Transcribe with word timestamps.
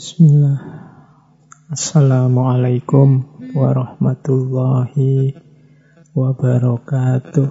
Bismillah. 0.00 0.56
Assalamualaikum 1.68 3.36
warahmatullahi 3.52 5.36
wabarakatuh. 6.16 7.48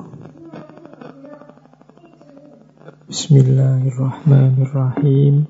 Bismillahirrahmanirrahim. 3.05 5.45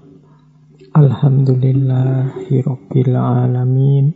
Alhamdulillahi 0.91 2.67
rabbil 2.67 3.15
alamin. 3.15 4.11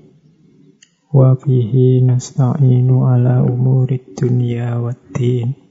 Wa 1.07 1.39
bihi 1.39 2.03
nasta'inu 2.03 3.07
ala 3.07 3.47
umurid 3.47 4.11
dunya 4.19 4.75
waddin. 4.83 5.62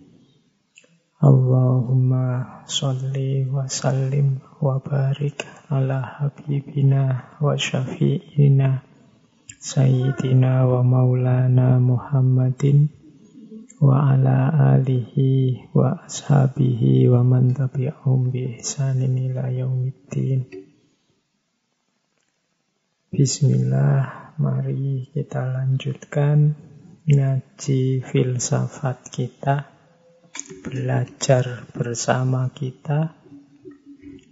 Allahumma 1.23 2.67
salli 2.67 3.47
wa 3.47 3.71
sallim 3.71 4.43
wa 4.59 4.83
barik 4.83 5.47
ala 5.71 6.19
habibina 6.19 7.39
wa 7.39 7.55
syafi'ina 7.55 8.83
sayyidina 9.63 10.67
wa 10.67 10.83
maulana 10.83 11.79
Muhammadin 11.79 12.91
wa 13.79 14.11
ala 14.11 14.51
alihi 14.75 15.71
wa 15.71 16.03
ashabihi 16.03 17.07
wa 17.07 17.23
man 17.23 17.55
tabi'ahum 17.55 18.35
bi 18.35 18.59
ihsanin 18.59 19.15
ila 19.15 19.47
yaumiddin. 19.47 20.51
Bismillah, 23.15 24.35
mari 24.43 25.07
kita 25.15 25.55
lanjutkan 25.55 26.59
ngaji 27.07 28.03
filsafat 28.03 29.07
kita, 29.15 29.82
belajar 30.65 31.69
bersama 31.77 32.49
kita 32.57 33.13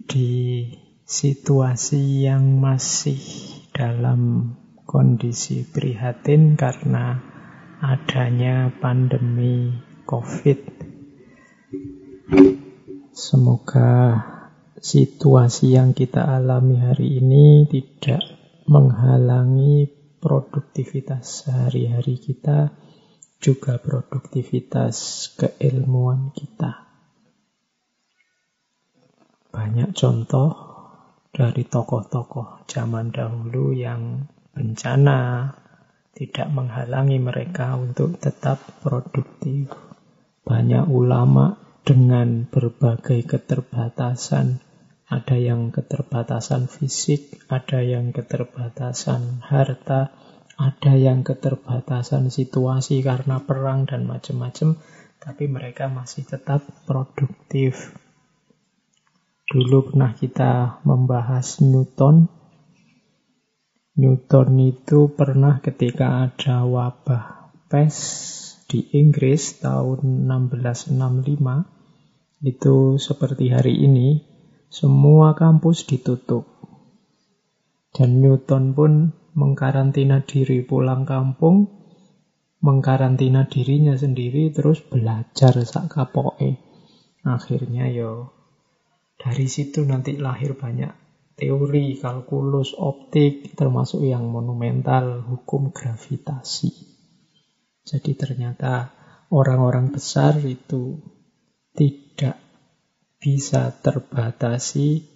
di 0.09 0.65
situasi 1.05 2.25
yang 2.25 2.57
masih 2.57 3.21
dalam 3.71 4.53
kondisi 4.89 5.63
prihatin 5.63 6.57
karena 6.59 7.21
adanya 7.79 8.73
pandemi 8.81 9.71
COVID. 10.03 10.59
Semoga 13.11 13.91
situasi 14.81 15.77
yang 15.77 15.93
kita 15.93 16.25
alami 16.25 16.81
hari 16.81 17.21
ini 17.21 17.69
tidak 17.69 18.25
menghalangi 18.65 19.87
produktivitas 20.21 21.45
sehari-hari 21.45 22.17
kita, 22.21 22.73
juga 23.41 23.81
produktivitas 23.81 25.27
keilmuan 25.33 26.29
kita. 26.31 26.85
Banyak 29.51 29.91
contoh 29.97 30.49
dari 31.33 31.65
tokoh-tokoh 31.67 32.69
zaman 32.69 33.11
dahulu 33.11 33.75
yang 33.75 34.29
bencana 34.53 35.51
tidak 36.15 36.47
menghalangi 36.53 37.17
mereka 37.17 37.75
untuk 37.75 38.21
tetap 38.21 38.61
produktif. 38.85 39.73
Banyak 40.45 40.85
ulama 40.87 41.57
dengan 41.81 42.45
berbagai 42.45 43.25
keterbatasan, 43.25 44.61
ada 45.09 45.35
yang 45.35 45.73
keterbatasan 45.73 46.69
fisik, 46.69 47.41
ada 47.49 47.81
yang 47.81 48.13
keterbatasan 48.13 49.41
harta, 49.43 50.13
ada 50.61 50.93
yang 50.93 51.25
keterbatasan 51.25 52.29
situasi 52.29 53.01
karena 53.01 53.41
perang 53.41 53.89
dan 53.89 54.05
macam-macam, 54.05 54.77
tapi 55.17 55.49
mereka 55.49 55.89
masih 55.89 56.29
tetap 56.29 56.61
produktif. 56.85 57.97
Dulu 59.49 59.89
pernah 59.89 60.13
kita 60.13 60.85
membahas 60.85 61.65
Newton, 61.65 62.29
Newton 63.97 64.55
itu 64.61 65.11
pernah 65.11 65.59
ketika 65.59 66.29
ada 66.29 66.63
wabah 66.63 67.51
pes 67.67 67.97
di 68.71 68.87
Inggris 68.95 69.59
tahun 69.59 70.31
1665 70.31 70.95
itu 72.47 72.95
seperti 72.95 73.51
hari 73.51 73.83
ini 73.83 74.23
semua 74.71 75.35
kampus 75.35 75.83
ditutup 75.83 76.47
dan 77.91 78.23
Newton 78.23 78.71
pun 78.71 79.11
mengkarantina 79.37 80.23
diri 80.23 80.63
pulang 80.63 81.07
kampung 81.07 81.69
mengkarantina 82.61 83.49
dirinya 83.49 83.97
sendiri 83.97 84.53
terus 84.53 84.83
belajar 84.85 85.57
sak 85.65 85.91
akhirnya 87.25 87.89
yo 87.89 88.33
dari 89.17 89.45
situ 89.45 89.85
nanti 89.85 90.17
lahir 90.17 90.57
banyak 90.57 91.01
teori, 91.41 91.97
kalkulus, 91.97 92.77
optik, 92.77 93.57
termasuk 93.57 94.05
yang 94.05 94.29
monumental, 94.29 95.25
hukum 95.25 95.73
gravitasi. 95.73 96.69
Jadi 97.81 98.11
ternyata 98.13 98.93
orang-orang 99.33 99.89
besar 99.89 100.37
itu 100.45 101.01
tidak 101.73 102.37
bisa 103.17 103.73
terbatasi 103.73 105.10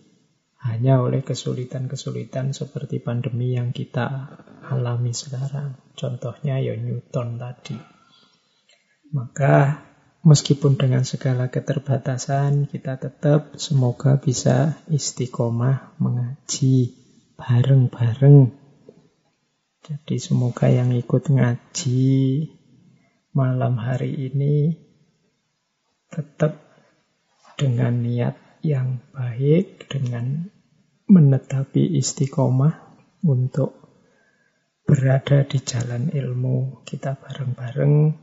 hanya 0.65 0.99
oleh 0.99 1.21
kesulitan-kesulitan 1.21 2.57
seperti 2.57 2.97
pandemi 2.97 3.53
yang 3.53 3.69
kita 3.69 4.33
alami 4.65 5.13
sekarang. 5.13 5.77
Contohnya 5.93 6.57
ya 6.57 6.73
Newton 6.73 7.37
tadi. 7.37 7.77
Maka 9.13 9.85
Meskipun 10.25 10.73
dengan 10.73 11.05
segala 11.05 11.53
keterbatasan, 11.53 12.65
kita 12.65 12.97
tetap 12.97 13.61
semoga 13.61 14.17
bisa 14.17 14.81
istiqomah 14.89 15.93
mengaji 16.01 16.97
bareng-bareng. 17.37 18.49
Jadi 19.85 20.17
semoga 20.17 20.65
yang 20.65 20.97
ikut 20.97 21.29
ngaji 21.29 22.09
malam 23.37 23.77
hari 23.77 24.33
ini 24.33 24.73
tetap 26.09 26.57
dengan 27.53 28.01
niat 28.01 28.33
yang 28.65 28.97
baik, 29.13 29.85
dengan 29.93 30.49
menetapi 31.05 32.01
istiqomah 32.01 32.81
untuk 33.29 33.77
berada 34.85 35.45
di 35.45 35.61
jalan 35.61 36.09
ilmu 36.09 36.81
kita 36.81 37.17
bareng-bareng 37.17 38.17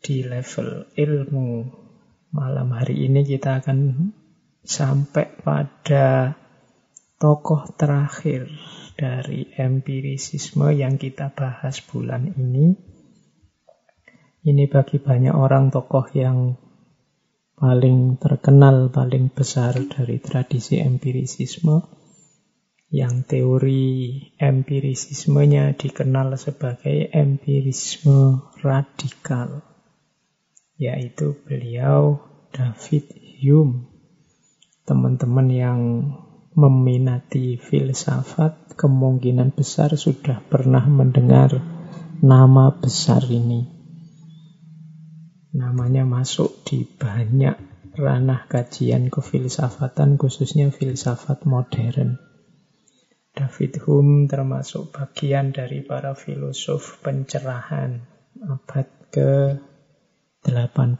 di 0.00 0.24
level 0.24 0.88
ilmu. 0.96 1.48
Malam 2.34 2.68
hari 2.72 3.08
ini 3.08 3.24
kita 3.24 3.60
akan 3.60 4.10
sampai 4.64 5.36
pada 5.44 6.36
tokoh 7.20 7.68
terakhir 7.76 8.48
dari 8.96 9.48
empirisisme 9.56 10.72
yang 10.72 10.96
kita 10.96 11.28
bahas 11.32 11.84
bulan 11.84 12.32
ini. 12.36 12.72
Ini 14.44 14.64
bagi 14.68 15.00
banyak 15.00 15.32
orang 15.32 15.72
tokoh 15.72 16.04
yang 16.12 16.56
paling 17.56 18.20
terkenal, 18.20 18.92
paling 18.92 19.32
besar 19.32 19.72
dari 19.88 20.20
tradisi 20.20 20.80
empirisisme 20.80 22.03
yang 22.94 23.26
teori 23.26 24.22
empirisismenya 24.38 25.74
dikenal 25.74 26.38
sebagai 26.38 27.10
empirisme 27.10 28.54
radikal 28.62 29.66
yaitu 30.78 31.34
beliau 31.42 32.22
David 32.54 33.10
Hume. 33.42 33.90
Teman-teman 34.86 35.48
yang 35.50 35.80
meminati 36.54 37.58
filsafat 37.58 38.78
kemungkinan 38.78 39.50
besar 39.50 39.98
sudah 39.98 40.38
pernah 40.46 40.86
mendengar 40.86 41.50
nama 42.22 42.78
besar 42.78 43.26
ini. 43.26 43.74
Namanya 45.50 46.06
masuk 46.06 46.62
di 46.62 46.86
banyak 46.86 47.58
ranah 47.98 48.46
kajian 48.46 49.10
kefilsafatan 49.10 50.14
khususnya 50.14 50.70
filsafat 50.70 51.42
modern. 51.42 52.33
David 53.34 53.82
Hume 53.82 54.30
termasuk 54.30 54.94
bagian 54.94 55.50
dari 55.50 55.82
para 55.82 56.14
filosof 56.14 57.02
pencerahan 57.02 57.98
abad 58.46 58.86
ke 59.10 59.58
18. 60.46 60.94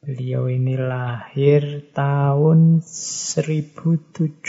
Beliau 0.00 0.48
ini 0.48 0.80
lahir 0.80 1.92
tahun 1.92 2.80
1711. 2.80 4.40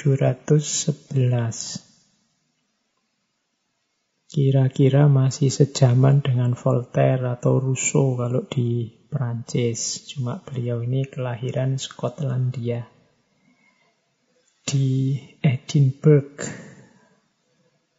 Kira-kira 4.31 5.11
masih 5.11 5.51
sejaman 5.51 6.23
dengan 6.23 6.55
Voltaire 6.55 7.27
atau 7.27 7.59
Rousseau 7.59 8.15
kalau 8.15 8.47
di 8.47 8.87
Perancis. 9.11 10.11
Cuma 10.11 10.39
beliau 10.43 10.79
ini 10.79 11.03
kelahiran 11.07 11.75
Skotlandia. 11.75 12.94
Di 14.65 15.13
Edinburgh. 15.45 16.41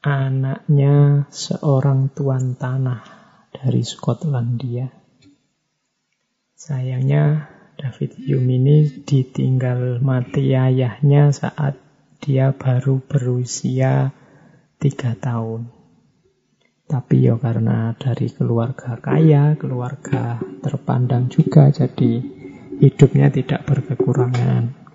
Anaknya 0.02 1.30
seorang 1.30 2.10
tuan 2.10 2.58
tanah 2.58 3.06
dari 3.54 3.86
Skotlandia. 3.86 4.90
Sayangnya 6.58 7.46
David 7.78 8.18
Hume 8.18 8.58
ini 8.58 8.90
ditinggal 8.98 10.02
mati 10.02 10.58
ayahnya 10.58 11.30
saat 11.30 11.78
dia 12.18 12.50
baru 12.50 12.98
berusia 12.98 14.10
tiga 14.82 15.14
tahun. 15.14 15.70
Tapi 16.90 17.30
ya 17.30 17.38
karena 17.38 17.94
dari 17.94 18.26
keluarga 18.26 18.98
kaya, 18.98 19.54
keluarga 19.54 20.42
terpandang 20.66 21.30
juga, 21.30 21.70
jadi 21.70 22.18
hidupnya 22.82 23.30
tidak 23.30 23.62
berkekurangan. 23.70 24.85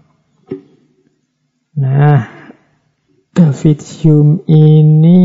Nah, 1.72 2.28
David 3.32 3.80
Hume 4.04 4.44
ini 4.52 5.20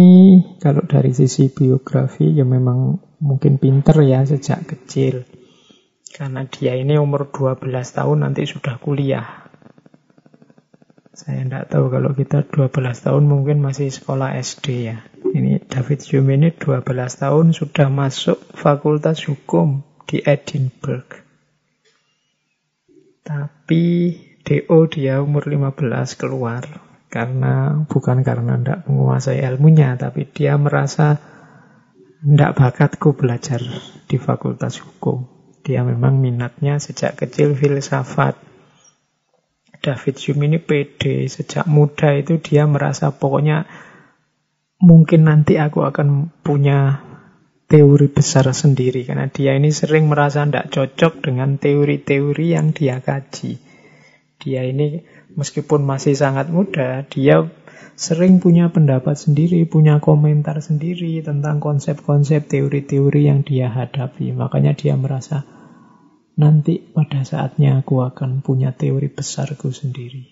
kalau 0.62 0.86
dari 0.86 1.10
sisi 1.10 1.50
biografi 1.50 2.30
ya 2.30 2.46
memang 2.46 3.02
mungkin 3.18 3.58
pinter 3.58 3.98
ya 4.06 4.22
sejak 4.22 4.62
kecil. 4.62 5.26
Karena 6.14 6.46
dia 6.46 6.78
ini 6.78 6.94
umur 6.96 7.34
12 7.34 7.66
tahun 7.66 8.22
nanti 8.22 8.46
sudah 8.46 8.78
kuliah. 8.78 9.50
Saya 11.16 11.42
tidak 11.42 11.66
tahu 11.72 11.90
kalau 11.90 12.14
kita 12.14 12.46
12 12.46 12.70
tahun 12.78 13.24
mungkin 13.26 13.58
masih 13.58 13.90
sekolah 13.90 14.38
SD 14.38 14.66
ya. 14.86 15.02
Ini 15.26 15.66
David 15.66 16.00
Hume 16.06 16.38
ini 16.38 16.48
12 16.54 16.86
tahun 16.94 17.50
sudah 17.50 17.90
masuk 17.90 18.38
fakultas 18.54 19.26
hukum 19.26 19.82
di 20.06 20.22
Edinburgh. 20.22 21.26
Tapi 23.26 23.84
DO 24.46 24.78
dia 24.86 25.18
umur 25.18 25.50
15 25.50 25.74
keluar 26.14 26.62
karena 27.10 27.82
bukan 27.90 28.22
karena 28.22 28.54
tidak 28.58 28.86
menguasai 28.86 29.42
ilmunya, 29.42 29.98
tapi 29.98 30.26
dia 30.30 30.54
merasa 30.54 31.18
tidak 32.22 32.52
bakatku 32.54 33.18
belajar 33.18 33.58
di 34.06 34.16
fakultas 34.22 34.78
hukum. 34.82 35.26
Dia 35.66 35.82
memang 35.82 36.22
minatnya 36.22 36.78
sejak 36.78 37.18
kecil 37.18 37.58
filsafat. 37.58 38.38
David 39.82 40.16
Hume 40.18 40.50
ini 40.50 40.58
pede 40.62 41.26
sejak 41.26 41.66
muda 41.66 42.14
itu 42.14 42.38
dia 42.38 42.66
merasa 42.66 43.14
pokoknya 43.14 43.66
mungkin 44.82 45.30
nanti 45.30 45.58
aku 45.58 45.86
akan 45.86 46.30
punya 46.42 47.02
teori 47.66 48.06
besar 48.10 48.46
sendiri 48.50 49.02
karena 49.02 49.26
dia 49.30 49.54
ini 49.58 49.74
sering 49.74 50.06
merasa 50.06 50.46
tidak 50.46 50.70
cocok 50.70 51.22
dengan 51.30 51.58
teori-teori 51.58 52.46
yang 52.54 52.70
dia 52.70 53.02
kaji. 53.02 53.65
Dia 54.40 54.64
ini 54.68 55.02
meskipun 55.34 55.82
masih 55.82 56.12
sangat 56.12 56.52
muda, 56.52 57.04
dia 57.08 57.48
sering 57.96 58.38
punya 58.44 58.68
pendapat 58.68 59.16
sendiri, 59.16 59.64
punya 59.64 59.98
komentar 59.98 60.60
sendiri 60.60 61.24
tentang 61.24 61.58
konsep-konsep 61.58 62.44
teori-teori 62.44 63.22
yang 63.26 63.40
dia 63.40 63.72
hadapi. 63.72 64.36
Makanya 64.36 64.76
dia 64.76 64.94
merasa 65.00 65.48
nanti 66.36 66.76
pada 66.78 67.24
saatnya 67.24 67.80
aku 67.80 68.04
akan 68.04 68.44
punya 68.44 68.76
teori 68.76 69.08
besarku 69.08 69.72
sendiri. 69.72 70.28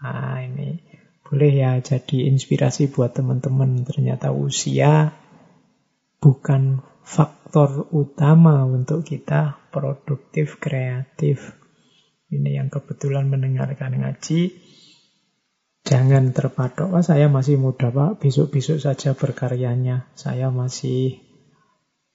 Nah 0.00 0.40
ini 0.40 0.80
boleh 1.28 1.52
ya 1.52 1.76
jadi 1.80 2.32
inspirasi 2.32 2.88
buat 2.88 3.12
teman-teman. 3.12 3.84
Ternyata 3.84 4.32
usia 4.32 5.12
bukan 6.16 6.80
faktor 7.04 7.92
utama 7.92 8.64
untuk 8.64 9.04
kita 9.04 9.60
produktif, 9.68 10.56
kreatif, 10.56 11.61
ini 12.32 12.56
yang 12.56 12.72
kebetulan 12.72 13.28
mendengarkan 13.28 14.00
ngaji, 14.00 14.56
jangan 15.84 16.32
terpatok, 16.32 16.88
wah 16.88 17.04
saya 17.04 17.28
masih 17.28 17.60
muda 17.60 17.92
pak, 17.92 18.24
besok-besok 18.24 18.80
saja 18.80 19.12
berkaryanya, 19.12 20.08
saya 20.16 20.48
masih, 20.48 21.20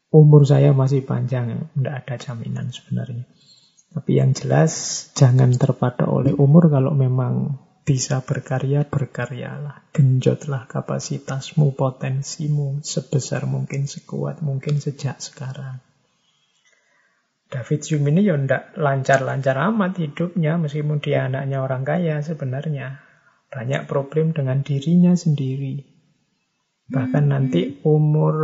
umur 0.09 0.49
saya 0.49 0.73
masih 0.73 1.05
panjang, 1.05 1.69
tidak 1.77 1.93
ada 2.03 2.15
jaminan 2.17 2.73
sebenarnya. 2.73 3.29
Tapi 3.93 4.11
yang 4.19 4.35
jelas, 4.35 5.05
jangan 5.15 5.55
terpatok 5.55 6.09
oleh 6.09 6.33
umur 6.35 6.67
kalau 6.67 6.91
memang 6.91 7.63
bisa 7.87 8.19
berkarya, 8.19 8.83
berkaryalah. 8.83 9.87
Genjotlah 9.95 10.67
kapasitasmu, 10.67 11.71
potensimu, 11.71 12.83
sebesar 12.83 13.47
mungkin, 13.47 13.87
sekuat 13.87 14.43
mungkin 14.43 14.83
sejak 14.83 15.23
sekarang. 15.23 15.79
David 17.47 17.79
Hume 17.87 18.11
ini 18.11 18.27
ya 18.27 18.35
ndak 18.35 18.75
lancar-lancar 18.75 19.55
amat 19.71 20.03
hidupnya 20.03 20.59
meskipun 20.59 20.99
dia 20.99 21.31
anaknya 21.31 21.63
orang 21.63 21.87
kaya 21.87 22.19
sebenarnya. 22.19 22.99
Banyak 23.47 23.87
problem 23.87 24.35
dengan 24.35 24.59
dirinya 24.67 25.15
sendiri. 25.15 25.87
Bahkan 26.91 27.23
hmm. 27.27 27.31
nanti 27.31 27.61
umur 27.87 28.35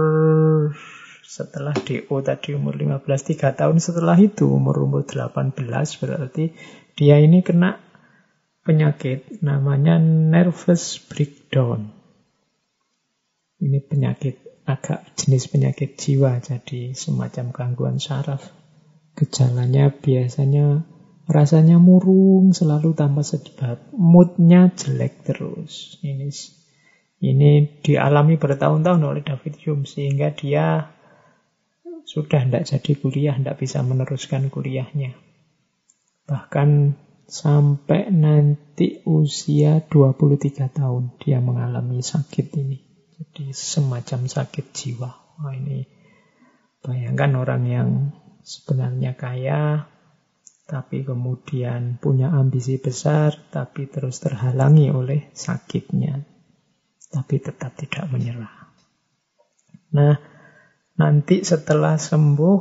setelah 1.23 1.75
DO 1.75 2.15
tadi 2.23 2.55
umur 2.55 2.79
15, 2.79 3.03
3 3.03 3.59
tahun 3.59 3.77
setelah 3.83 4.15
itu 4.19 4.47
umur-umur 4.47 5.03
18 5.03 5.55
berarti 5.99 6.55
dia 6.95 7.19
ini 7.19 7.43
kena 7.43 7.79
penyakit 8.63 9.43
namanya 9.43 9.99
nervous 9.99 11.03
breakdown. 11.03 11.91
Ini 13.59 13.79
penyakit 13.83 14.63
agak 14.63 15.03
jenis 15.19 15.51
penyakit 15.51 15.99
jiwa 15.99 16.39
jadi 16.39 16.95
semacam 16.95 17.51
gangguan 17.51 17.99
saraf. 17.99 18.62
Gejalanya 19.13 19.93
biasanya 19.93 20.83
rasanya 21.29 21.77
murung, 21.79 22.51
selalu 22.51 22.97
tanpa 22.97 23.21
sebab. 23.21 23.93
Moodnya 23.93 24.73
jelek 24.73 25.23
terus. 25.23 26.01
Ini 26.01 26.27
ini 27.23 27.79
dialami 27.79 28.35
bertahun-tahun 28.35 28.99
oleh 28.99 29.23
David 29.23 29.55
Hume 29.63 29.87
sehingga 29.87 30.35
dia 30.35 30.91
sudah 32.03 32.43
tidak 32.43 32.67
jadi 32.67 32.91
kuliah, 32.99 33.35
tidak 33.39 33.63
bisa 33.63 33.79
meneruskan 33.79 34.51
kuliahnya. 34.51 35.15
Bahkan 36.27 36.99
sampai 37.23 38.11
nanti 38.11 38.99
usia 39.07 39.79
23 39.87 40.67
tahun 40.67 41.15
dia 41.23 41.39
mengalami 41.39 42.03
sakit 42.03 42.47
ini. 42.59 42.77
Jadi 43.15 43.55
semacam 43.55 44.27
sakit 44.27 44.65
jiwa. 44.75 45.11
Wah 45.39 45.53
ini 45.55 45.87
bayangkan 46.83 47.39
orang 47.39 47.63
yang 47.63 47.89
sebenarnya 48.43 49.15
kaya, 49.15 49.87
tapi 50.67 51.03
kemudian 51.03 51.99
punya 51.99 52.31
ambisi 52.31 52.79
besar, 52.79 53.35
tapi 53.51 53.87
terus 53.87 54.19
terhalangi 54.19 54.91
oleh 54.91 55.31
sakitnya, 55.35 56.23
tapi 57.11 57.39
tetap 57.39 57.75
tidak 57.79 58.07
menyerah. 58.11 58.71
Nah, 59.95 60.15
nanti 60.99 61.43
setelah 61.43 61.95
sembuh, 61.99 62.59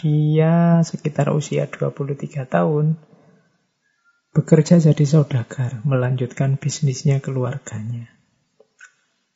dia 0.00 0.80
sekitar 0.80 1.32
usia 1.36 1.68
23 1.68 2.48
tahun, 2.48 2.96
bekerja 4.32 4.80
jadi 4.80 5.04
saudagar, 5.04 5.84
melanjutkan 5.84 6.56
bisnisnya 6.56 7.20
keluarganya. 7.20 8.08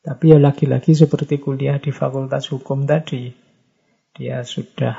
Tapi 0.05 0.37
ya 0.37 0.39
lagi-lagi 0.41 0.93
seperti 0.93 1.41
kuliah 1.41 1.81
di 1.81 1.89
fakultas 1.89 2.53
hukum 2.53 2.85
tadi, 2.85 3.44
dia 4.15 4.47
sudah 4.47 4.95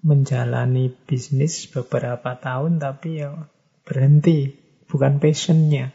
menjalani 0.00 0.88
bisnis 0.88 1.68
beberapa 1.68 2.40
tahun 2.40 2.80
tapi 2.80 3.20
ya 3.20 3.52
berhenti, 3.84 4.56
bukan 4.88 5.20
passionnya. 5.20 5.92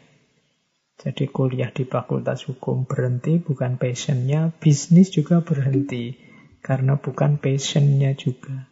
Jadi 0.98 1.30
kuliah 1.30 1.70
di 1.70 1.86
fakultas 1.86 2.46
hukum 2.50 2.86
berhenti, 2.86 3.38
bukan 3.38 3.78
passionnya. 3.78 4.50
Bisnis 4.58 5.14
juga 5.14 5.42
berhenti, 5.42 6.18
karena 6.58 6.98
bukan 6.98 7.38
passionnya 7.38 8.18
juga. 8.18 8.66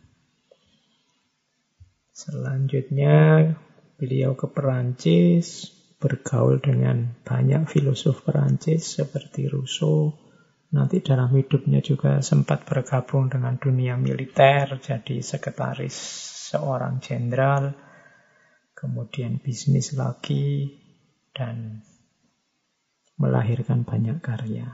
Selanjutnya 2.10 3.50
beliau 3.94 4.34
ke 4.34 4.50
Perancis, 4.50 5.70
bergaul 6.02 6.58
dengan 6.58 7.14
banyak 7.22 7.70
filosof 7.70 8.26
Perancis 8.26 8.98
seperti 8.98 9.46
Rousseau, 9.46 10.25
Nanti 10.74 10.98
dalam 10.98 11.30
hidupnya 11.30 11.78
juga 11.78 12.18
sempat 12.24 12.66
bergabung 12.66 13.30
dengan 13.30 13.54
dunia 13.54 13.94
militer, 13.94 14.78
jadi 14.82 15.22
sekretaris 15.22 15.94
seorang 16.50 16.98
jenderal, 16.98 17.70
kemudian 18.74 19.38
bisnis 19.38 19.94
lagi, 19.94 20.74
dan 21.30 21.86
melahirkan 23.14 23.86
banyak 23.86 24.18
karya. 24.18 24.66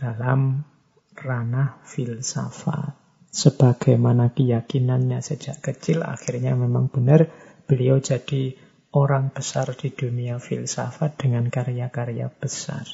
Dalam 0.00 0.64
ranah 1.12 1.84
filsafat. 1.84 2.98
Sebagaimana 3.32 4.36
keyakinannya 4.36 5.24
sejak 5.24 5.64
kecil, 5.64 6.04
akhirnya 6.04 6.52
memang 6.52 6.92
benar 6.92 7.32
beliau 7.64 7.96
jadi 7.96 8.52
orang 8.92 9.32
besar 9.32 9.72
di 9.72 9.88
dunia 9.88 10.36
filsafat 10.36 11.16
dengan 11.16 11.48
karya-karya 11.48 12.28
besar. 12.28 12.84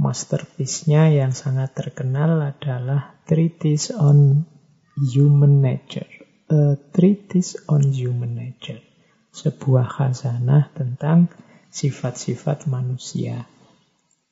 Masterpiece-nya 0.00 1.12
yang 1.12 1.36
sangat 1.36 1.76
terkenal 1.76 2.40
adalah 2.40 3.20
Treatise 3.28 3.92
on 3.92 4.48
Human 4.96 5.60
Nature. 5.60 6.08
A 6.48 6.80
Treatise 6.88 7.68
on 7.68 7.92
Human 7.92 8.32
Nature. 8.32 8.80
Sebuah 9.28 9.84
khazanah 9.92 10.72
tentang 10.72 11.28
sifat-sifat 11.68 12.64
manusia. 12.72 13.44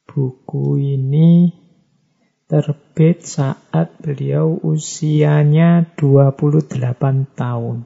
Buku 0.08 0.80
ini 0.80 1.52
terbit 2.48 3.28
saat 3.28 3.92
beliau 4.00 4.56
usianya 4.64 5.84
28 6.00 7.28
tahun. 7.36 7.84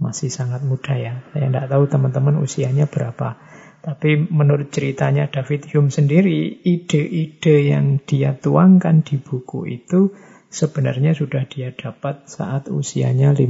masih 0.00 0.32
sangat 0.32 0.64
muda 0.64 0.96
ya. 0.96 1.20
Saya 1.30 1.46
tidak 1.52 1.68
tahu 1.70 1.84
teman-teman 1.86 2.40
usianya 2.40 2.88
berapa. 2.90 3.36
Tapi 3.80 4.28
menurut 4.28 4.68
ceritanya 4.68 5.32
David 5.32 5.72
Hume 5.72 5.88
sendiri, 5.88 6.60
ide-ide 6.60 7.72
yang 7.72 8.04
dia 8.04 8.36
tuangkan 8.36 9.00
di 9.00 9.16
buku 9.16 9.72
itu 9.72 10.12
sebenarnya 10.52 11.16
sudah 11.16 11.48
dia 11.48 11.72
dapat 11.72 12.28
saat 12.28 12.68
usianya 12.68 13.32
15 13.32 13.48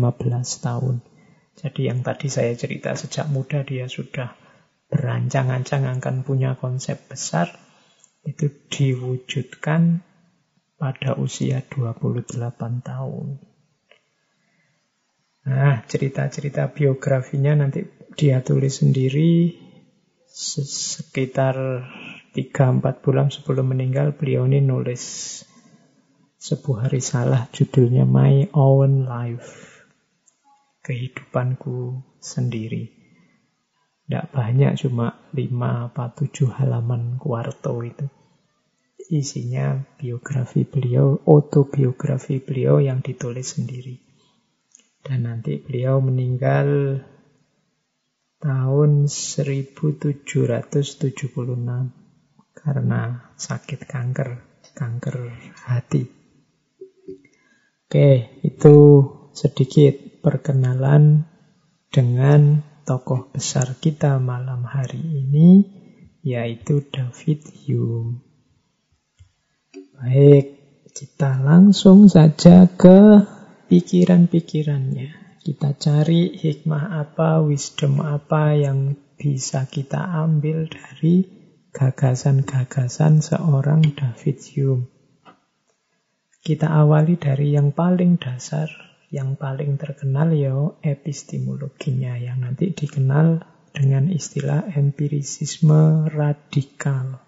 tahun. 0.63 1.03
Jadi 1.59 1.91
yang 1.91 2.07
tadi 2.07 2.31
saya 2.31 2.55
cerita 2.55 2.95
sejak 2.95 3.27
muda 3.27 3.67
dia 3.67 3.91
sudah 3.91 4.39
berancang-ancang 4.87 5.91
akan 5.99 6.23
punya 6.23 6.55
konsep 6.55 7.11
besar, 7.11 7.51
itu 8.23 8.55
diwujudkan 8.71 10.07
pada 10.79 11.19
usia 11.19 11.67
28 11.67 12.87
tahun. 12.87 13.27
Nah, 15.41 15.83
cerita-cerita 15.91 16.71
biografinya 16.71 17.67
nanti 17.67 17.83
dia 18.15 18.45
tulis 18.45 18.79
sendiri 18.79 19.70
sekitar 20.31 21.59
3-4 22.33 23.03
bulan 23.03 23.35
sebelum 23.35 23.75
meninggal 23.75 24.15
beliau 24.15 24.47
ini 24.47 24.63
nulis 24.63 25.03
sebuah 26.39 26.89
risalah 26.89 27.51
judulnya 27.51 28.07
My 28.07 28.49
Own 28.55 29.11
Life. 29.11 29.83
Kehidupanku 30.81 32.01
sendiri. 32.23 32.89
Tidak 34.07 34.33
banyak, 34.33 34.79
cuma 34.81 35.21
5 35.35 35.91
apa 35.91 36.15
7 36.15 36.57
halaman 36.57 37.19
kuarto 37.21 37.83
itu. 37.85 38.07
Isinya 39.11 39.83
biografi 39.99 40.63
beliau, 40.63 41.19
autobiografi 41.27 42.39
beliau 42.39 42.79
yang 42.79 43.03
ditulis 43.03 43.59
sendiri. 43.59 43.99
Dan 45.03 45.27
nanti 45.27 45.59
beliau 45.59 45.99
meninggal 45.99 46.99
tahun 48.41 49.13
1776 49.13 50.25
karena 52.57 53.01
sakit 53.37 53.81
kanker, 53.85 54.31
kanker 54.73 55.17
hati. 55.69 56.09
Oke, 57.85 58.41
itu 58.41 58.77
sedikit 59.37 60.25
perkenalan 60.25 61.29
dengan 61.93 62.65
tokoh 62.89 63.29
besar 63.29 63.77
kita 63.77 64.17
malam 64.23 64.65
hari 64.65 64.99
ini, 64.99 65.67
yaitu 66.25 66.87
David 66.89 67.45
Hume. 67.67 68.25
Baik, 70.01 70.47
kita 70.97 71.45
langsung 71.45 72.09
saja 72.09 72.65
ke 72.73 73.21
pikiran-pikirannya. 73.69 75.30
Kita 75.41 75.73
cari 75.73 76.37
hikmah 76.37 77.01
apa, 77.01 77.41
wisdom 77.41 78.05
apa 78.05 78.53
yang 78.53 78.93
bisa 79.17 79.65
kita 79.65 79.97
ambil 79.97 80.69
dari 80.69 81.25
gagasan-gagasan 81.73 83.25
seorang 83.25 83.81
David 83.97 84.37
Hume. 84.53 84.85
Kita 86.45 86.69
awali 86.69 87.17
dari 87.17 87.57
yang 87.57 87.73
paling 87.73 88.21
dasar, 88.21 88.69
yang 89.09 89.41
paling 89.41 89.81
terkenal 89.81 90.29
ya 90.37 90.77
epistemologinya 90.85 92.21
yang 92.21 92.45
nanti 92.45 92.77
dikenal 92.77 93.41
dengan 93.73 94.13
istilah 94.13 94.69
empirisisme 94.77 96.05
radikal. 96.13 97.25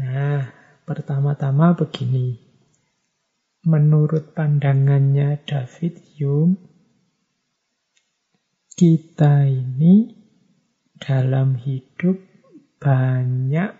Nah, 0.00 0.48
pertama-tama 0.88 1.76
begini. 1.76 2.49
Menurut 3.60 4.32
pandangannya 4.32 5.44
David 5.44 6.00
Hume, 6.16 6.56
kita 8.72 9.44
ini 9.44 10.08
dalam 10.96 11.60
hidup 11.60 12.16
banyak 12.80 13.76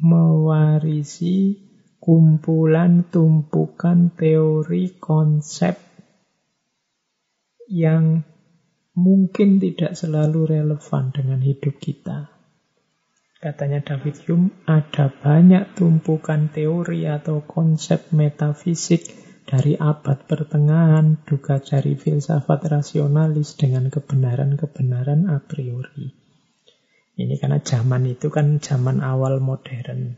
mewarisi 0.00 1.60
kumpulan 2.00 3.04
tumpukan 3.12 4.12
teori 4.16 4.96
konsep 4.96 5.76
yang 7.68 8.24
mungkin 8.96 9.60
tidak 9.60 9.96
selalu 9.96 10.48
relevan 10.48 11.12
dengan 11.12 11.44
hidup 11.44 11.76
kita. 11.76 12.33
Katanya 13.44 13.84
David 13.84 14.24
Hume, 14.24 14.56
ada 14.64 15.12
banyak 15.12 15.76
tumpukan 15.76 16.48
teori 16.48 17.04
atau 17.04 17.44
konsep 17.44 18.08
metafisik 18.08 19.04
dari 19.44 19.76
abad 19.76 20.24
pertengahan, 20.24 21.20
duga 21.28 21.60
cari 21.60 21.92
filsafat 21.92 22.64
rasionalis 22.72 23.60
dengan 23.60 23.92
kebenaran-kebenaran 23.92 25.28
a 25.28 25.44
priori. 25.44 26.08
Ini 27.20 27.36
karena 27.36 27.60
zaman 27.60 28.08
itu 28.08 28.32
kan 28.32 28.64
zaman 28.64 29.04
awal 29.04 29.44
modern. 29.44 30.16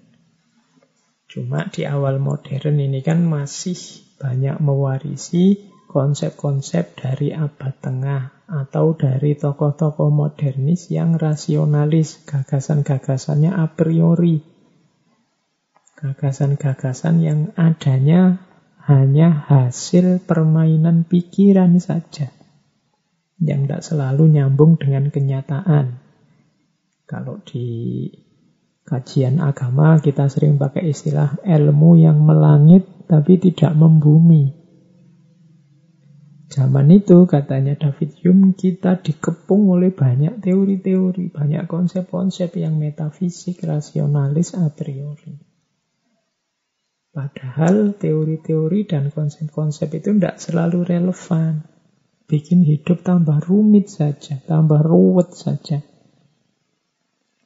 Cuma 1.27 1.67
di 1.67 1.83
awal 1.83 2.23
modern 2.23 2.79
ini 2.79 3.03
kan 3.03 3.27
masih 3.27 4.07
banyak 4.23 4.63
mewarisi 4.63 5.66
konsep-konsep 5.87 6.99
dari 6.99 7.33
abad 7.33 7.75
tengah 7.81 8.37
atau 8.47 8.95
dari 8.95 9.35
tokoh-tokoh 9.35 10.11
modernis 10.11 10.87
yang 10.91 11.19
rasionalis, 11.19 12.23
gagasan-gagasannya 12.27 13.51
a 13.51 13.67
priori. 13.71 14.43
Gagasan-gagasan 15.97 17.25
yang 17.25 17.41
adanya 17.57 18.39
hanya 18.87 19.33
hasil 19.51 20.23
permainan 20.23 21.03
pikiran 21.09 21.81
saja. 21.83 22.31
Yang 23.41 23.61
tidak 23.67 23.83
selalu 23.83 24.25
nyambung 24.39 24.79
dengan 24.79 25.11
kenyataan. 25.11 25.99
Kalau 27.07 27.43
di 27.43 28.09
kajian 28.87 29.43
agama 29.43 29.99
kita 29.99 30.31
sering 30.31 30.63
pakai 30.63 30.95
istilah 30.95 31.39
ilmu 31.43 31.99
yang 31.99 32.23
melangit 32.23 32.87
tapi 33.11 33.39
tidak 33.43 33.75
membumi. 33.75 34.66
Zaman 36.47 36.95
itu 36.95 37.27
katanya 37.27 37.75
David 37.75 38.23
Hume 38.23 38.55
kita 38.55 39.03
dikepung 39.03 39.67
oleh 39.67 39.91
banyak 39.91 40.39
teori-teori, 40.39 41.35
banyak 41.35 41.67
konsep-konsep 41.67 42.55
yang 42.55 42.79
metafisik, 42.79 43.67
rasionalis 43.67 44.55
a 44.55 44.71
priori. 44.71 45.35
Padahal 47.11 47.99
teori-teori 47.99 48.87
dan 48.87 49.11
konsep-konsep 49.11 49.91
itu 49.99 50.15
tidak 50.15 50.39
selalu 50.39 50.87
relevan. 50.87 51.67
Bikin 52.31 52.63
hidup 52.63 53.03
tambah 53.03 53.43
rumit 53.43 53.91
saja, 53.91 54.39
tambah 54.47 54.85
ruwet 54.85 55.35
saja. 55.35 55.83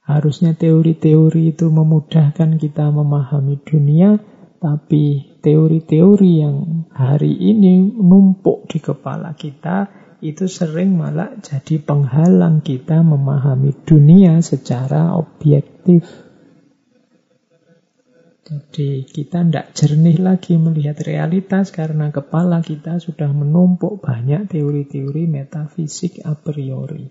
Harusnya 0.04 0.59
teori-teori 0.59 1.54
itu 1.54 1.71
memudahkan 1.71 2.59
kita 2.59 2.90
memahami 2.90 3.62
dunia, 3.62 4.19
tapi 4.59 5.29
teori-teori 5.40 6.32
yang 6.40 6.87
hari 6.92 7.32
ini 7.32 7.97
numpuk 7.97 8.68
di 8.68 8.78
kepala 8.78 9.32
kita 9.32 9.88
itu 10.20 10.44
sering 10.44 11.00
malah 11.00 11.32
jadi 11.40 11.80
penghalang 11.80 12.61
kita 12.61 13.00
memahami 13.00 13.73
dunia 13.88 14.44
secara 14.44 15.16
objektif. 15.16 16.04
Jadi 18.44 19.06
kita 19.06 19.47
tidak 19.47 19.73
jernih 19.78 20.18
lagi 20.20 20.59
melihat 20.59 21.00
realitas 21.06 21.70
karena 21.70 22.11
kepala 22.11 22.61
kita 22.61 22.99
sudah 22.99 23.30
menumpuk 23.30 24.02
banyak 24.02 24.50
teori-teori 24.50 25.25
metafisik 25.30 26.20
a 26.26 26.35
priori. 26.35 27.09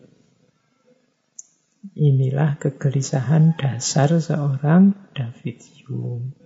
Inilah 1.95 2.59
kegelisahan 2.59 3.55
dasar 3.55 4.11
seorang 4.19 5.15
David 5.15 5.63
Hume. 5.87 6.38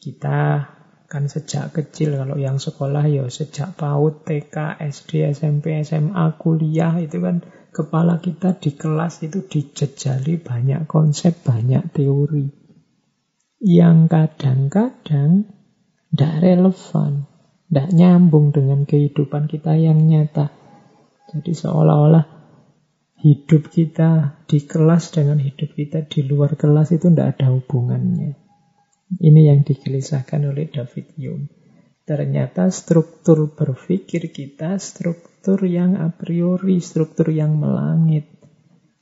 Kita 0.00 0.64
kan 1.10 1.28
sejak 1.28 1.76
kecil 1.76 2.16
kalau 2.16 2.40
yang 2.40 2.56
sekolah 2.56 3.04
ya 3.04 3.28
sejak 3.28 3.76
PAUD, 3.76 4.24
TK, 4.24 4.80
SD, 4.80 5.28
SMP, 5.36 5.76
SMA, 5.84 6.40
kuliah 6.40 6.96
itu 6.96 7.20
kan 7.20 7.44
kepala 7.68 8.16
kita 8.24 8.56
di 8.56 8.72
kelas 8.72 9.20
itu 9.22 9.44
dijejali 9.44 10.40
banyak 10.40 10.88
konsep, 10.88 11.44
banyak 11.44 11.92
teori 11.92 12.60
yang 13.60 14.08
kadang-kadang 14.08 15.44
tidak 16.10 16.34
relevan, 16.40 17.28
tidak 17.68 17.88
nyambung 17.92 18.56
dengan 18.56 18.88
kehidupan 18.88 19.52
kita 19.52 19.76
yang 19.76 20.00
nyata. 20.08 20.48
Jadi 21.28 21.52
seolah-olah 21.52 22.24
hidup 23.20 23.68
kita 23.68 24.40
di 24.48 24.64
kelas 24.64 25.12
dengan 25.12 25.36
hidup 25.38 25.76
kita 25.76 26.08
di 26.08 26.24
luar 26.24 26.56
kelas 26.56 26.96
itu 26.96 27.12
tidak 27.12 27.36
ada 27.36 27.52
hubungannya. 27.52 28.49
Ini 29.10 29.50
yang 29.50 29.66
digelisahkan 29.66 30.38
oleh 30.46 30.70
David 30.70 31.18
Hume. 31.18 31.50
Ternyata 32.06 32.70
struktur 32.70 33.50
berpikir 33.50 34.30
kita 34.30 34.78
struktur 34.78 35.58
yang 35.66 35.98
a 35.98 36.14
priori, 36.14 36.78
struktur 36.78 37.34
yang 37.34 37.58
melangit. 37.58 38.30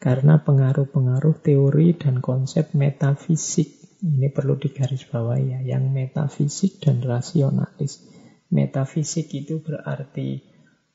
Karena 0.01 0.41
pengaruh-pengaruh 0.41 1.45
teori 1.45 1.93
dan 1.99 2.25
konsep 2.25 2.73
metafisik. 2.73 4.01
Ini 4.01 4.31
perlu 4.31 4.55
digarisbawahi 4.57 5.45
ya, 5.59 5.61
yang 5.77 5.91
metafisik 5.91 6.79
dan 6.79 7.03
rasionalis. 7.03 8.07
Metafisik 8.49 9.29
itu 9.35 9.59
berarti 9.61 10.41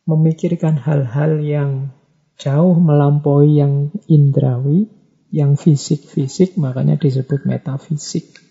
memikirkan 0.07 0.79
hal-hal 0.79 1.43
yang 1.43 1.71
jauh 2.39 2.75
melampaui 2.79 3.59
yang 3.59 3.91
indrawi, 4.07 4.87
yang 5.29 5.59
fisik-fisik, 5.59 6.55
makanya 6.57 6.95
disebut 6.95 7.43
metafisik. 7.43 8.42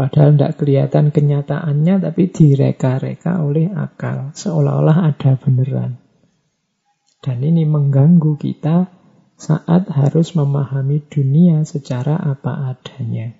Padahal 0.00 0.32
tidak 0.32 0.56
kelihatan 0.56 1.12
kenyataannya, 1.12 2.00
tapi 2.00 2.32
direka-reka 2.32 3.44
oleh 3.44 3.68
akal. 3.68 4.32
Seolah-olah 4.32 5.12
ada 5.12 5.36
beneran. 5.36 6.00
Dan 7.20 7.44
ini 7.44 7.68
mengganggu 7.68 8.40
kita 8.40 8.88
saat 9.36 9.92
harus 9.92 10.32
memahami 10.32 11.04
dunia 11.04 11.68
secara 11.68 12.16
apa 12.16 12.72
adanya. 12.72 13.36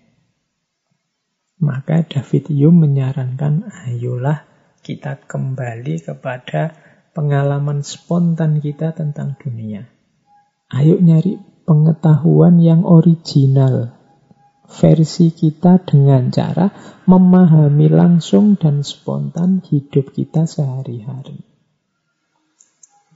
Maka 1.64 2.04
David 2.04 2.52
Hume 2.52 2.92
menyarankan, 2.92 3.64
ayolah 3.88 4.44
kita 4.84 5.16
kembali 5.16 5.96
kepada 6.04 6.76
pengalaman 7.16 7.80
spontan 7.80 8.60
kita 8.60 8.92
tentang 8.92 9.32
dunia. 9.40 9.88
Ayo 10.68 11.00
nyari 11.00 11.40
pengetahuan 11.64 12.60
yang 12.60 12.84
original, 12.84 13.99
versi 14.70 15.34
kita 15.34 15.82
dengan 15.82 16.30
cara 16.30 16.70
memahami 17.10 17.90
langsung 17.90 18.54
dan 18.54 18.86
spontan 18.86 19.66
hidup 19.66 20.14
kita 20.14 20.46
sehari-hari. 20.46 21.42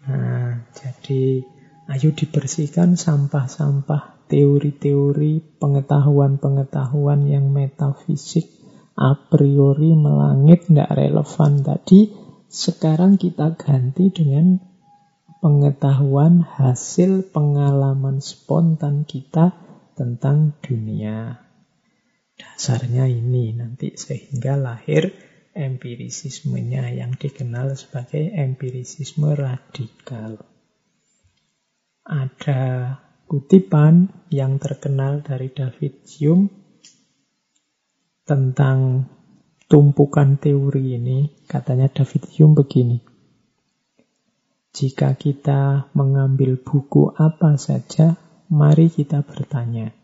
Nah, 0.04 0.66
jadi 0.74 1.46
ayo 1.94 2.10
dibersihkan 2.12 2.98
sampah-sampah 2.98 4.26
teori-teori 4.26 5.62
pengetahuan-pengetahuan 5.62 7.30
yang 7.30 7.54
metafisik 7.54 8.50
a 8.98 9.14
priori 9.14 9.94
melangit 9.94 10.66
tidak 10.70 10.90
relevan 10.92 11.62
tadi. 11.62 12.14
Sekarang 12.50 13.18
kita 13.18 13.58
ganti 13.58 14.14
dengan 14.14 14.62
pengetahuan 15.42 16.46
hasil 16.46 17.34
pengalaman 17.34 18.22
spontan 18.22 19.02
kita 19.02 19.52
tentang 19.98 20.54
dunia. 20.62 21.43
Dasarnya 22.34 23.06
ini 23.06 23.54
nanti 23.54 23.94
sehingga 23.94 24.58
lahir 24.58 25.14
empirisismenya 25.54 26.90
yang 26.90 27.14
dikenal 27.14 27.78
sebagai 27.78 28.34
empirisisme 28.34 29.38
radikal. 29.38 30.42
Ada 32.04 32.62
kutipan 33.30 34.10
yang 34.34 34.58
terkenal 34.58 35.22
dari 35.22 35.48
David 35.54 36.04
Hume 36.18 36.50
tentang 38.26 39.08
tumpukan 39.70 40.36
teori 40.36 40.98
ini. 40.98 41.46
Katanya 41.46 41.86
David 41.86 42.28
Hume 42.34 42.58
begini. 42.58 42.98
Jika 44.74 45.14
kita 45.14 45.94
mengambil 45.94 46.58
buku 46.58 47.14
apa 47.14 47.54
saja, 47.54 48.18
mari 48.50 48.90
kita 48.90 49.22
bertanya 49.22 49.94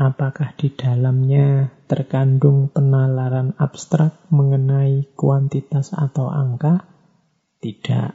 Apakah 0.00 0.56
di 0.56 0.72
dalamnya 0.72 1.76
terkandung 1.84 2.72
penalaran 2.72 3.52
abstrak 3.60 4.16
mengenai 4.32 5.12
kuantitas 5.12 5.92
atau 5.92 6.32
angka? 6.32 6.88
Tidak. 7.60 8.08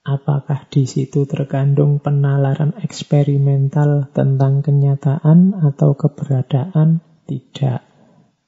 Apakah 0.00 0.64
di 0.72 0.88
situ 0.88 1.28
terkandung 1.28 2.00
penalaran 2.00 2.72
eksperimental 2.80 4.08
tentang 4.16 4.64
kenyataan 4.64 5.60
atau 5.60 5.92
keberadaan? 5.92 7.04
Tidak. 7.28 7.80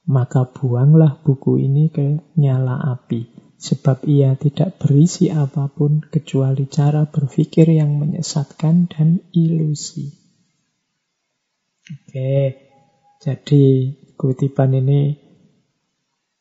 Maka 0.09 0.49
buanglah 0.49 1.21
buku 1.21 1.61
ini 1.61 1.93
ke 1.93 2.25
nyala 2.41 2.81
api, 2.89 3.53
sebab 3.61 4.01
ia 4.09 4.33
tidak 4.33 4.81
berisi 4.81 5.29
apa 5.29 5.69
pun 5.69 6.01
kecuali 6.09 6.65
cara 6.65 7.05
berpikir 7.05 7.69
yang 7.69 8.01
menyesatkan 8.01 8.89
dan 8.89 9.21
ilusi. 9.29 10.22
Oke, 11.83 12.55
jadi 13.19 13.63
kutipan 14.15 14.71
ini 14.71 15.19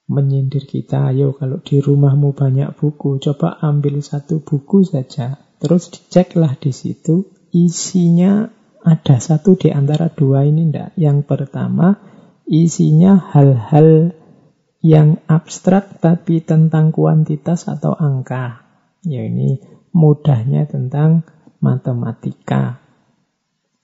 menyindir 0.07 0.71
kita, 0.71 1.11
ayo 1.11 1.35
kalau 1.35 1.59
di 1.59 1.83
rumahmu 1.83 2.31
banyak 2.31 2.71
buku, 2.79 3.19
coba 3.19 3.59
ambil 3.59 3.99
satu 3.99 4.39
buku 4.39 4.87
saja, 4.87 5.43
terus 5.59 5.91
diceklah 5.91 6.55
di 6.63 6.71
situ, 6.71 7.27
isinya 7.51 8.55
ada 8.87 9.19
satu 9.19 9.59
di 9.59 9.75
antara 9.75 10.15
dua 10.15 10.47
ini 10.47 10.71
enggak. 10.71 10.95
Yang 10.95 11.27
pertama, 11.27 11.99
isinya 12.47 13.19
hal-hal 13.35 14.15
yang 14.79 15.23
abstrak 15.27 15.99
tapi 15.99 16.39
tentang 16.43 16.95
kuantitas 16.95 17.67
atau 17.67 17.99
angka. 17.99 18.63
Ya 19.03 19.27
ini 19.27 19.59
mudahnya 19.91 20.71
tentang 20.71 21.27
matematika. 21.59 22.79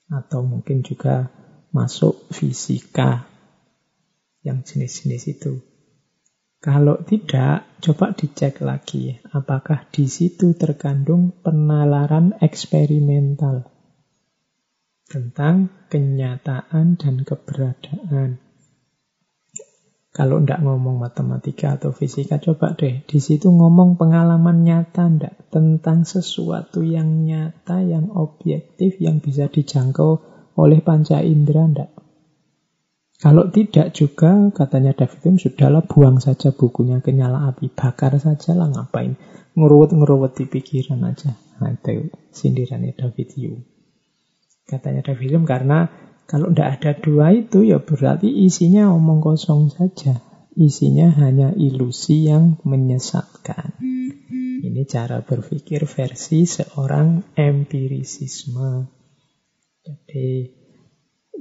Atau 0.06 0.46
mungkin 0.46 0.82
juga 0.82 1.30
masuk 1.70 2.28
fisika 2.32 3.28
yang 4.40 4.64
jenis-jenis 4.64 5.24
itu. 5.38 5.60
Kalau 6.58 6.98
tidak, 7.06 7.78
coba 7.78 8.18
dicek 8.18 8.58
lagi 8.66 9.14
apakah 9.30 9.86
di 9.94 10.10
situ 10.10 10.58
terkandung 10.58 11.30
penalaran 11.38 12.34
eksperimental 12.42 13.70
tentang 15.06 15.70
kenyataan 15.86 16.98
dan 16.98 17.22
keberadaan. 17.22 18.42
Kalau 20.10 20.42
tidak 20.42 20.66
ngomong 20.66 20.98
matematika 20.98 21.78
atau 21.78 21.94
fisika, 21.94 22.42
coba 22.42 22.74
deh 22.74 23.06
di 23.06 23.22
situ 23.22 23.54
ngomong 23.54 23.94
pengalaman 23.94 24.66
nyata 24.66 25.06
ndak 25.06 25.54
tentang 25.54 26.02
sesuatu 26.02 26.82
yang 26.82 27.22
nyata, 27.22 27.86
yang 27.86 28.10
objektif, 28.10 28.98
yang 28.98 29.22
bisa 29.22 29.46
dijangkau 29.46 30.37
oleh 30.58 30.82
panca 30.82 31.22
indera 31.22 31.70
ndak? 31.70 31.90
Kalau 33.18 33.50
tidak 33.50 33.98
juga, 33.98 34.46
katanya 34.54 34.94
David 34.94 35.20
Hume, 35.26 35.42
sudahlah 35.42 35.82
buang 35.82 36.22
saja 36.22 36.54
bukunya 36.54 37.02
ke 37.02 37.10
nyala 37.10 37.50
api, 37.50 37.66
bakar 37.66 38.14
saja 38.22 38.54
lah 38.54 38.70
ngapain. 38.70 39.18
Ngeruwet-ngeruwet 39.58 40.38
di 40.38 40.46
pikiran 40.46 41.02
aja. 41.02 41.34
Nah, 41.58 41.74
itu 41.74 42.14
sindirannya 42.30 42.94
David 42.94 43.28
Hume. 43.34 43.66
Katanya 44.70 45.02
David 45.02 45.34
Hume, 45.34 45.50
karena 45.50 45.90
kalau 46.30 46.54
tidak 46.54 46.78
ada 46.78 46.90
dua 46.94 47.34
itu, 47.34 47.66
ya 47.66 47.82
berarti 47.82 48.30
isinya 48.30 48.94
omong 48.94 49.18
kosong 49.18 49.66
saja. 49.74 50.22
Isinya 50.54 51.10
hanya 51.18 51.50
ilusi 51.58 52.30
yang 52.30 52.62
menyesatkan. 52.62 53.82
Ini 54.62 54.82
cara 54.86 55.26
berpikir 55.26 55.90
versi 55.90 56.46
seorang 56.46 57.34
empirisisme. 57.34 58.97
Jadi 59.88 60.44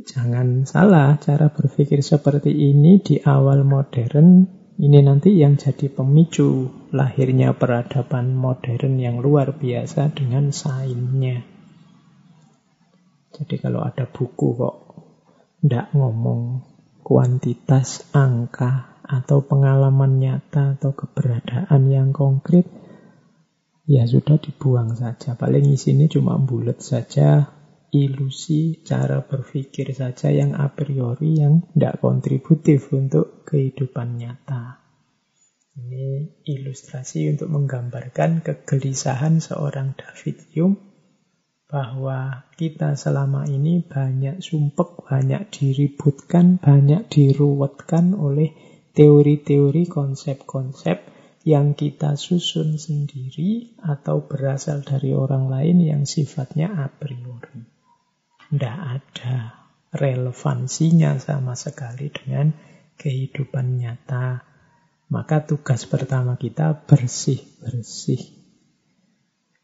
jangan 0.07 0.63
salah 0.63 1.19
cara 1.19 1.51
berpikir 1.51 1.99
seperti 1.99 2.55
ini 2.55 3.03
di 3.03 3.19
awal 3.19 3.67
modern 3.67 4.47
ini 4.79 5.03
nanti 5.03 5.35
yang 5.35 5.59
jadi 5.59 5.91
pemicu 5.91 6.71
lahirnya 6.95 7.51
peradaban 7.57 8.37
modern 8.37 9.01
yang 9.01 9.19
luar 9.19 9.57
biasa 9.57 10.15
dengan 10.15 10.55
sainnya. 10.55 11.43
Jadi 13.35 13.59
kalau 13.59 13.83
ada 13.83 14.07
buku 14.07 14.47
kok 14.55 14.75
tidak 15.59 15.91
ngomong 15.91 16.63
kuantitas, 17.03 18.07
angka, 18.15 19.01
atau 19.01 19.43
pengalaman 19.43 20.21
nyata, 20.21 20.77
atau 20.77 20.93
keberadaan 20.93 21.89
yang 21.89 22.13
konkret, 22.13 22.69
ya 23.89 24.05
sudah 24.05 24.37
dibuang 24.37 24.93
saja. 24.93 25.33
Paling 25.33 25.73
isinya 25.73 26.05
cuma 26.05 26.37
bulat 26.37 26.83
saja, 26.83 27.56
ilusi 27.95 28.83
cara 28.83 29.23
berpikir 29.23 29.95
saja 29.95 30.27
yang 30.27 30.51
a 30.59 30.67
priori 30.75 31.39
yang 31.39 31.63
tidak 31.71 32.03
kontributif 32.03 32.91
untuk 32.91 33.47
kehidupan 33.47 34.19
nyata. 34.19 34.83
Ini 35.77 36.43
ilustrasi 36.43 37.31
untuk 37.31 37.47
menggambarkan 37.53 38.43
kegelisahan 38.43 39.39
seorang 39.39 39.95
David 39.95 40.37
Hume 40.51 40.75
bahwa 41.67 42.49
kita 42.59 42.99
selama 42.99 43.47
ini 43.47 43.83
banyak 43.83 44.43
sumpek, 44.43 45.07
banyak 45.07 45.47
diributkan, 45.51 46.59
banyak 46.59 47.07
diruwetkan 47.07 48.15
oleh 48.17 48.55
teori-teori, 48.97 49.85
konsep-konsep 49.85 50.97
yang 51.47 51.77
kita 51.77 52.19
susun 52.19 52.75
sendiri 52.75 53.79
atau 53.79 54.27
berasal 54.27 54.83
dari 54.83 55.15
orang 55.15 55.47
lain 55.47 55.79
yang 55.79 56.03
sifatnya 56.03 56.67
a 56.73 56.91
priori 56.91 57.76
tidak 58.47 58.77
ada 58.79 59.57
relevansinya 59.91 61.19
sama 61.19 61.55
sekali 61.55 62.07
dengan 62.11 62.55
kehidupan 62.95 63.79
nyata. 63.79 64.43
Maka 65.07 65.47
tugas 65.47 65.87
pertama 65.87 66.35
kita 66.35 66.83
bersih-bersih. 66.83 68.35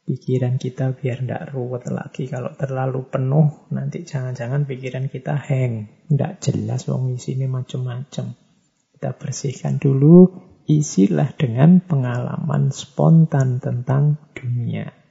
Pikiran 0.03 0.59
kita 0.59 0.95
biar 0.95 1.23
tidak 1.23 1.51
ruwet 1.51 1.87
lagi. 1.87 2.27
Kalau 2.27 2.55
terlalu 2.55 3.07
penuh, 3.07 3.71
nanti 3.71 4.03
jangan-jangan 4.03 4.67
pikiran 4.67 5.07
kita 5.07 5.35
hang. 5.35 6.07
Tidak 6.07 6.33
jelas 6.43 6.87
wong 6.87 7.15
ini 7.15 7.47
macam-macam. 7.47 8.35
Kita 8.95 9.09
bersihkan 9.15 9.79
dulu, 9.79 10.27
isilah 10.67 11.31
dengan 11.35 11.83
pengalaman 11.83 12.71
spontan 12.71 13.59
tentang 13.59 14.19
dunia. 14.31 15.02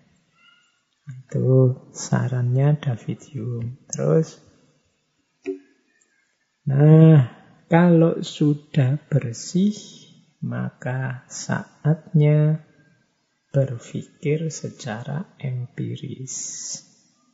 Itu 1.03 1.91
sarannya 1.91 2.79
David 2.79 3.21
Hume. 3.35 3.83
Terus, 3.91 4.39
nah, 6.63 7.27
kalau 7.67 8.23
sudah 8.23 9.03
bersih, 9.11 9.75
maka 10.47 11.27
saatnya 11.27 12.63
berpikir 13.51 14.47
secara 14.53 15.27
empiris. 15.43 16.37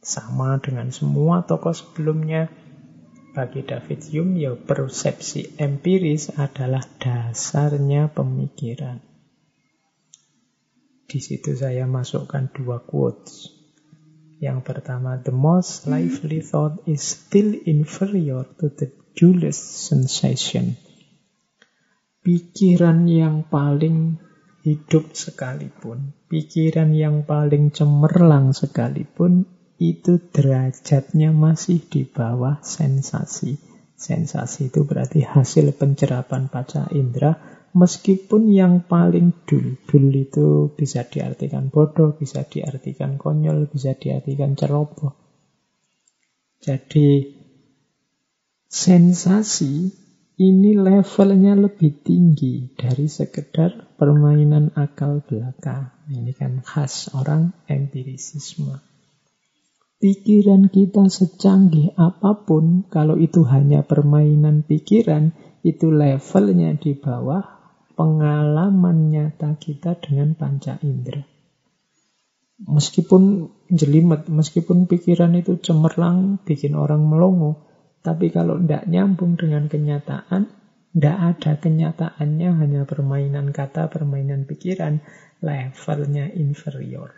Sama 0.00 0.56
dengan 0.62 0.88
semua 0.88 1.44
tokoh 1.44 1.76
sebelumnya, 1.76 2.48
bagi 3.36 3.66
David 3.66 4.00
Hume, 4.08 4.40
ya 4.40 4.56
persepsi 4.56 5.60
empiris 5.60 6.32
adalah 6.40 6.80
dasarnya 6.96 8.08
pemikiran. 8.16 9.04
Di 11.08 11.20
situ 11.20 11.52
saya 11.52 11.84
masukkan 11.84 12.48
dua 12.52 12.80
quotes. 12.84 13.57
Yang 14.38 14.70
pertama, 14.70 15.18
the 15.18 15.34
most 15.34 15.90
lively 15.90 16.38
thought 16.38 16.78
is 16.86 17.02
still 17.02 17.58
inferior 17.66 18.46
to 18.62 18.70
the 18.70 18.94
dullest 19.18 19.90
sensation. 19.90 20.78
Pikiran 22.22 23.10
yang 23.10 23.50
paling 23.50 24.22
hidup 24.62 25.10
sekalipun, 25.10 26.14
pikiran 26.30 26.94
yang 26.94 27.26
paling 27.26 27.74
cemerlang 27.74 28.54
sekalipun, 28.54 29.42
itu 29.78 30.22
derajatnya 30.30 31.34
masih 31.34 31.82
di 31.86 32.06
bawah 32.06 32.62
sensasi. 32.62 33.58
Sensasi 33.98 34.70
itu 34.70 34.86
berarti 34.86 35.26
hasil 35.26 35.74
pencerapan 35.74 36.46
paca 36.46 36.86
indera, 36.94 37.57
meskipun 37.72 38.52
yang 38.52 38.84
paling 38.84 39.32
dul, 39.44 39.76
dul 39.84 40.08
itu 40.14 40.72
bisa 40.72 41.04
diartikan 41.04 41.68
bodoh, 41.68 42.16
bisa 42.16 42.44
diartikan 42.44 43.20
konyol, 43.20 43.68
bisa 43.68 43.96
diartikan 43.96 44.54
ceroboh. 44.54 45.12
Jadi 46.58 47.38
sensasi 48.68 49.88
ini 50.38 50.78
levelnya 50.78 51.58
lebih 51.58 52.06
tinggi 52.06 52.70
dari 52.78 53.10
sekedar 53.10 53.98
permainan 53.98 54.70
akal 54.78 55.26
belaka. 55.26 55.98
Ini 56.06 56.30
kan 56.34 56.62
khas 56.62 57.10
orang 57.10 57.58
empirisisme. 57.66 58.78
Pikiran 59.98 60.70
kita 60.70 61.10
secanggih 61.10 61.90
apa 61.98 62.46
pun, 62.46 62.86
kalau 62.86 63.18
itu 63.18 63.42
hanya 63.50 63.82
permainan 63.82 64.62
pikiran, 64.62 65.34
itu 65.66 65.90
levelnya 65.90 66.78
di 66.78 66.94
bawah 66.94 67.57
pengalaman 67.98 69.10
nyata 69.10 69.58
kita 69.58 69.98
dengan 69.98 70.38
panca 70.38 70.78
indera. 70.86 71.26
Meskipun 72.62 73.50
jelimet, 73.66 74.30
meskipun 74.30 74.86
pikiran 74.86 75.34
itu 75.34 75.58
cemerlang, 75.58 76.38
bikin 76.46 76.78
orang 76.78 77.02
melongo, 77.02 77.66
tapi 78.06 78.30
kalau 78.30 78.58
tidak 78.62 78.86
nyambung 78.86 79.34
dengan 79.34 79.66
kenyataan, 79.66 80.46
tidak 80.94 81.18
ada 81.18 81.52
kenyataannya, 81.58 82.50
hanya 82.54 82.82
permainan 82.86 83.50
kata, 83.50 83.90
permainan 83.90 84.46
pikiran, 84.46 85.02
levelnya 85.42 86.30
inferior. 86.34 87.14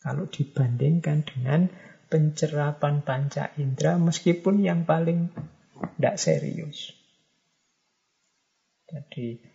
Kalau 0.00 0.24
dibandingkan 0.24 1.24
dengan 1.28 1.68
pencerapan 2.08 3.04
panca 3.04 3.52
indera 3.60 4.00
meskipun 4.00 4.64
yang 4.64 4.88
paling 4.88 5.28
tidak 6.00 6.16
serius. 6.16 6.96
Jadi 8.88 9.47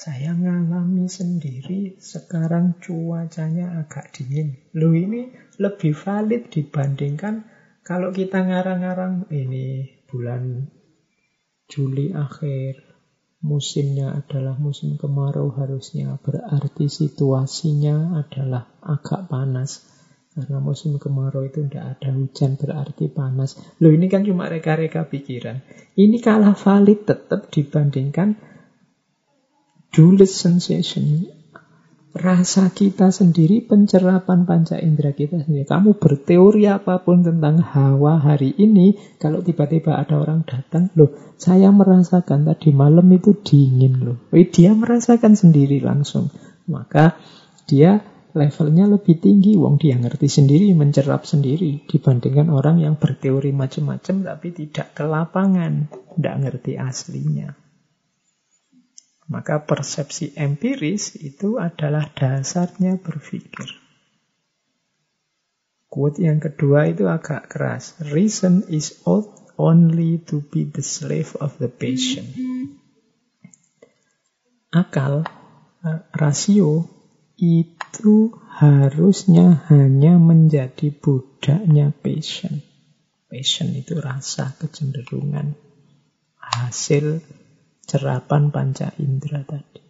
saya 0.00 0.32
ngalami 0.32 1.12
sendiri 1.12 2.00
sekarang 2.00 2.80
cuacanya 2.80 3.84
agak 3.84 4.16
dingin. 4.16 4.56
Lu 4.72 4.96
ini 4.96 5.28
lebih 5.60 5.92
valid 5.92 6.48
dibandingkan 6.48 7.44
kalau 7.84 8.08
kita 8.08 8.40
ngarang-ngarang 8.40 9.28
ini 9.28 10.00
bulan 10.08 10.72
Juli 11.68 12.16
akhir 12.16 12.80
musimnya 13.44 14.16
adalah 14.16 14.56
musim 14.56 14.96
kemarau 14.96 15.52
harusnya 15.52 16.16
berarti 16.16 16.88
situasinya 16.88 18.24
adalah 18.24 18.72
agak 18.80 19.28
panas 19.28 19.84
karena 20.32 20.64
musim 20.64 20.96
kemarau 20.96 21.44
itu 21.44 21.68
tidak 21.68 22.00
ada 22.00 22.16
hujan 22.16 22.56
berarti 22.56 23.12
panas. 23.12 23.60
Loh 23.84 23.92
ini 23.92 24.08
kan 24.08 24.24
cuma 24.24 24.48
reka-reka 24.48 25.04
pikiran. 25.12 25.60
Ini 25.92 26.16
kalah 26.24 26.56
valid 26.56 27.04
tetap 27.04 27.52
dibandingkan 27.52 28.48
dullest 29.90 30.38
sensation. 30.38 31.26
Rasa 32.10 32.74
kita 32.74 33.14
sendiri, 33.14 33.62
pencerapan 33.62 34.42
panca 34.42 34.74
indera 34.82 35.14
kita 35.14 35.46
sendiri. 35.46 35.62
Kamu 35.62 35.94
berteori 35.94 36.66
apa 36.66 36.98
pun 37.06 37.22
tentang 37.22 37.62
hawa 37.62 38.18
hari 38.18 38.50
ini, 38.58 38.98
kalau 39.22 39.46
tiba-tiba 39.46 39.94
ada 39.94 40.18
orang 40.18 40.42
datang, 40.42 40.90
loh 40.98 41.14
saya 41.38 41.70
merasakan 41.70 42.50
tadi 42.50 42.74
malam 42.74 43.06
itu 43.14 43.38
dingin 43.38 44.02
loh. 44.02 44.18
Dia 44.34 44.74
merasakan 44.74 45.38
sendiri 45.38 45.78
langsung. 45.78 46.34
Maka 46.66 47.14
dia 47.70 48.02
levelnya 48.34 48.90
lebih 48.90 49.22
tinggi. 49.22 49.54
Wong 49.54 49.78
dia 49.78 49.94
ngerti 49.94 50.26
sendiri, 50.26 50.74
mencerap 50.74 51.22
sendiri 51.22 51.86
dibandingkan 51.86 52.50
orang 52.50 52.82
yang 52.82 52.98
berteori 52.98 53.54
macam-macam 53.54 54.34
tapi 54.34 54.48
tidak 54.50 54.98
ke 54.98 55.06
lapangan, 55.06 55.86
tidak 56.18 56.34
ngerti 56.42 56.74
aslinya. 56.74 57.59
Maka 59.30 59.62
persepsi 59.62 60.34
empiris 60.34 61.14
itu 61.22 61.62
adalah 61.62 62.10
dasarnya 62.10 62.98
berpikir. 62.98 63.78
Quote 65.86 66.18
yang 66.18 66.42
kedua 66.42 66.90
itu 66.90 67.06
agak 67.06 67.46
keras. 67.46 67.94
Reason 68.10 68.66
is 68.66 68.98
ought 69.06 69.30
only 69.54 70.18
to 70.26 70.42
be 70.42 70.66
the 70.66 70.82
slave 70.82 71.38
of 71.38 71.54
the 71.62 71.70
patient. 71.70 72.26
Akal, 74.74 75.26
eh, 75.82 76.00
rasio 76.14 76.86
itu 77.38 78.34
harusnya 78.58 79.66
hanya 79.70 80.18
menjadi 80.18 80.90
budaknya 80.94 81.94
passion. 81.94 82.66
Passion 83.30 83.74
itu 83.78 83.94
rasa 83.98 84.58
kecenderungan 84.58 85.54
hasil 86.38 87.22
cerapan 87.90 88.54
panca 88.54 88.94
indera 89.02 89.42
tadi. 89.42 89.82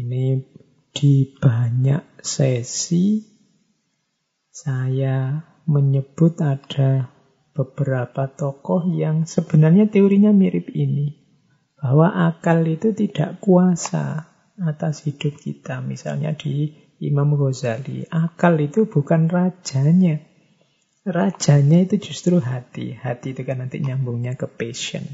Ini 0.00 0.40
di 0.96 1.28
banyak 1.36 2.24
sesi 2.24 3.20
saya 4.48 5.44
menyebut 5.68 6.40
ada 6.40 7.12
beberapa 7.52 8.32
tokoh 8.32 8.88
yang 8.96 9.28
sebenarnya 9.28 9.92
teorinya 9.92 10.32
mirip 10.32 10.72
ini. 10.72 11.20
Bahwa 11.76 12.12
akal 12.32 12.64
itu 12.64 12.96
tidak 12.96 13.40
kuasa 13.44 14.28
atas 14.60 15.04
hidup 15.04 15.36
kita. 15.36 15.80
Misalnya 15.84 16.36
di 16.36 16.76
Imam 17.00 17.36
Ghazali, 17.36 18.04
akal 18.08 18.60
itu 18.60 18.84
bukan 18.88 19.28
rajanya. 19.28 20.20
Rajanya 21.04 21.88
itu 21.88 21.96
justru 21.96 22.36
hati. 22.40 22.92
Hati 22.92 23.32
itu 23.32 23.42
kan 23.48 23.64
nanti 23.64 23.80
nyambungnya 23.80 24.36
ke 24.36 24.44
passion. 24.44 25.04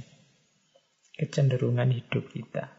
Kecenderungan 1.16 1.88
hidup 1.96 2.28
kita. 2.28 2.76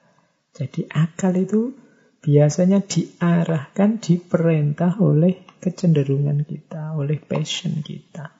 Jadi 0.53 0.85
akal 0.93 1.33
itu 1.37 1.73
biasanya 2.21 2.85
diarahkan, 2.85 3.97
diperintah 3.97 4.97
oleh 5.01 5.45
kecenderungan 5.57 6.45
kita, 6.45 6.93
oleh 6.97 7.17
passion 7.21 7.81
kita. 7.81 8.33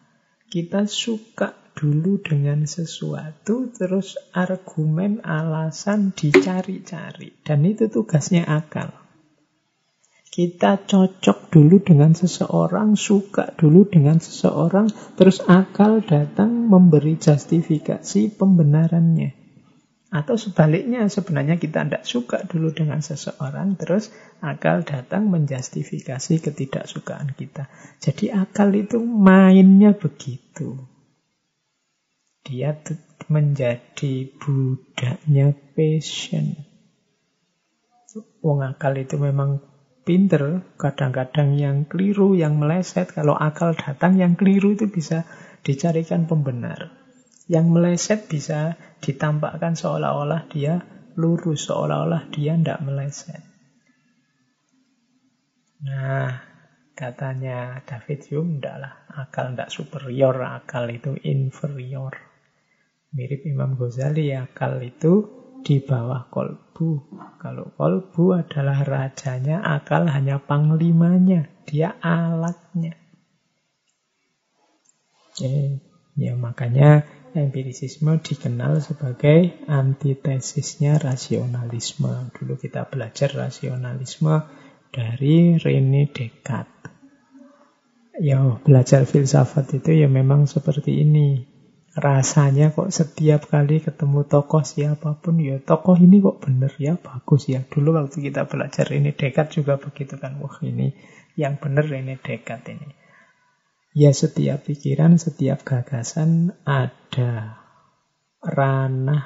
Kita 0.48 0.86
suka 0.86 1.54
dulu 1.78 2.18
dengan 2.22 2.66
sesuatu, 2.66 3.70
terus 3.70 4.18
argumen, 4.34 5.22
alasan 5.22 6.14
dicari-cari. 6.14 7.38
Dan 7.46 7.66
itu 7.70 7.86
tugasnya 7.90 8.50
akal. 8.50 8.94
Kita 10.30 10.86
cocok 10.86 11.50
dulu 11.50 11.82
dengan 11.82 12.14
seseorang, 12.14 12.94
suka 12.94 13.58
dulu 13.58 13.90
dengan 13.90 14.22
seseorang, 14.22 14.90
terus 15.18 15.42
akal 15.46 16.06
datang 16.06 16.70
memberi 16.70 17.18
justifikasi 17.18 18.38
pembenarannya. 18.38 19.47
Atau 20.08 20.40
sebaliknya, 20.40 21.12
sebenarnya 21.12 21.60
kita 21.60 21.84
tidak 21.84 22.08
suka 22.08 22.40
dulu 22.48 22.72
dengan 22.72 23.04
seseorang, 23.04 23.76
terus 23.76 24.08
akal 24.40 24.88
datang 24.88 25.28
menjustifikasi 25.28 26.40
ketidaksukaan 26.40 27.36
kita. 27.36 27.68
Jadi 28.00 28.32
akal 28.32 28.72
itu 28.72 29.04
mainnya 29.04 29.92
begitu. 29.92 30.80
Dia 32.48 32.80
menjadi 33.28 34.32
budaknya 34.40 35.52
passion. 35.76 36.56
Wong 38.40 38.64
akal 38.64 38.96
itu 38.96 39.20
memang 39.20 39.60
pinter, 40.08 40.64
kadang-kadang 40.80 41.60
yang 41.60 41.84
keliru, 41.84 42.32
yang 42.32 42.56
meleset. 42.56 43.12
Kalau 43.12 43.36
akal 43.36 43.76
datang 43.76 44.16
yang 44.16 44.40
keliru 44.40 44.80
itu 44.80 44.88
bisa 44.88 45.28
dicarikan 45.68 46.32
pembenar. 46.32 47.07
Yang 47.48 47.66
meleset 47.72 48.20
bisa 48.28 48.76
ditampakkan 49.00 49.80
seolah-olah 49.80 50.52
dia 50.52 50.84
lurus 51.16 51.72
seolah-olah 51.72 52.30
dia 52.30 52.54
tidak 52.60 52.80
meleset. 52.84 53.42
Nah, 55.88 56.42
katanya 56.98 57.82
David 57.86 58.28
Hume, 58.34 58.58
lah 58.60 59.08
akal 59.14 59.54
tidak 59.54 59.70
superior, 59.70 60.36
akal 60.44 60.90
itu 60.90 61.16
inferior. 61.24 62.14
Mirip 63.14 63.46
Imam 63.48 63.80
Ghazali, 63.80 64.34
akal 64.36 64.82
itu 64.84 65.26
di 65.62 65.82
bawah 65.82 66.30
kolbu. 66.30 66.90
Kalau 67.42 67.74
kolbu 67.74 68.42
adalah 68.42 68.82
rajanya, 68.84 69.62
akal 69.64 70.10
hanya 70.10 70.42
panglimanya, 70.42 71.50
dia 71.66 71.98
alatnya. 72.02 72.98
Oke, 75.38 75.82
ya 76.18 76.34
makanya 76.34 77.06
empirisisme 77.38 78.18
dikenal 78.18 78.82
sebagai 78.82 79.62
antitesisnya 79.70 80.98
rasionalisme. 80.98 82.34
Dulu 82.34 82.58
kita 82.58 82.90
belajar 82.90 83.30
rasionalisme 83.30 84.42
dari 84.90 85.62
Rene 85.62 86.10
Descartes. 86.10 86.90
Ya, 88.18 88.42
belajar 88.66 89.06
filsafat 89.06 89.78
itu 89.78 89.94
ya 89.94 90.10
memang 90.10 90.50
seperti 90.50 91.06
ini. 91.06 91.46
Rasanya 91.98 92.74
kok 92.74 92.90
setiap 92.94 93.50
kali 93.50 93.82
ketemu 93.82 94.26
tokoh 94.26 94.62
siapa 94.62 95.18
pun, 95.18 95.38
ya 95.38 95.62
tokoh 95.62 95.98
ini 95.98 96.22
kok 96.22 96.42
bener 96.42 96.74
ya, 96.78 96.98
bagus 96.98 97.50
ya. 97.50 97.62
Dulu 97.62 97.94
waktu 97.94 98.18
kita 98.30 98.50
belajar 98.50 98.90
ini 98.94 99.14
Descartes 99.14 99.62
juga 99.62 99.78
begitu 99.78 100.18
kan. 100.18 100.42
Wah 100.42 100.58
ini 100.66 100.94
yang 101.38 101.62
bener 101.62 101.86
ini 101.94 102.18
Descartes 102.18 102.74
ini. 102.74 103.07
Ya 103.98 104.14
setiap 104.14 104.70
pikiran, 104.70 105.18
setiap 105.18 105.66
gagasan 105.66 106.54
ada 106.70 107.58
ranah, 108.46 109.26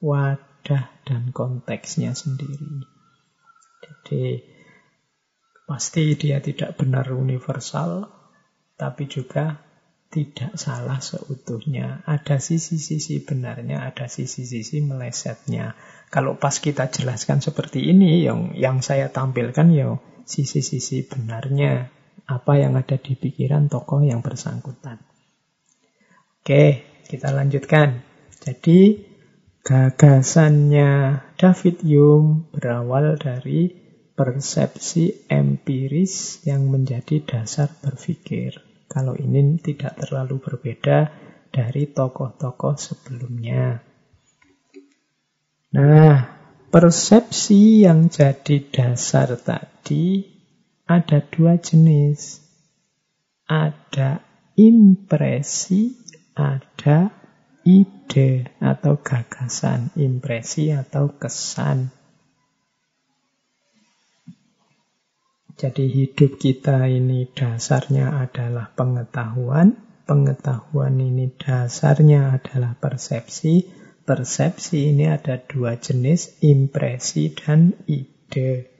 wadah, 0.00 0.88
dan 1.04 1.28
konteksnya 1.36 2.16
sendiri. 2.16 2.88
Jadi 3.84 4.40
Pasti 5.68 6.16
dia 6.16 6.40
tidak 6.40 6.80
benar 6.80 7.12
universal, 7.12 8.08
tapi 8.80 9.04
juga 9.04 9.60
tidak 10.08 10.56
salah 10.56 10.96
seutuhnya. 10.96 12.00
Ada 12.08 12.40
sisi-sisi 12.40 13.20
benarnya, 13.20 13.84
ada 13.84 14.08
sisi-sisi 14.08 14.80
melesetnya. 14.80 15.76
Kalau 16.08 16.40
pas 16.40 16.56
kita 16.56 16.88
jelaskan 16.88 17.44
seperti 17.44 17.84
ini, 17.84 18.24
yang 18.24 18.56
yang 18.56 18.80
saya 18.80 19.12
tampilkan 19.12 19.68
ya 19.68 20.00
sisi-sisi 20.24 21.04
benarnya, 21.04 21.92
apa 22.26 22.58
yang 22.58 22.74
ada 22.74 22.96
di 22.98 23.14
pikiran 23.14 23.70
tokoh 23.70 24.02
yang 24.02 24.24
bersangkutan. 24.24 24.98
Oke, 26.40 26.82
kita 27.06 27.30
lanjutkan. 27.30 28.02
Jadi 28.40 29.04
gagasannya 29.60 31.20
David 31.36 31.84
Hume 31.84 32.48
berawal 32.50 33.20
dari 33.20 33.68
persepsi 34.16 35.28
empiris 35.28 36.42
yang 36.48 36.72
menjadi 36.72 37.22
dasar 37.22 37.68
berpikir. 37.78 38.58
Kalau 38.88 39.12
ini 39.14 39.60
tidak 39.60 40.00
terlalu 40.00 40.40
berbeda 40.40 41.12
dari 41.52 41.92
tokoh-tokoh 41.92 42.74
sebelumnya. 42.80 43.84
Nah, 45.76 46.16
persepsi 46.72 47.84
yang 47.84 48.08
jadi 48.08 48.64
dasar 48.72 49.36
tadi 49.36 50.37
ada 50.88 51.20
dua 51.20 51.60
jenis. 51.60 52.40
Ada 53.44 54.24
impresi, 54.56 55.92
ada 56.32 57.12
ide 57.64 58.48
atau 58.60 58.96
gagasan, 58.96 59.92
impresi 60.00 60.72
atau 60.72 61.12
kesan. 61.20 61.92
Jadi 65.58 65.90
hidup 65.90 66.38
kita 66.38 66.86
ini 66.86 67.28
dasarnya 67.28 68.14
adalah 68.24 68.70
pengetahuan, 68.72 69.74
pengetahuan 70.06 70.96
ini 71.02 71.34
dasarnya 71.34 72.38
adalah 72.38 72.78
persepsi, 72.78 73.66
persepsi 74.06 74.94
ini 74.94 75.10
ada 75.10 75.42
dua 75.42 75.76
jenis, 75.76 76.38
impresi 76.46 77.34
dan 77.34 77.74
ide. 77.90 78.77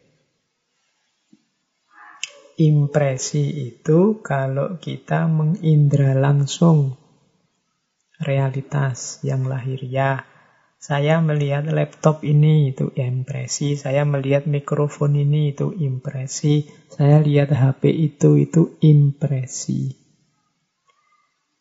Impresi 2.59 3.71
itu 3.71 4.19
kalau 4.19 4.83
kita 4.83 5.31
mengindra 5.31 6.19
langsung 6.19 6.99
realitas 8.19 9.23
yang 9.23 9.47
lahiriah, 9.47 10.27
saya 10.79 11.23
melihat 11.23 11.71
laptop 11.71 12.27
ini 12.27 12.75
itu 12.75 12.91
impresi, 12.99 13.79
saya 13.79 14.03
melihat 14.03 14.51
mikrofon 14.51 15.15
ini 15.15 15.55
itu 15.55 15.71
impresi, 15.71 16.67
saya 16.91 17.23
lihat 17.23 17.55
HP 17.55 17.95
itu 17.95 18.35
itu 18.43 18.75
impresi. 18.83 19.95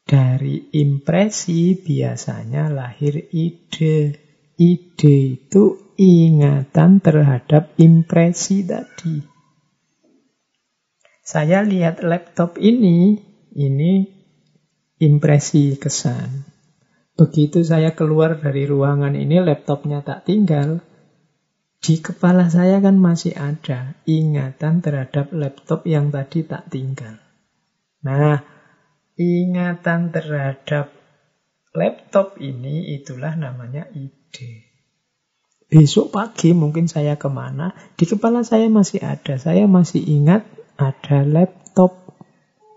Dari 0.08 0.74
impresi 0.82 1.78
biasanya 1.78 2.74
lahir 2.74 3.22
ide. 3.30 4.18
Ide 4.58 5.18
itu 5.38 5.94
ingatan 5.94 7.04
terhadap 7.06 7.78
impresi 7.78 8.66
tadi. 8.66 9.37
Saya 11.28 11.60
lihat 11.60 12.08
laptop 12.08 12.56
ini, 12.56 13.20
ini 13.52 14.08
impresi 14.96 15.76
kesan. 15.76 16.48
Begitu 17.20 17.68
saya 17.68 17.92
keluar 17.92 18.40
dari 18.40 18.64
ruangan 18.64 19.12
ini, 19.12 19.44
laptopnya 19.44 20.08
tak 20.08 20.24
tinggal. 20.24 20.80
Di 21.84 22.00
kepala 22.00 22.48
saya 22.48 22.80
kan 22.80 22.96
masih 22.96 23.36
ada 23.36 24.00
ingatan 24.08 24.80
terhadap 24.80 25.36
laptop 25.36 25.84
yang 25.84 26.16
tadi 26.16 26.48
tak 26.48 26.72
tinggal. 26.72 27.20
Nah, 28.08 28.48
ingatan 29.20 30.16
terhadap 30.16 30.96
laptop 31.76 32.40
ini 32.40 32.96
itulah 33.04 33.36
namanya 33.36 33.84
ide. 33.92 34.64
Besok 35.68 36.16
pagi 36.16 36.56
mungkin 36.56 36.88
saya 36.88 37.20
ke 37.20 37.28
mana, 37.28 37.76
di 38.00 38.08
kepala 38.08 38.48
saya 38.48 38.72
masih 38.72 39.04
ada. 39.04 39.36
Saya 39.36 39.68
masih 39.68 40.00
ingat 40.08 40.48
ada 40.78 41.26
laptop 41.26 42.22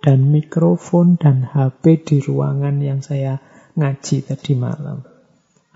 dan 0.01 0.33
mikrofon 0.33 1.21
dan 1.21 1.45
HP 1.45 2.01
di 2.03 2.17
ruangan 2.25 2.81
yang 2.81 3.05
saya 3.05 3.37
ngaji 3.77 4.25
tadi 4.25 4.57
malam. 4.57 5.05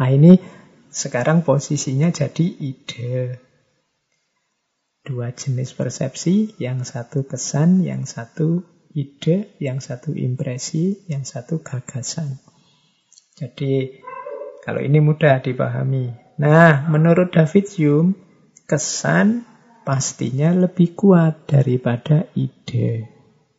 Nah 0.01 0.09
ini 0.11 0.41
sekarang 0.89 1.45
posisinya 1.45 2.09
jadi 2.09 2.47
ide. 2.49 3.41
Dua 5.05 5.37
jenis 5.37 5.77
persepsi, 5.77 6.57
yang 6.57 6.81
satu 6.81 7.29
kesan, 7.29 7.85
yang 7.85 8.09
satu 8.09 8.65
ide, 8.97 9.53
yang 9.61 9.85
satu 9.85 10.17
impresi, 10.17 11.05
yang 11.13 11.29
satu 11.29 11.61
gagasan. 11.61 12.41
Jadi 13.37 14.01
kalau 14.65 14.81
ini 14.81 15.05
mudah 15.05 15.45
dipahami. 15.45 16.09
Nah, 16.41 16.89
menurut 16.89 17.37
David 17.37 17.69
Hume, 17.77 18.17
kesan 18.65 19.45
pastinya 19.85 20.51
lebih 20.51 20.97
kuat 20.99 21.47
daripada 21.47 22.27
ide. 22.35 23.09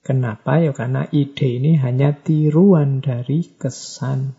Kenapa? 0.05 0.61
Ya 0.61 0.75
karena 0.75 1.09
ide 1.09 1.57
ini 1.57 1.79
hanya 1.79 2.13
tiruan 2.13 3.01
dari 3.01 3.55
kesan. 3.57 4.37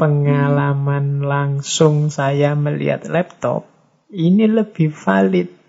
Pengalaman 0.00 1.20
langsung 1.20 2.08
saya 2.08 2.56
melihat 2.56 3.04
laptop 3.06 3.68
ini 4.10 4.50
lebih 4.50 4.90
valid 4.90 5.60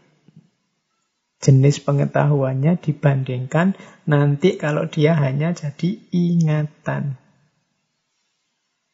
jenis 1.42 1.82
pengetahuannya 1.82 2.78
dibandingkan 2.78 3.74
nanti 4.06 4.56
kalau 4.56 4.86
dia 4.90 5.18
hanya 5.18 5.54
jadi 5.54 5.98
ingatan. 6.14 7.21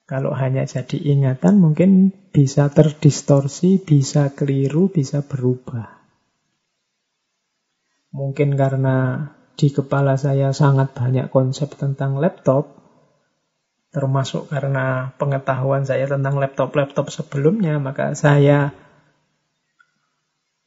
Kalau 0.08 0.32
hanya 0.32 0.64
jadi 0.64 1.04
ingatan 1.04 1.60
mungkin 1.60 2.16
bisa 2.32 2.72
terdistorsi, 2.72 3.76
bisa 3.84 4.32
keliru, 4.32 4.88
bisa 4.88 5.20
berubah. 5.20 6.00
Mungkin 8.16 8.56
karena 8.56 9.28
di 9.60 9.68
kepala 9.68 10.16
saya 10.16 10.56
sangat 10.56 10.96
banyak 10.96 11.28
konsep 11.28 11.76
tentang 11.76 12.24
laptop, 12.24 12.72
termasuk 13.92 14.48
karena 14.48 15.12
pengetahuan 15.20 15.84
saya 15.84 16.08
tentang 16.08 16.40
laptop-laptop 16.40 17.12
sebelumnya, 17.12 17.76
maka 17.76 18.16
saya 18.16 18.72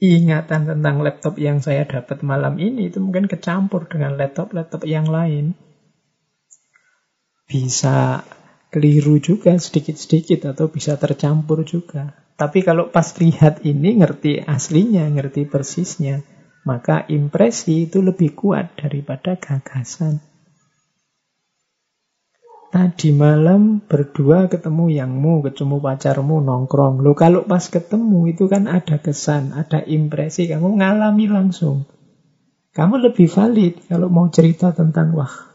ingatan 0.04 0.68
tentang 0.68 1.00
laptop 1.00 1.40
yang 1.40 1.64
saya 1.64 1.88
dapat 1.88 2.20
malam 2.20 2.60
ini 2.60 2.92
itu 2.92 3.00
mungkin 3.00 3.24
kecampur 3.24 3.88
dengan 3.88 4.20
laptop-laptop 4.20 4.84
yang 4.84 5.08
lain. 5.08 5.56
Bisa 7.48 8.20
keliru 8.70 9.18
juga 9.18 9.58
sedikit-sedikit 9.58 10.54
atau 10.54 10.70
bisa 10.70 10.94
tercampur 10.96 11.66
juga. 11.66 12.14
Tapi 12.38 12.64
kalau 12.64 12.88
pas 12.88 13.04
lihat 13.20 13.66
ini 13.68 14.00
ngerti 14.00 14.40
aslinya, 14.40 15.04
ngerti 15.12 15.44
persisnya, 15.44 16.24
maka 16.64 17.04
impresi 17.10 17.90
itu 17.90 18.00
lebih 18.00 18.32
kuat 18.32 18.78
daripada 18.80 19.36
gagasan. 19.36 20.24
Tadi 22.70 23.10
malam 23.10 23.82
berdua 23.82 24.46
ketemu 24.46 24.94
yangmu, 24.94 25.42
ketemu 25.42 25.82
pacarmu, 25.82 26.38
nongkrong. 26.38 27.02
Lo 27.02 27.18
kalau 27.18 27.42
pas 27.42 27.66
ketemu 27.66 28.30
itu 28.30 28.46
kan 28.46 28.70
ada 28.70 29.02
kesan, 29.02 29.50
ada 29.50 29.82
impresi, 29.82 30.46
kamu 30.46 30.78
ngalami 30.78 31.26
langsung. 31.26 31.90
Kamu 32.70 33.02
lebih 33.10 33.26
valid 33.26 33.90
kalau 33.90 34.06
mau 34.06 34.30
cerita 34.30 34.70
tentang, 34.70 35.18
wah 35.18 35.49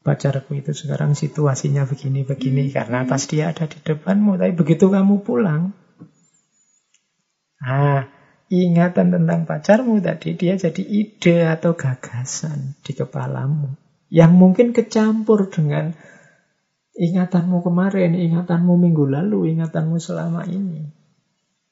pacarku 0.00 0.56
itu 0.56 0.72
sekarang 0.72 1.12
situasinya 1.12 1.84
begini-begini. 1.84 2.72
Karena 2.72 3.04
pas 3.04 3.22
dia 3.28 3.52
ada 3.52 3.68
di 3.68 3.78
depanmu, 3.80 4.40
tapi 4.40 4.52
begitu 4.56 4.88
kamu 4.88 5.22
pulang, 5.24 5.72
ah 7.60 8.08
ingatan 8.50 9.14
tentang 9.14 9.46
pacarmu 9.46 10.02
tadi, 10.02 10.34
dia 10.34 10.58
jadi 10.58 10.82
ide 10.82 11.46
atau 11.46 11.78
gagasan 11.78 12.74
di 12.82 12.92
kepalamu. 12.98 13.78
Yang 14.10 14.32
mungkin 14.34 14.74
kecampur 14.74 15.46
dengan 15.54 15.94
ingatanmu 16.98 17.62
kemarin, 17.62 18.18
ingatanmu 18.18 18.74
minggu 18.74 19.06
lalu, 19.06 19.54
ingatanmu 19.54 20.02
selama 20.02 20.50
ini. 20.50 20.90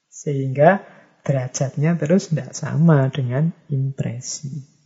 Sehingga 0.07 0.87
derajatnya 1.27 1.99
terus 1.99 2.31
tidak 2.31 2.55
sama 2.55 3.11
dengan 3.11 3.51
impresi. 3.67 4.78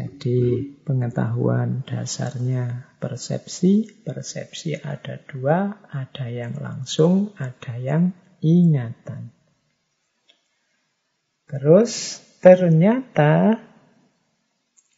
Jadi 0.00 0.64
pengetahuan 0.80 1.84
dasarnya 1.84 2.96
persepsi, 2.96 4.00
persepsi 4.00 4.80
ada 4.80 5.20
dua, 5.28 5.76
ada 5.92 6.24
yang 6.24 6.56
langsung, 6.56 7.36
ada 7.36 7.76
yang 7.76 8.16
ingatan. 8.40 9.28
Terus 11.44 12.16
ternyata 12.40 13.60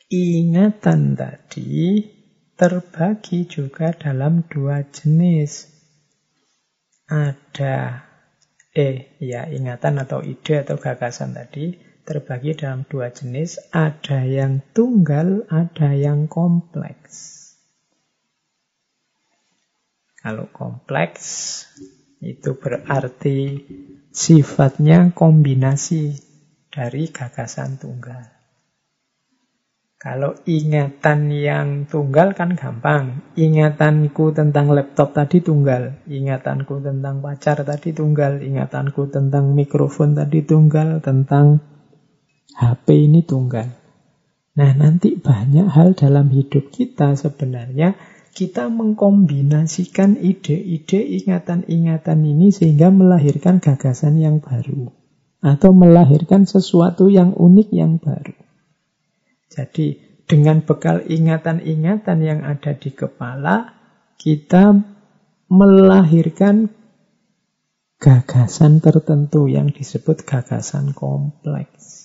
ingatan 0.06 1.18
tadi 1.18 2.06
terbagi 2.54 3.50
juga 3.50 3.90
dalam 3.90 4.46
dua 4.46 4.86
jenis. 4.86 5.66
Ada 7.10 8.06
eh 8.70 9.18
ya 9.18 9.50
ingatan 9.50 9.98
atau 9.98 10.22
ide 10.22 10.62
atau 10.62 10.78
gagasan 10.78 11.34
tadi 11.34 11.91
terbagi 12.02 12.58
dalam 12.58 12.84
dua 12.86 13.10
jenis, 13.14 13.58
ada 13.70 14.26
yang 14.26 14.60
tunggal, 14.74 15.46
ada 15.50 15.94
yang 15.94 16.26
kompleks. 16.26 17.40
Kalau 20.22 20.46
kompleks 20.54 21.24
itu 22.22 22.54
berarti 22.54 23.58
sifatnya 24.14 25.10
kombinasi 25.10 26.14
dari 26.70 27.10
gagasan 27.10 27.82
tunggal. 27.82 28.42
Kalau 30.02 30.34
ingatan 30.50 31.30
yang 31.30 31.86
tunggal 31.86 32.34
kan 32.34 32.58
gampang. 32.58 33.22
Ingatanku 33.38 34.34
tentang 34.34 34.74
laptop 34.74 35.14
tadi 35.14 35.38
tunggal. 35.38 35.94
Ingatanku 36.10 36.82
tentang 36.82 37.22
pacar 37.22 37.62
tadi 37.62 37.94
tunggal. 37.94 38.42
Ingatanku 38.42 39.06
tentang 39.14 39.54
mikrofon 39.54 40.18
tadi 40.18 40.42
tunggal. 40.42 40.98
Tentang 40.98 41.62
HP 42.56 43.08
ini 43.08 43.24
tunggal. 43.24 43.68
Nah 44.52 44.70
nanti 44.76 45.16
banyak 45.16 45.68
hal 45.72 45.96
dalam 45.96 46.28
hidup 46.28 46.68
kita 46.68 47.16
sebenarnya 47.16 47.96
kita 48.32 48.72
mengkombinasikan 48.72 50.16
ide-ide 50.16 51.00
ingatan-ingatan 51.20 52.20
ini 52.24 52.48
sehingga 52.48 52.88
melahirkan 52.88 53.60
gagasan 53.60 54.16
yang 54.16 54.40
baru. 54.40 54.88
Atau 55.42 55.74
melahirkan 55.74 56.46
sesuatu 56.46 57.10
yang 57.10 57.34
unik 57.34 57.68
yang 57.74 57.98
baru. 57.98 58.36
Jadi 59.50 60.00
dengan 60.24 60.64
bekal 60.64 61.04
ingatan-ingatan 61.04 62.18
yang 62.24 62.40
ada 62.46 62.72
di 62.72 62.88
kepala, 62.94 63.74
kita 64.16 64.80
melahirkan 65.52 66.72
gagasan 68.00 68.80
tertentu 68.80 69.50
yang 69.50 69.68
disebut 69.68 70.24
gagasan 70.24 70.96
kompleks. 70.96 72.01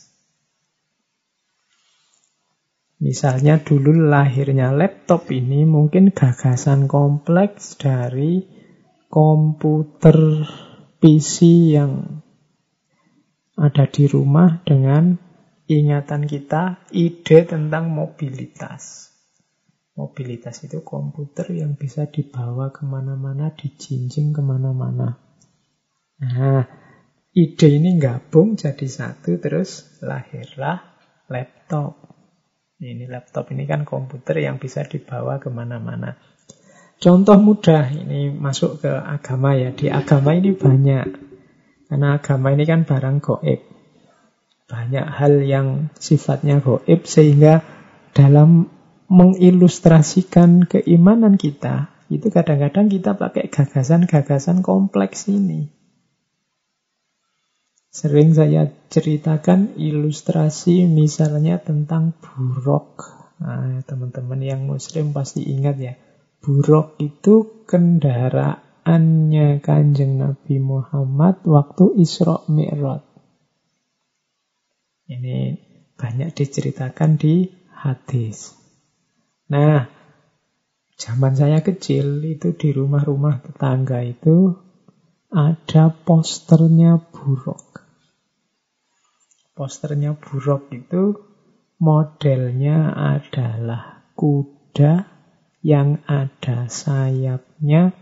Misalnya 2.97 3.61
dulu 3.61 4.09
lahirnya 4.09 4.73
laptop 4.73 5.29
ini 5.29 5.69
mungkin 5.69 6.09
gagasan 6.09 6.89
kompleks 6.89 7.77
dari 7.77 8.41
komputer 9.05 10.17
PC 10.97 11.37
yang 11.77 12.25
ada 13.53 13.85
di 13.85 14.09
rumah 14.09 14.65
dengan 14.65 15.13
ingatan 15.69 16.25
kita 16.25 16.89
ide 16.89 17.45
tentang 17.45 17.93
mobilitas. 17.93 19.13
Mobilitas 19.93 20.61
itu 20.65 20.81
komputer 20.81 21.53
yang 21.53 21.77
bisa 21.77 22.05
dibawa 22.09 22.69
ke 22.69 22.85
mana-mana, 22.85 23.53
dijinjing 23.53 24.33
ke 24.33 24.41
mana-mana. 24.41 25.17
Nah, 26.21 26.65
ide 27.33 27.67
ini 27.69 27.97
gabung 27.97 28.57
jadi 28.57 28.85
satu, 28.89 29.37
terus 29.41 30.01
lahirlah 30.01 30.81
laptop. 31.29 32.16
Ini 32.77 33.09
laptop 33.09 33.49
ini 33.53 33.65
kan 33.65 33.85
komputer 33.85 34.37
yang 34.41 34.61
bisa 34.61 34.85
dibawa 34.85 35.41
ke 35.41 35.49
mana-mana. 35.49 36.13
Contoh 36.97 37.37
mudah, 37.41 37.89
ini 37.89 38.29
masuk 38.33 38.85
ke 38.85 38.91
agama 38.93 39.57
ya. 39.57 39.73
Di 39.73 39.89
agama 39.89 40.33
ini 40.37 40.53
banyak. 40.53 41.07
Karena 41.89 42.17
agama 42.21 42.53
ini 42.53 42.63
kan 42.69 42.85
barang 42.85 43.17
goib 43.21 43.77
banyak 44.67 45.07
hal 45.07 45.47
yang 45.47 45.87
sifatnya 45.95 46.59
goib 46.59 47.07
sehingga 47.07 47.63
dalam 48.11 48.67
mengilustrasikan 49.07 50.67
keimanan 50.67 51.39
kita 51.39 51.87
itu 52.11 52.27
kadang-kadang 52.27 52.91
kita 52.91 53.15
pakai 53.15 53.47
gagasan-gagasan 53.47 54.59
kompleks 54.59 55.31
ini. 55.31 55.71
Sering 57.97 58.37
saya 58.37 58.69
ceritakan 58.93 59.73
ilustrasi 59.73 60.85
misalnya 60.85 61.57
tentang 61.57 62.13
buruk. 62.21 63.09
Nah, 63.41 63.81
teman-teman 63.89 64.37
yang 64.37 64.69
muslim 64.69 65.17
pasti 65.17 65.49
ingat 65.49 65.81
ya. 65.81 65.97
Buruk 66.37 66.93
itu 67.01 67.65
kendaraannya 67.65 69.65
kanjeng 69.65 70.21
Nabi 70.21 70.61
Muhammad 70.61 71.41
waktu 71.41 71.97
Isra 71.97 72.45
Mi'raj. 72.45 73.01
Ini 75.09 75.57
banyak 75.97 76.37
diceritakan 76.37 77.17
di 77.17 77.49
hadis. 77.73 78.53
Nah, 79.49 79.89
zaman 81.01 81.33
saya 81.33 81.65
kecil 81.65 82.21
itu 82.21 82.53
di 82.53 82.69
rumah-rumah 82.77 83.41
tetangga 83.41 84.05
itu 84.05 84.53
ada 85.33 85.89
posternya 85.89 87.01
buruk. 87.09 87.66
Posternya 89.57 90.13
buruk 90.13 90.69
itu 90.69 91.17
modelnya 91.81 92.93
adalah 92.93 94.05
kuda 94.13 95.09
yang 95.65 96.05
ada 96.05 96.69
sayapnya, 96.69 97.97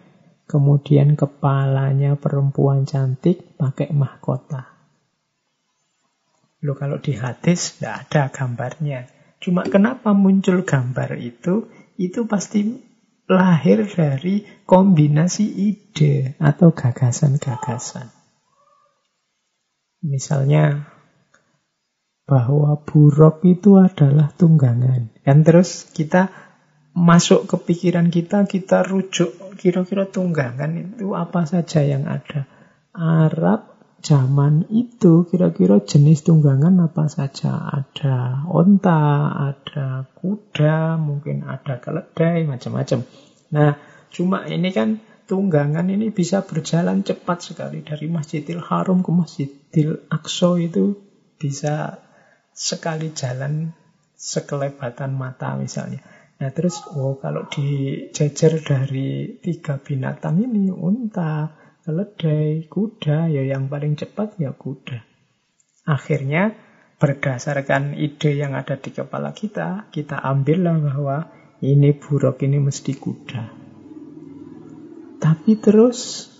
kemudian 0.51 1.15
kepalanya 1.15 2.19
perempuan 2.19 2.83
cantik 2.83 3.55
pakai 3.55 3.95
mahkota. 3.95 4.67
Loh 6.59 6.75
kalau 6.75 6.99
di 6.99 7.15
hadis 7.15 7.79
tidak 7.79 8.11
ada 8.11 8.21
gambarnya. 8.35 9.07
Cuma 9.39 9.63
kenapa 9.63 10.11
muncul 10.11 10.67
gambar 10.67 11.15
itu? 11.15 11.71
Itu 11.95 12.27
pasti 12.27 12.83
lahir 13.31 13.87
dari 13.87 14.43
kombinasi 14.67 15.45
ide 15.45 16.35
atau 16.43 16.75
gagasan-gagasan. 16.75 18.11
Misalnya 20.05 20.94
bahwa 22.25 22.81
buruk 22.81 23.45
itu 23.45 23.77
adalah 23.77 24.33
tunggangan. 24.33 25.13
Kan 25.21 25.45
terus 25.45 25.85
kita 25.93 26.33
masuk 26.97 27.45
ke 27.45 27.55
pikiran 27.61 28.09
kita, 28.09 28.49
kita 28.49 28.81
rujuk 28.81 29.57
kira-kira 29.61 30.09
tunggangan 30.09 30.73
itu 30.73 31.13
apa 31.13 31.45
saja 31.45 31.85
yang 31.85 32.09
ada. 32.09 32.49
Arab, 32.95 33.75
zaman 34.01 34.65
itu 34.73 35.29
kira-kira 35.29 35.83
jenis 35.85 36.25
tunggangan 36.25 36.81
apa 36.81 37.05
saja? 37.11 37.61
Ada 37.61 38.47
onta, 38.49 39.29
ada 39.53 40.09
kuda, 40.17 40.97
mungkin 40.97 41.45
ada 41.45 41.77
keledai, 41.77 42.47
macam-macam. 42.47 43.05
Nah, 43.53 43.77
cuma 44.09 44.47
ini 44.49 44.71
kan 44.73 45.03
tunggangan 45.29 45.89
ini 45.89 46.09
bisa 46.09 46.41
berjalan 46.45 47.01
cepat 47.01 47.53
sekali 47.53 47.81
dari 47.81 48.07
Masjidil 48.09 48.61
Haram 48.61 49.01
ke 49.01 49.11
Masjidil 49.11 50.05
Aqsa 50.09 50.57
itu 50.61 50.95
bisa 51.35 52.04
sekali 52.55 53.11
jalan 53.11 53.75
sekelebatan 54.15 55.11
mata 55.11 55.59
misalnya. 55.59 55.99
Nah 56.39 56.51
terus, 56.55 56.83
oh 56.95 57.19
kalau 57.19 57.47
dijejer 57.51 58.63
dari 58.63 59.39
tiga 59.43 59.79
binatang 59.79 60.39
ini, 60.39 60.71
unta, 60.71 61.51
keledai, 61.83 62.65
kuda, 62.71 63.27
ya 63.27 63.43
yang 63.43 63.67
paling 63.67 63.99
cepat 63.99 64.39
ya 64.39 64.55
kuda. 64.55 65.03
Akhirnya 65.85 66.55
berdasarkan 66.95 67.99
ide 67.99 68.39
yang 68.39 68.55
ada 68.55 68.79
di 68.79 68.89
kepala 68.89 69.35
kita, 69.35 69.91
kita 69.91 70.17
ambillah 70.23 70.79
bahwa 70.79 71.17
ini 71.59 71.91
buruk, 71.91 72.39
ini 72.43 72.59
mesti 72.59 72.93
kuda. 72.95 73.43
Tapi 75.19 75.51
terus 75.59 76.31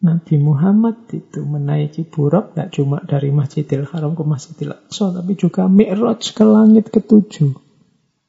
Nabi 0.00 0.40
Muhammad 0.40 1.12
itu 1.12 1.44
menaiki 1.44 2.08
buruk 2.08 2.56
tidak 2.56 2.72
cuma 2.72 3.04
dari 3.04 3.28
Masjidil 3.28 3.84
Haram 3.84 4.16
ke 4.16 4.24
Masjidil 4.24 4.72
Aqsa, 4.72 5.12
tapi 5.12 5.36
juga 5.36 5.68
Mi'raj 5.68 6.24
ke 6.32 6.40
langit 6.40 6.88
ketujuh. 6.88 7.52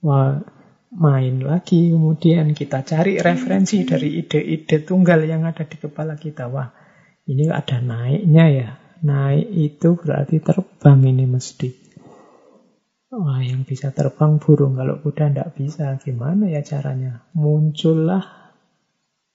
Wah, 0.03 0.43
main 0.91 1.39
lagi 1.39 1.95
kemudian 1.95 2.51
kita 2.51 2.83
cari 2.83 3.23
referensi 3.23 3.87
dari 3.87 4.19
ide-ide 4.19 4.83
tunggal 4.83 5.23
yang 5.23 5.47
ada 5.47 5.63
di 5.63 5.79
kepala 5.79 6.19
kita. 6.19 6.51
Wah, 6.51 6.75
ini 7.31 7.47
ada 7.47 7.79
naiknya 7.79 8.45
ya. 8.51 8.69
Naik 9.07 9.47
itu 9.55 9.95
berarti 9.95 10.43
terbang 10.43 10.99
ini 11.07 11.23
mesti. 11.23 11.69
Wah, 13.15 13.39
yang 13.39 13.63
bisa 13.63 13.95
terbang 13.95 14.43
burung. 14.43 14.75
Kalau 14.75 14.99
kuda 14.99 15.31
tidak 15.31 15.55
bisa, 15.55 15.95
gimana 16.03 16.51
ya 16.51 16.59
caranya? 16.67 17.23
Muncullah 17.31 18.40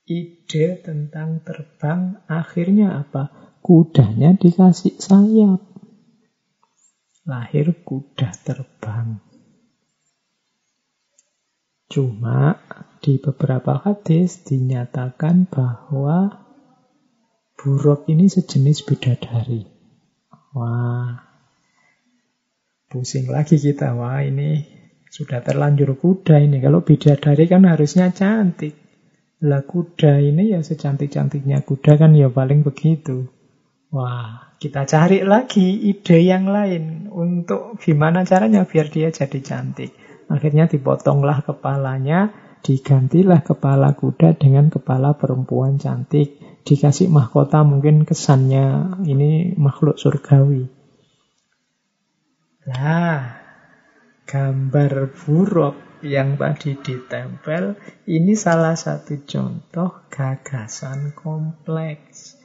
ide 0.07 0.79
tentang 0.87 1.43
terbang 1.43 2.23
akhirnya 2.31 3.03
apa? 3.03 3.35
Kudanya 3.59 4.39
dikasih 4.39 5.03
sayap. 5.03 5.59
Lahir 7.27 7.75
kuda 7.83 8.31
terbang. 8.47 9.19
Cuma 11.91 12.55
di 13.03 13.19
beberapa 13.19 13.83
hadis 13.83 14.47
dinyatakan 14.47 15.51
bahwa 15.51 16.47
buruk 17.59 18.07
ini 18.07 18.31
sejenis 18.31 18.87
bidadari. 18.87 19.67
Wah, 20.55 21.27
pusing 22.87 23.27
lagi 23.27 23.59
kita. 23.59 23.99
Wah, 23.99 24.23
ini 24.23 24.63
sudah 25.11 25.43
terlanjur 25.43 25.99
kuda 25.99 26.39
ini. 26.39 26.63
Kalau 26.63 26.87
bidadari 26.87 27.51
kan 27.51 27.67
harusnya 27.67 28.15
cantik. 28.15 28.86
Lah 29.45 29.61
kuda 29.69 30.17
ini 30.25 30.57
ya 30.57 30.65
secantik-cantiknya 30.65 31.61
kuda 31.61 32.01
kan 32.01 32.17
ya 32.17 32.33
paling 32.33 32.65
begitu. 32.65 33.29
Wah, 33.93 34.57
kita 34.57 34.89
cari 34.89 35.21
lagi 35.21 35.93
ide 35.93 36.25
yang 36.25 36.49
lain 36.49 37.13
untuk 37.13 37.77
gimana 37.77 38.25
caranya 38.25 38.65
biar 38.65 38.89
dia 38.89 39.13
jadi 39.13 39.41
cantik. 39.45 39.93
Akhirnya 40.33 40.67
dipotonglah 40.67 41.45
kepalanya, 41.45 42.33
digantilah 42.65 43.45
kepala 43.45 43.93
kuda 43.93 44.41
dengan 44.41 44.73
kepala 44.73 45.15
perempuan 45.15 45.77
cantik. 45.77 46.41
Dikasih 46.67 47.13
mahkota 47.13 47.63
mungkin 47.63 48.03
kesannya 48.03 48.99
ini 49.07 49.55
makhluk 49.55 50.01
surgawi. 50.01 50.67
Lah, 52.67 53.39
gambar 54.27 55.15
buruk 55.15 55.86
yang 56.05 56.37
tadi 56.37 56.77
ditempel, 56.77 57.77
ini 58.05 58.37
salah 58.37 58.77
satu 58.77 59.25
contoh 59.25 60.05
gagasan 60.13 61.17
kompleks. 61.17 62.37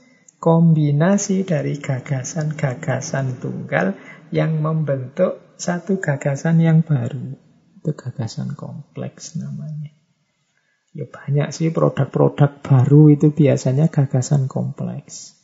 Kombinasi 0.41 1.45
dari 1.45 1.77
gagasan-gagasan 1.77 3.37
tunggal 3.43 3.93
yang 4.33 4.57
membentuk 4.57 5.53
satu 5.59 6.01
gagasan 6.01 6.57
yang 6.63 6.81
baru. 6.81 7.37
Itu 7.77 7.93
gagasan 7.93 8.57
kompleks 8.57 9.37
namanya. 9.37 9.93
Ya 10.91 11.05
banyak 11.07 11.53
sih 11.55 11.69
produk-produk 11.69 12.59
baru 12.65 13.13
itu 13.13 13.31
biasanya 13.31 13.87
gagasan 13.93 14.49
kompleks. 14.49 15.37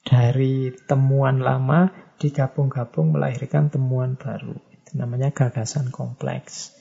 Dari 0.00 0.72
temuan 0.88 1.44
lama 1.44 1.92
digabung-gabung 2.16 3.12
melahirkan 3.12 3.68
temuan 3.68 4.16
baru. 4.16 4.56
Itu 4.72 4.96
namanya 4.96 5.30
gagasan 5.36 5.92
kompleks. 5.92 6.79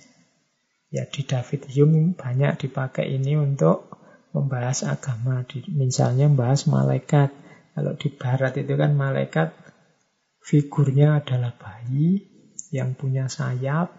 Ya 0.89 1.05
di 1.05 1.21
David 1.21 1.69
Hume 1.69 2.17
banyak 2.17 2.65
dipakai 2.65 3.13
ini 3.13 3.37
untuk 3.37 3.93
membahas 4.33 4.89
agama. 4.89 5.45
Misalnya 5.69 6.25
membahas 6.25 6.65
malaikat. 6.65 7.29
Kalau 7.77 7.93
di 7.95 8.09
barat 8.09 8.57
itu 8.57 8.73
kan 8.73 8.97
malaikat 8.97 9.53
figurnya 10.41 11.21
adalah 11.21 11.53
bayi 11.53 12.25
yang 12.73 12.97
punya 12.97 13.29
sayap. 13.29 13.93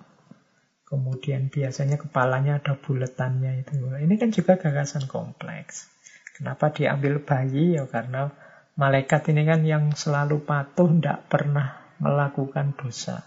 Kemudian 0.91 1.55
biasanya 1.55 2.03
kepalanya 2.03 2.59
ada 2.59 2.75
buletannya 2.75 3.63
itu. 3.63 3.79
Ini 3.79 4.15
kan 4.19 4.35
juga 4.35 4.59
gagasan 4.59 5.07
kompleks. 5.07 5.87
Kenapa 6.35 6.75
diambil 6.75 7.23
bayi? 7.23 7.79
Ya 7.79 7.87
karena 7.87 8.35
malaikat 8.75 9.31
ini 9.31 9.47
kan 9.47 9.63
yang 9.63 9.95
selalu 9.95 10.43
patuh, 10.43 10.91
tidak 10.91 11.31
pernah 11.31 11.95
melakukan 12.03 12.75
dosa. 12.75 13.23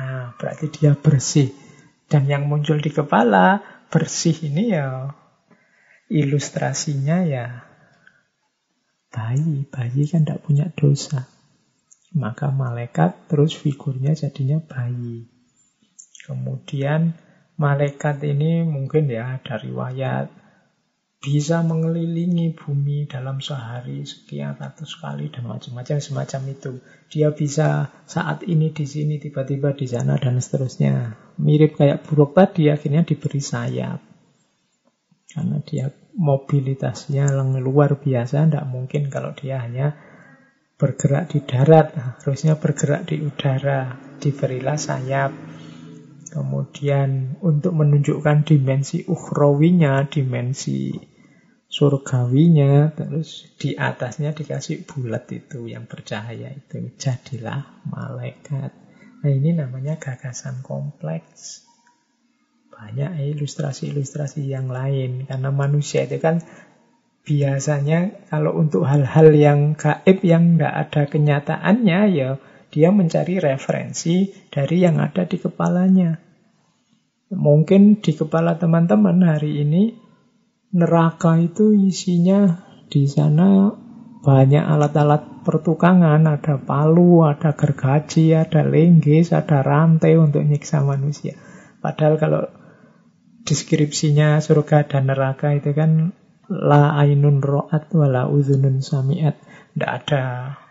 Nah, 0.00 0.32
berarti 0.40 0.72
dia 0.72 0.96
bersih. 0.96 1.67
Dan 2.08 2.24
yang 2.24 2.48
muncul 2.48 2.80
di 2.80 2.88
kepala 2.88 3.60
bersih 3.92 4.32
ini 4.48 4.72
ya 4.72 5.12
ilustrasinya 6.08 7.24
ya 7.28 7.68
bayi. 9.12 9.68
Bayi 9.68 10.08
kan 10.08 10.24
tidak 10.24 10.44
punya 10.44 10.72
dosa. 10.72 11.28
Maka 12.16 12.48
malaikat 12.48 13.28
terus 13.28 13.52
figurnya 13.52 14.16
jadinya 14.16 14.56
bayi. 14.64 15.28
Kemudian 16.24 17.12
malaikat 17.60 18.24
ini 18.24 18.64
mungkin 18.64 19.12
ya 19.12 19.36
ada 19.36 19.60
riwayat 19.60 20.32
bisa 21.18 21.66
mengelilingi 21.66 22.54
bumi 22.54 23.10
dalam 23.10 23.42
sehari 23.42 24.06
sekian 24.06 24.54
ratus 24.54 25.02
kali 25.02 25.28
dan 25.34 25.50
macam-macam 25.50 25.98
semacam 25.98 26.42
itu. 26.54 26.72
Dia 27.10 27.34
bisa 27.34 27.90
saat 28.06 28.46
ini 28.46 28.70
di 28.70 28.86
sini, 28.86 29.18
tiba-tiba 29.18 29.74
di 29.74 29.90
sana 29.90 30.14
dan 30.14 30.38
seterusnya. 30.38 31.27
Mirip 31.38 31.78
kayak 31.78 32.02
buruk 32.04 32.34
tadi, 32.34 32.66
akhirnya 32.68 33.06
diberi 33.06 33.38
sayap. 33.38 34.00
Karena 35.28 35.62
dia 35.62 35.86
mobilitasnya 36.18 37.30
luar 37.62 37.94
biasa, 37.94 38.50
tidak 38.50 38.66
mungkin 38.66 39.06
kalau 39.06 39.30
dia 39.38 39.62
hanya 39.62 39.94
bergerak 40.78 41.30
di 41.30 41.42
darat, 41.46 41.94
harusnya 41.94 42.58
bergerak 42.58 43.06
di 43.06 43.22
udara, 43.22 43.94
diberilah 44.18 44.78
sayap. 44.78 45.30
Kemudian 46.28 47.40
untuk 47.40 47.72
menunjukkan 47.72 48.44
dimensi 48.44 49.06
ukhrawinya, 49.06 50.04
dimensi 50.10 50.92
surgawinya, 51.68 52.92
terus 52.96 53.48
di 53.60 53.76
atasnya 53.76 54.32
dikasih 54.32 54.88
bulat 54.88 55.28
itu 55.32 55.68
yang 55.68 55.84
bercahaya 55.84 56.52
itu. 56.52 56.92
Jadilah 56.96 57.84
malaikat. 57.86 58.87
Nah 59.18 59.30
ini 59.30 59.50
namanya 59.54 59.98
gagasan 59.98 60.62
kompleks. 60.62 61.66
Banyak 62.70 63.34
ilustrasi-ilustrasi 63.34 64.46
yang 64.46 64.70
lain. 64.70 65.26
Karena 65.26 65.50
manusia 65.50 66.06
itu 66.06 66.22
kan 66.22 66.38
biasanya 67.26 68.30
kalau 68.30 68.56
untuk 68.56 68.86
hal-hal 68.86 69.34
yang 69.34 69.74
gaib 69.74 70.22
yang 70.24 70.56
tidak 70.56 70.74
ada 70.88 71.02
kenyataannya 71.10 72.00
ya 72.14 72.30
dia 72.68 72.88
mencari 72.88 73.40
referensi 73.40 74.32
dari 74.48 74.84
yang 74.84 75.00
ada 75.00 75.24
di 75.24 75.36
kepalanya. 75.40 76.16
Mungkin 77.28 78.00
di 78.00 78.12
kepala 78.16 78.56
teman-teman 78.56 79.20
hari 79.24 79.60
ini 79.60 79.92
neraka 80.72 81.36
itu 81.40 81.76
isinya 81.76 82.64
di 82.88 83.04
sana 83.04 83.87
banyak 84.18 84.64
alat-alat 84.64 85.46
pertukangan, 85.46 86.26
ada 86.26 86.58
palu, 86.58 87.22
ada 87.22 87.54
gergaji, 87.54 88.34
ada 88.34 88.66
lenggis, 88.66 89.30
ada 89.30 89.62
rantai 89.62 90.18
untuk 90.18 90.42
nyiksa 90.42 90.82
manusia. 90.82 91.38
Padahal 91.78 92.18
kalau 92.18 92.42
deskripsinya 93.46 94.42
surga 94.42 94.90
dan 94.90 95.08
neraka 95.08 95.54
itu 95.54 95.72
kan 95.72 96.12
la 96.50 96.98
ainun 96.98 97.40
ro'at 97.40 97.92
wala 97.94 98.26
uzunun 98.26 98.82
sami'at. 98.82 99.38
Tidak 99.72 99.92
ada 100.04 100.22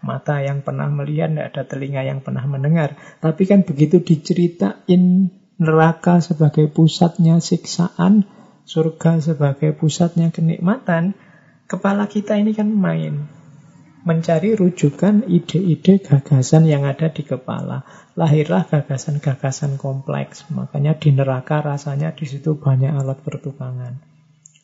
mata 0.04 0.44
yang 0.44 0.60
pernah 0.68 0.92
melihat, 0.92 1.32
tidak 1.32 1.48
ada 1.56 1.64
telinga 1.64 2.04
yang 2.04 2.20
pernah 2.20 2.44
mendengar. 2.44 3.00
Tapi 3.24 3.48
kan 3.48 3.64
begitu 3.64 4.04
diceritain 4.04 5.32
neraka 5.56 6.20
sebagai 6.20 6.68
pusatnya 6.68 7.40
siksaan, 7.40 8.28
surga 8.68 9.24
sebagai 9.24 9.72
pusatnya 9.72 10.30
kenikmatan, 10.36 11.16
kepala 11.72 12.12
kita 12.12 12.36
ini 12.36 12.52
kan 12.52 12.68
main. 12.68 13.37
Mencari 14.08 14.56
rujukan 14.56 15.28
ide-ide 15.28 16.00
gagasan 16.00 16.64
yang 16.64 16.88
ada 16.88 17.12
di 17.12 17.28
kepala. 17.28 17.84
Lahirlah 18.16 18.64
gagasan-gagasan 18.64 19.76
kompleks. 19.76 20.48
Makanya 20.48 20.96
di 20.96 21.12
neraka 21.12 21.60
rasanya 21.60 22.16
di 22.16 22.24
situ 22.24 22.56
banyak 22.56 22.96
alat 22.96 23.20
pertukangan. 23.20 24.00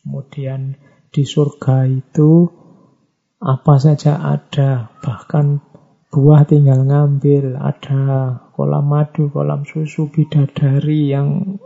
Kemudian 0.00 0.80
di 1.12 1.28
surga 1.28 1.84
itu 1.92 2.48
apa 3.36 3.76
saja 3.76 4.16
ada. 4.16 4.88
Bahkan 5.04 5.46
buah 6.08 6.48
tinggal 6.48 6.88
ngambil. 6.88 7.60
Ada 7.60 8.00
kolam 8.56 8.86
madu, 8.88 9.28
kolam 9.28 9.68
susu, 9.68 10.08
bidadari 10.08 11.12
yang 11.12 11.60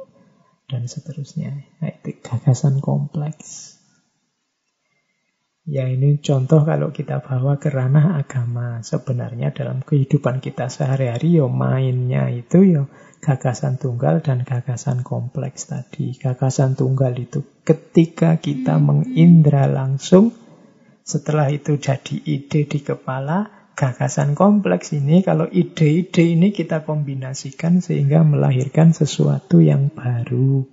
dan 0.68 0.88
seterusnya. 0.88 1.64
Nah, 1.80 1.90
itu 1.92 2.16
gagasan 2.24 2.80
kompleks. 2.80 3.67
Ya 5.68 5.84
ini 5.84 6.16
contoh 6.24 6.64
kalau 6.64 6.96
kita 6.96 7.20
bawa 7.20 7.60
ke 7.60 7.68
ranah 7.68 8.16
agama. 8.16 8.80
Sebenarnya 8.80 9.52
dalam 9.52 9.84
kehidupan 9.84 10.40
kita 10.40 10.72
sehari-hari 10.72 11.36
yo 11.36 11.52
mainnya 11.52 12.32
itu 12.32 12.64
yo 12.64 12.82
gagasan 13.20 13.76
tunggal 13.76 14.24
dan 14.24 14.48
gagasan 14.48 15.04
kompleks 15.04 15.68
tadi. 15.68 16.16
Gagasan 16.16 16.72
tunggal 16.72 17.12
itu 17.20 17.44
ketika 17.68 18.40
kita 18.40 18.80
mengindra 18.80 19.68
langsung 19.68 20.32
setelah 21.04 21.52
itu 21.52 21.76
jadi 21.76 22.16
ide 22.16 22.64
di 22.64 22.80
kepala, 22.80 23.72
gagasan 23.76 24.32
kompleks 24.32 24.96
ini 24.96 25.20
kalau 25.20 25.44
ide-ide 25.52 26.32
ini 26.32 26.48
kita 26.48 26.88
kombinasikan 26.88 27.84
sehingga 27.84 28.24
melahirkan 28.24 28.96
sesuatu 28.96 29.60
yang 29.60 29.92
baru. 29.92 30.64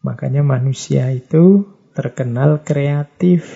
Makanya 0.00 0.40
manusia 0.40 1.12
itu 1.12 1.75
terkenal 1.96 2.60
kreatif, 2.60 3.48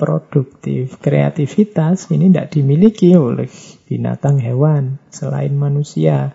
produktif. 0.00 0.96
Kreativitas 0.96 2.08
ini 2.08 2.32
tidak 2.32 2.56
dimiliki 2.56 3.12
oleh 3.12 3.52
binatang 3.84 4.40
hewan 4.40 4.96
selain 5.12 5.52
manusia. 5.52 6.32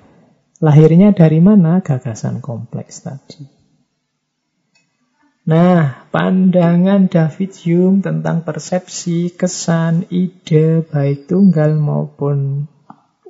Lahirnya 0.62 1.18
dari 1.18 1.42
mana? 1.42 1.82
Gagasan 1.82 2.40
kompleks 2.40 3.02
tadi. 3.02 3.44
Nah, 5.48 6.08
pandangan 6.12 7.08
David 7.08 7.56
Hume 7.64 8.04
tentang 8.04 8.44
persepsi, 8.44 9.32
kesan, 9.32 10.06
ide, 10.12 10.84
baik 10.84 11.32
tunggal 11.32 11.72
maupun 11.80 12.68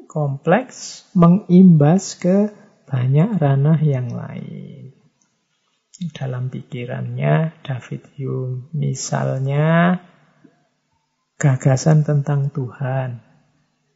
kompleks, 0.09 1.05
mengimbas 1.13 2.17
ke 2.17 2.49
banyak 2.89 3.37
ranah 3.37 3.77
yang 3.83 4.09
lain 4.09 4.86
dalam 6.13 6.53
pikirannya 6.53 7.63
David 7.65 8.03
Hume. 8.17 8.69
Misalnya 8.73 9.97
gagasan 11.41 12.05
tentang 12.05 12.53
Tuhan. 12.53 13.21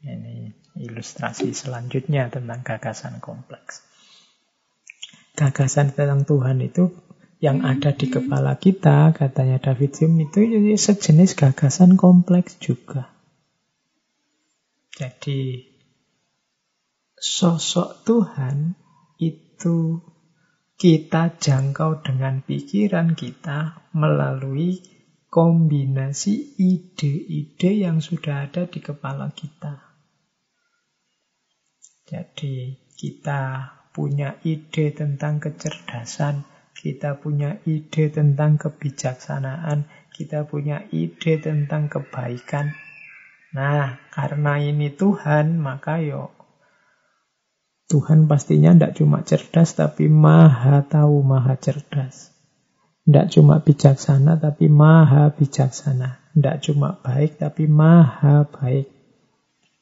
Ini 0.01 0.57
ilustrasi 0.81 1.53
selanjutnya 1.53 2.33
tentang 2.33 2.65
gagasan 2.65 3.21
kompleks. 3.21 3.85
Gagasan 5.37 5.93
tentang 5.93 6.25
Tuhan 6.25 6.57
itu 6.61 6.89
yang 7.41 7.65
ada 7.65 7.89
di 7.93 8.05
kepala 8.09 8.61
kita, 8.61 9.17
katanya 9.17 9.57
David 9.57 9.97
Hume, 9.97 10.29
itu 10.29 10.45
sejenis 10.77 11.33
gagasan 11.33 11.97
kompleks 11.97 12.61
juga. 12.61 13.09
Jadi, 14.93 15.65
sosok 17.17 18.05
Tuhan 18.05 18.77
itu 19.17 20.05
kita 20.81 21.37
jangkau 21.37 22.01
dengan 22.01 22.41
pikiran 22.41 23.13
kita 23.13 23.85
melalui 23.93 24.81
kombinasi 25.29 26.57
ide-ide 26.57 27.85
yang 27.85 28.01
sudah 28.01 28.49
ada 28.49 28.65
di 28.65 28.81
kepala 28.81 29.29
kita. 29.29 29.77
Jadi 32.09 32.81
kita 32.97 33.41
punya 33.93 34.41
ide 34.41 34.89
tentang 34.89 35.37
kecerdasan, 35.37 36.49
kita 36.73 37.13
punya 37.21 37.61
ide 37.69 38.09
tentang 38.09 38.57
kebijaksanaan, 38.57 39.85
kita 40.09 40.49
punya 40.49 40.81
ide 40.89 41.37
tentang 41.37 41.93
kebaikan. 41.93 42.73
Nah, 43.53 44.01
karena 44.09 44.57
ini 44.57 44.89
Tuhan, 44.89 45.61
maka 45.61 46.01
yuk 46.01 46.40
Tuhan 47.91 48.31
pastinya 48.31 48.71
tidak 48.71 48.95
cuma 48.95 49.19
cerdas, 49.27 49.75
tapi 49.75 50.07
maha 50.07 50.87
tahu, 50.87 51.19
maha 51.27 51.59
cerdas. 51.59 52.31
Tidak 53.03 53.27
cuma 53.35 53.59
bijaksana, 53.59 54.39
tapi 54.39 54.71
maha 54.71 55.35
bijaksana. 55.35 56.31
Tidak 56.31 56.57
cuma 56.63 56.95
baik, 57.03 57.35
tapi 57.35 57.67
maha 57.67 58.47
baik. 58.47 58.87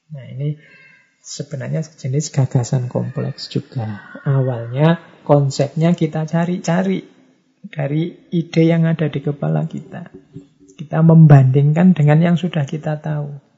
Nah 0.09 0.25
ini 0.25 0.57
sebenarnya 1.21 1.85
jenis 1.85 2.33
gagasan 2.33 2.89
kompleks 2.89 3.53
juga. 3.53 4.17
Awalnya 4.25 5.21
konsepnya 5.21 5.93
kita 5.93 6.25
cari-cari 6.25 7.05
dari 7.69 8.33
ide 8.33 8.63
yang 8.65 8.89
ada 8.89 9.05
di 9.05 9.21
kepala 9.21 9.69
kita. 9.69 10.09
Kita 10.73 11.05
membandingkan 11.05 11.93
dengan 11.93 12.17
yang 12.23 12.35
sudah 12.41 12.65
kita 12.65 12.97
tahu. 12.97 13.48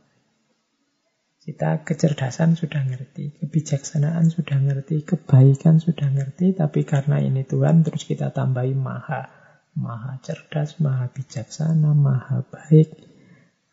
Kita 1.41 1.81
kecerdasan 1.81 2.53
sudah 2.53 2.85
ngerti, 2.85 3.41
kebijaksanaan 3.41 4.29
sudah 4.29 4.61
ngerti, 4.61 5.01
kebaikan 5.01 5.81
sudah 5.81 6.05
ngerti, 6.13 6.53
tapi 6.53 6.85
karena 6.85 7.17
ini 7.17 7.41
Tuhan 7.41 7.81
terus 7.81 8.05
kita 8.05 8.29
tambahi 8.29 8.77
maha. 8.77 9.25
Maha 9.73 10.21
cerdas, 10.21 10.77
maha 10.77 11.09
bijaksana, 11.09 11.97
maha 11.97 12.45
baik. 12.45 12.93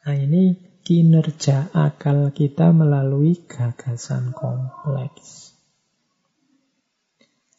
Nah 0.00 0.16
ini 0.16 0.56
kinerja 0.80 1.68
akal 1.76 2.32
kita 2.32 2.72
melalui 2.72 3.36
gagasan 3.44 4.32
kompleks. 4.32 5.52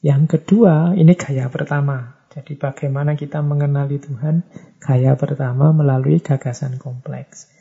Yang 0.01 0.41
kedua, 0.41 0.97
ini 0.97 1.13
gaya 1.13 1.53
pertama. 1.53 2.25
Jadi 2.33 2.57
bagaimana 2.57 3.13
kita 3.13 3.45
mengenali 3.45 4.01
Tuhan? 4.01 4.41
Gaya 4.81 5.13
pertama 5.13 5.69
melalui 5.69 6.17
gagasan 6.17 6.81
kompleks 6.81 7.58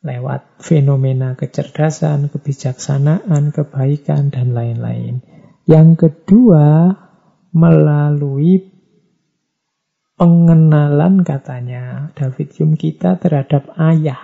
lewat 0.00 0.64
fenomena 0.64 1.36
kecerdasan, 1.36 2.32
kebijaksanaan, 2.32 3.52
kebaikan, 3.52 4.32
dan 4.32 4.56
lain-lain. 4.56 5.20
Yang 5.68 6.08
kedua, 6.08 6.96
melalui 7.52 8.72
pengenalan 10.16 11.20
katanya 11.24 12.12
David 12.16 12.48
Hume 12.56 12.76
kita 12.80 13.20
terhadap 13.20 13.72
ayah. 13.76 14.20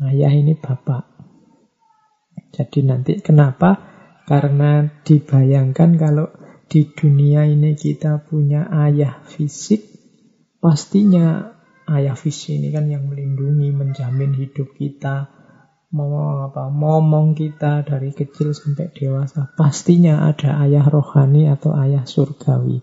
Ayah 0.00 0.32
ini 0.32 0.56
bapak. 0.56 1.04
Jadi 2.56 2.80
nanti 2.88 3.12
kenapa? 3.20 3.76
Karena 4.24 4.88
dibayangkan 5.04 5.90
kalau 6.00 6.32
di 6.70 6.88
dunia 6.88 7.44
ini 7.44 7.76
kita 7.76 8.24
punya 8.24 8.70
ayah 8.88 9.20
fisik, 9.26 9.84
pastinya 10.62 11.59
ayah 11.90 12.14
visi 12.14 12.56
ini 12.58 12.70
kan 12.70 12.86
yang 12.86 13.10
melindungi, 13.10 13.74
menjamin 13.74 14.32
hidup 14.34 14.74
kita, 14.78 15.28
mau 15.90 16.46
apa, 16.46 16.70
momong 16.70 17.34
kita 17.34 17.82
dari 17.82 18.14
kecil 18.14 18.54
sampai 18.54 18.94
dewasa. 18.94 19.50
Pastinya 19.58 20.26
ada 20.30 20.62
ayah 20.62 20.86
rohani 20.86 21.50
atau 21.50 21.74
ayah 21.74 22.06
surgawi. 22.06 22.82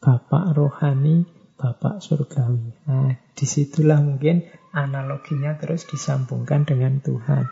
Bapak 0.00 0.56
rohani, 0.56 1.28
bapak 1.60 2.00
surgawi. 2.00 2.72
Nah, 2.88 3.12
di 3.36 3.46
situlah 3.46 4.00
mungkin 4.00 4.42
analoginya 4.72 5.54
terus 5.60 5.84
disambungkan 5.84 6.64
dengan 6.64 6.98
Tuhan. 7.04 7.46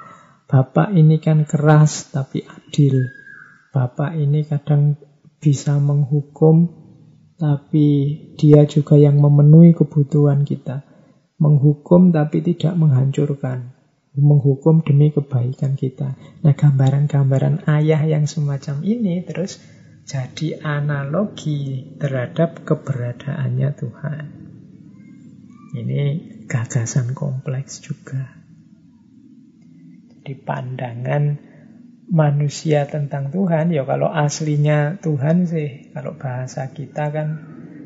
Bapak 0.51 0.91
ini 0.97 1.23
kan 1.23 1.47
keras 1.47 2.11
tapi 2.11 2.43
adil. 2.43 3.07
Bapak 3.71 4.19
ini 4.19 4.43
kadang 4.49 4.99
bisa 5.39 5.79
menghukum 5.79 6.80
tapi 7.41 8.21
dia 8.37 8.69
juga 8.69 9.01
yang 9.01 9.17
memenuhi 9.17 9.73
kebutuhan 9.73 10.45
kita. 10.45 10.85
Menghukum 11.41 12.13
tapi 12.13 12.45
tidak 12.45 12.77
menghancurkan. 12.77 13.73
Menghukum 14.13 14.85
demi 14.85 15.09
kebaikan 15.09 15.73
kita. 15.73 16.21
Nah, 16.45 16.53
gambaran-gambaran 16.53 17.65
ayah 17.65 18.05
yang 18.05 18.29
semacam 18.29 18.85
ini 18.85 19.25
terus 19.25 19.57
jadi 20.05 20.61
analogi 20.61 21.97
terhadap 21.97 22.61
keberadaannya 22.69 23.69
Tuhan. 23.73 24.25
Ini 25.81 26.03
gagasan 26.45 27.17
kompleks 27.17 27.81
juga. 27.81 28.37
Jadi 30.13 30.35
pandangan 30.45 31.50
manusia 32.11 32.91
tentang 32.91 33.31
Tuhan, 33.31 33.71
ya 33.71 33.87
kalau 33.87 34.11
aslinya 34.11 34.99
Tuhan 34.99 35.47
sih, 35.47 35.95
kalau 35.95 36.19
bahasa 36.19 36.67
kita 36.75 37.15
kan 37.15 37.29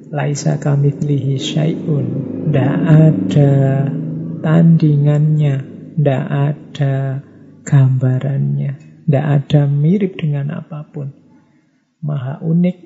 laisa 0.09 0.57
kamitslihi 0.57 1.37
syai'un, 1.37 2.07
ndak 2.49 2.77
ada 2.89 3.53
tandingannya, 4.41 5.55
ndak 6.01 6.25
ada 6.25 7.21
gambarannya, 7.69 9.05
ndak 9.05 9.27
ada 9.29 9.69
mirip 9.69 10.17
dengan 10.17 10.57
apa 10.57 10.89
pun. 10.89 11.13
Maha 12.01 12.41
unik, 12.41 12.77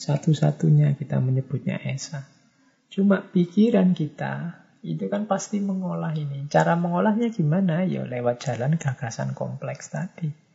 satu-satunya 0.00 0.96
kita 0.96 1.20
menyebutnya 1.20 1.80
Esa. 1.84 2.24
Cuma 2.88 3.20
pikiran 3.20 3.92
kita 3.92 4.64
itu 4.80 5.04
kan 5.12 5.28
pasti 5.28 5.60
mengolah 5.60 6.16
ini. 6.16 6.48
Cara 6.48 6.76
mengolahnya 6.80 7.28
gimana? 7.28 7.84
Ya 7.84 8.08
lewat 8.08 8.40
jalan 8.40 8.80
gagasan 8.80 9.36
kompleks 9.36 9.92
tadi. 9.92 10.47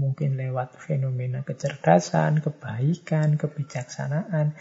Mungkin 0.00 0.40
lewat 0.40 0.80
fenomena 0.80 1.44
kecerdasan, 1.44 2.40
kebaikan, 2.40 3.36
kebijaksanaan. 3.36 4.56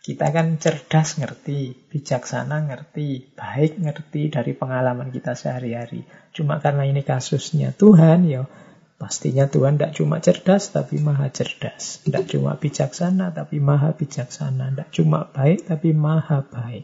Kita 0.00 0.32
kan 0.32 0.56
cerdas 0.56 1.20
ngerti, 1.20 1.76
bijaksana 1.92 2.64
ngerti, 2.72 3.36
baik 3.36 3.76
ngerti 3.84 4.32
dari 4.32 4.56
pengalaman 4.56 5.12
kita 5.12 5.36
sehari-hari. 5.36 6.08
Cuma 6.32 6.56
karena 6.64 6.88
ini 6.88 7.04
kasusnya 7.04 7.76
Tuhan, 7.76 8.24
ya 8.24 8.48
Pastinya 8.98 9.46
Tuhan 9.46 9.78
tidak 9.78 9.94
cuma 9.94 10.18
cerdas, 10.18 10.74
tapi 10.74 10.98
maha 10.98 11.30
cerdas. 11.30 12.02
Tidak 12.02 12.34
cuma 12.34 12.58
bijaksana, 12.58 13.30
tapi 13.30 13.62
maha 13.62 13.94
bijaksana. 13.94 14.74
Tidak 14.74 14.90
cuma 14.90 15.22
baik, 15.30 15.70
tapi 15.70 15.94
maha 15.94 16.42
baik. 16.42 16.82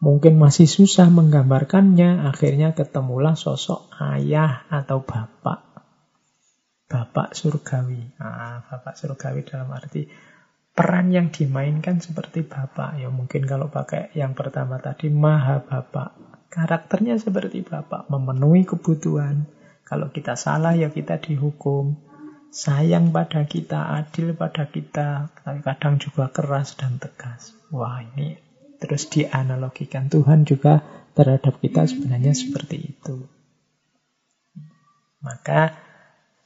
Mungkin 0.00 0.40
masih 0.40 0.64
susah 0.64 1.12
menggambarkannya, 1.12 2.24
akhirnya 2.24 2.72
ketemulah 2.72 3.36
sosok 3.36 3.92
ayah 4.00 4.64
atau 4.72 5.04
bapak. 5.04 5.65
Bapak 6.86 7.34
surgawi. 7.34 8.14
Nah, 8.22 8.62
bapak 8.62 8.94
surgawi 8.94 9.42
dalam 9.42 9.74
arti 9.74 10.06
peran 10.76 11.10
yang 11.10 11.34
dimainkan 11.34 11.98
seperti 11.98 12.46
bapak. 12.46 13.02
Ya 13.02 13.10
mungkin 13.10 13.42
kalau 13.48 13.66
pakai 13.72 14.14
yang 14.14 14.38
pertama 14.38 14.78
tadi, 14.78 15.10
maha 15.10 15.64
bapak. 15.66 16.14
Karakternya 16.46 17.18
seperti 17.18 17.66
bapak, 17.66 18.06
memenuhi 18.08 18.64
kebutuhan, 18.64 19.50
kalau 19.86 20.10
kita 20.10 20.34
salah 20.34 20.74
ya 20.74 20.90
kita 20.90 21.22
dihukum. 21.22 22.02
Sayang 22.46 23.12
pada 23.12 23.44
kita, 23.44 23.92
adil 24.00 24.32
pada 24.32 24.64
kita, 24.70 25.28
tapi 25.44 25.60
kadang 25.60 26.00
juga 26.00 26.32
keras 26.32 26.78
dan 26.78 26.96
tegas. 26.96 27.52
Wah 27.68 28.00
ini 28.00 28.38
terus 28.80 29.08
dianalogikan 29.12 30.08
Tuhan 30.08 30.44
juga 30.48 30.80
terhadap 31.16 31.60
kita 31.60 31.88
sebenarnya 31.88 32.32
seperti 32.32 32.96
itu. 32.96 33.28
Maka 35.20 35.85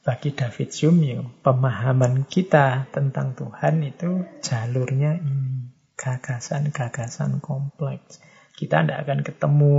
bagi 0.01 0.33
David 0.33 0.69
Hume, 0.81 1.41
pemahaman 1.45 2.25
kita 2.25 2.89
tentang 2.89 3.37
Tuhan 3.37 3.85
itu 3.85 4.25
jalurnya 4.41 5.21
ini. 5.21 5.69
Gagasan-gagasan 5.93 7.37
kompleks. 7.45 8.17
Kita 8.57 8.81
tidak 8.81 9.05
akan 9.05 9.19
ketemu 9.21 9.77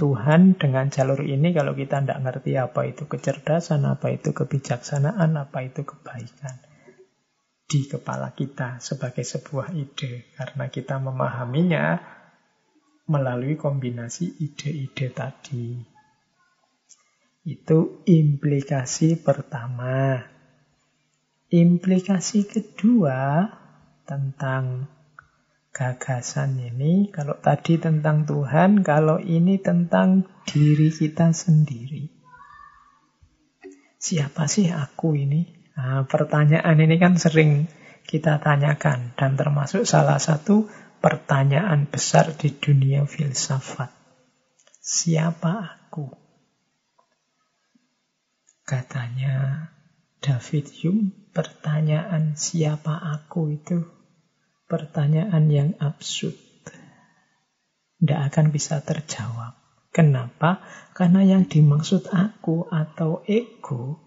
Tuhan 0.00 0.56
dengan 0.56 0.88
jalur 0.88 1.20
ini 1.20 1.52
kalau 1.52 1.76
kita 1.76 2.00
tidak 2.00 2.20
ngerti 2.24 2.56
apa 2.56 2.88
itu 2.88 3.04
kecerdasan, 3.04 3.84
apa 3.84 4.12
itu 4.12 4.32
kebijaksanaan, 4.32 5.36
apa 5.36 5.58
itu 5.64 5.84
kebaikan 5.84 6.70
di 7.70 7.86
kepala 7.86 8.34
kita 8.34 8.82
sebagai 8.82 9.22
sebuah 9.22 9.70
ide. 9.78 10.34
Karena 10.34 10.66
kita 10.66 10.98
memahaminya 10.98 12.02
melalui 13.06 13.54
kombinasi 13.54 14.42
ide-ide 14.42 15.14
tadi. 15.14 15.78
Itu 17.40 18.04
implikasi 18.04 19.16
pertama. 19.16 20.20
Implikasi 21.48 22.44
kedua 22.44 23.48
tentang 24.04 24.92
gagasan 25.72 26.60
ini. 26.60 27.08
Kalau 27.08 27.40
tadi 27.40 27.80
tentang 27.80 28.28
Tuhan, 28.28 28.84
kalau 28.84 29.16
ini 29.16 29.56
tentang 29.56 30.28
diri 30.44 30.92
kita 30.92 31.32
sendiri. 31.32 32.12
Siapa 33.96 34.44
sih 34.44 34.68
aku 34.68 35.16
ini? 35.16 35.72
Nah, 35.80 36.04
pertanyaan 36.04 36.76
ini 36.76 37.00
kan 37.00 37.16
sering 37.16 37.72
kita 38.04 38.36
tanyakan 38.36 39.16
dan 39.16 39.40
termasuk 39.40 39.88
salah 39.88 40.20
satu 40.20 40.68
pertanyaan 41.00 41.88
besar 41.88 42.36
di 42.36 42.52
dunia 42.52 43.08
filsafat. 43.08 43.88
Siapa? 44.84 45.79
Katanya 48.70 49.66
David 50.22 50.70
Hume, 50.78 51.34
pertanyaan 51.34 52.38
siapa 52.38 53.02
aku 53.02 53.50
itu 53.50 53.82
pertanyaan 54.70 55.50
yang 55.50 55.70
absurd. 55.82 56.38
Tidak 57.98 58.20
akan 58.30 58.54
bisa 58.54 58.78
terjawab. 58.78 59.58
Kenapa? 59.90 60.62
Karena 60.94 61.26
yang 61.26 61.50
dimaksud 61.50 62.14
aku 62.14 62.70
atau 62.70 63.26
ego 63.26 64.06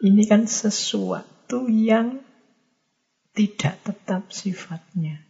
ini 0.00 0.24
kan 0.24 0.48
sesuatu 0.48 1.68
yang 1.68 2.24
tidak 3.36 3.84
tetap 3.84 4.32
sifatnya. 4.32 5.20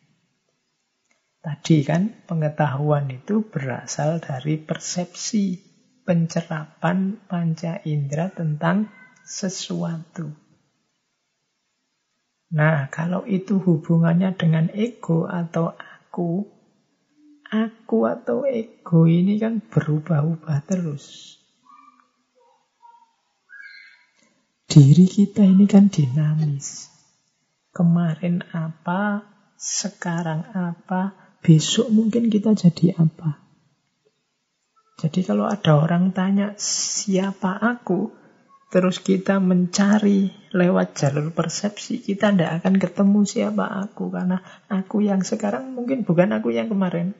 Tadi 1.42 1.82
kan 1.82 2.22
pengetahuan 2.30 3.10
itu 3.10 3.42
berasal 3.42 4.22
dari 4.22 4.62
persepsi, 4.62 5.73
pencerapan 6.04 7.16
panca 7.24 7.80
indera 7.88 8.28
tentang 8.28 8.92
sesuatu. 9.24 10.28
Nah, 12.54 12.86
kalau 12.92 13.26
itu 13.26 13.58
hubungannya 13.58 14.36
dengan 14.38 14.70
ego 14.70 15.26
atau 15.26 15.74
aku, 15.74 16.46
aku 17.50 17.98
atau 18.06 18.46
ego 18.46 19.10
ini 19.10 19.42
kan 19.42 19.58
berubah-ubah 19.58 20.58
terus. 20.68 21.36
Diri 24.70 25.06
kita 25.10 25.42
ini 25.42 25.66
kan 25.66 25.90
dinamis. 25.90 26.92
Kemarin 27.74 28.46
apa, 28.54 29.26
sekarang 29.58 30.46
apa, 30.54 31.14
besok 31.42 31.90
mungkin 31.90 32.30
kita 32.30 32.54
jadi 32.54 32.94
apa. 32.94 33.43
Jadi 35.04 35.20
kalau 35.20 35.44
ada 35.44 35.76
orang 35.76 36.16
tanya 36.16 36.56
siapa 36.56 37.60
aku, 37.60 38.08
terus 38.72 39.04
kita 39.04 39.36
mencari 39.36 40.32
lewat 40.48 40.96
jalur 40.96 41.28
persepsi, 41.28 42.00
kita 42.00 42.32
tidak 42.32 42.64
akan 42.64 42.80
ketemu 42.80 43.20
siapa 43.28 43.68
aku. 43.84 44.08
Karena 44.08 44.40
aku 44.72 45.04
yang 45.04 45.20
sekarang 45.20 45.76
mungkin 45.76 46.08
bukan 46.08 46.32
aku 46.32 46.56
yang 46.56 46.72
kemarin. 46.72 47.12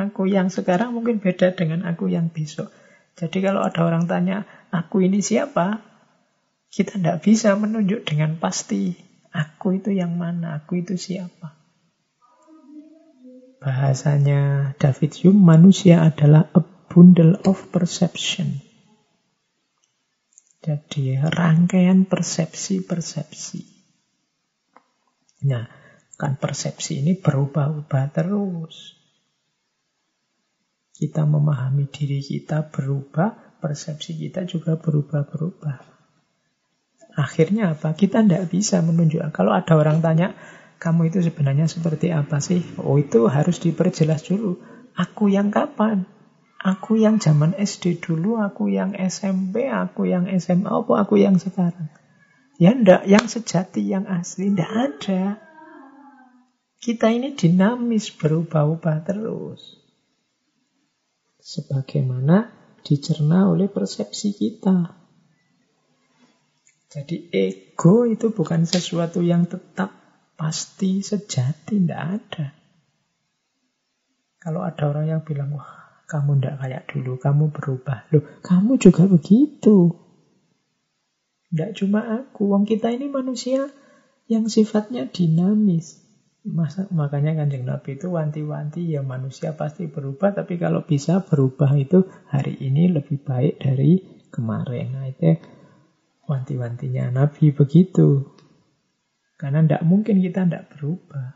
Aku 0.00 0.24
yang 0.24 0.48
sekarang 0.48 0.96
mungkin 0.96 1.20
beda 1.20 1.52
dengan 1.52 1.84
aku 1.84 2.08
yang 2.08 2.32
besok. 2.32 2.72
Jadi 3.20 3.44
kalau 3.44 3.60
ada 3.60 3.84
orang 3.84 4.08
tanya, 4.08 4.48
aku 4.72 5.04
ini 5.04 5.20
siapa? 5.20 5.84
Kita 6.72 6.96
tidak 6.96 7.20
bisa 7.20 7.52
menunjuk 7.52 8.08
dengan 8.08 8.40
pasti. 8.40 8.96
Aku 9.28 9.76
itu 9.76 9.92
yang 9.92 10.16
mana? 10.16 10.64
Aku 10.64 10.80
itu 10.80 10.96
siapa? 10.96 11.52
Bahasanya 13.60 14.72
David 14.80 15.12
Hume, 15.20 15.36
manusia 15.36 16.00
adalah 16.00 16.48
a 16.56 16.75
bundle 16.96 17.36
of 17.44 17.68
perception. 17.68 18.64
Jadi 20.64 21.20
rangkaian 21.20 22.08
persepsi-persepsi. 22.08 23.60
Nah, 25.44 25.68
kan 26.16 26.40
persepsi 26.40 27.04
ini 27.04 27.20
berubah-ubah 27.20 28.04
terus. 28.16 28.96
Kita 30.96 31.28
memahami 31.28 31.84
diri 31.92 32.24
kita 32.24 32.72
berubah, 32.72 33.60
persepsi 33.60 34.16
kita 34.16 34.48
juga 34.48 34.80
berubah-berubah. 34.80 35.76
Akhirnya 37.20 37.76
apa? 37.76 37.92
Kita 37.92 38.24
tidak 38.24 38.48
bisa 38.48 38.80
menunjukkan. 38.80 39.36
Kalau 39.36 39.52
ada 39.52 39.76
orang 39.76 40.00
tanya, 40.00 40.32
kamu 40.80 41.12
itu 41.12 41.20
sebenarnya 41.20 41.68
seperti 41.68 42.08
apa 42.16 42.40
sih? 42.40 42.64
Oh 42.80 42.96
itu 42.96 43.28
harus 43.28 43.60
diperjelas 43.60 44.24
dulu. 44.24 44.64
Aku 44.96 45.28
yang 45.28 45.52
kapan? 45.52 46.15
Aku 46.56 46.96
yang 46.96 47.20
zaman 47.20 47.52
SD 47.52 48.00
dulu, 48.00 48.40
aku 48.40 48.72
yang 48.72 48.96
SMP, 48.96 49.68
aku 49.68 50.08
yang 50.08 50.24
SMA, 50.40 50.72
apa 50.72 51.04
aku 51.04 51.20
yang 51.20 51.36
sekarang? 51.36 51.92
Ya 52.56 52.72
enggak, 52.72 53.04
yang 53.04 53.28
sejati, 53.28 53.84
yang 53.84 54.08
asli, 54.08 54.48
enggak 54.48 54.72
ada. 54.72 55.22
Kita 56.80 57.12
ini 57.12 57.36
dinamis, 57.36 58.08
berubah-ubah 58.08 59.04
terus. 59.04 59.84
Sebagaimana 61.44 62.48
dicerna 62.80 63.52
oleh 63.52 63.68
persepsi 63.68 64.32
kita. 64.32 64.96
Jadi 66.88 67.28
ego 67.36 68.08
itu 68.08 68.32
bukan 68.32 68.64
sesuatu 68.64 69.20
yang 69.20 69.44
tetap 69.44 69.92
pasti 70.40 71.04
sejati, 71.04 71.76
tidak 71.76 72.00
ada. 72.00 72.46
Kalau 74.40 74.64
ada 74.64 74.88
orang 74.88 75.06
yang 75.10 75.20
bilang, 75.20 75.52
wah 75.52 75.85
kamu 76.06 76.38
tidak 76.38 76.56
kayak 76.62 76.82
dulu, 76.86 77.12
kamu 77.18 77.44
berubah. 77.50 78.06
Loh, 78.14 78.24
kamu 78.42 78.78
juga 78.78 79.10
begitu. 79.10 79.90
Tidak 81.50 81.70
cuma 81.82 82.06
aku, 82.22 82.50
wong 82.54 82.62
kita 82.66 82.94
ini 82.94 83.10
manusia 83.10 83.70
yang 84.30 84.46
sifatnya 84.46 85.10
dinamis. 85.10 86.02
Masa, 86.46 86.86
makanya 86.94 87.42
kanjeng 87.42 87.66
Nabi 87.66 87.98
itu 87.98 88.06
wanti-wanti 88.06 88.86
ya 88.86 89.02
manusia 89.02 89.58
pasti 89.58 89.90
berubah, 89.90 90.30
tapi 90.30 90.62
kalau 90.62 90.86
bisa 90.86 91.26
berubah 91.26 91.74
itu 91.74 92.06
hari 92.30 92.54
ini 92.62 92.86
lebih 92.86 93.18
baik 93.26 93.58
dari 93.58 93.98
kemarin. 94.30 94.94
Nah 94.94 95.10
itu 95.10 95.42
wanti-wantinya 96.30 97.10
Nabi 97.10 97.50
begitu. 97.50 98.30
Karena 99.34 99.66
tidak 99.66 99.82
mungkin 99.82 100.22
kita 100.22 100.46
tidak 100.46 100.70
berubah. 100.70 101.34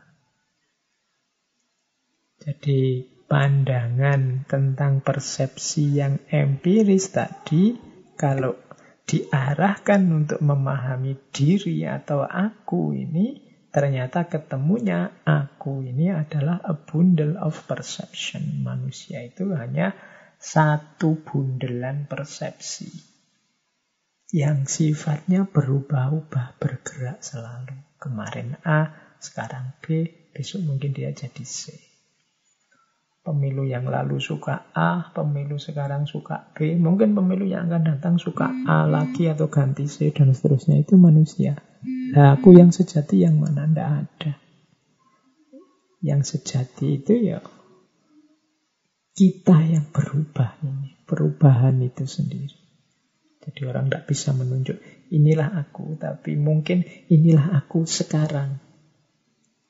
Jadi 2.41 3.05
pandangan 3.31 4.43
tentang 4.43 4.99
persepsi 4.99 5.95
yang 6.03 6.19
empiris 6.27 7.15
tadi, 7.15 7.79
kalau 8.19 8.59
diarahkan 9.07 10.03
untuk 10.11 10.43
memahami 10.43 11.15
diri 11.31 11.87
atau 11.87 12.27
aku 12.27 12.91
ini, 12.91 13.39
ternyata 13.71 14.27
ketemunya 14.27 15.23
aku 15.23 15.79
ini 15.79 16.11
adalah 16.11 16.59
a 16.59 16.75
bundle 16.75 17.39
of 17.39 17.55
perception. 17.71 18.67
Manusia 18.67 19.23
itu 19.23 19.47
hanya 19.55 19.95
satu 20.35 21.23
bundelan 21.23 22.11
persepsi. 22.11 23.07
yang 24.31 24.63
sifatnya 24.63 25.43
berubah-ubah, 25.43 26.55
bergerak 26.55 27.19
selalu. 27.19 27.75
Kemarin 27.99 28.55
A, 28.63 28.87
sekarang 29.19 29.75
B, 29.83 30.07
besok 30.31 30.63
mungkin 30.63 30.95
dia 30.95 31.11
jadi 31.11 31.43
C. 31.43 31.90
Pemilu 33.21 33.69
yang 33.69 33.85
lalu 33.85 34.17
suka 34.17 34.73
A, 34.73 35.13
pemilu 35.13 35.61
sekarang 35.61 36.09
suka 36.09 36.49
B, 36.57 36.73
mungkin 36.81 37.13
pemilu 37.13 37.45
yang 37.45 37.69
akan 37.69 37.93
datang 37.93 38.15
suka 38.17 38.49
A 38.65 38.89
lagi 38.89 39.29
atau 39.29 39.45
ganti 39.45 39.85
C 39.85 40.09
dan 40.09 40.33
seterusnya. 40.33 40.81
Itu 40.81 40.97
manusia. 40.97 41.61
Nah, 42.17 42.33
aku 42.33 42.57
yang 42.57 42.73
sejati 42.73 43.21
yang 43.21 43.37
mana? 43.37 43.69
Tidak 43.69 43.87
ada. 43.87 44.31
Yang 46.01 46.21
sejati 46.33 46.97
itu 46.97 47.13
ya 47.13 47.45
kita 49.11 49.57
yang 49.69 49.85
berubah 49.93 50.57
ini. 50.65 50.97
Perubahan 51.05 51.77
itu 51.83 52.07
sendiri. 52.07 52.57
Jadi 53.41 53.61
orang 53.65 53.89
tidak 53.89 54.05
bisa 54.05 54.37
menunjuk, 54.37 54.77
inilah 55.09 55.49
aku, 55.61 55.97
tapi 55.97 56.37
mungkin 56.37 56.85
inilah 57.09 57.57
aku 57.57 57.89
sekarang. 57.89 58.61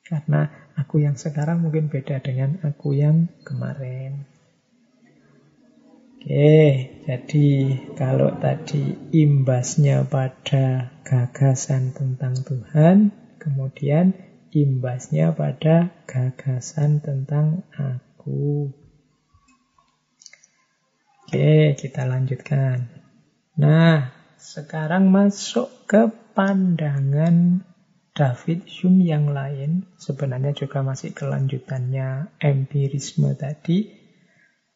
Karena 0.04 0.61
aku 0.76 1.04
yang 1.04 1.16
sekarang 1.18 1.60
mungkin 1.64 1.88
beda 1.92 2.20
dengan 2.20 2.60
aku 2.64 2.96
yang 2.96 3.28
kemarin. 3.44 4.24
Oke, 6.22 6.86
jadi 7.02 7.50
kalau 7.98 8.30
tadi 8.38 8.94
imbasnya 9.10 10.06
pada 10.06 10.94
gagasan 11.02 11.90
tentang 11.90 12.38
Tuhan, 12.46 13.10
kemudian 13.42 14.14
imbasnya 14.54 15.34
pada 15.34 15.90
gagasan 16.06 17.02
tentang 17.02 17.66
aku. 17.74 18.70
Oke, 21.26 21.74
kita 21.74 22.06
lanjutkan. 22.06 22.86
Nah, 23.58 24.14
sekarang 24.38 25.10
masuk 25.10 25.90
ke 25.90 26.06
pandangan 26.38 27.66
David 28.12 28.68
Hume 28.68 29.08
yang 29.08 29.32
lain. 29.32 29.88
Sebenarnya 29.96 30.52
juga 30.52 30.84
masih 30.84 31.16
kelanjutannya 31.16 32.36
empirisme 32.36 33.32
tadi. 33.32 33.88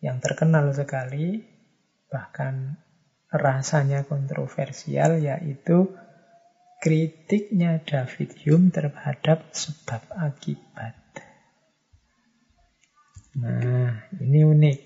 Yang 0.01 0.17
terkenal 0.25 0.73
sekali, 0.73 1.45
bahkan 2.09 2.81
rasanya 3.29 4.09
kontroversial, 4.09 5.21
yaitu 5.21 5.93
kritiknya 6.81 7.85
David 7.85 8.37
Hume 8.45 8.73
terhadap 8.73 9.53
sebab 9.53 10.01
akibat. 10.17 10.97
Nah, 13.37 14.09
ini 14.17 14.41
unik. 14.49 14.79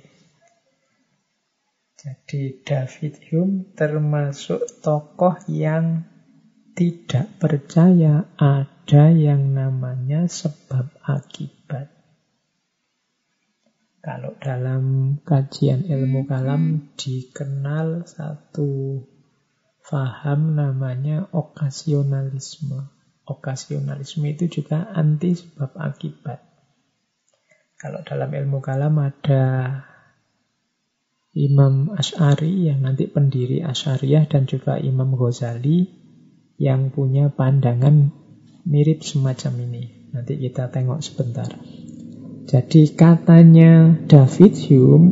Jadi 2.00 2.64
David 2.66 3.14
Hume 3.30 3.76
termasuk 3.78 4.82
tokoh 4.82 5.38
yang 5.46 6.02
tidak 6.80 7.36
percaya 7.36 8.24
ada 8.40 9.12
yang 9.12 9.52
namanya 9.52 10.24
sebab 10.24 10.88
akibat. 11.04 11.92
Kalau 14.00 14.32
dalam 14.40 15.20
kajian 15.20 15.84
ilmu 15.84 16.24
kalam 16.24 16.88
dikenal 16.96 18.08
satu 18.08 18.96
faham 19.84 20.56
namanya 20.56 21.28
okasionalisme. 21.36 22.88
Okasionalisme 23.28 24.32
itu 24.32 24.48
juga 24.48 24.88
anti 24.88 25.36
sebab 25.36 25.76
akibat. 25.76 26.40
Kalau 27.76 28.00
dalam 28.08 28.32
ilmu 28.32 28.64
kalam 28.64 28.96
ada 29.04 29.44
Imam 31.36 31.92
Ash'ari 31.92 32.72
yang 32.72 32.88
nanti 32.88 33.04
pendiri 33.04 33.60
Asyariah 33.60 34.24
dan 34.32 34.48
juga 34.48 34.80
Imam 34.80 35.12
Ghazali 35.12 35.99
yang 36.60 36.92
punya 36.92 37.32
pandangan 37.32 38.12
mirip 38.68 39.00
semacam 39.00 39.64
ini. 39.64 40.12
Nanti 40.12 40.36
kita 40.36 40.68
tengok 40.68 41.00
sebentar. 41.00 41.48
Jadi 42.44 42.92
katanya 42.92 43.96
David 44.04 44.52
Hume 44.68 45.08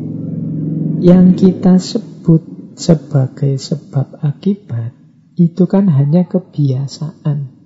yang 1.00 1.32
kita 1.32 1.80
sebut 1.80 2.44
sebagai 2.76 3.56
sebab 3.56 4.20
akibat 4.20 4.92
itu 5.40 5.64
kan 5.64 5.88
hanya 5.88 6.28
kebiasaan. 6.28 7.56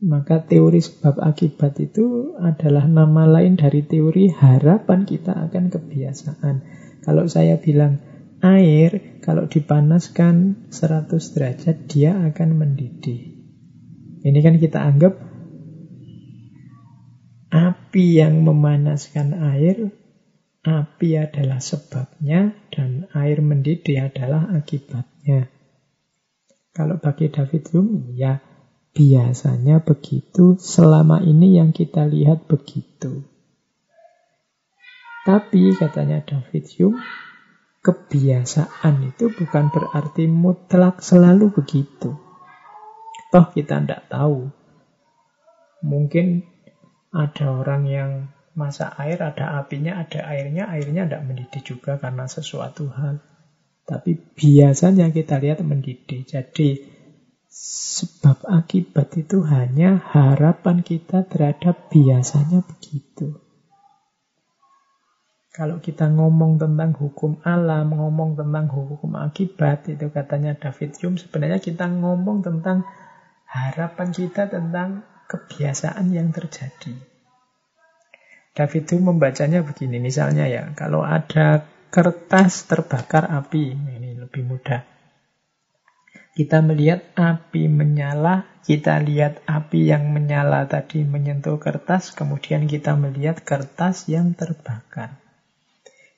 Maka 0.00 0.40
teori 0.48 0.80
sebab 0.80 1.20
akibat 1.20 1.76
itu 1.84 2.32
adalah 2.40 2.88
nama 2.88 3.28
lain 3.28 3.60
dari 3.60 3.84
teori 3.84 4.32
harapan 4.32 5.04
kita 5.04 5.36
akan 5.36 5.68
kebiasaan. 5.68 6.64
Kalau 7.04 7.28
saya 7.28 7.60
bilang 7.60 8.00
air, 8.40 9.20
kalau 9.20 9.46
dipanaskan 9.46 10.68
100 10.72 11.34
derajat, 11.36 11.76
dia 11.88 12.16
akan 12.16 12.50
mendidih. 12.56 13.36
Ini 14.20 14.38
kan 14.44 14.56
kita 14.60 14.80
anggap 14.84 15.14
api 17.50 18.20
yang 18.20 18.44
memanaskan 18.44 19.36
air, 19.56 19.92
api 20.64 21.08
adalah 21.16 21.60
sebabnya, 21.60 22.56
dan 22.72 23.08
air 23.16 23.40
mendidih 23.44 24.08
adalah 24.08 24.48
akibatnya. 24.52 25.48
Kalau 26.76 27.00
bagi 27.00 27.28
David 27.28 27.64
Hume, 27.72 28.14
ya 28.14 28.40
Biasanya 28.90 29.86
begitu, 29.86 30.58
selama 30.58 31.22
ini 31.22 31.54
yang 31.62 31.70
kita 31.70 32.10
lihat 32.10 32.50
begitu. 32.50 33.22
Tapi 35.22 35.78
katanya 35.78 36.26
David 36.26 36.66
Hume, 36.74 36.98
kebiasaan 37.80 39.08
itu 39.08 39.32
bukan 39.32 39.72
berarti 39.72 40.28
mutlak 40.28 41.00
selalu 41.00 41.52
begitu. 41.52 42.16
Toh 43.30 43.46
kita 43.54 43.80
tidak 43.80 44.08
tahu. 44.12 44.52
Mungkin 45.80 46.44
ada 47.10 47.46
orang 47.56 47.82
yang 47.88 48.10
masak 48.52 48.92
air, 49.00 49.16
ada 49.22 49.56
apinya, 49.58 50.02
ada 50.02 50.28
airnya, 50.28 50.68
airnya 50.68 51.08
tidak 51.08 51.24
mendidih 51.24 51.62
juga 51.64 51.96
karena 51.96 52.28
sesuatu 52.28 52.90
hal. 52.92 53.24
Tapi 53.88 54.14
biasanya 54.36 55.08
kita 55.10 55.40
lihat 55.40 55.64
mendidih. 55.64 56.22
Jadi 56.28 57.00
Sebab 57.50 58.46
akibat 58.46 59.10
itu 59.18 59.42
hanya 59.42 59.98
harapan 59.98 60.86
kita 60.86 61.26
terhadap 61.26 61.90
biasanya 61.90 62.62
begitu. 62.62 63.42
Kalau 65.50 65.82
kita 65.82 66.06
ngomong 66.06 66.62
tentang 66.62 66.94
hukum 66.94 67.42
alam, 67.42 67.90
ngomong 67.90 68.38
tentang 68.38 68.70
hukum 68.70 69.18
akibat, 69.18 69.82
itu 69.90 70.06
katanya 70.14 70.54
David 70.54 70.94
Hume, 71.02 71.18
sebenarnya 71.18 71.58
kita 71.58 71.90
ngomong 71.90 72.46
tentang 72.46 72.86
harapan 73.50 74.14
kita 74.14 74.46
tentang 74.46 75.02
kebiasaan 75.26 76.06
yang 76.14 76.30
terjadi. 76.30 76.94
David 78.54 78.94
Hume 78.94 79.10
membacanya 79.10 79.66
begini, 79.66 79.98
misalnya 79.98 80.46
ya, 80.46 80.70
kalau 80.78 81.02
ada 81.02 81.66
kertas 81.90 82.70
terbakar 82.70 83.26
api, 83.26 83.74
ini 83.74 84.14
lebih 84.14 84.46
mudah. 84.46 84.86
Kita 86.30 86.62
melihat 86.62 87.10
api 87.18 87.66
menyala, 87.66 88.46
kita 88.62 89.02
lihat 89.02 89.42
api 89.50 89.90
yang 89.90 90.14
menyala 90.14 90.70
tadi 90.70 91.02
menyentuh 91.02 91.58
kertas, 91.58 92.14
kemudian 92.14 92.70
kita 92.70 92.94
melihat 92.94 93.42
kertas 93.42 94.06
yang 94.06 94.38
terbakar. 94.38 95.18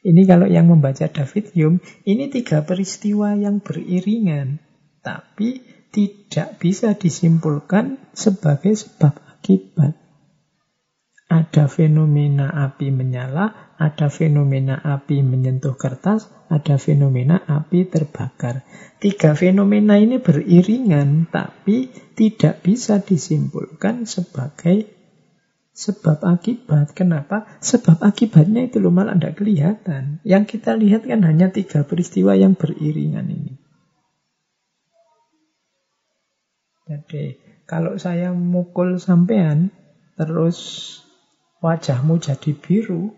Ini 0.02 0.26
kalau 0.26 0.50
yang 0.50 0.66
membaca 0.66 1.06
David 1.06 1.54
Hume, 1.54 1.78
ini 2.02 2.26
tiga 2.26 2.66
peristiwa 2.66 3.38
yang 3.38 3.62
beriringan, 3.62 4.58
tapi 4.98 5.62
tidak 5.94 6.58
bisa 6.58 6.98
disimpulkan 6.98 8.10
sebagai 8.10 8.74
sebab 8.74 9.14
akibat. 9.38 9.94
Ada 11.30 11.70
fenomena 11.70 12.50
api 12.50 12.90
menyala, 12.90 13.76
ada 13.78 14.12
fenomena 14.12 14.76
api 14.76 15.24
menyentuh 15.24 15.78
kertas, 15.78 16.28
ada 16.52 16.76
fenomena 16.76 17.40
api 17.40 17.88
terbakar. 17.88 18.66
Tiga 19.00 19.32
fenomena 19.32 19.96
ini 19.96 20.20
beriringan, 20.20 21.30
tapi 21.32 21.88
tidak 22.18 22.60
bisa 22.60 23.00
disimpulkan 23.00 24.04
sebagai 24.04 25.01
sebab 25.72 26.20
akibat. 26.20 26.92
Kenapa? 26.92 27.48
Sebab 27.64 28.04
akibatnya 28.04 28.68
itu 28.68 28.78
loh 28.78 28.92
malah 28.92 29.16
tidak 29.16 29.40
kelihatan. 29.40 30.20
Yang 30.22 30.56
kita 30.56 30.76
lihat 30.76 31.08
kan 31.08 31.24
hanya 31.24 31.48
tiga 31.48 31.82
peristiwa 31.88 32.36
yang 32.36 32.52
beriringan 32.54 33.28
ini. 33.32 33.56
Jadi, 36.92 37.40
kalau 37.64 37.96
saya 37.96 38.36
mukul 38.36 39.00
sampean, 39.00 39.72
terus 40.20 40.58
wajahmu 41.64 42.20
jadi 42.20 42.52
biru, 42.52 43.16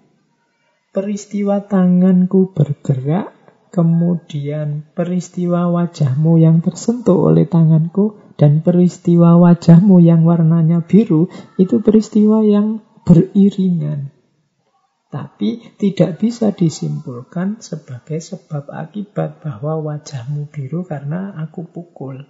peristiwa 0.94 1.58
tanganku 1.66 2.54
bergerak, 2.54 3.34
kemudian 3.74 4.86
peristiwa 4.94 5.66
wajahmu 5.74 6.38
yang 6.38 6.62
tersentuh 6.62 7.34
oleh 7.34 7.50
tanganku, 7.50 8.23
dan 8.34 8.60
peristiwa 8.66 9.38
wajahmu 9.38 10.02
yang 10.02 10.26
warnanya 10.26 10.82
biru, 10.82 11.30
itu 11.60 11.78
peristiwa 11.78 12.42
yang 12.42 12.82
beriringan. 13.06 14.10
Tapi 15.14 15.78
tidak 15.78 16.18
bisa 16.18 16.50
disimpulkan 16.50 17.62
sebagai 17.62 18.18
sebab 18.18 18.66
akibat 18.66 19.38
bahwa 19.38 19.78
wajahmu 19.94 20.50
biru 20.50 20.82
karena 20.82 21.38
aku 21.38 21.62
pukul. 21.70 22.26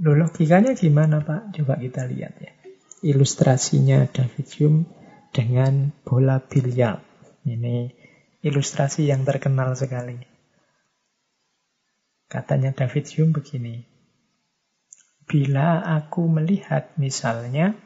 Loh, 0.00 0.16
logikanya 0.16 0.72
gimana 0.72 1.20
Pak? 1.20 1.52
Coba 1.60 1.76
kita 1.76 2.08
lihat 2.08 2.40
ya. 2.40 2.56
Ilustrasinya 3.04 4.08
David 4.08 4.48
Hume 4.56 4.88
dengan 5.28 5.92
bola 6.08 6.40
biliar. 6.40 7.04
Ini 7.44 7.92
ilustrasi 8.40 9.12
yang 9.12 9.28
terkenal 9.28 9.76
sekali. 9.76 10.16
Katanya 12.32 12.72
David 12.72 13.04
Hume 13.12 13.36
begini. 13.36 13.89
Bila 15.30 15.78
aku 15.86 16.26
melihat 16.26 16.90
misalnya 16.98 17.78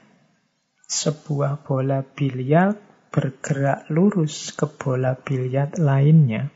sebuah 0.89 1.61
bola 1.61 2.01
biliar 2.01 2.73
bergerak 3.13 3.85
lurus 3.93 4.57
ke 4.57 4.65
bola 4.65 5.13
biliar 5.13 5.77
lainnya, 5.77 6.49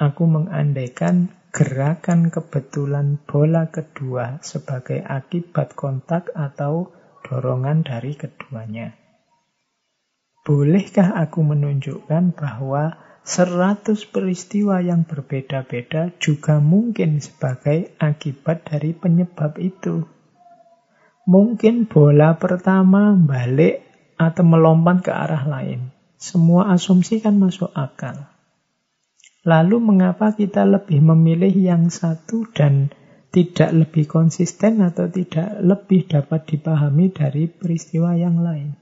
aku 0.00 0.24
mengandaikan 0.24 1.28
gerakan 1.52 2.32
kebetulan 2.32 3.20
bola 3.28 3.68
kedua 3.68 4.40
sebagai 4.40 5.04
akibat 5.04 5.76
kontak 5.76 6.32
atau 6.32 6.88
dorongan 7.20 7.84
dari 7.84 8.16
keduanya. 8.16 8.96
Bolehkah 10.48 11.12
aku 11.12 11.44
menunjukkan 11.44 12.32
bahwa 12.32 13.05
seratus 13.26 14.06
peristiwa 14.06 14.78
yang 14.78 15.02
berbeda-beda 15.02 16.14
juga 16.22 16.62
mungkin 16.62 17.18
sebagai 17.18 17.98
akibat 17.98 18.70
dari 18.70 18.94
penyebab 18.94 19.58
itu? 19.58 20.06
Mungkin 21.26 21.90
bola 21.90 22.38
pertama 22.38 23.18
balik 23.18 23.82
atau 24.14 24.46
melompat 24.46 25.02
ke 25.02 25.10
arah 25.10 25.42
lain. 25.42 25.90
Semua 26.16 26.70
asumsi 26.70 27.18
kan 27.18 27.34
masuk 27.36 27.74
akal. 27.74 28.30
Lalu 29.42 29.82
mengapa 29.82 30.30
kita 30.38 30.62
lebih 30.62 31.02
memilih 31.02 31.50
yang 31.50 31.90
satu 31.90 32.46
dan 32.54 32.94
tidak 33.34 33.74
lebih 33.74 34.06
konsisten 34.06 34.78
atau 34.80 35.10
tidak 35.10 35.60
lebih 35.60 36.06
dapat 36.06 36.46
dipahami 36.46 37.10
dari 37.10 37.50
peristiwa 37.50 38.14
yang 38.14 38.38
lain? 38.38 38.78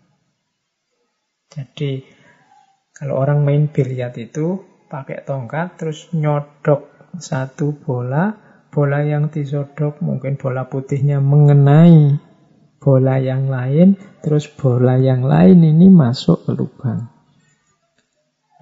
Jadi 1.49 2.24
kalau 2.95 3.18
orang 3.18 3.42
main 3.42 3.66
biliar 3.66 4.14
itu 4.14 4.62
pakai 4.86 5.26
tongkat 5.26 5.74
terus 5.74 6.07
nyodok 6.14 6.95
satu 7.18 7.74
bola, 7.74 8.30
bola 8.70 9.03
yang 9.03 9.30
disodok 9.30 9.99
mungkin 9.99 10.38
bola 10.38 10.70
putihnya 10.70 11.18
mengenai 11.18 12.18
bola 12.78 13.16
yang 13.18 13.51
lain, 13.51 13.97
terus 14.20 14.47
bola 14.47 15.01
yang 15.01 15.26
lain 15.26 15.64
ini 15.64 15.90
masuk 15.90 16.47
ke 16.47 16.53
lubang. 16.55 17.11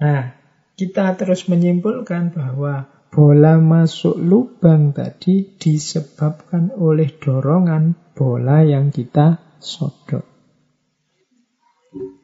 Nah, 0.01 0.33
kita 0.73 1.13
terus 1.19 1.45
menyimpulkan 1.51 2.33
bahwa 2.33 2.89
bola 3.13 3.61
masuk 3.61 4.17
lubang 4.17 4.95
tadi 4.95 5.53
disebabkan 5.59 6.73
oleh 6.73 7.13
dorongan 7.19 7.93
bola 8.17 8.65
yang 8.65 8.89
kita 8.89 9.37
sodok. 9.61 10.32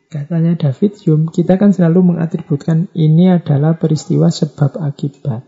Katanya 0.10 0.57
David 0.57 0.97
Hume, 1.05 1.30
kita 1.30 1.62
kan 1.62 1.70
selalu 1.70 2.14
mengatributkan 2.14 2.89
ini 2.97 3.30
adalah 3.30 3.78
peristiwa 3.78 4.34
sebab 4.34 4.82
akibat. 4.82 5.45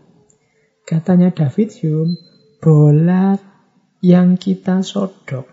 Katanya 0.86 1.34
David 1.34 1.74
Hume, 1.82 2.14
bola 2.62 3.34
yang 3.98 4.38
kita 4.38 4.86
sodok 4.86 5.52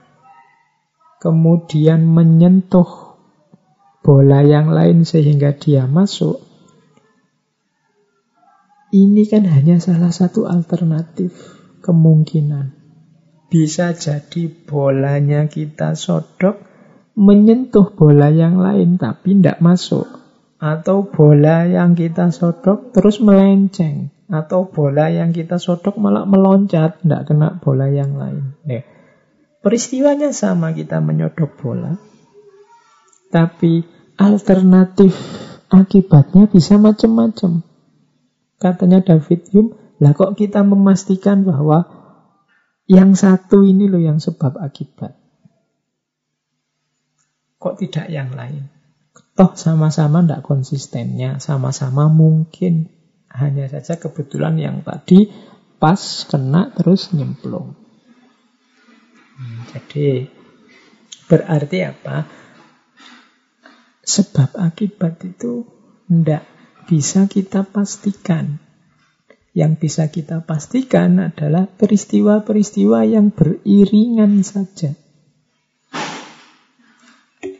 kemudian 1.19 2.07
menyentuh 2.07 3.19
bola 3.99 4.39
yang 4.41 4.71
lain 4.71 5.03
sehingga 5.03 5.53
dia 5.59 5.85
masuk, 5.85 6.39
ini 8.95 9.27
kan 9.27 9.45
hanya 9.45 9.77
salah 9.83 10.09
satu 10.09 10.47
alternatif 10.47 11.35
kemungkinan. 11.83 12.79
Bisa 13.51 13.93
jadi 13.93 14.47
bolanya 14.47 15.51
kita 15.51 15.93
sodok 15.99 16.68
menyentuh 17.19 17.91
bola 17.91 18.31
yang 18.31 18.63
lain 18.63 18.95
tapi 18.95 19.35
tidak 19.35 19.59
masuk. 19.59 20.07
Atau 20.59 21.11
bola 21.11 21.67
yang 21.67 21.95
kita 21.99 22.31
sodok 22.31 22.95
terus 22.95 23.19
melenceng. 23.19 24.15
Atau 24.31 24.71
bola 24.71 25.11
yang 25.11 25.35
kita 25.35 25.59
sodok 25.59 25.99
malah 25.99 26.23
meloncat, 26.23 27.03
tidak 27.03 27.27
kena 27.27 27.59
bola 27.59 27.91
yang 27.91 28.15
lain. 28.15 28.55
Nih, 28.63 28.83
Peristiwanya 29.59 30.31
sama 30.31 30.71
kita 30.71 31.03
menyodok 31.03 31.59
bola. 31.59 31.99
Tapi 33.27 33.83
alternatif 34.15 35.11
akibatnya 35.67 36.47
bisa 36.47 36.79
macam-macam. 36.79 37.67
Katanya 38.55 39.03
David 39.03 39.51
Hume, 39.51 39.75
lah 39.99 40.15
kok 40.15 40.39
kita 40.39 40.63
memastikan 40.63 41.43
bahwa 41.43 41.83
yang 42.87 43.19
satu 43.19 43.67
ini 43.67 43.91
loh 43.91 43.99
yang 43.99 44.23
sebab 44.23 44.55
akibat. 44.55 45.18
Kok 47.59 47.75
tidak 47.75 48.07
yang 48.07 48.31
lain? 48.31 48.71
Toh 49.35 49.51
sama-sama 49.55 50.23
tidak 50.23 50.47
konsistennya, 50.47 51.43
sama-sama 51.43 52.07
mungkin. 52.07 52.87
Hanya 53.29 53.67
saja 53.67 53.99
kebetulan 53.99 54.57
yang 54.57 54.81
tadi 54.81 55.29
pas 55.77 55.99
kena 56.27 56.71
terus 56.73 57.11
nyemplung. 57.11 57.75
Jadi 59.71 60.27
berarti 61.27 61.77
apa? 61.83 62.27
Sebab 64.03 64.57
akibat 64.57 65.21
itu 65.23 65.63
tidak 66.07 66.43
bisa 66.89 67.29
kita 67.29 67.63
pastikan. 67.67 68.57
Yang 69.53 69.73
bisa 69.77 70.09
kita 70.09 70.41
pastikan 70.43 71.21
adalah 71.21 71.67
peristiwa-peristiwa 71.69 73.05
yang 73.05 73.29
beriringan 73.29 74.41
saja. 74.41 74.97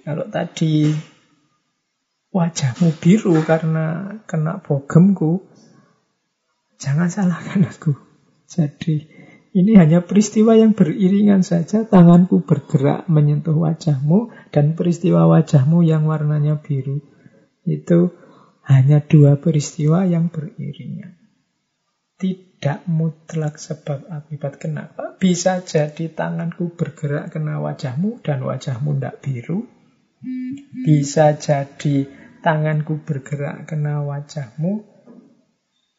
Kalau 0.10 0.26
tadi 0.26 0.90
wajahmu 2.34 2.98
biru 2.98 3.46
karena 3.46 4.18
kena 4.26 4.58
bogemku, 4.58 5.46
jangan 6.82 7.14
salahkan 7.14 7.70
aku. 7.70 7.94
Jadi 8.50 9.06
ini 9.54 9.78
hanya 9.78 10.02
peristiwa 10.02 10.58
yang 10.58 10.74
beriringan 10.74 11.46
saja, 11.46 11.86
tanganku 11.86 12.42
bergerak 12.42 13.06
menyentuh 13.06 13.54
wajahmu, 13.54 14.34
dan 14.50 14.74
peristiwa 14.74 15.30
wajahmu 15.30 15.86
yang 15.86 16.10
warnanya 16.10 16.58
biru. 16.58 17.06
Itu 17.70 18.10
hanya 18.66 19.06
dua 19.06 19.38
peristiwa 19.38 20.10
yang 20.10 20.34
beriringan. 20.34 21.22
Tidak 22.18 22.90
mutlak 22.90 23.62
sebab 23.62 24.10
akibat. 24.10 24.58
Kenapa? 24.58 25.14
Bisa 25.22 25.62
jadi 25.62 26.10
tanganku 26.10 26.74
bergerak 26.74 27.30
kena 27.30 27.62
wajahmu 27.62 28.26
dan 28.26 28.42
wajahmu 28.42 28.98
tidak 28.98 29.22
biru. 29.22 29.79
Bisa 30.84 31.40
jadi 31.40 32.08
tanganku 32.44 33.04
bergerak 33.04 33.72
kena 33.72 34.04
wajahmu, 34.04 34.84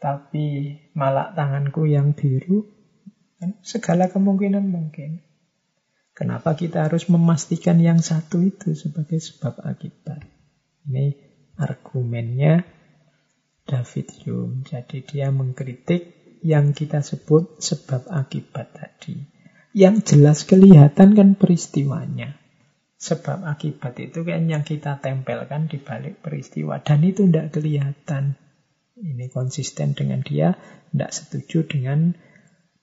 tapi 0.00 0.76
malah 0.96 1.32
tanganku 1.32 1.88
yang 1.88 2.12
biru. 2.12 2.68
Kan 3.40 3.56
segala 3.64 4.12
kemungkinan 4.12 4.68
mungkin. 4.68 5.24
Kenapa 6.12 6.52
kita 6.52 6.84
harus 6.84 7.08
memastikan 7.08 7.80
yang 7.80 8.04
satu 8.04 8.44
itu 8.44 8.76
sebagai 8.76 9.16
sebab 9.16 9.64
akibat? 9.64 10.20
Ini 10.84 11.16
argumennya 11.56 12.60
David 13.64 14.12
Hume. 14.24 14.60
Jadi 14.68 15.00
dia 15.00 15.32
mengkritik 15.32 16.20
yang 16.44 16.76
kita 16.76 17.00
sebut 17.00 17.60
sebab 17.60 18.08
akibat 18.12 18.72
tadi. 18.72 19.16
Yang 19.72 20.16
jelas 20.16 20.44
kelihatan 20.44 21.14
kan 21.14 21.28
peristiwanya. 21.38 22.39
Sebab 23.01 23.48
akibat 23.48 23.96
itu 23.96 24.20
kan 24.28 24.44
yang 24.44 24.61
kita 24.61 25.01
tempelkan 25.01 25.72
di 25.72 25.80
balik 25.80 26.20
peristiwa. 26.20 26.84
Dan 26.84 27.01
itu 27.01 27.24
tidak 27.24 27.57
kelihatan. 27.57 28.36
Ini 29.01 29.32
konsisten 29.32 29.96
dengan 29.96 30.20
dia, 30.20 30.53
tidak 30.92 31.09
setuju 31.16 31.64
dengan 31.64 32.12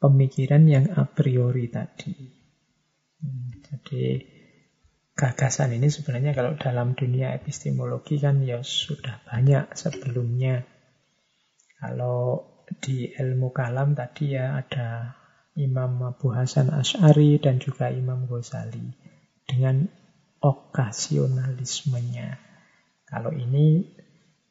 pemikiran 0.01 0.65
yang 0.65 0.89
a 0.97 1.05
priori 1.05 1.69
tadi. 1.69 2.17
Hmm, 3.21 3.61
jadi 3.61 4.25
gagasan 5.13 5.77
ini 5.77 5.89
sebenarnya 5.89 6.33
kalau 6.33 6.57
dalam 6.57 6.97
dunia 6.97 7.37
epistemologi 7.37 8.17
kan 8.17 8.41
ya 8.41 8.65
sudah 8.65 9.21
banyak 9.21 9.69
sebelumnya. 9.77 10.65
Kalau 11.77 12.41
di 12.81 13.13
ilmu 13.13 13.53
kalam 13.53 13.93
tadi 13.93 14.33
ya 14.33 14.57
ada 14.57 15.13
Imam 15.57 16.01
Abu 16.05 16.33
Hasan 16.33 16.73
Ash'ari 16.73 17.37
dan 17.37 17.57
juga 17.61 17.89
Imam 17.89 18.29
Ghazali 18.29 18.93
dengan 19.49 19.89
okasionalismenya. 20.41 22.37
Kalau 23.07 23.31
ini 23.31 23.87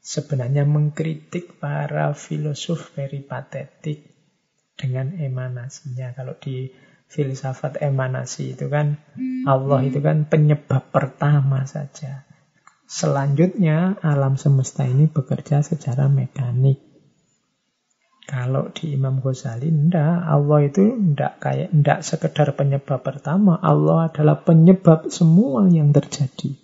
sebenarnya 0.00 0.62
mengkritik 0.62 1.58
para 1.58 2.14
filosof 2.14 2.94
peripatetik 2.94 4.14
dengan 4.78 5.18
emanasinya. 5.18 6.14
Kalau 6.14 6.38
di 6.38 6.70
filsafat 7.06 7.82
emanasi 7.82 8.54
itu 8.54 8.70
kan 8.70 8.98
Allah 9.46 9.82
itu 9.82 9.98
kan 9.98 10.26
penyebab 10.30 10.94
pertama 10.94 11.66
saja. 11.66 12.26
Selanjutnya, 12.86 13.98
alam 13.98 14.38
semesta 14.38 14.86
ini 14.86 15.10
bekerja 15.10 15.58
secara 15.66 16.06
mekanik. 16.06 16.85
Kalau 18.26 18.74
di 18.74 18.98
Imam 18.98 19.22
Ghazali, 19.22 19.70
enggak. 19.70 20.26
Allah 20.26 20.66
itu 20.66 20.82
enggak 20.82 21.38
kayak 21.38 21.70
enggak 21.70 22.02
sekedar 22.02 22.50
penyebab 22.58 22.98
pertama. 22.98 23.54
Allah 23.62 24.10
adalah 24.10 24.42
penyebab 24.42 25.06
semua 25.14 25.70
yang 25.70 25.94
terjadi. 25.94 26.58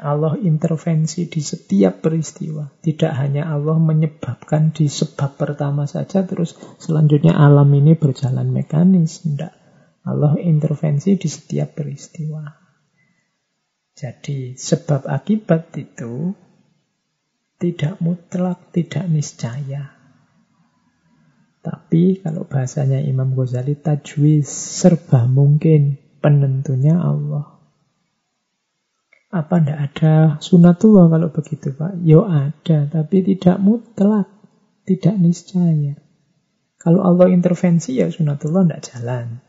Allah 0.00 0.40
intervensi 0.40 1.28
di 1.28 1.44
setiap 1.44 2.00
peristiwa. 2.00 2.72
Tidak 2.80 3.12
hanya 3.12 3.52
Allah 3.52 3.76
menyebabkan 3.76 4.72
di 4.72 4.88
sebab 4.88 5.36
pertama 5.36 5.84
saja, 5.84 6.24
terus 6.24 6.56
selanjutnya 6.80 7.36
alam 7.36 7.68
ini 7.68 7.92
berjalan 7.92 8.48
mekanis. 8.48 9.28
Enggak. 9.28 9.52
Allah 10.08 10.40
intervensi 10.40 11.20
di 11.20 11.28
setiap 11.28 11.76
peristiwa. 11.76 12.48
Jadi 13.92 14.56
sebab 14.56 15.04
akibat 15.04 15.76
itu 15.76 16.32
tidak 17.60 18.00
mutlak, 18.00 18.72
tidak 18.72 19.04
niscaya. 19.12 19.92
Tapi 21.60 22.24
kalau 22.24 22.48
bahasanya 22.48 23.04
Imam 23.04 23.36
Ghazali 23.36 23.76
tajwiz 23.76 24.48
serba 24.48 25.28
mungkin 25.28 26.00
penentunya 26.24 26.96
Allah. 26.96 27.60
Apa 29.30 29.60
ndak 29.60 29.78
ada 29.78 30.14
sunatullah 30.40 31.12
kalau 31.12 31.28
begitu 31.30 31.76
Pak? 31.76 32.00
Yo 32.02 32.24
ada, 32.24 32.88
tapi 32.88 33.22
tidak 33.22 33.60
mutlak, 33.60 34.26
tidak 34.88 35.14
niscaya. 35.20 36.00
Kalau 36.80 37.04
Allah 37.04 37.28
intervensi 37.28 38.00
ya 38.00 38.08
sunatullah 38.08 38.64
ndak 38.64 38.82
jalan. 38.88 39.44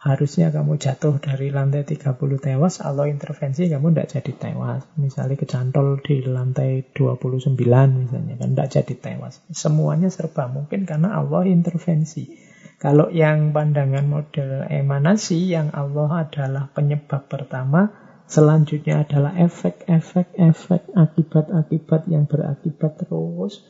Harusnya 0.00 0.48
kamu 0.48 0.80
jatuh 0.80 1.20
dari 1.20 1.52
lantai 1.52 1.84
30 1.84 2.16
tewas, 2.40 2.80
Allah 2.80 3.04
intervensi 3.12 3.68
kamu 3.68 3.92
tidak 3.92 4.08
jadi 4.16 4.32
tewas. 4.32 4.88
Misalnya 4.96 5.36
kecantol 5.36 6.00
di 6.00 6.24
lantai 6.24 6.88
29 6.96 7.52
misalnya, 8.00 8.34
kan 8.40 8.56
tidak 8.56 8.68
jadi 8.72 8.94
tewas. 8.96 9.44
Semuanya 9.52 10.08
serba 10.08 10.48
mungkin 10.48 10.88
karena 10.88 11.20
Allah 11.20 11.44
intervensi. 11.44 12.32
Kalau 12.80 13.12
yang 13.12 13.52
pandangan 13.52 14.08
model 14.08 14.64
emanasi, 14.72 15.52
yang 15.52 15.68
Allah 15.76 16.24
adalah 16.24 16.72
penyebab 16.72 17.28
pertama, 17.28 17.92
selanjutnya 18.24 19.04
adalah 19.04 19.36
efek-efek-efek, 19.36 20.96
akibat-akibat 20.96 22.08
yang 22.08 22.24
berakibat 22.24 23.04
terus. 23.04 23.68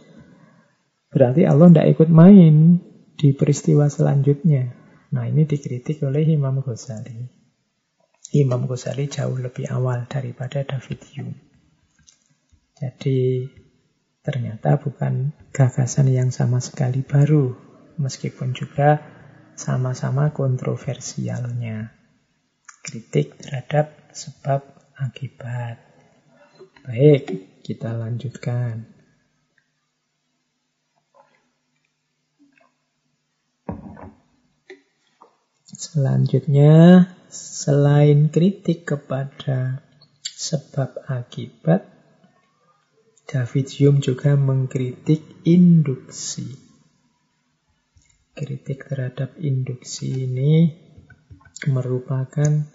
Berarti 1.10 1.42
Allah 1.42 1.74
tidak 1.74 1.90
ikut 1.98 2.06
main 2.06 2.78
di 3.18 3.34
peristiwa 3.34 3.90
selanjutnya. 3.90 4.79
Nah 5.10 5.26
ini 5.26 5.42
dikritik 5.42 6.06
oleh 6.06 6.22
Imam 6.22 6.62
Ghazali. 6.62 7.26
Imam 8.30 8.70
Ghazali 8.70 9.10
jauh 9.10 9.34
lebih 9.34 9.66
awal 9.66 10.06
daripada 10.06 10.62
David 10.62 11.00
Hume. 11.10 11.34
Jadi 12.78 13.50
ternyata 14.22 14.78
bukan 14.78 15.34
gagasan 15.50 16.14
yang 16.14 16.30
sama 16.30 16.62
sekali 16.62 17.02
baru, 17.02 17.58
meskipun 17.98 18.54
juga 18.54 19.02
sama-sama 19.58 20.30
kontroversialnya. 20.30 21.90
Kritik 22.86 23.36
terhadap 23.42 24.14
sebab 24.14 24.62
akibat. 24.94 25.76
Baik, 26.86 27.60
kita 27.66 27.92
lanjutkan. 27.92 28.99
Selanjutnya, 35.70 37.06
selain 37.30 38.26
kritik 38.26 38.90
kepada 38.90 39.86
sebab 40.26 40.98
akibat, 41.06 41.86
David 43.30 43.70
Hume 43.78 44.02
juga 44.02 44.34
mengkritik 44.34 45.22
induksi. 45.46 46.50
Kritik 48.34 48.90
terhadap 48.90 49.38
induksi 49.38 50.26
ini 50.26 50.74
merupakan 51.70 52.66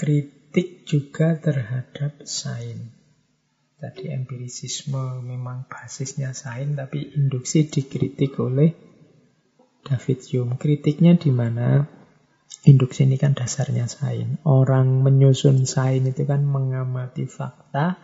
kritik 0.00 0.88
juga 0.88 1.36
terhadap 1.36 2.24
sains. 2.24 2.96
Tadi 3.76 4.08
empirisisme 4.08 5.20
memang 5.20 5.68
basisnya 5.68 6.32
sains, 6.32 6.72
tapi 6.80 7.12
induksi 7.12 7.68
dikritik 7.68 8.40
oleh 8.40 8.87
David 9.88 10.20
Hume. 10.28 10.60
Kritiknya 10.60 11.16
di 11.16 11.32
mana? 11.32 11.88
Induksi 12.68 13.08
ini 13.08 13.16
kan 13.16 13.32
dasarnya 13.32 13.88
sains. 13.88 14.40
Orang 14.44 15.00
menyusun 15.00 15.64
sains 15.64 16.04
itu 16.04 16.28
kan 16.28 16.44
mengamati 16.44 17.24
fakta, 17.24 17.96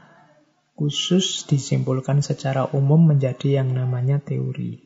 khusus 0.75 1.45
disimpulkan 1.45 2.25
secara 2.25 2.67
umum 2.73 3.13
menjadi 3.13 3.61
yang 3.61 3.77
namanya 3.77 4.25
teori. 4.25 4.81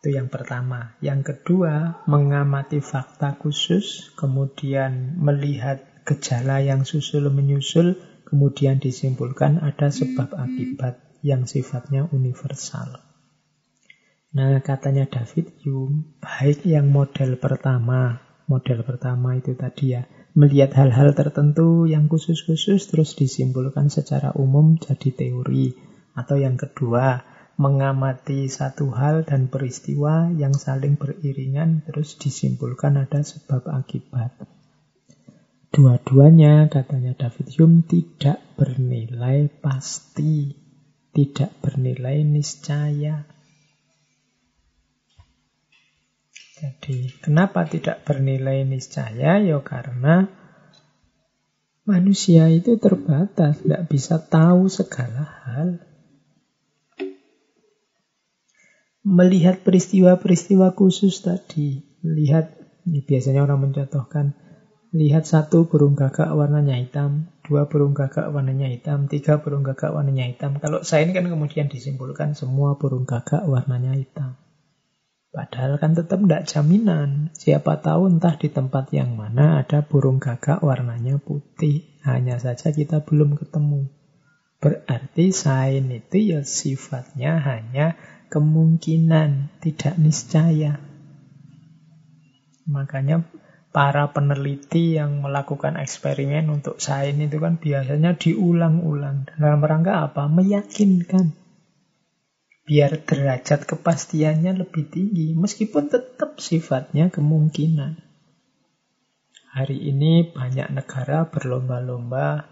Itu 0.00 0.08
yang 0.08 0.32
pertama. 0.32 0.96
Yang 1.04 1.34
kedua, 1.34 2.04
mengamati 2.08 2.80
fakta 2.80 3.36
khusus, 3.36 4.16
kemudian 4.16 5.20
melihat 5.20 5.84
gejala 6.08 6.62
yang 6.62 6.88
susul 6.88 7.28
menyusul, 7.28 7.98
kemudian 8.24 8.80
disimpulkan 8.80 9.60
ada 9.60 9.92
sebab 9.92 10.32
akibat 10.32 11.02
yang 11.26 11.44
sifatnya 11.44 12.06
universal. 12.14 13.02
Nah, 14.36 14.60
katanya 14.60 15.08
David 15.08 15.48
Hume, 15.64 16.20
baik 16.20 16.68
yang 16.68 16.92
model 16.92 17.40
pertama, 17.40 18.20
model 18.44 18.84
pertama 18.84 19.32
itu 19.32 19.56
tadi 19.56 19.96
ya, 19.96 20.04
melihat 20.36 20.76
hal-hal 20.76 21.16
tertentu 21.16 21.88
yang 21.88 22.04
khusus-khusus 22.12 22.92
terus 22.92 23.16
disimpulkan 23.16 23.88
secara 23.88 24.36
umum 24.36 24.76
jadi 24.76 25.08
teori. 25.08 25.72
Atau 26.12 26.36
yang 26.36 26.60
kedua, 26.60 27.24
mengamati 27.56 28.52
satu 28.52 28.92
hal 28.92 29.24
dan 29.24 29.48
peristiwa 29.48 30.28
yang 30.36 30.52
saling 30.52 31.00
beriringan 31.00 31.80
terus 31.88 32.20
disimpulkan 32.20 33.00
ada 33.00 33.24
sebab 33.24 33.64
akibat. 33.72 34.36
Dua-duanya, 35.72 36.68
katanya 36.68 37.16
David 37.16 37.56
Hume, 37.56 37.88
tidak 37.88 38.44
bernilai 38.60 39.48
pasti, 39.48 40.52
tidak 41.16 41.56
bernilai 41.64 42.20
niscaya. 42.20 43.35
Jadi, 46.56 47.12
kenapa 47.20 47.68
tidak 47.68 48.08
bernilai 48.08 48.64
niscaya? 48.64 49.36
Ya 49.44 49.60
karena 49.60 50.24
manusia 51.84 52.48
itu 52.48 52.80
terbatas, 52.80 53.60
tidak 53.60 53.84
bisa 53.92 54.16
tahu 54.16 54.72
segala 54.72 55.20
hal. 55.44 55.84
Melihat 59.04 59.60
peristiwa-peristiwa 59.68 60.72
khusus 60.72 61.20
tadi, 61.20 61.84
lihat, 62.00 62.56
ini 62.88 63.04
biasanya 63.04 63.44
orang 63.44 63.68
mencontohkan, 63.68 64.32
lihat 64.96 65.28
satu 65.28 65.68
burung 65.68 65.92
gagak 65.92 66.32
warnanya 66.32 66.80
hitam, 66.80 67.28
dua 67.44 67.68
burung 67.68 67.92
gagak 67.92 68.32
warnanya 68.32 68.72
hitam, 68.72 69.12
tiga 69.12 69.44
burung 69.44 69.60
gagak 69.60 69.92
warnanya 69.92 70.24
hitam. 70.24 70.56
Kalau 70.56 70.80
saya 70.82 71.04
ini 71.04 71.12
kan 71.12 71.28
kemudian 71.28 71.68
disimpulkan 71.68 72.32
semua 72.32 72.80
burung 72.80 73.04
gagak 73.04 73.44
warnanya 73.44 73.92
hitam. 73.92 74.40
Padahal 75.36 75.76
kan 75.76 75.92
tetap 75.92 76.24
tidak 76.24 76.48
jaminan. 76.48 77.28
Siapa 77.36 77.84
tahu 77.84 78.08
entah 78.08 78.40
di 78.40 78.48
tempat 78.48 78.88
yang 78.96 79.20
mana 79.20 79.60
ada 79.60 79.84
burung 79.84 80.16
gagak 80.16 80.64
warnanya 80.64 81.20
putih. 81.20 81.84
Hanya 82.08 82.40
saja 82.40 82.72
kita 82.72 83.04
belum 83.04 83.36
ketemu. 83.36 83.84
Berarti 84.56 85.36
sain 85.36 85.92
itu 85.92 86.32
ya 86.32 86.40
sifatnya 86.40 87.36
hanya 87.44 88.00
kemungkinan, 88.32 89.60
tidak 89.60 90.00
niscaya. 90.00 90.80
Makanya 92.64 93.28
para 93.76 94.08
peneliti 94.16 94.96
yang 94.96 95.20
melakukan 95.20 95.76
eksperimen 95.76 96.48
untuk 96.48 96.80
sain 96.80 97.20
itu 97.20 97.36
kan 97.36 97.60
biasanya 97.60 98.16
diulang-ulang. 98.16 99.28
Dalam 99.36 99.60
rangka 99.60 100.08
apa? 100.08 100.32
Meyakinkan 100.32 101.45
biar 102.66 103.06
derajat 103.06 103.62
kepastiannya 103.62 104.58
lebih 104.58 104.90
tinggi, 104.90 105.38
meskipun 105.38 105.86
tetap 105.86 106.42
sifatnya 106.42 107.14
kemungkinan. 107.14 108.02
Hari 109.54 109.88
ini 109.88 110.34
banyak 110.34 110.74
negara 110.74 111.30
berlomba-lomba 111.30 112.44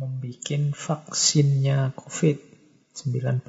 membuat 0.00 0.74
vaksinnya 0.74 1.92
COVID-19. 1.94 3.46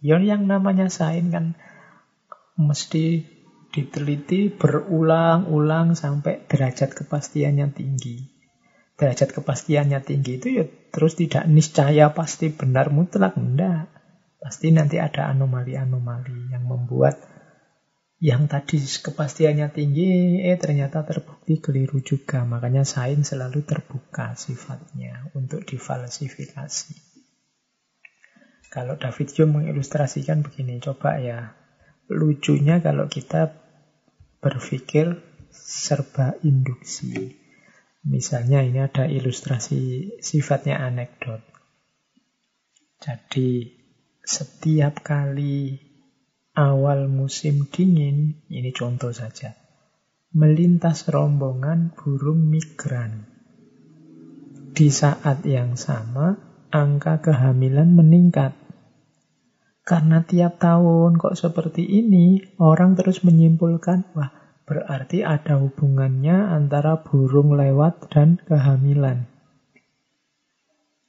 Ya, 0.00 0.16
yang 0.20 0.46
namanya 0.46 0.86
sain 0.86 1.32
kan 1.34 1.56
mesti 2.54 3.24
diteliti 3.70 4.50
berulang-ulang 4.50 5.96
sampai 5.96 6.44
derajat 6.46 6.94
kepastiannya 6.94 7.72
tinggi. 7.74 8.28
Derajat 8.94 9.32
kepastiannya 9.32 10.00
tinggi 10.04 10.36
itu 10.36 10.48
ya 10.60 10.64
terus 10.92 11.16
tidak 11.16 11.48
niscaya 11.48 12.12
pasti 12.12 12.52
benar 12.52 12.92
mutlak, 12.92 13.34
enggak. 13.34 13.99
Pasti 14.40 14.72
nanti 14.72 14.96
ada 14.96 15.28
anomali-anomali 15.28 16.48
yang 16.48 16.64
membuat 16.64 17.20
yang 18.20 18.48
tadi 18.48 18.80
kepastiannya 18.80 19.72
tinggi, 19.72 20.40
eh 20.44 20.56
ternyata 20.60 21.04
terbukti 21.04 21.56
keliru 21.60 22.04
juga. 22.04 22.44
Makanya 22.44 22.84
sains 22.84 23.32
selalu 23.32 23.64
terbuka 23.64 24.36
sifatnya 24.36 25.32
untuk 25.36 25.64
difalsifikasi. 25.64 26.96
Kalau 28.68 29.00
David 29.00 29.28
Hume 29.34 29.64
mengilustrasikan 29.64 30.44
begini, 30.44 30.80
coba 30.84 31.16
ya. 31.16 31.56
Lucunya 32.12 32.80
kalau 32.84 33.08
kita 33.08 33.56
berpikir 34.44 35.16
serba 35.52 36.36
induksi. 36.44 37.36
Misalnya 38.04 38.64
ini 38.64 38.80
ada 38.80 39.08
ilustrasi 39.08 40.16
sifatnya 40.20 40.80
anekdot. 40.80 41.44
Jadi 43.00 43.79
setiap 44.24 45.00
kali 45.00 45.80
awal 46.54 47.08
musim 47.08 47.66
dingin, 47.70 48.44
ini 48.52 48.70
contoh 48.74 49.14
saja, 49.14 49.56
melintas 50.36 51.08
rombongan 51.08 51.96
burung 51.96 52.52
migran. 52.52 53.26
Di 54.70 54.92
saat 54.92 55.42
yang 55.48 55.74
sama, 55.74 56.36
angka 56.70 57.24
kehamilan 57.24 57.96
meningkat. 57.96 58.54
Karena 59.82 60.22
tiap 60.22 60.62
tahun 60.62 61.18
kok 61.18 61.34
seperti 61.34 61.82
ini, 61.82 62.54
orang 62.62 62.94
terus 62.94 63.26
menyimpulkan, 63.26 64.06
wah 64.14 64.30
berarti 64.68 65.26
ada 65.26 65.58
hubungannya 65.58 66.46
antara 66.54 67.02
burung 67.02 67.58
lewat 67.58 68.06
dan 68.14 68.38
kehamilan. 68.38 69.26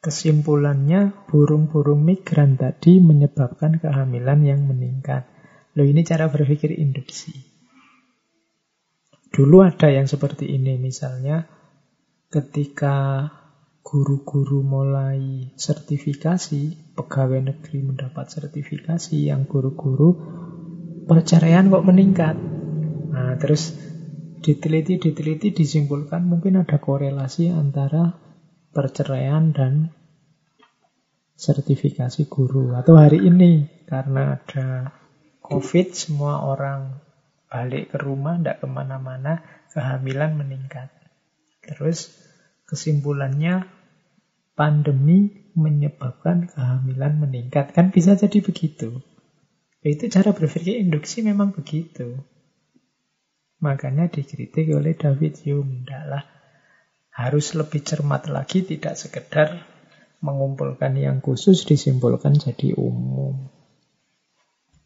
Kesimpulannya, 0.02 1.30
burung-burung 1.30 2.02
migran 2.02 2.58
tadi 2.58 2.98
menyebabkan 2.98 3.78
kehamilan 3.78 4.42
yang 4.42 4.66
meningkat. 4.66 5.30
Loh 5.78 5.86
ini 5.86 6.02
cara 6.02 6.26
berpikir 6.26 6.74
induksi. 6.74 7.38
Dulu 9.30 9.62
ada 9.62 9.94
yang 9.94 10.10
seperti 10.10 10.58
ini, 10.58 10.82
misalnya 10.82 11.46
ketika 12.34 13.30
guru-guru 13.86 14.66
mulai 14.66 15.54
sertifikasi, 15.54 16.96
pegawai 16.98 17.54
negeri 17.54 17.86
mendapat 17.86 18.26
sertifikasi, 18.26 19.30
yang 19.30 19.46
guru-guru 19.46 20.18
perceraian 21.06 21.70
kok 21.70 21.86
meningkat. 21.86 22.36
Nah, 23.14 23.38
terus 23.38 23.78
diteliti-diteliti 24.42 25.54
disimpulkan 25.54 26.26
mungkin 26.26 26.58
ada 26.58 26.82
korelasi 26.82 27.54
antara 27.54 28.31
perceraian 28.72 29.52
dan 29.52 29.92
sertifikasi 31.36 32.28
guru. 32.32 32.76
Atau 32.76 32.96
hari 33.00 33.28
ini 33.28 33.68
karena 33.88 34.40
ada 34.40 34.96
COVID 35.44 35.88
semua 35.92 36.48
orang 36.48 37.02
balik 37.52 37.92
ke 37.92 37.98
rumah, 38.00 38.40
tidak 38.40 38.64
ke 38.64 38.68
mana-mana, 38.72 39.44
kehamilan 39.76 40.40
meningkat. 40.40 40.88
Terus 41.68 42.16
kesimpulannya 42.70 43.68
pandemi 44.56 45.52
menyebabkan 45.52 46.48
kehamilan 46.48 47.20
meningkat. 47.20 47.76
Kan 47.76 47.92
bisa 47.92 48.16
jadi 48.16 48.40
begitu. 48.40 49.04
Itu 49.82 50.08
cara 50.14 50.32
berpikir 50.32 50.78
induksi 50.78 51.26
memang 51.26 51.52
begitu. 51.52 52.22
Makanya 53.60 54.08
dikritik 54.08 54.70
oleh 54.72 54.94
David 54.96 55.42
Hume. 55.44 55.84
Tidaklah 55.84 56.41
harus 57.12 57.54
lebih 57.54 57.84
cermat 57.84 58.32
lagi, 58.32 58.64
tidak 58.64 58.96
sekedar 58.96 59.68
mengumpulkan 60.24 60.96
yang 60.96 61.18
khusus 61.20 61.68
disimpulkan 61.68 62.38
jadi 62.38 62.78
umum. 62.78 63.52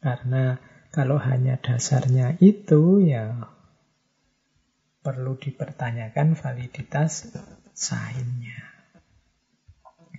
Karena 0.01 0.57
kalau 0.89 1.19
hanya 1.21 1.59
dasarnya 1.59 2.39
itu 2.39 3.03
ya 3.03 3.51
perlu 5.05 5.38
dipertanyakan 5.38 6.34
validitas 6.34 7.30
sainnya. 7.78 8.76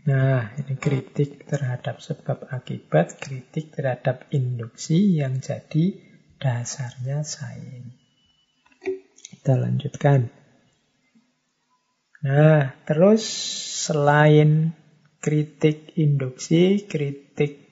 Nah, 0.06 0.54
ini 0.54 0.78
kritik 0.78 1.50
terhadap 1.50 1.98
sebab 1.98 2.46
akibat, 2.46 3.18
kritik 3.18 3.74
terhadap 3.74 4.30
induksi 4.30 5.18
yang 5.18 5.42
jadi 5.42 5.98
dasarnya 6.38 7.26
sains. 7.26 7.90
Kita 9.18 9.58
lanjutkan. 9.58 10.30
Nah, 12.26 12.74
terus 12.82 13.22
selain 13.86 14.74
kritik 15.22 15.94
induksi, 15.94 16.82
kritik 16.82 17.62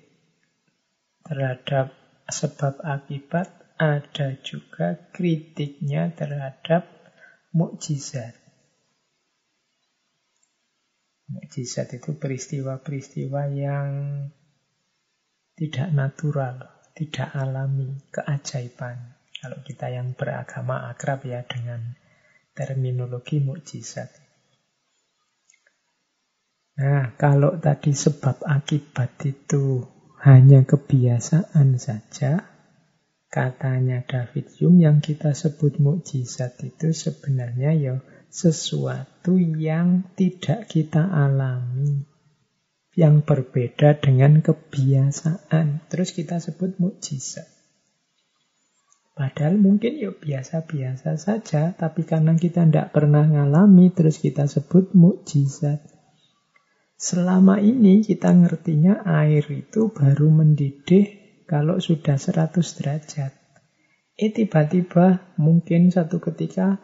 terhadap 1.27 1.91
sebab 2.31 2.79
akibat 2.87 3.51
ada 3.75 4.39
juga 4.47 5.11
kritiknya 5.11 6.15
terhadap 6.15 6.87
mukjizat. 7.51 8.39
Mukjizat 11.35 11.91
itu 11.99 12.15
peristiwa-peristiwa 12.15 13.51
yang 13.51 13.91
tidak 15.59 15.91
natural, 15.91 16.63
tidak 16.95 17.27
alami, 17.35 17.99
keajaiban. 18.15 19.19
Kalau 19.35 19.59
kita 19.67 19.91
yang 19.91 20.15
beragama 20.15 20.87
akrab 20.95 21.27
ya 21.27 21.43
dengan 21.43 21.99
terminologi 22.55 23.43
mukjizat. 23.43 24.24
Nah, 26.75 27.15
kalau 27.15 27.55
tadi 27.63 27.95
sebab 27.95 28.43
akibat 28.43 29.15
itu 29.23 29.87
hanya 30.27 30.67
kebiasaan 30.67 31.79
saja, 31.79 32.51
katanya 33.31 34.03
David 34.03 34.51
Hume 34.59 34.83
yang 34.83 34.99
kita 34.99 35.39
sebut 35.39 35.79
mukjizat 35.79 36.59
itu 36.67 36.91
sebenarnya 36.91 37.71
ya 37.79 37.95
sesuatu 38.27 39.39
yang 39.39 40.11
tidak 40.19 40.67
kita 40.67 41.07
alami, 41.07 42.11
yang 42.99 43.23
berbeda 43.23 44.03
dengan 44.03 44.43
kebiasaan. 44.43 45.87
Terus 45.87 46.11
kita 46.11 46.43
sebut 46.43 46.75
mukjizat. 46.83 47.47
Padahal 49.15 49.63
mungkin 49.63 49.95
ya 49.95 50.11
biasa-biasa 50.11 51.15
saja, 51.23 51.71
tapi 51.79 52.03
karena 52.03 52.35
kita 52.35 52.67
tidak 52.67 52.91
pernah 52.91 53.23
ngalami, 53.23 53.95
terus 53.95 54.19
kita 54.19 54.51
sebut 54.51 54.91
mukjizat. 54.91 55.94
Selama 56.95 57.59
ini 57.59 58.07
kita 58.07 58.31
ngertinya 58.31 59.03
air 59.03 59.45
itu 59.51 59.91
baru 59.91 60.31
mendidih 60.31 61.25
kalau 61.45 61.83
sudah 61.83 62.17
100 62.17 62.55
derajat. 62.55 63.33
Eh 64.15 64.31
tiba-tiba 64.31 65.35
mungkin 65.37 65.91
satu 65.91 66.23
ketika 66.23 66.79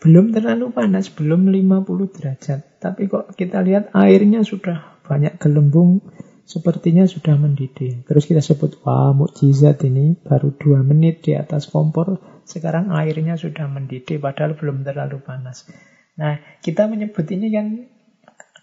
belum 0.00 0.32
terlalu 0.32 0.72
panas, 0.72 1.12
belum 1.12 1.52
50 1.52 2.16
derajat. 2.16 2.80
Tapi 2.80 3.04
kok 3.04 3.36
kita 3.36 3.60
lihat 3.60 3.92
airnya 3.92 4.40
sudah 4.40 5.04
banyak 5.04 5.36
gelembung, 5.36 6.00
sepertinya 6.48 7.04
sudah 7.04 7.36
mendidih. 7.36 8.08
Terus 8.08 8.24
kita 8.24 8.40
sebut, 8.40 8.80
wah 8.80 9.12
mukjizat 9.12 9.84
ini 9.84 10.16
baru 10.16 10.56
dua 10.56 10.80
menit 10.80 11.20
di 11.28 11.36
atas 11.36 11.68
kompor, 11.68 12.16
sekarang 12.48 12.88
airnya 12.96 13.36
sudah 13.36 13.68
mendidih 13.68 14.16
padahal 14.18 14.56
belum 14.56 14.88
terlalu 14.88 15.20
panas. 15.20 15.68
Nah, 16.16 16.40
kita 16.64 16.88
menyebut 16.88 17.28
ini 17.28 17.52
kan 17.52 17.66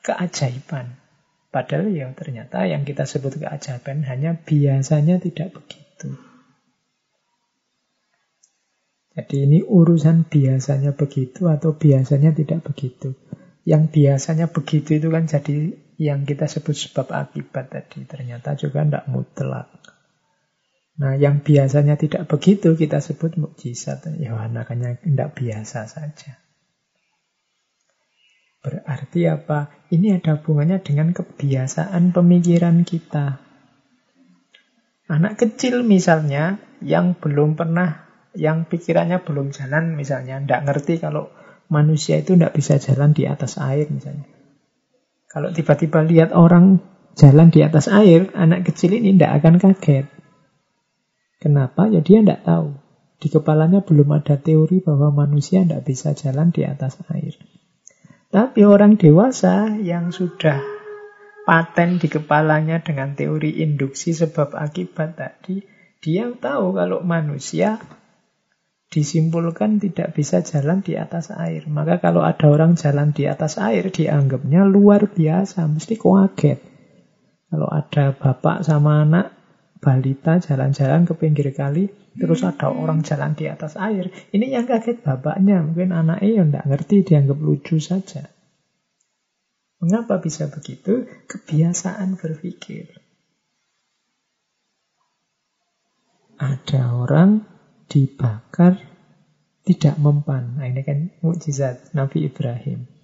keajaiban. 0.04 0.98
Padahal 1.48 1.90
ya 1.90 2.12
ternyata 2.14 2.68
yang 2.68 2.84
kita 2.84 3.08
sebut 3.08 3.40
keajaiban 3.40 4.04
hanya 4.06 4.36
biasanya 4.36 5.18
tidak 5.18 5.56
begitu. 5.56 6.18
Jadi 9.18 9.36
ini 9.50 9.60
urusan 9.66 10.30
biasanya 10.30 10.94
begitu 10.94 11.50
atau 11.50 11.74
biasanya 11.74 12.38
tidak 12.38 12.62
begitu. 12.62 13.18
Yang 13.66 13.84
biasanya 13.98 14.46
begitu 14.54 15.02
itu 15.02 15.10
kan 15.10 15.26
jadi 15.26 15.74
yang 15.98 16.30
kita 16.30 16.46
sebut 16.46 16.78
sebab 16.78 17.10
akibat 17.10 17.74
tadi. 17.74 18.06
Ternyata 18.06 18.54
juga 18.54 18.86
tidak 18.86 19.10
mutlak. 19.10 19.74
Nah 21.02 21.18
yang 21.18 21.42
biasanya 21.42 21.98
tidak 21.98 22.30
begitu 22.30 22.78
kita 22.78 23.02
sebut 23.02 23.42
mukjizat. 23.42 24.06
Ya 24.22 24.38
makanya 24.38 25.02
tidak 25.02 25.34
biasa 25.34 25.90
saja. 25.90 26.38
Berarti 28.62 29.30
apa? 29.30 29.72
Ini 29.88 30.20
ada 30.20 30.42
hubungannya 30.42 30.84
dengan 30.84 31.16
kebiasaan 31.16 32.12
pemikiran 32.12 32.84
kita. 32.84 33.40
Anak 35.08 35.40
kecil 35.40 35.88
misalnya 35.88 36.60
yang 36.84 37.16
belum 37.16 37.56
pernah, 37.56 38.04
yang 38.36 38.68
pikirannya 38.68 39.24
belum 39.24 39.56
jalan 39.56 39.96
misalnya, 39.96 40.44
tidak 40.44 40.62
ngerti 40.68 41.00
kalau 41.00 41.32
manusia 41.72 42.20
itu 42.20 42.36
tidak 42.36 42.52
bisa 42.56 42.76
jalan 42.76 43.16
di 43.16 43.24
atas 43.24 43.56
air 43.56 43.88
misalnya. 43.88 44.28
Kalau 45.32 45.52
tiba-tiba 45.56 46.04
lihat 46.04 46.36
orang 46.36 46.84
jalan 47.16 47.48
di 47.52 47.64
atas 47.64 47.88
air, 47.88 48.32
anak 48.36 48.68
kecil 48.68 49.00
ini 49.00 49.16
tidak 49.16 49.44
akan 49.44 49.56
kaget. 49.64 50.06
Kenapa? 51.40 51.88
Ya 51.88 52.02
dia 52.02 52.20
tidak 52.20 52.44
tahu. 52.44 52.76
Di 53.18 53.28
kepalanya 53.34 53.82
belum 53.82 54.14
ada 54.14 54.38
teori 54.38 54.84
bahwa 54.84 55.10
manusia 55.26 55.66
tidak 55.66 55.88
bisa 55.90 56.14
jalan 56.14 56.54
di 56.54 56.68
atas 56.68 57.02
air. 57.10 57.34
Tapi 58.28 58.68
orang 58.68 59.00
dewasa 59.00 59.72
yang 59.80 60.12
sudah 60.12 60.60
paten 61.48 61.96
di 61.96 62.12
kepalanya 62.12 62.84
dengan 62.84 63.16
teori 63.16 63.64
induksi 63.64 64.12
sebab 64.12 64.52
akibat 64.52 65.16
tadi, 65.16 65.64
Dia 65.98 66.30
tahu 66.30 66.78
kalau 66.78 67.02
manusia 67.02 67.82
disimpulkan 68.88 69.82
tidak 69.82 70.16
bisa 70.16 70.46
jalan 70.46 70.86
di 70.86 70.96
atas 70.96 71.34
air. 71.34 71.66
Maka 71.68 72.00
kalau 72.00 72.24
ada 72.24 72.48
orang 72.48 72.78
jalan 72.78 73.12
di 73.12 73.26
atas 73.28 73.58
air, 73.58 73.90
dianggapnya 73.90 74.64
luar 74.64 75.10
biasa, 75.12 75.66
mesti 75.68 75.98
kaget. 75.98 76.60
Kalau 77.48 77.68
ada 77.72 78.14
bapak 78.14 78.64
sama 78.64 79.08
anak, 79.08 79.37
balita 79.78 80.42
jalan-jalan 80.42 81.06
ke 81.06 81.14
pinggir 81.14 81.54
kali, 81.54 81.90
terus 82.18 82.42
ada 82.42 82.74
orang 82.74 83.06
jalan 83.06 83.38
di 83.38 83.46
atas 83.48 83.78
air. 83.78 84.10
Ini 84.34 84.58
yang 84.58 84.66
kaget 84.66 85.06
bapaknya, 85.06 85.62
mungkin 85.62 85.94
anaknya 85.94 86.44
yang 86.44 86.48
tidak 86.50 86.66
ngerti, 86.66 86.96
dianggap 87.06 87.38
lucu 87.38 87.78
saja. 87.78 88.28
Mengapa 89.78 90.18
bisa 90.18 90.50
begitu? 90.50 91.06
Kebiasaan 91.30 92.18
berpikir. 92.18 92.98
Ada 96.38 96.98
orang 96.98 97.46
dibakar 97.90 98.82
tidak 99.66 99.96
mempan. 100.02 100.58
Nah, 100.58 100.66
ini 100.70 100.82
kan 100.82 101.14
mukjizat 101.22 101.94
Nabi 101.94 102.26
Ibrahim. 102.26 102.97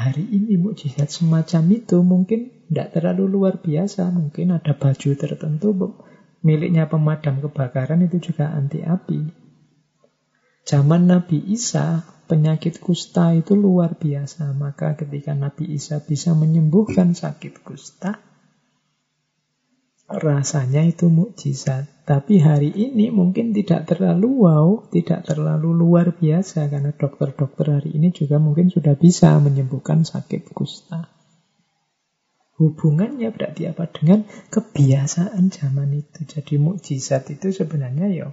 Hari 0.00 0.24
ini 0.32 0.56
mukjizat 0.56 1.12
semacam 1.12 1.76
itu 1.76 2.00
mungkin 2.00 2.64
tidak 2.72 2.96
terlalu 2.96 3.36
luar 3.36 3.60
biasa. 3.60 4.08
Mungkin 4.08 4.56
ada 4.56 4.72
baju 4.72 5.10
tertentu 5.12 5.76
miliknya 6.40 6.88
pemadam 6.88 7.44
kebakaran 7.44 8.00
itu 8.08 8.32
juga 8.32 8.48
anti 8.48 8.80
api. 8.80 9.28
Zaman 10.64 11.04
Nabi 11.04 11.52
Isa 11.52 12.00
penyakit 12.32 12.80
kusta 12.80 13.36
itu 13.36 13.52
luar 13.52 14.00
biasa. 14.00 14.56
Maka 14.56 14.96
ketika 14.96 15.36
Nabi 15.36 15.68
Isa 15.76 16.00
bisa 16.00 16.32
menyembuhkan 16.32 17.12
sakit 17.12 17.60
kusta, 17.60 18.24
rasanya 20.10 20.82
itu 20.82 21.06
mukjizat. 21.06 21.86
Tapi 22.02 22.42
hari 22.42 22.74
ini 22.74 23.14
mungkin 23.14 23.54
tidak 23.54 23.86
terlalu 23.86 24.50
wow, 24.50 24.82
tidak 24.90 25.30
terlalu 25.30 25.70
luar 25.70 26.10
biasa 26.10 26.66
karena 26.66 26.90
dokter-dokter 26.90 27.78
hari 27.78 27.94
ini 27.94 28.10
juga 28.10 28.42
mungkin 28.42 28.66
sudah 28.66 28.98
bisa 28.98 29.38
menyembuhkan 29.38 30.02
sakit 30.02 30.50
kusta. 30.50 31.06
Hubungannya 32.58 33.30
berarti 33.30 33.70
apa 33.70 33.88
dengan 33.88 34.26
kebiasaan 34.26 35.48
zaman 35.54 35.96
itu. 35.96 36.26
Jadi 36.26 36.58
mukjizat 36.58 37.30
itu 37.30 37.54
sebenarnya 37.54 38.10
ya 38.10 38.28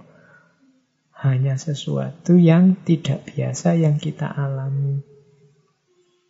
hanya 1.22 1.58
sesuatu 1.58 2.34
yang 2.34 2.82
tidak 2.82 3.26
biasa 3.30 3.78
yang 3.78 3.96
kita 3.96 4.26
alami. 4.26 5.02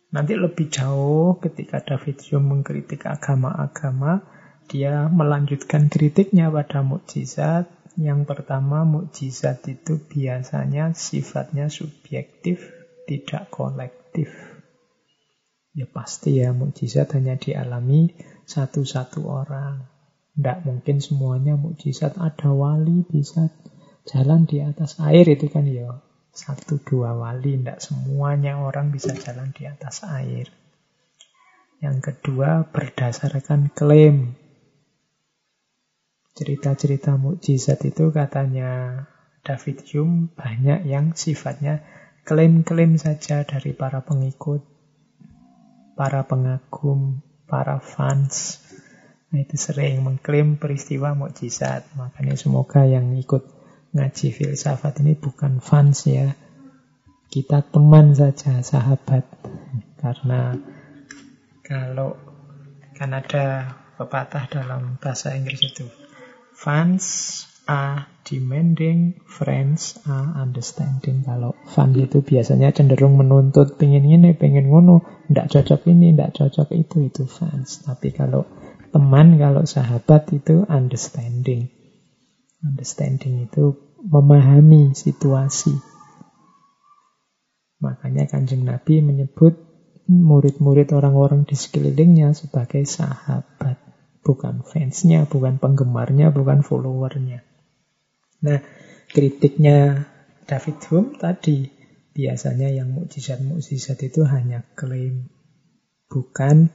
Nanti 0.09 0.33
lebih 0.33 0.73
jauh 0.73 1.37
ketika 1.37 1.85
David 1.85 2.17
Hume 2.25 2.57
mengkritik 2.57 3.05
agama-agama, 3.05 4.25
dia 4.69 5.09
melanjutkan 5.09 5.89
kritiknya 5.89 6.53
pada 6.53 6.85
mukjizat. 6.85 7.65
Yang 7.97 8.29
pertama, 8.29 8.85
mukjizat 8.85 9.65
itu 9.67 9.97
biasanya 9.97 10.93
sifatnya 10.95 11.67
subjektif, 11.67 12.63
tidak 13.09 13.49
kolektif. 13.49 14.29
Ya 15.73 15.89
pasti 15.89 16.39
ya, 16.39 16.53
mukjizat 16.53 17.17
hanya 17.17 17.35
dialami 17.35 18.13
satu-satu 18.45 19.25
orang. 19.25 19.89
Tidak 20.37 20.63
mungkin 20.63 21.01
semuanya 21.03 21.57
mukjizat. 21.57 22.15
Ada 22.15 22.53
wali 22.53 23.03
bisa 23.03 23.51
Jalan 24.09 24.49
di 24.49 24.57
atas 24.57 24.97
air 25.05 25.21
itu 25.29 25.45
kan 25.53 25.69
ya 25.69 26.01
satu 26.33 26.81
dua 26.81 27.13
wali, 27.13 27.61
tidak 27.61 27.77
semuanya 27.77 28.57
orang 28.57 28.89
bisa 28.89 29.13
jalan 29.13 29.53
di 29.53 29.69
atas 29.69 30.01
air. 30.01 30.49
Yang 31.77 31.97
kedua 32.09 32.65
berdasarkan 32.73 33.69
klaim. 33.69 34.33
Cerita-cerita 36.39 37.19
mukjizat 37.19 37.83
itu 37.83 38.15
katanya 38.15 39.03
David 39.43 39.83
Hume 39.91 40.31
banyak 40.39 40.87
yang 40.87 41.11
sifatnya 41.11 41.83
klaim-klaim 42.23 42.95
saja 42.95 43.43
dari 43.43 43.75
para 43.75 43.99
pengikut, 44.07 44.63
para 45.99 46.23
pengagum, 46.23 47.19
para 47.43 47.83
fans. 47.83 48.63
Nah, 49.35 49.43
itu 49.43 49.59
sering 49.59 49.99
mengklaim 49.99 50.55
peristiwa 50.55 51.11
mukjizat. 51.11 51.91
Makanya 51.99 52.39
semoga 52.39 52.87
yang 52.87 53.19
ikut 53.19 53.43
ngaji 53.91 54.31
filsafat 54.31 55.03
ini 55.03 55.19
bukan 55.19 55.59
fans 55.59 56.07
ya. 56.07 56.39
Kita 57.27 57.67
teman 57.67 58.15
saja, 58.15 58.63
sahabat. 58.63 59.27
Karena 59.99 60.55
kalau 61.67 62.15
kan 62.95 63.11
ada 63.11 63.75
pepatah 63.99 64.47
dalam 64.47 64.95
bahasa 65.03 65.35
Inggris 65.35 65.59
itu. 65.59 65.98
Fans 66.59 67.47
are 67.71 68.11
demanding, 68.27 69.23
friends 69.23 69.95
are 70.03 70.35
understanding. 70.43 71.23
Kalau 71.23 71.55
fans 71.71 71.95
itu 71.95 72.19
biasanya 72.19 72.75
cenderung 72.75 73.15
menuntut, 73.15 73.79
pengen 73.79 74.03
ini, 74.03 74.35
pengen 74.35 74.67
ngono, 74.67 75.07
tidak 75.31 75.55
cocok 75.55 75.87
ini, 75.87 76.11
tidak 76.11 76.35
cocok 76.35 76.67
itu, 76.75 77.07
itu 77.07 77.23
fans. 77.23 77.87
Tapi 77.87 78.11
kalau 78.11 78.43
teman, 78.91 79.39
kalau 79.39 79.63
sahabat 79.63 80.35
itu 80.35 80.67
understanding. 80.67 81.71
Understanding 82.59 83.47
itu 83.47 83.95
memahami 84.03 84.91
situasi. 84.91 85.79
Makanya 87.79 88.27
kanjeng 88.27 88.67
Nabi 88.67 88.99
menyebut 88.99 89.55
murid-murid 90.11 90.91
orang-orang 90.91 91.47
di 91.47 91.55
sekelilingnya 91.55 92.35
sebagai 92.35 92.83
sahabat. 92.83 93.88
Bukan 94.19 94.67
fansnya, 94.67 95.25
bukan 95.25 95.57
penggemarnya, 95.57 96.29
bukan 96.35 96.61
followernya. 96.61 97.41
Nah, 98.43 98.59
kritiknya 99.09 100.07
David 100.43 100.77
Hume 100.91 101.15
tadi, 101.15 101.67
biasanya 102.11 102.67
yang 102.71 102.91
mukjizat-mukjizat 102.95 103.99
itu 104.05 104.27
hanya 104.27 104.67
klaim, 104.75 105.31
bukan 106.11 106.71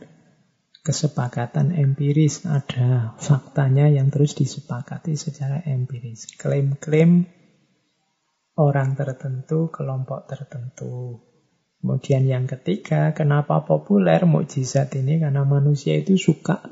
kesepakatan 0.85 1.73
empiris, 1.73 2.45
ada 2.45 3.17
faktanya 3.17 3.89
yang 3.89 4.13
terus 4.13 4.37
disepakati 4.37 5.17
secara 5.17 5.65
empiris. 5.65 6.29
Klaim-klaim 6.37 7.25
orang 8.61 8.93
tertentu, 8.95 9.73
kelompok 9.73 10.29
tertentu. 10.29 11.25
Kemudian 11.81 12.25
yang 12.25 12.45
ketiga, 12.49 13.13
kenapa 13.13 13.65
populer 13.65 14.25
mukjizat 14.25 14.93
ini? 14.97 15.21
Karena 15.21 15.45
manusia 15.45 16.01
itu 16.01 16.17
suka 16.17 16.65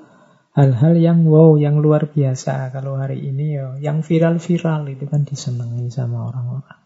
hal-hal 0.52 0.94
yang 1.00 1.24
wow, 1.24 1.56
yang 1.56 1.80
luar 1.80 2.12
biasa. 2.12 2.68
Kalau 2.72 3.00
hari 3.00 3.24
ini 3.24 3.56
ya, 3.56 3.76
yang 3.80 4.04
viral-viral 4.04 4.88
itu 4.92 5.04
kan 5.08 5.24
disenangi 5.24 5.88
sama 5.88 6.28
orang-orang. 6.28 6.80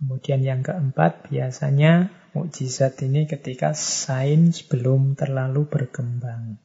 Kemudian 0.00 0.40
yang 0.40 0.60
keempat, 0.64 1.28
biasanya 1.28 2.08
mukjizat 2.32 2.96
ini 3.04 3.28
ketika 3.28 3.76
sains 3.76 4.64
belum 4.64 5.18
terlalu 5.18 5.68
berkembang. 5.68 6.56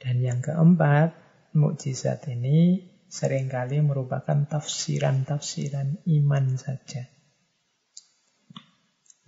Dan 0.00 0.24
yang 0.24 0.40
keempat, 0.40 1.12
mukjizat 1.52 2.24
ini 2.32 2.88
sering 3.12 3.52
kali 3.52 3.84
merupakan 3.84 4.48
tafsiran-tafsiran 4.48 6.00
iman 6.08 6.56
saja. 6.56 7.12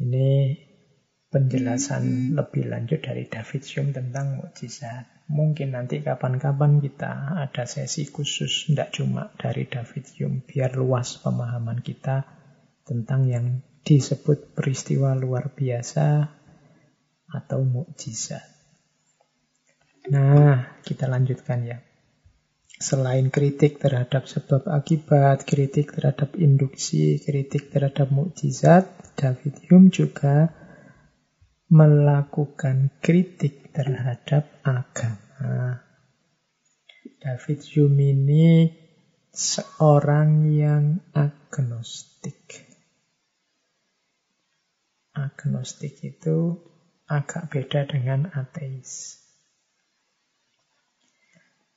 Ini 0.00 0.56
penjelasan 1.34 2.38
lebih 2.38 2.70
lanjut 2.70 3.02
dari 3.02 3.26
David 3.26 3.66
Hume 3.74 3.90
tentang 3.90 4.38
mukjizat. 4.38 5.26
Mungkin 5.26 5.74
nanti 5.74 5.98
kapan-kapan 5.98 6.78
kita 6.78 7.42
ada 7.42 7.66
sesi 7.66 8.06
khusus, 8.06 8.70
tidak 8.70 8.94
cuma 8.94 9.34
dari 9.34 9.66
David 9.66 10.14
Hume, 10.14 10.46
biar 10.46 10.78
luas 10.78 11.18
pemahaman 11.18 11.82
kita 11.82 12.22
tentang 12.86 13.26
yang 13.26 13.46
disebut 13.82 14.54
peristiwa 14.54 15.18
luar 15.18 15.50
biasa 15.50 16.30
atau 17.34 17.66
mukjizat. 17.66 18.46
Nah, 20.14 20.78
kita 20.86 21.10
lanjutkan 21.10 21.66
ya. 21.66 21.82
Selain 22.78 23.26
kritik 23.34 23.82
terhadap 23.82 24.30
sebab 24.30 24.70
akibat, 24.70 25.42
kritik 25.42 25.90
terhadap 25.98 26.38
induksi, 26.38 27.18
kritik 27.18 27.74
terhadap 27.74 28.12
mukjizat, 28.14 28.86
David 29.18 29.66
Hume 29.66 29.90
juga 29.90 30.63
melakukan 31.68 32.92
kritik 33.00 33.72
terhadap 33.72 34.48
agama. 34.64 35.84
David 37.20 37.60
Hume 37.72 38.12
ini 38.12 38.68
seorang 39.32 40.44
yang 40.52 41.00
agnostik 41.16 42.74
agnostik 45.14 46.02
itu 46.02 46.58
agak 47.06 47.48
beda 47.48 47.86
dengan 47.86 48.26
ateis. 48.34 49.22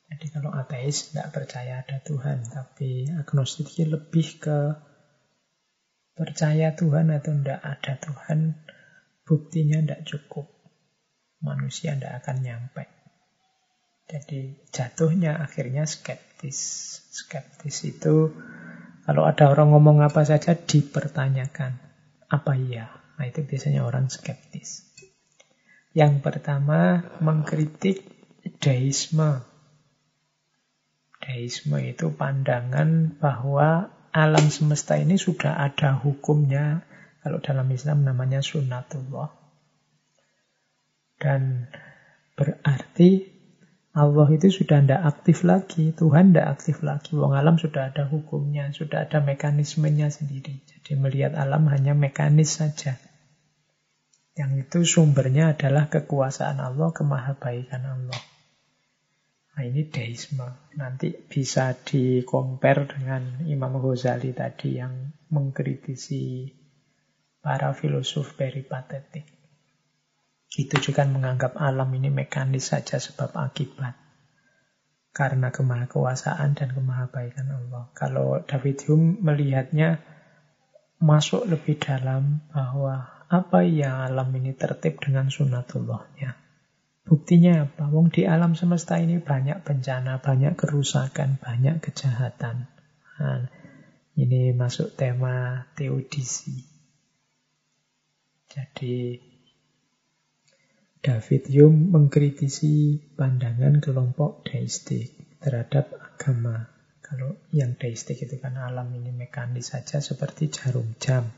Jadi 0.10 0.26
kalau 0.34 0.50
ateis 0.56 1.12
tidak 1.14 1.36
percaya 1.36 1.86
ada 1.86 2.02
Tuhan, 2.02 2.48
tapi 2.50 3.06
agnostik 3.14 3.70
lebih 3.86 4.42
ke 4.42 4.60
percaya 6.18 6.74
Tuhan 6.74 7.14
atau 7.14 7.36
tidak 7.38 7.62
ada 7.62 7.94
Tuhan, 8.02 8.40
buktinya 9.28 9.84
tidak 9.84 10.08
cukup. 10.08 10.48
Manusia 11.44 11.94
tidak 11.94 12.24
akan 12.24 12.38
nyampe. 12.42 12.88
Jadi 14.08 14.72
jatuhnya 14.72 15.44
akhirnya 15.44 15.84
skeptis. 15.84 16.58
Skeptis 17.12 17.84
itu 17.84 18.32
kalau 19.04 19.28
ada 19.28 19.52
orang 19.52 19.76
ngomong 19.76 20.00
apa 20.00 20.24
saja 20.24 20.56
dipertanyakan. 20.56 21.76
Apa 22.32 22.56
iya? 22.56 22.88
Nah 23.20 23.28
itu 23.28 23.44
biasanya 23.44 23.84
orang 23.84 24.08
skeptis. 24.08 24.88
Yang 25.92 26.24
pertama 26.24 27.04
mengkritik 27.20 28.08
deisme. 28.64 29.44
Deisme 31.20 31.80
itu 31.84 32.14
pandangan 32.16 33.20
bahwa 33.20 33.92
alam 34.16 34.46
semesta 34.48 34.96
ini 34.96 35.20
sudah 35.20 35.60
ada 35.60 36.00
hukumnya. 36.00 36.88
Kalau 37.28 37.44
dalam 37.44 37.68
Islam 37.76 38.08
namanya 38.08 38.40
sunnatullah. 38.40 39.28
Dan 41.20 41.68
berarti 42.40 43.36
Allah 43.92 44.32
itu 44.32 44.48
sudah 44.48 44.80
tidak 44.80 45.04
aktif 45.04 45.44
lagi, 45.44 45.92
Tuhan 45.92 46.32
tidak 46.32 46.56
aktif 46.56 46.80
lagi. 46.88 47.20
Wong 47.20 47.36
alam 47.36 47.60
sudah 47.60 47.92
ada 47.92 48.08
hukumnya, 48.08 48.72
sudah 48.72 49.12
ada 49.12 49.20
mekanismenya 49.20 50.08
sendiri. 50.08 50.64
Jadi 50.72 50.96
melihat 50.96 51.36
alam 51.36 51.68
hanya 51.68 51.92
mekanis 51.92 52.64
saja. 52.64 52.96
Yang 54.40 54.72
itu 54.72 54.80
sumbernya 54.88 55.52
adalah 55.52 55.92
kekuasaan 55.92 56.64
Allah, 56.64 56.96
kemahabaikan 56.96 57.84
Allah. 57.84 58.22
Nah 59.52 59.64
ini 59.68 59.84
deisme. 59.92 60.48
Nanti 60.80 61.12
bisa 61.12 61.76
dikompar 61.76 62.88
dengan 62.88 63.44
Imam 63.52 63.84
Ghazali 63.84 64.32
tadi 64.32 64.80
yang 64.80 65.12
mengkritisi 65.28 66.56
para 67.48 67.72
filosof 67.72 68.36
peripatetik. 68.36 69.24
Itu 70.52 70.84
juga 70.84 71.08
menganggap 71.08 71.56
alam 71.56 71.88
ini 71.96 72.12
mekanis 72.12 72.76
saja 72.76 73.00
sebab 73.00 73.32
akibat. 73.40 73.96
Karena 75.16 75.48
kemahakuasaan 75.56 76.60
dan 76.60 76.76
kemahabaikan 76.76 77.48
Allah. 77.48 77.88
Kalau 77.96 78.44
David 78.44 78.84
Hume 78.92 79.24
melihatnya 79.24 80.04
masuk 81.00 81.48
lebih 81.48 81.80
dalam 81.80 82.44
bahwa 82.52 83.24
apa 83.32 83.64
ya 83.64 84.12
alam 84.12 84.28
ini 84.36 84.52
tertib 84.52 85.00
dengan 85.00 85.32
sunatullahnya. 85.32 86.36
Buktinya 87.08 87.64
apa? 87.64 87.88
Wong 87.88 88.12
di 88.12 88.28
alam 88.28 88.60
semesta 88.60 89.00
ini 89.00 89.24
banyak 89.24 89.64
bencana, 89.64 90.20
banyak 90.20 90.60
kerusakan, 90.60 91.40
banyak 91.40 91.80
kejahatan. 91.80 92.68
Nah, 93.24 93.48
ini 94.20 94.52
masuk 94.52 95.00
tema 95.00 95.64
teodisi. 95.80 96.77
Jadi 98.58 99.22
David 100.98 101.46
Hume 101.54 101.94
mengkritisi 101.94 102.98
pandangan 103.14 103.78
kelompok 103.78 104.50
deistik 104.50 105.38
terhadap 105.38 105.94
agama. 105.94 106.74
Kalau 107.06 107.38
yang 107.54 107.78
deistik 107.78 108.18
itu 108.18 108.42
kan 108.42 108.58
alam 108.58 108.90
ini 108.98 109.14
mekanis 109.14 109.78
saja 109.78 110.02
seperti 110.02 110.50
jarum 110.50 110.98
jam. 110.98 111.30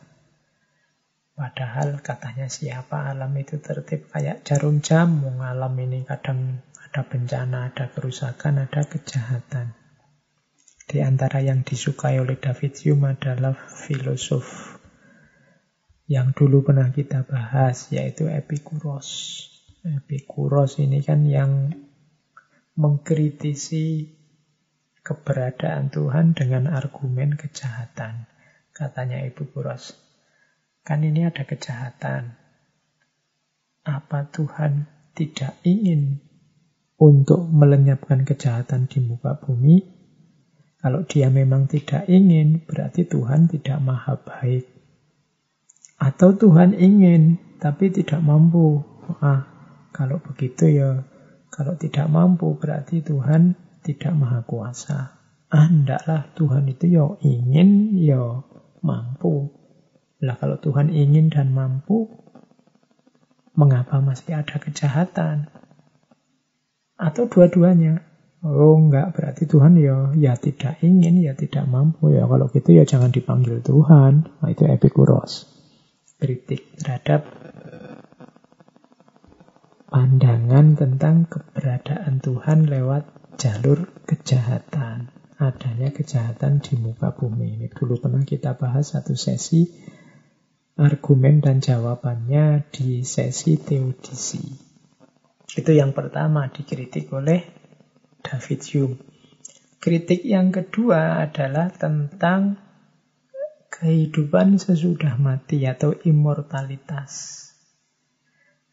Padahal 1.35 1.99
katanya 1.99 2.47
siapa 2.47 3.11
alam 3.11 3.35
itu 3.35 3.59
tertib 3.59 4.07
kayak 4.07 4.47
jarum 4.47 4.79
jam. 4.79 5.19
Alam 5.43 5.75
ini 5.75 6.07
kadang 6.07 6.63
ada 6.87 7.03
bencana, 7.03 7.75
ada 7.75 7.91
kerusakan, 7.91 8.63
ada 8.63 8.87
kejahatan. 8.87 9.75
Di 10.87 11.03
antara 11.03 11.43
yang 11.43 11.67
disukai 11.67 12.17
oleh 12.17 12.39
David 12.39 12.79
Hume 12.79 13.11
adalah 13.11 13.53
filosof 13.53 14.78
yang 16.09 16.33
dulu 16.33 16.65
pernah 16.65 16.89
kita 16.89 17.21
bahas, 17.29 17.93
yaitu 17.93 18.25
Epikuros. 18.25 19.45
Epikuros 19.85 20.81
ini 20.81 21.05
kan 21.05 21.21
yang 21.21 21.69
mengkritisi 22.73 24.09
keberadaan 25.05 25.93
Tuhan 25.93 26.33
dengan 26.33 26.65
argumen 26.65 27.37
kejahatan. 27.37 28.25
Katanya 28.73 29.21
Epikuros, 29.21 29.93
kan 30.81 31.05
ini 31.05 31.29
ada 31.29 31.45
kejahatan. 31.45 32.33
Apa 33.85 34.33
Tuhan 34.33 34.89
tidak 35.13 35.61
ingin 35.61 36.25
untuk 36.97 37.45
melenyapkan 37.53 38.25
kejahatan 38.25 38.89
di 38.89 38.97
muka 39.05 39.37
bumi? 39.37 39.85
Kalau 40.81 41.05
dia 41.05 41.29
memang 41.29 41.69
tidak 41.69 42.09
ingin, 42.09 42.65
berarti 42.65 43.05
Tuhan 43.05 43.45
tidak 43.45 43.77
maha 43.77 44.17
baik. 44.17 44.78
Atau 45.99 46.31
Tuhan 46.39 46.71
ingin, 46.79 47.35
tapi 47.59 47.91
tidak 47.91 48.23
mampu. 48.23 48.87
Ah, 49.19 49.43
kalau 49.91 50.23
begitu 50.23 50.71
ya, 50.71 51.03
kalau 51.51 51.75
tidak 51.75 52.07
mampu 52.07 52.55
berarti 52.55 53.03
Tuhan 53.03 53.59
tidak 53.83 54.15
maha 54.15 54.39
kuasa. 54.47 55.19
Ah, 55.51 55.67
ndaklah 55.67 56.31
Tuhan 56.39 56.71
itu 56.71 56.87
ya 56.87 57.05
ingin, 57.19 57.99
ya 57.99 58.47
mampu. 58.79 59.51
Lah 60.23 60.39
kalau 60.39 60.55
Tuhan 60.63 60.87
ingin 60.87 61.27
dan 61.27 61.51
mampu, 61.51 62.07
mengapa 63.59 63.99
masih 63.99 64.39
ada 64.39 64.55
kejahatan? 64.55 65.51
Atau 66.95 67.27
dua-duanya? 67.27 68.07
Oh 68.39 68.79
enggak, 68.79 69.19
berarti 69.19 69.43
Tuhan 69.51 69.75
ya 69.75 70.15
ya 70.15 70.39
tidak 70.39 70.79
ingin, 70.79 71.19
ya 71.19 71.35
tidak 71.35 71.67
mampu. 71.67 72.15
Ya 72.15 72.23
kalau 72.23 72.47
gitu 72.47 72.71
ya 72.71 72.87
jangan 72.87 73.11
dipanggil 73.11 73.59
Tuhan. 73.59 74.31
Nah, 74.39 74.47
itu 74.47 74.63
Epikuros. 74.63 75.58
Kritik 76.19 76.75
terhadap 76.75 77.23
pandangan 79.87 80.75
tentang 80.75 81.31
keberadaan 81.31 82.19
Tuhan 82.19 82.67
lewat 82.67 83.07
jalur 83.39 83.87
kejahatan. 84.03 85.15
Adanya 85.39 85.95
kejahatan 85.95 86.59
di 86.59 86.75
muka 86.75 87.15
bumi. 87.15 87.55
Ini 87.55 87.71
dulu 87.71 88.03
pernah 88.03 88.27
kita 88.27 88.59
bahas 88.59 88.91
satu 88.91 89.15
sesi 89.15 89.71
argumen 90.75 91.39
dan 91.39 91.63
jawabannya 91.63 92.67
di 92.67 93.07
sesi 93.07 93.55
teodisi. 93.55 94.43
Itu 95.55 95.71
yang 95.71 95.95
pertama 95.95 96.51
dikritik 96.51 97.07
oleh 97.15 97.47
David 98.19 98.61
Hume. 98.75 98.95
Kritik 99.79 100.27
yang 100.27 100.51
kedua 100.51 101.23
adalah 101.23 101.71
tentang 101.71 102.59
kehidupan 103.79 104.59
sesudah 104.59 105.15
mati 105.15 105.63
atau 105.63 105.95
immortalitas. 106.03 107.47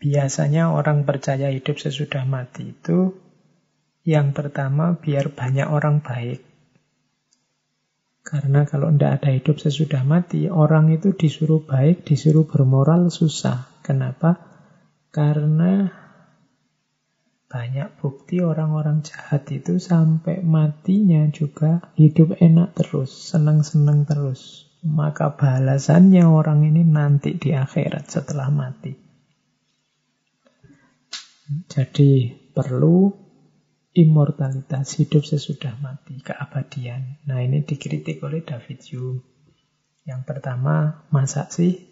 Biasanya 0.02 0.74
orang 0.74 1.06
percaya 1.06 1.54
hidup 1.54 1.78
sesudah 1.78 2.26
mati 2.26 2.74
itu 2.74 3.14
yang 4.02 4.34
pertama 4.34 4.98
biar 4.98 5.30
banyak 5.30 5.70
orang 5.70 6.02
baik. 6.02 6.42
Karena 8.26 8.66
kalau 8.66 8.90
tidak 8.90 9.22
ada 9.22 9.30
hidup 9.30 9.62
sesudah 9.62 10.02
mati, 10.02 10.50
orang 10.50 10.90
itu 10.90 11.14
disuruh 11.14 11.62
baik, 11.62 12.02
disuruh 12.02 12.42
bermoral 12.42 13.06
susah. 13.06 13.70
Kenapa? 13.86 14.42
Karena 15.14 15.86
banyak 17.46 18.02
bukti 18.02 18.42
orang-orang 18.42 19.06
jahat 19.06 19.46
itu 19.54 19.78
sampai 19.78 20.42
matinya 20.42 21.22
juga 21.30 21.94
hidup 21.94 22.34
enak 22.42 22.74
terus, 22.74 23.14
senang-senang 23.30 24.02
terus. 24.02 24.65
Maka 24.86 25.34
balasannya 25.34 26.22
orang 26.22 26.62
ini 26.62 26.86
nanti 26.86 27.34
di 27.34 27.50
akhirat 27.50 28.06
setelah 28.06 28.46
mati. 28.54 28.94
Jadi 31.66 32.30
perlu 32.54 33.10
immortalitas 33.96 34.94
hidup 35.00 35.26
sesudah 35.26 35.74
mati, 35.82 36.22
keabadian. 36.22 37.18
Nah 37.26 37.42
ini 37.42 37.66
dikritik 37.66 38.22
oleh 38.22 38.46
David 38.46 38.78
Hume. 38.92 39.24
Yang 40.06 40.22
pertama, 40.22 41.06
masa 41.10 41.50
sih 41.50 41.82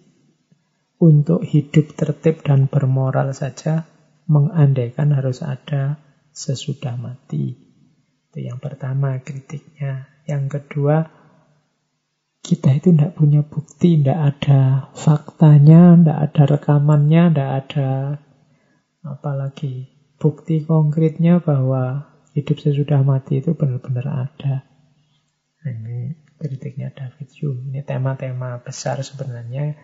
untuk 1.02 1.42
hidup 1.42 1.98
tertib 1.98 2.46
dan 2.46 2.70
bermoral 2.70 3.34
saja 3.34 3.90
mengandaikan 4.30 5.10
harus 5.10 5.42
ada 5.42 5.98
sesudah 6.30 6.94
mati. 6.94 7.58
Itu 8.30 8.38
yang 8.38 8.62
pertama 8.62 9.18
kritiknya. 9.22 10.06
Yang 10.24 10.60
kedua, 10.60 11.23
kita 12.44 12.76
itu 12.76 12.92
tidak 12.92 13.16
punya 13.16 13.40
bukti, 13.40 13.96
tidak 13.96 14.36
ada 14.36 14.92
faktanya, 14.92 15.96
tidak 15.96 16.18
ada 16.28 16.42
rekamannya, 16.44 17.22
tidak 17.32 17.50
ada 17.64 17.90
Apalagi 19.04 19.92
bukti 20.16 20.64
konkretnya 20.64 21.36
bahwa 21.44 22.08
hidup 22.32 22.56
sesudah 22.56 23.04
mati 23.04 23.44
itu 23.44 23.52
benar-benar 23.52 24.32
ada. 24.32 24.64
Ini 25.60 26.16
kritiknya 26.40 26.88
David 26.88 27.28
Hume. 27.36 27.68
Ini 27.68 27.84
tema-tema 27.84 28.64
besar 28.64 29.04
sebenarnya 29.04 29.76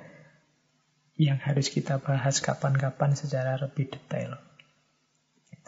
yang 1.21 1.37
harus 1.37 1.69
kita 1.69 2.01
bahas 2.01 2.41
kapan-kapan 2.41 3.13
secara 3.13 3.61
lebih 3.61 3.93
detail. 3.93 4.41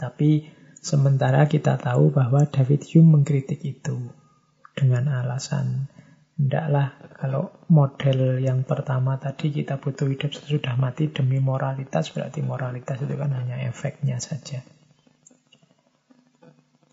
Tapi 0.01 0.49
sementara 0.81 1.45
kita 1.45 1.77
tahu 1.77 2.09
bahwa 2.09 2.49
David 2.49 2.89
Hume 2.89 3.21
mengkritik 3.21 3.61
itu 3.61 4.17
dengan 4.73 5.13
alasan 5.13 5.92
Tidaklah 6.33 7.13
kalau 7.15 7.53
model 7.69 8.41
yang 8.41 8.65
pertama 8.65 9.21
tadi 9.21 9.53
kita 9.53 9.79
butuh 9.79 10.09
hidup 10.09 10.33
sesudah 10.33 10.75
mati 10.81 11.13
demi 11.13 11.39
moralitas, 11.39 12.11
berarti 12.11 12.41
moralitas 12.41 12.99
itu 13.05 13.15
kan 13.15 13.31
hanya 13.37 13.63
efeknya 13.69 14.19
saja. 14.19 14.65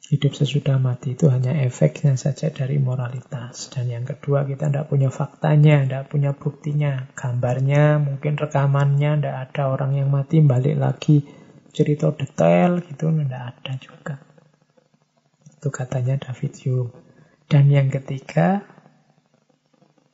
Hidup 0.10 0.34
sesudah 0.34 0.82
mati 0.82 1.14
itu 1.14 1.30
hanya 1.30 1.54
efeknya 1.62 2.18
saja 2.18 2.50
dari 2.50 2.82
moralitas. 2.82 3.70
Dan 3.70 3.94
yang 3.94 4.10
kedua, 4.10 4.42
kita 4.42 4.66
tidak 4.66 4.90
punya 4.90 5.14
faktanya, 5.14 5.86
tidak 5.86 6.10
punya 6.10 6.34
buktinya. 6.34 7.14
Gambarnya, 7.14 8.02
mungkin 8.02 8.34
rekamannya, 8.34 9.22
tidak 9.22 9.38
ada 9.38 9.70
orang 9.70 10.02
yang 10.02 10.10
mati 10.10 10.42
balik 10.42 10.82
lagi 10.82 11.30
cerita 11.70 12.10
detail 12.10 12.82
gitu, 12.82 13.14
tidak 13.14 13.44
ada 13.54 13.74
juga. 13.78 14.16
Itu 15.62 15.70
katanya 15.70 16.18
David 16.18 16.58
Hume. 16.66 16.90
Dan 17.46 17.70
yang 17.70 17.94
ketiga, 17.94 18.66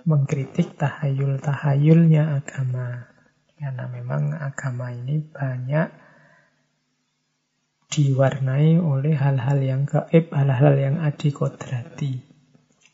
mengkritik 0.06 0.78
tahayul-tahayulnya 0.78 2.38
agama. 2.38 3.10
Karena 3.58 3.90
memang 3.90 4.38
agama 4.38 4.94
ini 4.94 5.18
banyak 5.18 5.90
diwarnai 7.90 8.78
oleh 8.78 9.18
hal-hal 9.18 9.60
yang 9.66 9.90
gaib, 9.90 10.30
hal-hal 10.30 10.76
yang 10.78 10.96
adikodrati. 11.02 12.22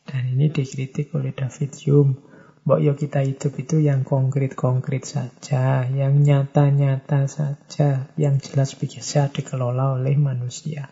Dan 0.08 0.22
ini 0.32 0.48
dikritik 0.48 1.12
oleh 1.12 1.36
David 1.36 1.72
Hume. 1.84 2.14
Mbok 2.62 2.78
yo 2.78 2.94
kita 2.94 3.26
hidup 3.26 3.58
itu 3.58 3.82
yang 3.82 4.06
konkret-konkret 4.06 5.02
saja, 5.02 5.82
yang 5.90 6.22
nyata-nyata 6.22 7.26
saja, 7.26 8.06
yang 8.14 8.38
jelas 8.38 8.78
bisa 8.78 9.26
dikelola 9.34 9.98
oleh 9.98 10.14
manusia. 10.14 10.86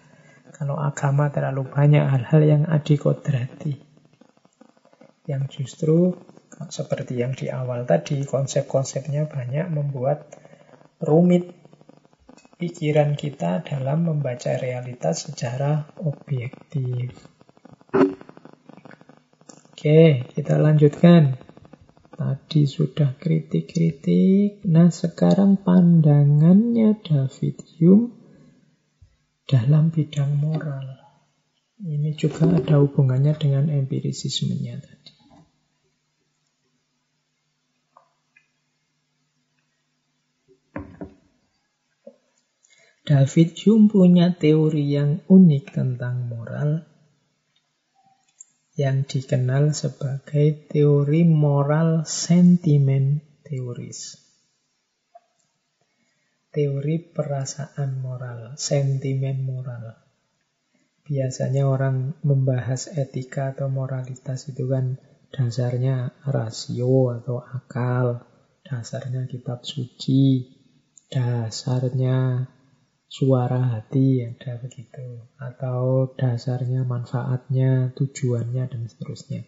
Kalau 0.50 0.74
agama 0.74 1.30
terlalu 1.30 1.70
banyak 1.70 2.02
hal-hal 2.02 2.42
yang 2.42 2.62
adikodrati. 2.66 3.89
Yang 5.30 5.62
justru 5.62 6.18
seperti 6.66 7.22
yang 7.22 7.38
di 7.38 7.46
awal 7.46 7.86
tadi, 7.86 8.26
konsep-konsepnya 8.26 9.30
banyak 9.30 9.70
membuat 9.70 10.26
rumit 10.98 11.54
pikiran 12.58 13.14
kita 13.14 13.62
dalam 13.64 14.10
membaca 14.10 14.58
realitas 14.58 15.30
secara 15.30 15.88
objektif. 16.02 17.14
Oke, 19.70 20.28
kita 20.36 20.60
lanjutkan. 20.60 21.40
Tadi 22.12 22.68
sudah 22.68 23.16
kritik-kritik. 23.16 24.60
Nah, 24.68 24.92
sekarang 24.92 25.56
pandangannya 25.64 27.00
David 27.00 27.56
Hume 27.80 28.12
dalam 29.48 29.88
bidang 29.88 30.36
moral. 30.36 31.00
Ini 31.80 32.12
juga 32.12 32.44
ada 32.44 32.76
hubungannya 32.76 33.32
dengan 33.40 33.72
empirisismenya. 33.72 34.99
David 43.10 43.58
Hume 43.66 43.90
punya 43.90 44.38
teori 44.38 44.94
yang 44.94 45.18
unik 45.26 45.74
tentang 45.74 46.30
moral 46.30 46.86
yang 48.78 49.02
dikenal 49.02 49.74
sebagai 49.74 50.70
teori 50.70 51.26
moral 51.26 52.06
sentimen 52.06 53.18
teoris. 53.42 54.14
Teori 56.54 57.02
perasaan 57.10 57.98
moral, 57.98 58.54
sentimen 58.54 59.42
moral. 59.42 59.90
Biasanya 61.02 61.66
orang 61.66 62.14
membahas 62.22 62.94
etika 62.94 63.58
atau 63.58 63.66
moralitas 63.66 64.46
itu 64.46 64.70
kan 64.70 65.02
dasarnya 65.34 66.14
rasio 66.30 67.10
atau 67.18 67.42
akal, 67.42 68.22
dasarnya 68.62 69.26
kitab 69.26 69.66
suci, 69.66 70.46
dasarnya 71.10 72.46
suara 73.10 73.74
hati 73.74 74.22
ada 74.22 74.54
begitu 74.62 75.26
atau 75.34 76.14
dasarnya 76.14 76.86
manfaatnya 76.86 77.90
tujuannya 77.98 78.70
dan 78.70 78.86
seterusnya. 78.86 79.42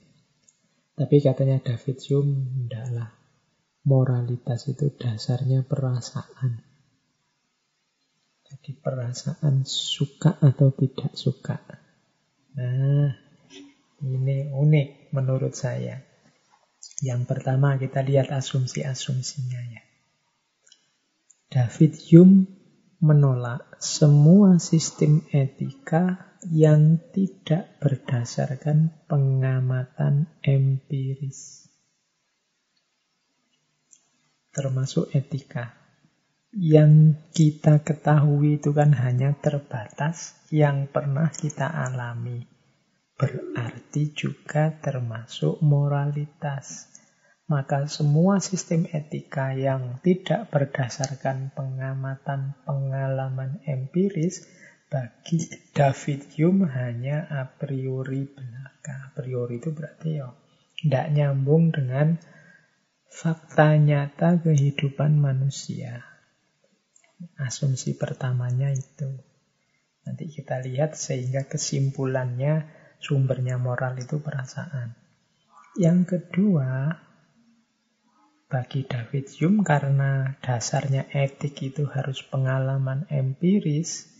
Tapi 0.98 1.22
katanya 1.22 1.62
David 1.62 2.02
Hume 2.10 2.66
lah 2.90 3.14
moralitas 3.86 4.66
itu 4.66 4.90
dasarnya 4.98 5.62
perasaan. 5.62 6.58
Jadi 8.50 8.70
perasaan 8.76 9.62
suka 9.64 10.42
atau 10.42 10.74
tidak 10.74 11.14
suka? 11.14 11.56
Nah 12.58 13.14
ini 14.02 14.50
unik 14.50 15.14
menurut 15.14 15.54
saya. 15.54 16.02
Yang 16.98 17.30
pertama 17.30 17.78
kita 17.78 18.02
lihat 18.02 18.34
asumsi-asumsinya 18.34 19.60
ya. 19.70 19.82
David 21.48 21.96
Hume 22.10 22.51
menolak 23.02 23.82
semua 23.82 24.62
sistem 24.62 25.26
etika 25.34 26.38
yang 26.46 27.02
tidak 27.10 27.74
berdasarkan 27.82 28.94
pengamatan 29.10 30.30
empiris. 30.38 31.66
Termasuk 34.54 35.10
etika. 35.18 35.74
Yang 36.54 37.18
kita 37.34 37.82
ketahui 37.82 38.62
itu 38.62 38.70
kan 38.70 38.94
hanya 38.94 39.34
terbatas 39.34 40.38
yang 40.54 40.86
pernah 40.86 41.26
kita 41.34 41.66
alami. 41.66 42.46
Berarti 43.18 44.14
juga 44.14 44.78
termasuk 44.78 45.58
moralitas 45.58 46.91
maka 47.52 47.84
semua 47.84 48.40
sistem 48.40 48.88
etika 48.88 49.52
yang 49.52 50.00
tidak 50.00 50.48
berdasarkan 50.48 51.52
pengamatan 51.52 52.56
pengalaman 52.64 53.60
empiris 53.68 54.48
bagi 54.88 55.52
David 55.76 56.32
Hume 56.32 56.64
hanya 56.72 57.28
a 57.28 57.44
priori 57.44 58.24
belaka. 58.24 59.08
A 59.08 59.10
priori 59.12 59.60
itu 59.60 59.68
berarti 59.76 60.16
ya 60.16 60.32
tidak 60.80 61.12
nyambung 61.12 61.76
dengan 61.76 62.16
fakta 63.12 63.76
nyata 63.76 64.40
kehidupan 64.40 65.20
manusia. 65.20 66.08
Asumsi 67.36 68.00
pertamanya 68.00 68.72
itu. 68.72 69.12
Nanti 70.08 70.24
kita 70.32 70.64
lihat 70.64 70.96
sehingga 70.96 71.44
kesimpulannya 71.44 72.64
sumbernya 72.96 73.60
moral 73.60 74.00
itu 74.00 74.24
perasaan. 74.24 74.96
Yang 75.76 76.00
kedua, 76.16 76.96
bagi 78.52 78.84
David 78.84 79.32
Hume 79.40 79.64
karena 79.64 80.36
dasarnya 80.44 81.08
etik 81.08 81.72
itu 81.72 81.88
harus 81.88 82.20
pengalaman 82.20 83.08
empiris, 83.08 84.12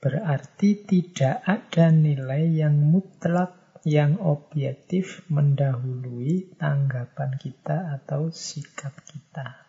berarti 0.00 0.80
tidak 0.88 1.44
ada 1.44 1.92
nilai 1.92 2.48
yang 2.64 2.72
mutlak, 2.72 3.84
yang 3.84 4.16
objektif 4.24 5.28
mendahului 5.28 6.56
tanggapan 6.56 7.36
kita 7.36 8.00
atau 8.00 8.32
sikap 8.32 8.96
kita. 9.04 9.60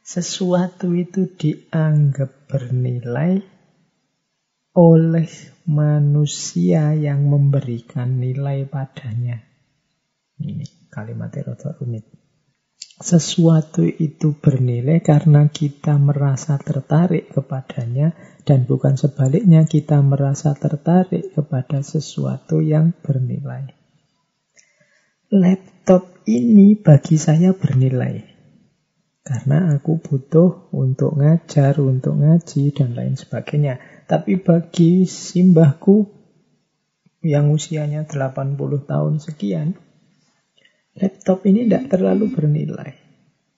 Sesuatu 0.00 0.96
itu 0.96 1.28
dianggap 1.36 2.48
bernilai 2.48 3.44
oleh 4.72 5.28
manusia 5.68 6.96
yang 6.96 7.28
memberikan 7.28 8.16
nilai 8.16 8.64
padanya. 8.64 9.36
Ini 10.40 10.88
kalimatnya 10.88 11.52
rada 11.52 11.76
rumit. 11.76 12.23
Sesuatu 12.94 13.82
itu 13.82 14.38
bernilai 14.38 15.02
karena 15.02 15.50
kita 15.50 15.98
merasa 15.98 16.54
tertarik 16.62 17.34
kepadanya 17.34 18.14
dan 18.46 18.68
bukan 18.70 18.94
sebaliknya 18.94 19.66
kita 19.66 19.98
merasa 19.98 20.54
tertarik 20.54 21.34
kepada 21.34 21.82
sesuatu 21.82 22.62
yang 22.62 22.94
bernilai. 23.02 23.74
Laptop 25.34 26.22
ini 26.30 26.78
bagi 26.78 27.18
saya 27.18 27.50
bernilai. 27.50 28.22
Karena 29.24 29.72
aku 29.72 29.98
butuh 29.98 30.68
untuk 30.76 31.16
ngajar, 31.16 31.80
untuk 31.80 32.20
ngaji, 32.20 32.76
dan 32.76 32.92
lain 32.92 33.16
sebagainya. 33.16 33.80
Tapi 34.04 34.36
bagi 34.36 35.08
simbahku 35.08 36.12
yang 37.24 37.48
usianya 37.48 38.04
80 38.04 38.60
tahun 38.84 39.14
sekian, 39.16 39.80
laptop 40.98 41.46
ini 41.46 41.66
tidak 41.66 41.94
terlalu 41.94 42.30
bernilai. 42.30 42.92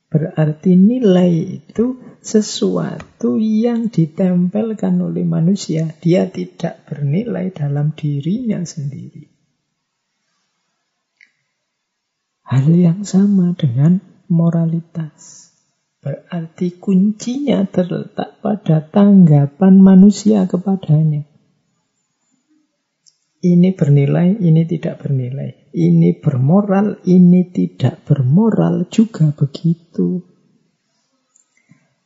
Berarti 0.07 0.79
nilai 0.79 1.61
itu 1.61 1.99
sesuatu 2.23 3.37
yang 3.37 3.91
ditempelkan 3.91 5.03
oleh 5.03 5.27
manusia. 5.27 5.93
Dia 5.99 6.31
tidak 6.31 6.87
bernilai 6.87 7.51
dalam 7.51 7.93
dirinya 7.93 8.63
sendiri. 8.63 9.29
Hal 12.47 12.71
yang 12.71 13.03
sama 13.03 13.59
dengan 13.59 13.99
moralitas. 14.31 15.51
Berarti 15.99 16.79
kuncinya 16.79 17.67
terletak 17.67 18.39
pada 18.39 18.79
tanggapan 18.79 19.75
manusia 19.83 20.47
kepadanya. 20.47 21.27
Ini 23.43 23.75
bernilai, 23.75 24.39
ini 24.39 24.63
tidak 24.63 25.03
bernilai. 25.03 25.66
Ini 25.77 26.25
bermoral, 26.25 27.05
ini 27.05 27.53
tidak 27.53 28.09
bermoral 28.09 28.89
juga 28.89 29.29
begitu. 29.37 30.25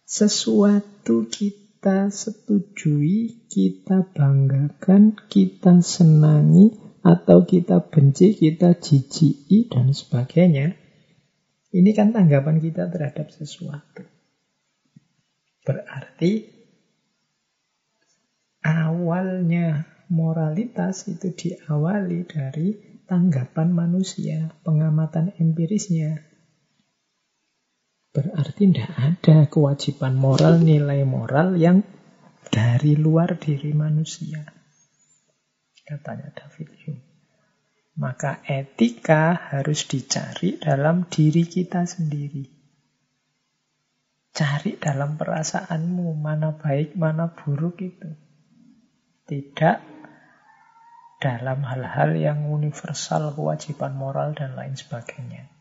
Sesuatu 0.02 1.30
kita 1.30 2.10
setujui, 2.10 3.46
kita 3.46 4.10
banggakan, 4.10 5.14
kita 5.30 5.86
senangi, 5.86 6.74
atau 7.06 7.46
kita 7.46 7.86
benci, 7.86 8.34
kita 8.34 8.74
jijiki, 8.74 9.70
dan 9.70 9.94
sebagainya. 9.94 10.74
Ini 11.70 11.90
kan 11.94 12.10
tanggapan 12.10 12.58
kita 12.58 12.90
terhadap 12.90 13.30
sesuatu. 13.30 14.02
Berarti 15.62 16.50
awalnya 18.66 19.86
moralitas 20.10 21.06
itu 21.06 21.30
diawali 21.30 22.26
dari 22.26 22.89
tanggapan 23.10 23.74
manusia, 23.74 24.54
pengamatan 24.62 25.34
empirisnya. 25.34 26.22
Berarti 28.14 28.70
tidak 28.70 28.90
ada 28.94 29.50
kewajiban 29.50 30.14
moral, 30.14 30.62
nilai 30.62 31.02
moral 31.02 31.58
yang 31.58 31.82
dari 32.54 32.94
luar 32.94 33.34
diri 33.34 33.74
manusia. 33.74 34.46
Katanya 35.82 36.30
David 36.30 36.70
Hume. 36.86 37.02
Maka 37.98 38.46
etika 38.46 39.34
harus 39.34 39.90
dicari 39.90 40.62
dalam 40.62 41.10
diri 41.10 41.50
kita 41.50 41.82
sendiri. 41.82 42.46
Cari 44.30 44.78
dalam 44.78 45.18
perasaanmu 45.18 46.14
mana 46.14 46.54
baik, 46.54 46.94
mana 46.94 47.34
buruk 47.34 47.82
itu. 47.82 48.10
Tidak 49.26 49.99
dalam 51.20 51.60
hal-hal 51.68 52.16
yang 52.16 52.48
universal, 52.48 53.36
kewajiban 53.36 53.92
moral, 53.92 54.32
dan 54.32 54.56
lain 54.56 54.72
sebagainya. 54.72 55.52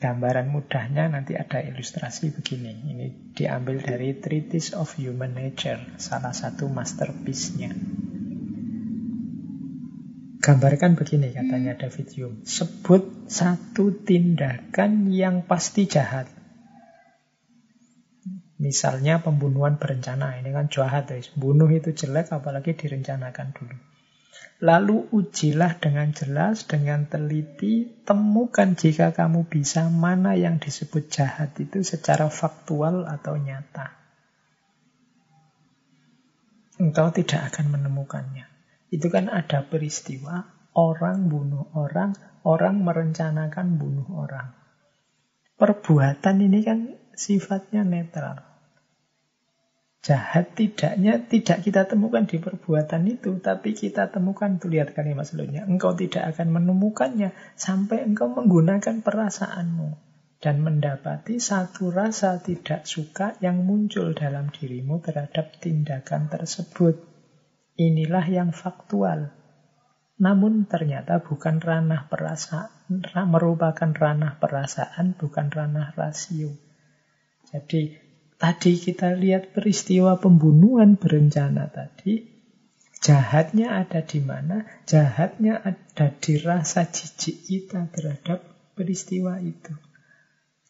Gambaran 0.00 0.50
mudahnya 0.50 1.06
nanti 1.12 1.36
ada 1.36 1.60
ilustrasi 1.60 2.32
begini. 2.32 2.72
Ini 2.92 3.06
diambil 3.36 3.84
dari 3.84 4.16
Treatise 4.16 4.74
of 4.74 4.96
Human 4.96 5.36
Nature, 5.36 6.00
salah 6.00 6.32
satu 6.32 6.66
masterpiece-nya. 6.66 7.70
Gambarkan 10.44 10.92
begini 10.92 11.32
katanya 11.32 11.72
David 11.72 12.08
Hume. 12.20 12.44
Sebut 12.44 13.32
satu 13.32 14.04
tindakan 14.04 15.08
yang 15.08 15.48
pasti 15.48 15.88
jahat. 15.88 16.28
Misalnya 18.60 19.24
pembunuhan 19.24 19.80
berencana. 19.80 20.36
Ini 20.44 20.52
kan 20.52 20.68
jahat. 20.68 21.08
Bunuh 21.32 21.72
itu 21.72 21.96
jelek 21.96 22.28
apalagi 22.28 22.76
direncanakan 22.76 23.56
dulu. 23.56 23.93
Lalu 24.64 25.12
ujilah 25.12 25.76
dengan 25.82 26.14
jelas, 26.14 26.64
dengan 26.64 27.04
teliti, 27.04 27.90
temukan 28.06 28.72
jika 28.72 29.12
kamu 29.12 29.44
bisa 29.50 29.92
mana 29.92 30.38
yang 30.38 30.62
disebut 30.62 31.10
jahat 31.12 31.52
itu 31.60 31.84
secara 31.84 32.32
faktual 32.32 33.04
atau 33.04 33.36
nyata. 33.36 33.92
Engkau 36.80 37.12
tidak 37.12 37.54
akan 37.54 37.76
menemukannya. 37.76 38.48
Itu 38.88 39.10
kan 39.10 39.28
ada 39.28 39.66
peristiwa, 39.66 40.48
orang 40.72 41.28
bunuh 41.28 41.68
orang, 41.76 42.14
orang 42.46 42.80
merencanakan 42.80 43.76
bunuh 43.76 44.08
orang. 44.16 44.54
Perbuatan 45.54 46.36
ini 46.40 46.60
kan 46.64 46.78
sifatnya 47.14 47.86
netral 47.86 48.53
jahat 50.04 50.52
tidaknya 50.52 51.16
tidak 51.24 51.64
kita 51.64 51.88
temukan 51.88 52.28
di 52.28 52.36
perbuatan 52.36 53.08
itu, 53.08 53.40
tapi 53.40 53.72
kita 53.72 54.12
temukan, 54.12 54.60
tuh 54.60 54.68
lihat 54.68 54.92
kalimat 54.92 55.24
selanjutnya, 55.24 55.64
engkau 55.64 55.96
tidak 55.96 56.36
akan 56.36 56.60
menemukannya 56.60 57.32
sampai 57.56 58.04
engkau 58.04 58.28
menggunakan 58.28 59.00
perasaanmu 59.00 59.96
dan 60.44 60.60
mendapati 60.60 61.40
satu 61.40 61.88
rasa 61.88 62.36
tidak 62.44 62.84
suka 62.84 63.32
yang 63.40 63.64
muncul 63.64 64.12
dalam 64.12 64.52
dirimu 64.52 65.00
terhadap 65.00 65.56
tindakan 65.56 66.28
tersebut. 66.28 67.00
Inilah 67.80 68.28
yang 68.28 68.52
faktual. 68.52 69.32
Namun 70.20 70.68
ternyata 70.68 71.24
bukan 71.24 71.64
ranah 71.64 72.12
perasaan, 72.12 73.02
merupakan 73.24 73.88
ranah 73.88 74.36
perasaan, 74.36 75.16
bukan 75.16 75.48
ranah 75.48 75.96
rasio. 75.96 76.52
Jadi 77.48 78.03
Tadi 78.34 78.72
kita 78.76 79.14
lihat 79.14 79.54
peristiwa 79.54 80.18
pembunuhan 80.18 80.98
berencana 80.98 81.70
tadi. 81.70 82.34
Jahatnya 83.04 83.84
ada 83.84 84.00
di 84.00 84.18
mana? 84.24 84.64
Jahatnya 84.88 85.60
ada 85.60 86.08
di 86.08 86.40
rasa 86.40 86.88
jijik 86.88 87.44
kita 87.44 87.92
terhadap 87.92 88.42
peristiwa 88.72 89.36
itu. 89.44 89.76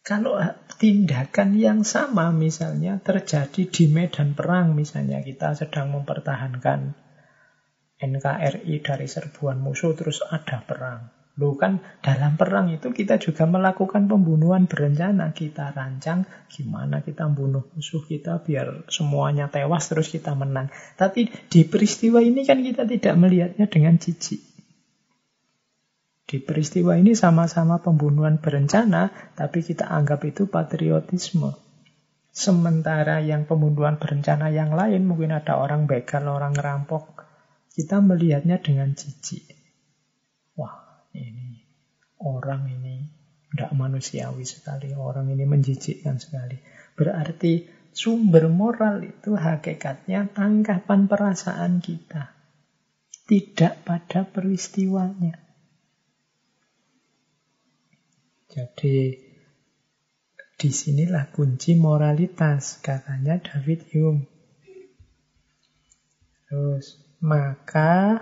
Kalau 0.05 0.37
tindakan 0.77 1.57
yang 1.57 1.81
sama 1.81 2.29
misalnya 2.29 3.01
terjadi 3.01 3.65
di 3.65 3.89
medan 3.89 4.37
perang 4.37 4.77
misalnya 4.77 5.23
kita 5.25 5.57
sedang 5.57 5.95
mempertahankan 5.95 6.93
NKRI 7.97 8.75
dari 8.83 9.07
serbuan 9.09 9.57
musuh 9.57 9.95
terus 9.95 10.21
ada 10.27 10.61
perang. 10.61 11.14
Loh 11.35 11.59
kan 11.59 11.83
dalam 11.99 12.39
perang 12.39 12.71
itu 12.71 12.95
kita 12.95 13.19
juga 13.19 13.43
melakukan 13.43 14.07
pembunuhan 14.07 14.71
berencana. 14.71 15.35
Kita 15.35 15.75
rancang 15.75 16.23
gimana 16.47 17.03
kita 17.03 17.27
bunuh 17.27 17.67
musuh 17.75 18.07
kita 18.07 18.39
biar 18.39 18.87
semuanya 18.87 19.51
tewas 19.51 19.91
terus 19.91 20.07
kita 20.07 20.31
menang. 20.31 20.71
Tapi 20.95 21.27
di 21.51 21.67
peristiwa 21.67 22.23
ini 22.23 22.47
kan 22.47 22.63
kita 22.63 22.87
tidak 22.87 23.19
melihatnya 23.19 23.67
dengan 23.67 23.99
jijik. 23.99 24.39
Di 26.25 26.41
peristiwa 26.41 26.97
ini 26.97 27.13
sama-sama 27.13 27.83
pembunuhan 27.83 28.41
berencana, 28.41 29.13
tapi 29.37 29.61
kita 29.61 29.85
anggap 29.85 30.25
itu 30.25 30.49
patriotisme. 30.49 31.53
Sementara 32.33 33.21
yang 33.21 33.45
pembunuhan 33.45 34.01
berencana 34.01 34.49
yang 34.49 34.73
lain, 34.73 35.05
mungkin 35.05 35.31
ada 35.37 35.55
orang 35.61 35.85
begal, 35.85 36.25
orang 36.27 36.57
ngerampok. 36.57 37.23
Kita 37.71 38.01
melihatnya 38.01 38.57
dengan 38.57 38.97
jijik. 38.97 39.54
Ini 41.15 41.49
orang 42.27 42.67
ini 42.67 42.95
tidak 43.55 43.71
manusiawi 43.71 44.43
sekali, 44.43 44.91
orang 44.91 45.31
ini 45.31 45.47
menjijikkan 45.47 46.19
sekali. 46.19 46.59
Berarti 46.99 47.63
sumber 47.95 48.51
moral 48.51 49.07
itu 49.07 49.39
hakikatnya 49.39 50.27
tangkapan 50.35 51.07
perasaan 51.07 51.79
kita. 51.79 52.35
Tidak 53.25 53.87
pada 53.87 54.27
peristiwanya. 54.27 55.39
Jadi 58.51 59.15
di 60.55 60.69
sinilah 60.71 61.31
kunci 61.35 61.75
moralitas, 61.75 62.79
katanya 62.79 63.39
David 63.39 63.87
Hume. 63.91 64.23
Terus, 66.47 66.95
maka 67.19 68.21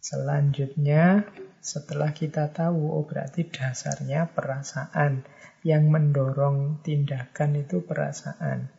Selanjutnya, 0.00 1.28
setelah 1.60 2.16
kita 2.16 2.48
tahu, 2.48 2.88
oh 2.88 3.04
berarti 3.04 3.44
dasarnya 3.44 4.32
perasaan. 4.32 5.28
Yang 5.60 5.84
mendorong 5.92 6.80
tindakan 6.80 7.60
itu 7.60 7.84
perasaan. 7.84 8.72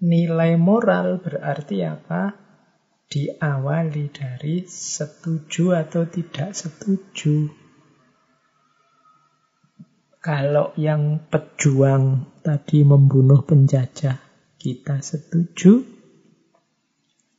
Nilai 0.00 0.56
moral 0.56 1.20
berarti 1.20 1.84
apa? 1.84 2.32
Diawali 3.12 4.08
dari 4.08 4.64
setuju 4.64 5.76
atau 5.76 6.08
tidak 6.08 6.56
setuju. 6.56 7.52
Kalau 10.24 10.72
yang 10.80 11.28
pejuang 11.28 12.32
tadi 12.40 12.80
membunuh 12.80 13.44
penjajah, 13.44 14.16
kita 14.56 15.04
setuju. 15.04 16.01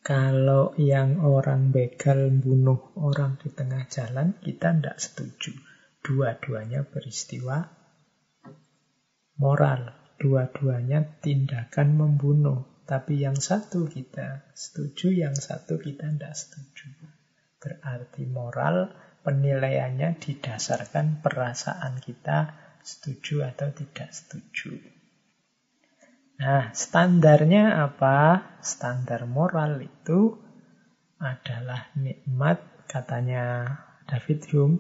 Kalau 0.04 0.76
yang 0.76 1.24
orang 1.24 1.72
begal 1.72 2.28
bunuh 2.28 2.92
orang 3.00 3.40
di 3.40 3.48
tengah 3.48 3.88
jalan, 3.88 4.36
kita 4.44 4.76
tidak 4.76 5.00
setuju. 5.00 5.56
Dua-duanya 6.04 6.84
peristiwa 6.84 7.64
moral. 9.40 9.96
Dua-duanya 10.20 11.24
tindakan 11.24 11.96
membunuh. 11.96 12.84
Tapi 12.84 13.24
yang 13.24 13.40
satu 13.40 13.88
kita 13.88 14.52
setuju, 14.52 15.16
yang 15.16 15.40
satu 15.40 15.80
kita 15.80 16.12
tidak 16.12 16.36
setuju. 16.36 16.92
Berarti 17.64 18.28
moral 18.28 18.92
penilaiannya 19.24 20.20
didasarkan 20.20 21.24
perasaan 21.24 22.04
kita 22.04 22.52
setuju 22.84 23.48
atau 23.48 23.72
tidak 23.72 24.12
setuju. 24.12 24.76
Nah, 26.42 26.74
standarnya 26.74 27.78
apa? 27.86 28.42
Standar 28.64 29.30
moral 29.30 29.86
itu 29.86 30.34
adalah 31.22 31.94
nikmat, 31.94 32.60
katanya 32.90 33.70
David 34.10 34.42
Hume, 34.50 34.78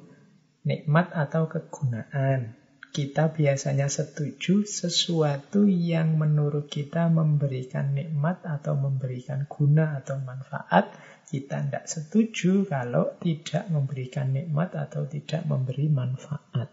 nikmat 0.65 1.13
atau 1.13 1.45
kegunaan. 1.45 2.57
Kita 2.93 3.34
biasanya 3.34 3.89
setuju 3.89 4.69
sesuatu 4.69 5.65
yang 5.65 6.13
menurut 6.13 6.69
kita 6.69 7.09
memberikan 7.09 7.97
nikmat 7.97 8.45
atau 8.45 8.77
memberikan 8.77 9.49
guna 9.49 9.97
atau 9.97 10.21
manfaat. 10.21 10.93
Kita 11.25 11.65
tidak 11.65 11.89
setuju 11.89 12.69
kalau 12.69 13.17
tidak 13.17 13.65
memberikan 13.73 14.30
nikmat 14.30 14.77
atau 14.77 15.09
tidak 15.09 15.41
memberi 15.49 15.89
manfaat. 15.89 16.69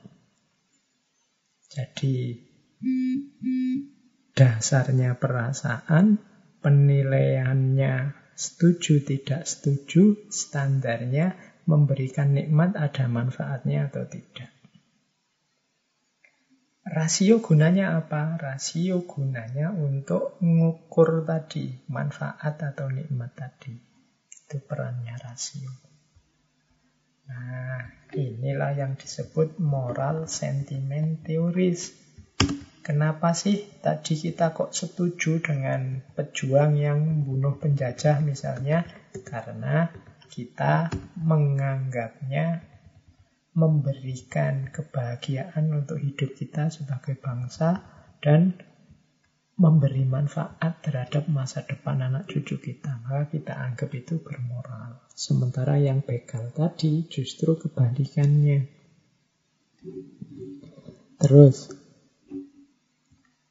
Jadi, 1.72 2.36
dasarnya 4.34 5.18
perasaan, 5.18 6.18
penilaiannya 6.60 8.14
setuju 8.34 9.04
tidak 9.04 9.44
setuju, 9.44 10.30
standarnya 10.32 11.36
memberikan 11.68 12.32
nikmat 12.32 12.74
ada 12.74 13.06
manfaatnya 13.06 13.92
atau 13.92 14.08
tidak. 14.08 14.50
Rasio 16.90 17.38
gunanya 17.38 18.00
apa? 18.00 18.40
Rasio 18.40 19.06
gunanya 19.06 19.70
untuk 19.70 20.40
mengukur 20.42 21.22
tadi 21.22 21.86
manfaat 21.86 22.58
atau 22.58 22.90
nikmat 22.90 23.30
tadi. 23.36 23.76
Itu 24.26 24.58
perannya 24.64 25.14
rasio. 25.20 25.70
Nah, 27.30 27.86
inilah 28.10 28.74
yang 28.74 28.98
disebut 28.98 29.62
moral 29.62 30.26
sentimen 30.26 31.22
teoris. 31.22 31.94
Kenapa 32.90 33.30
sih 33.38 33.70
tadi 33.78 34.18
kita 34.18 34.50
kok 34.50 34.74
setuju 34.74 35.38
dengan 35.38 36.02
pejuang 36.18 36.74
yang 36.74 36.98
membunuh 36.98 37.54
penjajah 37.54 38.18
misalnya? 38.18 38.82
Karena 39.14 39.86
kita 40.26 40.90
menganggapnya 41.14 42.66
memberikan 43.54 44.74
kebahagiaan 44.74 45.70
untuk 45.70 46.02
hidup 46.02 46.34
kita 46.34 46.66
sebagai 46.74 47.14
bangsa 47.14 47.78
dan 48.18 48.58
memberi 49.54 50.02
manfaat 50.02 50.82
terhadap 50.82 51.30
masa 51.30 51.62
depan 51.62 52.02
anak 52.02 52.26
cucu 52.26 52.58
kita. 52.58 53.06
Maka 53.06 53.30
kita 53.30 53.54
anggap 53.54 53.94
itu 53.94 54.18
bermoral. 54.18 54.98
Sementara 55.14 55.78
yang 55.78 56.02
begal 56.02 56.50
tadi 56.50 57.06
justru 57.06 57.54
kebalikannya. 57.54 58.66
Terus, 61.22 61.79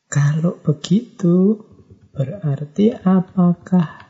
kalau 0.09 0.57
begitu, 0.57 1.61
berarti 2.17 2.97
apakah 2.97 4.09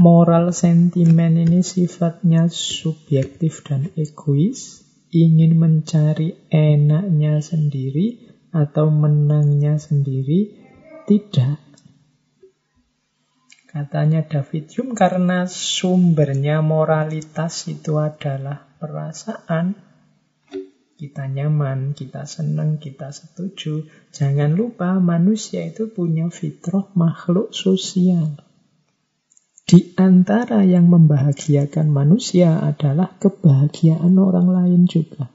moral 0.00 0.56
sentimen 0.56 1.36
ini 1.36 1.60
sifatnya 1.60 2.48
subjektif 2.48 3.60
dan 3.60 3.92
egois? 3.92 4.88
Ingin 5.12 5.60
mencari 5.60 6.48
enaknya 6.48 7.44
sendiri 7.44 8.24
atau 8.56 8.88
menangnya 8.88 9.76
sendiri? 9.76 10.52
Tidak. 11.04 11.68
Katanya 13.68 14.24
David 14.24 14.72
Hume 14.72 14.96
karena 14.96 15.44
sumbernya 15.44 16.64
moralitas 16.64 17.68
itu 17.68 18.00
adalah 18.00 18.64
perasaan, 18.80 19.87
kita 20.98 21.30
nyaman, 21.30 21.94
kita 21.94 22.26
senang, 22.26 22.82
kita 22.82 23.14
setuju. 23.14 23.86
Jangan 24.10 24.58
lupa 24.58 24.98
manusia 24.98 25.62
itu 25.62 25.86
punya 25.86 26.26
fitrah 26.26 26.90
makhluk 26.98 27.54
sosial. 27.54 28.42
Di 29.62 29.94
antara 29.94 30.66
yang 30.66 30.90
membahagiakan 30.90 31.86
manusia 31.86 32.58
adalah 32.58 33.14
kebahagiaan 33.22 34.18
orang 34.18 34.50
lain 34.50 34.90
juga. 34.90 35.30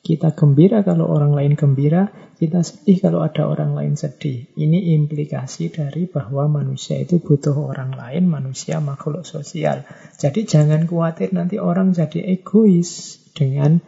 Kita 0.00 0.34
gembira 0.34 0.82
kalau 0.82 1.06
orang 1.06 1.36
lain 1.36 1.54
gembira, 1.54 2.08
kita 2.40 2.64
sedih 2.64 3.04
kalau 3.04 3.20
ada 3.20 3.46
orang 3.46 3.76
lain 3.76 3.94
sedih. 3.94 4.48
Ini 4.56 4.96
implikasi 4.96 5.70
dari 5.70 6.08
bahwa 6.08 6.48
manusia 6.48 6.96
itu 6.96 7.20
butuh 7.20 7.52
orang 7.52 7.94
lain, 7.94 8.26
manusia 8.26 8.80
makhluk 8.80 9.28
sosial. 9.28 9.84
Jadi 10.16 10.48
jangan 10.48 10.88
khawatir 10.88 11.36
nanti 11.36 11.60
orang 11.60 11.92
jadi 11.92 12.40
egois 12.40 13.20
dengan 13.36 13.84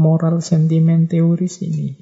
moral 0.00 0.40
sentimen 0.40 1.04
teoris 1.04 1.60
ini. 1.60 1.92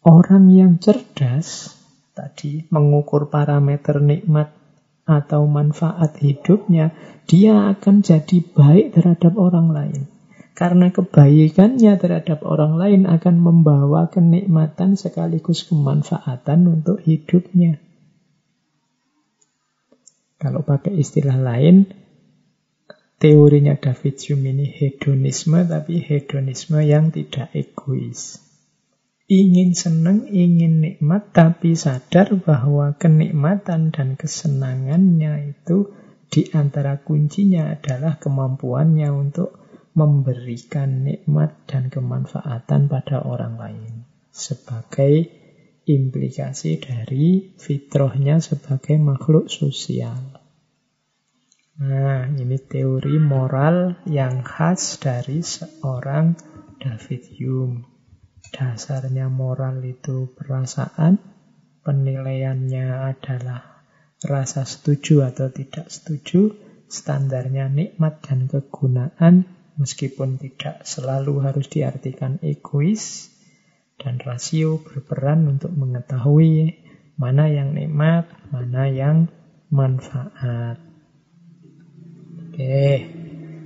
Orang 0.00 0.48
yang 0.48 0.80
cerdas 0.80 1.76
tadi 2.16 2.64
mengukur 2.72 3.28
parameter 3.28 4.00
nikmat 4.00 4.56
atau 5.04 5.44
manfaat 5.44 6.16
hidupnya, 6.16 6.96
dia 7.28 7.68
akan 7.76 8.00
jadi 8.00 8.40
baik 8.40 8.96
terhadap 8.96 9.36
orang 9.36 9.68
lain. 9.68 10.02
Karena 10.56 10.92
kebaikannya 10.92 11.96
terhadap 12.00 12.44
orang 12.44 12.80
lain 12.80 13.02
akan 13.04 13.36
membawa 13.40 14.08
kenikmatan 14.08 14.96
sekaligus 14.96 15.64
kemanfaatan 15.68 16.80
untuk 16.80 17.00
hidupnya. 17.00 17.80
Kalau 20.40 20.64
pakai 20.64 20.96
istilah 20.96 21.36
lain, 21.36 21.84
teorinya 23.20 23.76
David 23.76 24.16
Hume 24.16 24.56
ini 24.56 24.66
hedonisme, 24.66 25.60
tapi 25.68 26.00
hedonisme 26.00 26.80
yang 26.80 27.12
tidak 27.12 27.52
egois. 27.52 28.40
Ingin 29.30 29.76
senang, 29.78 30.26
ingin 30.26 30.82
nikmat, 30.82 31.30
tapi 31.30 31.78
sadar 31.78 32.34
bahwa 32.40 32.98
kenikmatan 32.98 33.94
dan 33.94 34.18
kesenangannya 34.18 35.54
itu 35.54 35.92
di 36.32 36.50
antara 36.50 36.98
kuncinya 36.98 37.70
adalah 37.70 38.18
kemampuannya 38.18 39.06
untuk 39.12 39.54
memberikan 39.94 41.06
nikmat 41.06 41.68
dan 41.68 41.92
kemanfaatan 41.92 42.90
pada 42.90 43.22
orang 43.22 43.54
lain 43.60 43.92
sebagai 44.30 45.26
implikasi 45.84 46.78
dari 46.78 47.54
fitrahnya 47.58 48.38
sebagai 48.38 48.96
makhluk 48.96 49.50
sosial. 49.50 50.39
Ini 52.30 52.62
teori 52.62 53.18
moral 53.18 54.06
yang 54.06 54.46
khas 54.46 55.02
dari 55.02 55.42
seorang 55.42 56.38
David 56.78 57.26
Hume. 57.34 57.82
Dasarnya 58.54 59.26
moral 59.26 59.82
itu 59.82 60.30
perasaan, 60.38 61.18
penilaiannya 61.82 62.86
adalah 63.02 63.82
rasa 64.22 64.62
setuju 64.62 65.26
atau 65.26 65.50
tidak 65.50 65.90
setuju, 65.90 66.54
standarnya 66.86 67.66
nikmat 67.66 68.22
dan 68.22 68.46
kegunaan, 68.46 69.50
meskipun 69.74 70.38
tidak 70.38 70.86
selalu 70.86 71.42
harus 71.42 71.66
diartikan 71.66 72.38
egois, 72.46 73.26
dan 73.98 74.22
rasio 74.22 74.78
berperan 74.78 75.50
untuk 75.50 75.74
mengetahui 75.74 76.78
mana 77.18 77.50
yang 77.50 77.74
nikmat, 77.74 78.30
mana 78.54 78.86
yang 78.86 79.26
manfaat. 79.66 80.89
Oke, 82.60 83.08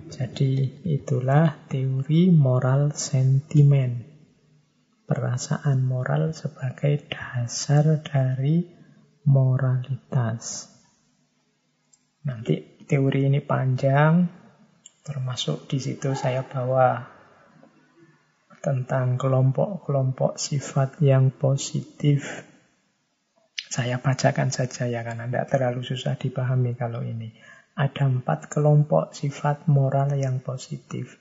jadi 0.07 0.53
itulah 0.87 1.67
teori 1.67 2.31
moral 2.31 2.95
sentimen. 2.95 4.07
Perasaan 5.03 5.83
moral 5.83 6.31
sebagai 6.31 7.03
dasar 7.11 8.07
dari 8.07 8.63
moralitas. 9.27 10.71
Nanti 12.23 12.87
teori 12.87 13.27
ini 13.27 13.43
panjang, 13.43 14.31
termasuk 15.03 15.67
di 15.67 15.83
situ 15.83 16.15
saya 16.15 16.47
bawa 16.47 16.95
tentang 18.63 19.19
kelompok-kelompok 19.19 20.39
sifat 20.39 21.03
yang 21.03 21.35
positif. 21.35 22.47
Saya 23.59 23.99
bacakan 23.99 24.55
saja 24.55 24.87
ya, 24.87 25.03
karena 25.03 25.27
tidak 25.27 25.51
terlalu 25.51 25.83
susah 25.83 26.15
dipahami 26.15 26.79
kalau 26.79 27.03
ini. 27.03 27.35
Ada 27.75 28.07
empat 28.07 28.55
kelompok 28.55 29.19
sifat 29.19 29.67
moral 29.67 30.15
yang 30.15 30.39
positif. 30.39 31.19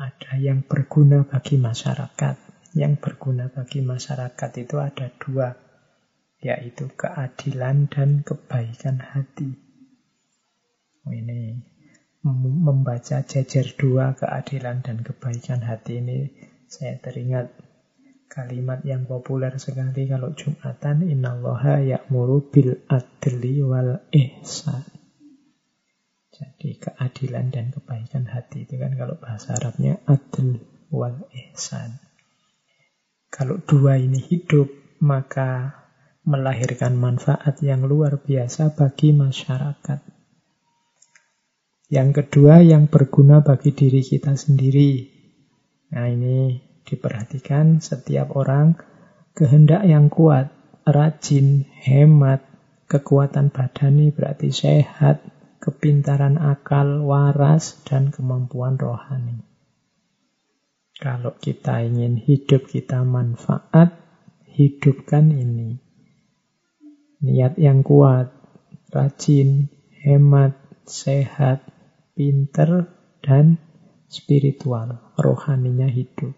Ada 0.00 0.40
yang 0.40 0.64
berguna 0.64 1.28
bagi 1.28 1.60
masyarakat. 1.60 2.36
Yang 2.72 2.94
berguna 3.04 3.52
bagi 3.52 3.84
masyarakat 3.84 4.50
itu 4.58 4.76
ada 4.80 5.12
dua, 5.20 5.54
yaitu 6.40 6.88
keadilan 6.96 7.86
dan 7.92 8.24
kebaikan 8.24 8.98
hati. 8.98 9.54
Ini 11.04 11.60
membaca 12.24 13.20
jejer 13.20 13.76
dua 13.76 14.16
keadilan 14.16 14.80
dan 14.80 15.04
kebaikan 15.04 15.60
hati 15.60 16.00
ini 16.00 16.32
saya 16.64 16.96
teringat 16.96 17.52
kalimat 18.32 18.80
yang 18.88 19.04
populer 19.04 19.52
sekali 19.60 20.08
kalau 20.08 20.32
Jumatan 20.32 21.04
innallaha 21.04 21.84
ya'muru 21.84 22.48
bil 22.48 22.80
adli 22.88 23.60
wal 23.60 24.00
ihsan 24.08 24.93
jadi 26.34 26.70
keadilan 26.82 27.54
dan 27.54 27.70
kebaikan 27.70 28.26
hati 28.26 28.66
itu 28.66 28.74
kan 28.74 28.98
kalau 28.98 29.14
bahasa 29.14 29.54
Arabnya 29.54 30.02
adil 30.10 30.58
wal 30.90 31.30
ihsan. 31.30 32.02
Kalau 33.30 33.62
dua 33.62 33.98
ini 34.02 34.18
hidup, 34.18 34.66
maka 34.98 35.78
melahirkan 36.26 36.98
manfaat 36.98 37.62
yang 37.62 37.86
luar 37.86 38.18
biasa 38.18 38.74
bagi 38.74 39.14
masyarakat. 39.14 40.00
Yang 41.90 42.10
kedua, 42.18 42.64
yang 42.66 42.90
berguna 42.90 43.42
bagi 43.44 43.70
diri 43.70 44.02
kita 44.02 44.34
sendiri. 44.34 45.06
Nah 45.94 46.10
ini 46.10 46.58
diperhatikan 46.82 47.78
setiap 47.78 48.34
orang 48.34 48.74
kehendak 49.38 49.86
yang 49.86 50.10
kuat, 50.10 50.50
rajin, 50.86 51.66
hemat, 51.82 52.42
kekuatan 52.86 53.50
badani 53.50 54.14
berarti 54.14 54.54
sehat, 54.54 55.33
kepintaran 55.64 56.36
akal, 56.36 57.00
waras, 57.08 57.80
dan 57.88 58.12
kemampuan 58.12 58.76
rohani. 58.76 59.40
Kalau 61.00 61.32
kita 61.40 61.80
ingin 61.80 62.20
hidup 62.20 62.68
kita 62.68 63.00
manfaat, 63.00 63.96
hidupkan 64.44 65.32
ini. 65.32 65.80
Niat 67.24 67.56
yang 67.56 67.80
kuat, 67.80 68.28
rajin, 68.92 69.72
hemat, 70.04 70.52
sehat, 70.84 71.64
pinter, 72.12 72.92
dan 73.24 73.56
spiritual, 74.12 75.16
rohaninya 75.16 75.88
hidup. 75.88 76.36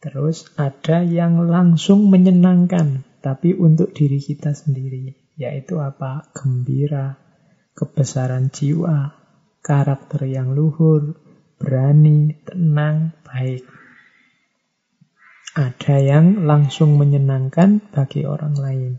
Terus 0.00 0.48
ada 0.56 1.04
yang 1.04 1.44
langsung 1.44 2.08
menyenangkan, 2.08 3.04
tapi 3.20 3.52
untuk 3.52 3.92
diri 3.92 4.16
kita 4.16 4.56
sendiri, 4.56 5.36
yaitu 5.36 5.76
apa? 5.76 6.32
Gembira, 6.32 7.29
kebesaran 7.74 8.50
jiwa, 8.52 9.14
karakter 9.60 10.26
yang 10.26 10.52
luhur, 10.56 11.14
berani, 11.60 12.40
tenang, 12.42 13.12
baik. 13.22 13.62
Ada 15.50 15.98
yang 16.00 16.46
langsung 16.46 16.96
menyenangkan 16.96 17.82
bagi 17.92 18.24
orang 18.24 18.54
lain, 18.56 18.92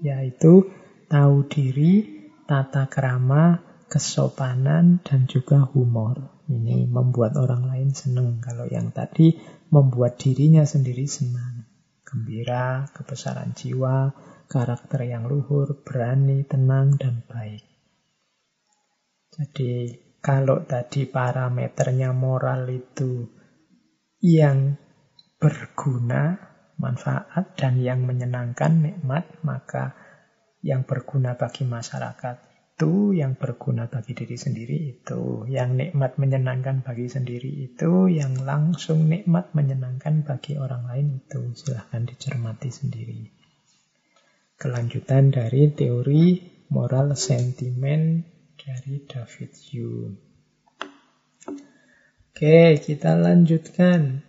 yaitu 0.00 0.66
tahu 1.06 1.46
diri, 1.46 2.26
tata 2.48 2.90
krama, 2.90 3.62
kesopanan, 3.86 5.04
dan 5.06 5.30
juga 5.30 5.62
humor. 5.70 6.42
Ini 6.50 6.90
membuat 6.90 7.38
orang 7.38 7.70
lain 7.70 7.94
senang. 7.94 8.42
Kalau 8.42 8.66
yang 8.66 8.90
tadi 8.90 9.38
membuat 9.70 10.18
dirinya 10.18 10.66
sendiri 10.66 11.06
senang. 11.06 11.62
Gembira, 12.02 12.90
kebesaran 12.90 13.54
jiwa, 13.54 14.10
karakter 14.50 15.06
yang 15.06 15.30
luhur, 15.30 15.86
berani, 15.86 16.42
tenang, 16.42 16.98
dan 16.98 17.22
baik. 17.30 17.69
Jadi 19.30 19.94
kalau 20.18 20.66
tadi 20.66 21.06
parameternya 21.06 22.10
moral 22.12 22.66
itu 22.68 23.24
yang 24.20 24.76
berguna, 25.40 26.36
manfaat, 26.76 27.56
dan 27.56 27.80
yang 27.80 28.04
menyenangkan, 28.04 28.84
nikmat, 28.84 29.40
maka 29.40 29.96
yang 30.60 30.84
berguna 30.84 31.40
bagi 31.40 31.64
masyarakat 31.64 32.36
itu, 32.80 33.16
yang 33.16 33.36
berguna 33.36 33.88
bagi 33.88 34.12
diri 34.16 34.36
sendiri 34.36 34.76
itu, 35.00 35.48
yang 35.48 35.76
nikmat 35.76 36.16
menyenangkan 36.16 36.84
bagi 36.84 37.08
sendiri 37.08 37.72
itu, 37.72 38.08
yang 38.08 38.40
langsung 38.44 39.08
nikmat 39.08 39.52
menyenangkan 39.56 40.24
bagi 40.24 40.60
orang 40.60 40.84
lain 40.84 41.20
itu. 41.20 41.52
Silahkan 41.56 42.04
dicermati 42.04 42.68
sendiri. 42.68 43.20
Kelanjutan 44.60 45.32
dari 45.32 45.72
teori 45.72 46.24
moral 46.72 47.16
sentimen 47.16 48.24
dari 48.70 49.02
David 49.02 49.50
Hume. 49.66 50.14
Oke, 52.30 52.78
kita 52.78 53.18
lanjutkan. 53.18 54.22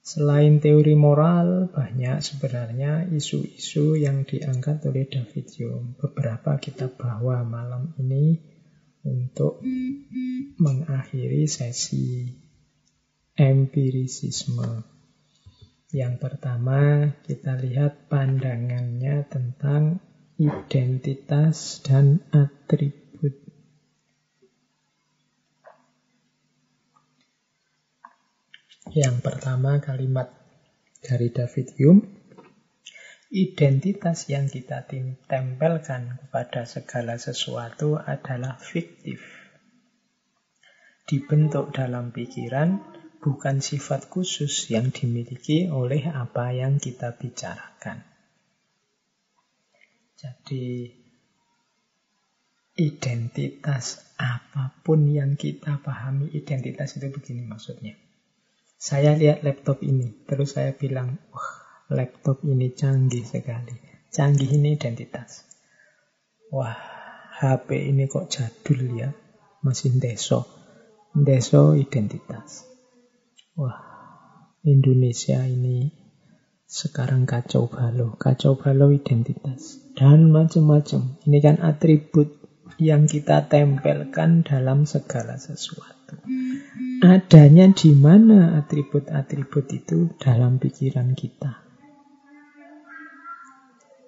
Selain 0.00 0.56
teori 0.56 0.96
moral, 0.96 1.68
banyak 1.68 2.24
sebenarnya 2.24 3.04
isu-isu 3.12 4.00
yang 4.00 4.24
diangkat 4.24 4.80
oleh 4.88 5.04
David 5.04 5.46
Hume. 5.60 5.92
Beberapa 6.00 6.56
kita 6.56 6.88
bawa 6.88 7.44
malam 7.44 7.92
ini 8.00 8.40
untuk 9.04 9.60
mengakhiri 10.56 11.44
sesi 11.44 12.32
empirisisme. 13.36 14.88
Yang 15.92 16.14
pertama, 16.16 17.12
kita 17.28 17.60
lihat 17.60 18.08
pandangannya 18.08 19.28
tentang 19.28 20.00
identitas 20.38 21.82
dan 21.82 22.22
atribut. 22.30 23.34
Yang 28.94 29.16
pertama 29.18 29.82
kalimat 29.82 30.30
dari 31.02 31.34
David 31.34 31.74
Hume, 31.82 32.02
identitas 33.34 34.30
yang 34.30 34.46
kita 34.46 34.86
tempelkan 35.26 36.22
kepada 36.22 36.64
segala 36.70 37.18
sesuatu 37.18 37.98
adalah 37.98 38.62
fiktif. 38.62 39.18
Dibentuk 41.04 41.74
dalam 41.74 42.14
pikiran, 42.14 42.78
bukan 43.18 43.58
sifat 43.58 44.06
khusus 44.06 44.70
yang 44.70 44.94
dimiliki 44.94 45.66
oleh 45.66 46.06
apa 46.14 46.54
yang 46.54 46.78
kita 46.78 47.18
bicarakan. 47.18 48.07
Jadi 50.18 50.90
identitas 52.74 54.02
apa 54.18 54.74
pun 54.82 55.06
yang 55.06 55.38
kita 55.38 55.78
pahami 55.78 56.34
identitas 56.34 56.98
itu 56.98 57.06
begini 57.14 57.46
maksudnya. 57.46 57.94
Saya 58.78 59.14
lihat 59.14 59.46
laptop 59.46 59.78
ini, 59.82 60.26
terus 60.26 60.58
saya 60.58 60.74
bilang, 60.74 61.22
wah 61.30 61.50
laptop 61.90 62.42
ini 62.42 62.74
canggih 62.74 63.22
sekali. 63.22 63.74
Canggih 64.10 64.58
ini 64.58 64.74
identitas. 64.74 65.46
Wah, 66.50 66.74
HP 67.38 67.90
ini 67.90 68.10
kok 68.10 68.26
jadul 68.26 68.98
ya, 68.98 69.14
mesin 69.62 70.02
deso. 70.02 70.46
Deso 71.14 71.78
identitas. 71.78 72.66
Wah, 73.54 73.78
Indonesia 74.66 75.42
ini 75.46 75.90
sekarang 76.68 77.24
kacau 77.24 77.66
balau, 77.66 78.14
kacau 78.20 78.54
balau 78.54 78.92
identitas, 78.92 79.87
dan 79.98 80.30
macam-macam. 80.30 81.18
Ini 81.26 81.38
kan 81.42 81.58
atribut 81.58 82.38
yang 82.78 83.10
kita 83.10 83.50
tempelkan 83.50 84.46
dalam 84.46 84.86
segala 84.86 85.34
sesuatu. 85.34 86.14
Adanya 87.02 87.66
di 87.74 87.90
mana 87.98 88.62
atribut-atribut 88.62 89.66
itu 89.74 90.14
dalam 90.22 90.62
pikiran 90.62 91.18
kita. 91.18 91.66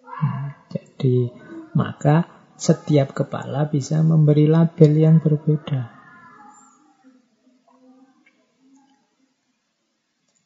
Hmm, 0.07 0.55
jadi, 0.71 1.35
maka 1.75 2.31
setiap 2.55 3.11
kepala 3.11 3.67
bisa 3.67 3.99
memberi 4.07 4.47
label 4.47 4.93
yang 4.95 5.19
berbeda. 5.19 5.91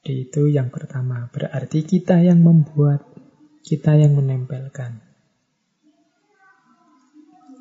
Itu 0.05 0.49
yang 0.49 0.73
pertama. 0.73 1.29
Berarti 1.29 1.85
kita 1.85 2.25
yang 2.25 2.41
membuat, 2.41 3.05
kita 3.65 3.97
yang 4.01 4.17
menempelkan. 4.17 5.14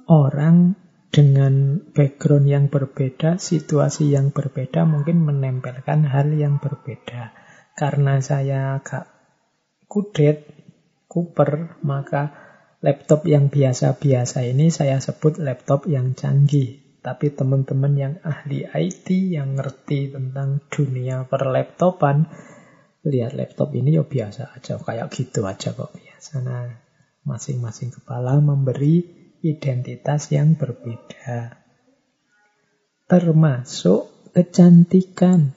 Orang 0.03 0.75
dengan 1.13 1.77
background 1.93 2.49
yang 2.49 2.65
berbeda, 2.67 3.37
situasi 3.37 4.11
yang 4.11 4.33
berbeda, 4.33 4.83
mungkin 4.83 5.23
menempelkan 5.23 6.09
hal 6.09 6.33
yang 6.33 6.57
berbeda. 6.57 7.31
Karena 7.77 8.19
saya 8.19 8.81
agak 8.81 9.07
kudet, 9.85 10.49
kuper, 11.05 11.79
maka 11.85 12.33
laptop 12.81 13.29
yang 13.29 13.47
biasa-biasa 13.47 14.43
ini 14.43 14.73
saya 14.73 14.97
sebut 14.99 15.39
laptop 15.39 15.87
yang 15.87 16.17
canggih. 16.17 16.81
Tapi 16.99 17.31
teman-teman 17.31 17.93
yang 17.95 18.13
ahli 18.25 18.67
IT, 18.67 19.07
yang 19.37 19.55
ngerti 19.55 20.11
tentang 20.11 20.65
dunia 20.67 21.29
perlaptopan, 21.29 22.27
lihat 23.07 23.37
laptop 23.37 23.71
ini 23.77 23.95
ya 23.95 24.03
biasa 24.03 24.51
aja, 24.55 24.79
kayak 24.79 25.13
gitu 25.13 25.47
aja 25.47 25.71
kok 25.77 25.93
biasa. 25.95 26.41
Nah, 26.41 26.73
masing-masing 27.23 27.91
kepala 27.91 28.39
memberi 28.39 29.22
identitas 29.43 30.31
yang 30.31 30.55
berbeda. 30.55 31.59
Termasuk 33.11 34.31
kecantikan. 34.31 35.51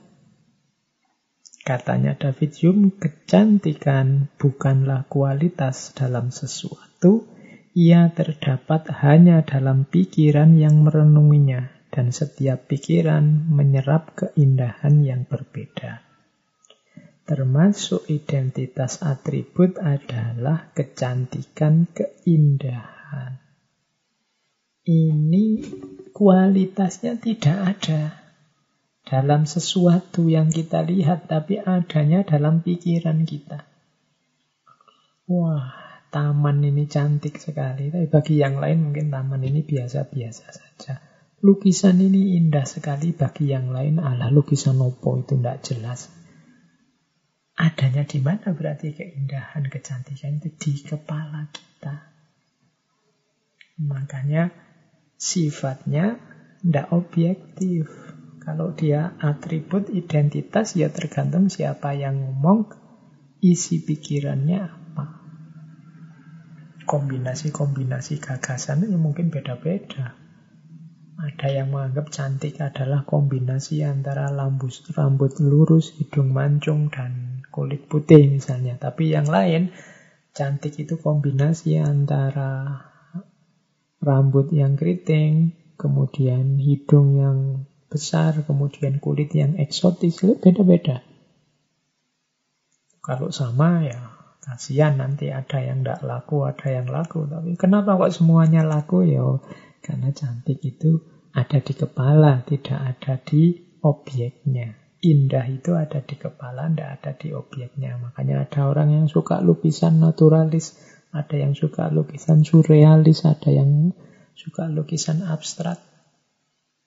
Katanya 1.62 2.18
David 2.18 2.52
Hume, 2.62 2.94
kecantikan 2.98 4.30
bukanlah 4.38 5.06
kualitas 5.06 5.94
dalam 5.94 6.34
sesuatu, 6.34 7.26
ia 7.78 8.10
terdapat 8.10 8.90
hanya 9.02 9.46
dalam 9.46 9.86
pikiran 9.86 10.58
yang 10.58 10.82
merenunginya, 10.82 11.70
dan 11.94 12.10
setiap 12.10 12.66
pikiran 12.66 13.50
menyerap 13.50 14.14
keindahan 14.18 15.02
yang 15.02 15.22
berbeda. 15.26 16.02
Termasuk 17.26 18.06
identitas 18.06 19.02
atribut 19.02 19.82
adalah 19.82 20.70
kecantikan 20.70 21.90
keindahan. 21.90 23.45
Ini 24.86 25.66
kualitasnya 26.14 27.18
tidak 27.18 27.58
ada 27.58 28.22
dalam 29.02 29.42
sesuatu 29.42 30.30
yang 30.30 30.46
kita 30.46 30.86
lihat, 30.86 31.26
tapi 31.26 31.58
adanya 31.58 32.22
dalam 32.22 32.62
pikiran 32.62 33.26
kita. 33.26 33.66
Wah, 35.26 35.74
taman 36.14 36.62
ini 36.62 36.86
cantik 36.86 37.42
sekali. 37.42 37.90
Tapi 37.90 38.06
bagi 38.06 38.38
yang 38.38 38.62
lain 38.62 38.86
mungkin 38.86 39.10
taman 39.10 39.42
ini 39.42 39.66
biasa-biasa 39.66 40.44
saja. 40.54 41.02
Lukisan 41.42 41.98
ini 41.98 42.38
indah 42.38 42.62
sekali 42.62 43.10
bagi 43.10 43.50
yang 43.50 43.74
lain. 43.74 43.98
Alah 43.98 44.30
lukisan 44.30 44.78
opo 44.78 45.18
itu 45.18 45.34
tidak 45.34 45.66
jelas. 45.66 46.14
Adanya 47.58 48.06
di 48.06 48.22
mana 48.22 48.54
berarti 48.54 48.94
keindahan, 48.94 49.66
kecantikan 49.66 50.38
itu 50.38 50.54
di 50.54 50.72
kepala 50.86 51.50
kita. 51.50 52.14
Makanya 53.82 54.65
sifatnya 55.16 56.20
tidak 56.62 56.92
objektif. 56.92 57.88
Kalau 58.40 58.70
dia 58.78 59.18
atribut 59.18 59.90
identitas 59.90 60.78
ya 60.78 60.86
tergantung 60.92 61.50
siapa 61.50 61.98
yang 61.98 62.22
ngomong, 62.22 62.70
isi 63.42 63.82
pikirannya 63.82 64.86
kombinasi-kombinasi 66.86 68.22
gagasan 68.22 68.86
itu 68.86 68.96
mungkin 68.96 69.28
beda-beda. 69.28 70.14
Ada 71.16 71.48
yang 71.50 71.74
menganggap 71.74 72.14
cantik 72.14 72.62
adalah 72.62 73.02
kombinasi 73.02 73.82
antara 73.82 74.30
lambus, 74.30 74.86
rambut 74.94 75.42
lurus, 75.42 75.90
hidung 75.98 76.30
mancung, 76.30 76.86
dan 76.86 77.42
kulit 77.50 77.90
putih 77.90 78.30
misalnya. 78.30 78.78
Tapi 78.78 79.10
yang 79.10 79.26
lain, 79.26 79.74
cantik 80.30 80.78
itu 80.78 80.94
kombinasi 81.00 81.82
antara 81.82 82.78
rambut 84.06 84.54
yang 84.54 84.78
keriting, 84.78 85.58
kemudian 85.74 86.62
hidung 86.62 87.18
yang 87.18 87.38
besar, 87.90 88.46
kemudian 88.46 89.02
kulit 89.02 89.34
yang 89.34 89.58
eksotis, 89.58 90.22
beda-beda. 90.22 91.02
Kalau 93.02 93.30
sama 93.30 93.86
ya 93.86 94.16
kasihan 94.42 94.94
nanti 94.98 95.34
ada 95.34 95.58
yang 95.58 95.82
tidak 95.82 96.06
laku, 96.06 96.46
ada 96.46 96.66
yang 96.70 96.86
laku. 96.86 97.26
Tapi 97.26 97.58
kenapa 97.58 97.98
kok 97.98 98.14
semuanya 98.14 98.62
laku 98.62 99.02
ya? 99.02 99.42
Karena 99.82 100.10
cantik 100.14 100.62
itu 100.62 101.02
ada 101.34 101.58
di 101.62 101.74
kepala, 101.74 102.46
tidak 102.46 102.78
ada 102.78 103.18
di 103.22 103.54
objeknya. 103.82 104.74
Indah 105.02 105.46
itu 105.46 105.74
ada 105.78 106.02
di 106.02 106.18
kepala, 106.18 106.66
tidak 106.66 106.88
ada 106.98 107.12
di 107.14 107.28
objeknya. 107.30 107.94
Makanya 107.98 108.46
ada 108.46 108.60
orang 108.66 108.88
yang 108.90 109.06
suka 109.06 109.38
lukisan 109.38 110.02
naturalis, 110.02 110.74
ada 111.16 111.36
yang 111.40 111.56
suka 111.56 111.88
lukisan 111.88 112.44
surrealis, 112.44 113.24
ada 113.24 113.48
yang 113.48 113.96
suka 114.36 114.68
lukisan 114.68 115.24
abstrak. 115.24 115.80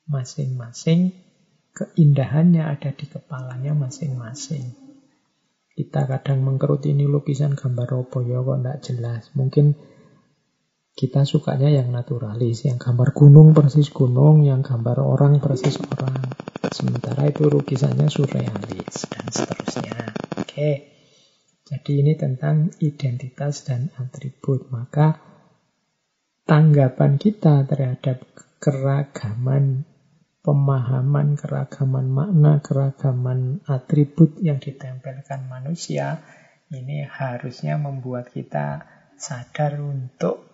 Masing-masing 0.10 1.14
keindahannya 1.74 2.66
ada 2.66 2.92
di 2.92 3.06
kepalanya 3.08 3.72
masing-masing. 3.72 4.74
Kita 5.74 6.12
kadang 6.12 6.44
mengkerut 6.44 6.84
ini 6.84 7.08
lukisan 7.08 7.56
gambar 7.56 8.04
apa 8.04 8.20
ya 8.28 8.44
kok 8.44 8.58
tidak 8.60 8.78
jelas. 8.84 9.24
Mungkin 9.32 9.80
kita 10.92 11.24
sukanya 11.24 11.72
yang 11.72 11.96
naturalis, 11.96 12.68
yang 12.68 12.76
gambar 12.76 13.16
gunung 13.16 13.56
persis 13.56 13.88
gunung, 13.88 14.44
yang 14.44 14.60
gambar 14.60 15.00
orang 15.00 15.40
persis 15.40 15.80
orang. 15.80 16.20
Sementara 16.76 17.32
itu 17.32 17.48
lukisannya 17.48 18.12
surrealis 18.12 19.08
dan 19.08 19.26
seterusnya. 19.32 20.12
Oke. 20.36 20.99
Jadi 21.70 22.02
ini 22.02 22.18
tentang 22.18 22.74
identitas 22.82 23.62
dan 23.62 23.94
atribut. 24.02 24.74
Maka 24.74 25.22
tanggapan 26.50 27.22
kita 27.22 27.62
terhadap 27.70 28.26
keragaman 28.58 29.86
pemahaman, 30.42 31.38
keragaman 31.38 32.10
makna, 32.10 32.58
keragaman 32.66 33.62
atribut 33.70 34.42
yang 34.42 34.58
ditempelkan 34.58 35.46
manusia 35.46 36.26
ini 36.74 37.06
harusnya 37.06 37.78
membuat 37.78 38.30
kita 38.34 38.86
sadar 39.18 39.78
untuk 39.82 40.50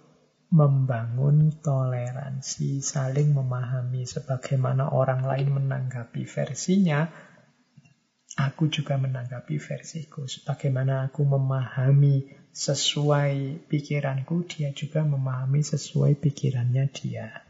membangun 0.52 1.52
toleransi, 1.60 2.80
saling 2.80 3.36
memahami 3.36 4.08
sebagaimana 4.08 4.96
orang 4.96 5.28
lain 5.28 5.52
menanggapi 5.52 6.24
versinya, 6.24 7.12
aku 8.36 8.68
juga 8.68 9.00
menanggapi 9.00 9.56
versiku. 9.60 10.28
Sebagaimana 10.28 11.08
aku 11.08 11.24
memahami 11.24 12.36
sesuai 12.52 13.68
pikiranku, 13.68 14.48
dia 14.48 14.72
juga 14.72 15.04
memahami 15.04 15.64
sesuai 15.64 16.20
pikirannya 16.20 16.86
dia. 16.92 17.44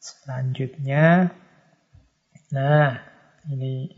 Selanjutnya, 0.00 1.32
nah 2.52 2.90
ini 3.48 3.92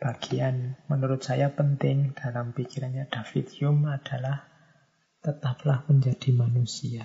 bagian 0.00 0.80
menurut 0.88 1.20
saya 1.20 1.52
penting 1.52 2.16
dalam 2.16 2.56
pikirannya 2.56 3.04
David 3.12 3.52
Hume 3.60 3.92
adalah 3.92 4.48
tetaplah 5.20 5.84
menjadi 5.84 6.32
manusia. 6.32 7.04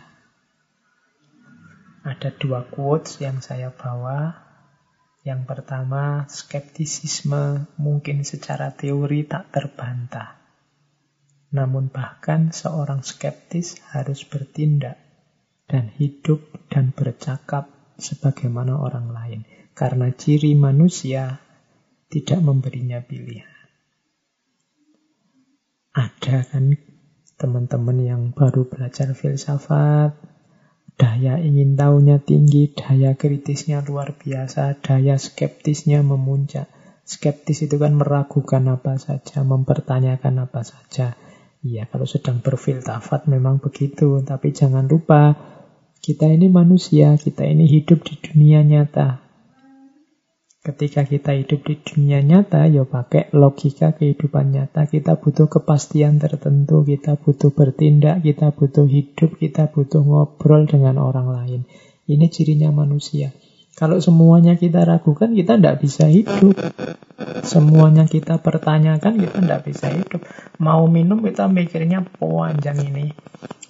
Ada 2.05 2.31
dua 2.37 2.63
quotes 2.69 3.17
yang 3.19 3.41
saya 3.41 3.73
bawa. 3.73 4.44
Yang 5.25 5.41
pertama, 5.49 6.29
skeptisisme 6.29 7.65
mungkin 7.81 8.21
secara 8.21 8.77
teori 8.77 9.25
tak 9.25 9.49
terbantah. 9.49 10.37
Namun 11.49 11.89
bahkan 11.89 12.53
seorang 12.53 13.01
skeptis 13.01 13.81
harus 13.89 14.21
bertindak 14.21 15.01
dan 15.65 15.89
hidup 15.97 16.45
dan 16.69 16.93
bercakap 16.93 17.73
sebagaimana 17.97 18.77
orang 18.77 19.09
lain. 19.09 19.39
Karena 19.73 20.13
ciri 20.13 20.53
manusia 20.53 21.41
tidak 22.05 22.45
memberinya 22.45 23.01
pilihan. 23.01 23.49
Ada 25.89 26.45
kan 26.53 26.77
teman-teman 27.41 27.97
yang 27.97 28.21
baru 28.29 28.69
belajar 28.69 29.17
filsafat, 29.17 30.34
daya 30.95 31.39
ingin 31.39 31.75
tahunya 31.75 32.23
tinggi, 32.23 32.71
daya 32.71 33.19
kritisnya 33.19 33.83
luar 33.83 34.15
biasa, 34.15 34.79
daya 34.79 35.19
skeptisnya 35.19 35.99
memuncak. 36.03 36.71
Skeptis 37.05 37.67
itu 37.67 37.77
kan 37.77 37.93
meragukan 37.93 38.65
apa 38.71 38.97
saja, 38.97 39.45
mempertanyakan 39.45 40.49
apa 40.49 40.65
saja. 40.65 41.13
Iya, 41.65 41.89
kalau 41.89 42.05
sedang 42.05 42.41
berfilsafat 42.41 43.25
memang 43.29 43.57
begitu, 43.61 44.21
tapi 44.21 44.53
jangan 44.53 44.85
lupa 44.85 45.33
kita 46.01 46.29
ini 46.29 46.49
manusia, 46.49 47.17
kita 47.17 47.41
ini 47.41 47.65
hidup 47.65 48.05
di 48.05 48.21
dunia 48.21 48.61
nyata. 48.61 49.24
Ketika 50.65 51.05
kita 51.05 51.37
hidup 51.37 51.61
di 51.61 51.77
dunia 51.77 52.25
nyata, 52.25 52.65
ya 52.65 52.89
pakai 52.89 53.29
logika 53.37 53.93
kehidupan 53.93 54.49
nyata. 54.49 54.89
Kita 54.89 55.13
butuh 55.13 55.45
kepastian 55.45 56.17
tertentu, 56.17 56.81
kita 56.81 57.21
butuh 57.21 57.53
bertindak, 57.53 58.25
kita 58.25 58.49
butuh 58.49 58.89
hidup, 58.89 59.37
kita 59.37 59.69
butuh 59.69 60.01
ngobrol 60.01 60.65
dengan 60.65 60.97
orang 60.97 61.29
lain. 61.29 61.61
Ini 62.09 62.25
cirinya 62.33 62.73
manusia. 62.73 63.29
Kalau 63.77 64.01
semuanya 64.01 64.57
kita 64.57 64.89
ragukan, 64.89 65.37
kita 65.37 65.61
tidak 65.61 65.85
bisa 65.85 66.09
hidup. 66.09 66.57
Semuanya 67.45 68.09
kita 68.09 68.41
pertanyakan, 68.41 69.21
kita 69.21 69.37
tidak 69.45 69.61
bisa 69.69 69.93
hidup. 69.93 70.25
Mau 70.57 70.89
minum, 70.89 71.21
kita 71.21 71.45
mikirnya 71.45 72.01
panjang 72.17 72.81
ini. 72.89 73.13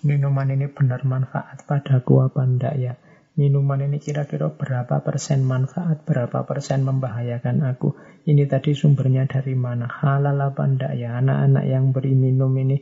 Minuman 0.08 0.48
ini 0.48 0.72
benar 0.72 1.04
manfaat 1.04 1.68
padaku 1.68 2.24
apa 2.24 2.40
enggak 2.48 2.76
ya? 2.80 2.96
Minuman 3.36 3.84
ini 3.84 4.00
kira-kira 4.00 4.52
berapa 4.56 5.04
persen 5.04 5.44
manfaat, 5.44 6.08
berapa 6.08 6.48
persen 6.48 6.88
membahayakan 6.88 7.68
aku. 7.68 7.96
Ini 8.24 8.48
tadi 8.48 8.72
sumbernya 8.72 9.28
dari 9.28 9.54
mana? 9.54 9.88
Halal 9.88 10.40
apa 10.40 10.64
enggak 10.64 10.96
ya? 10.96 11.20
Anak-anak 11.20 11.66
yang 11.68 11.92
beri 11.92 12.16
minum 12.16 12.52
ini 12.56 12.80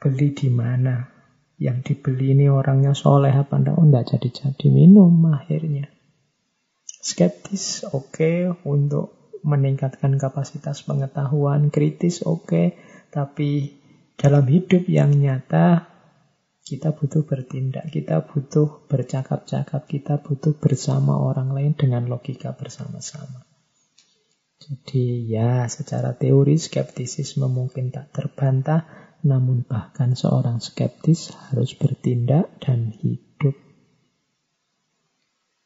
beli 0.00 0.32
di 0.32 0.48
mana? 0.48 1.12
Yang 1.60 1.94
dibeli 1.94 2.34
ini 2.34 2.50
orangnya 2.50 2.96
soleh 2.96 3.30
apa 3.30 3.60
enggak? 3.60 3.76
Oh 3.76 3.84
enggak 3.84 4.16
jadi-jadi 4.16 4.66
minum 4.72 5.12
akhirnya. 5.28 5.92
Skeptis 7.04 7.84
oke 7.92 8.16
okay, 8.16 8.48
untuk 8.64 9.36
meningkatkan 9.44 10.16
kapasitas 10.16 10.80
pengetahuan, 10.88 11.68
kritis 11.68 12.24
oke, 12.24 12.48
okay, 12.48 12.66
tapi 13.12 13.76
dalam 14.16 14.48
hidup 14.48 14.88
yang 14.88 15.12
nyata 15.12 15.93
kita 16.64 16.96
butuh 16.96 17.28
bertindak, 17.28 17.92
kita 17.92 18.24
butuh 18.24 18.88
bercakap-cakap, 18.88 19.84
kita 19.84 20.24
butuh 20.24 20.56
bersama 20.56 21.20
orang 21.20 21.52
lain 21.52 21.76
dengan 21.76 22.08
logika 22.08 22.56
bersama-sama. 22.56 23.44
Jadi 24.64 25.28
ya 25.28 25.68
secara 25.68 26.16
teori 26.16 26.56
skeptisisme 26.56 27.44
mungkin 27.52 27.92
tak 27.92 28.16
terbantah, 28.16 28.88
namun 29.20 29.68
bahkan 29.68 30.16
seorang 30.16 30.64
skeptis 30.64 31.36
harus 31.52 31.76
bertindak 31.76 32.48
dan 32.64 32.96
hidup. 32.96 33.52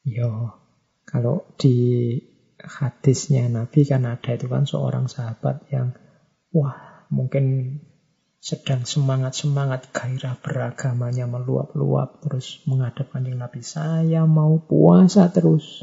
Yo, 0.02 0.58
kalau 1.06 1.46
di 1.54 2.18
hadisnya 2.58 3.46
Nabi 3.46 3.86
kan 3.86 4.02
ada 4.02 4.34
itu 4.34 4.50
kan 4.50 4.66
seorang 4.66 5.06
sahabat 5.06 5.62
yang 5.70 5.94
wah 6.50 7.06
mungkin 7.06 7.78
sedang 8.38 8.86
semangat-semangat 8.86 9.90
gairah 9.90 10.38
beragamanya 10.38 11.26
meluap-luap 11.26 12.22
terus 12.22 12.62
menghadap 12.70 13.10
kanjeng 13.10 13.38
Nabi 13.38 13.66
saya 13.66 14.24
mau 14.30 14.62
puasa 14.62 15.26
terus. 15.34 15.82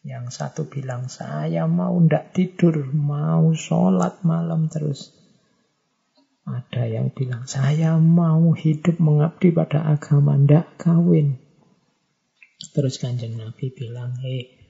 Yang 0.00 0.32
satu 0.32 0.68
bilang 0.68 1.12
saya 1.12 1.68
mau 1.68 1.92
ndak 1.96 2.32
tidur 2.32 2.88
mau 2.92 3.52
sholat 3.52 4.20
malam 4.24 4.68
terus. 4.68 5.12
Ada 6.44 6.88
yang 6.88 7.12
bilang 7.12 7.44
saya 7.44 7.96
mau 8.00 8.52
hidup 8.56 8.96
mengabdi 8.96 9.52
pada 9.52 9.84
agama 9.84 10.36
ndak 10.40 10.80
kawin. 10.80 11.40
Terus 12.72 13.00
kanjeng 13.00 13.40
Nabi 13.40 13.72
bilang 13.72 14.16
hei 14.20 14.60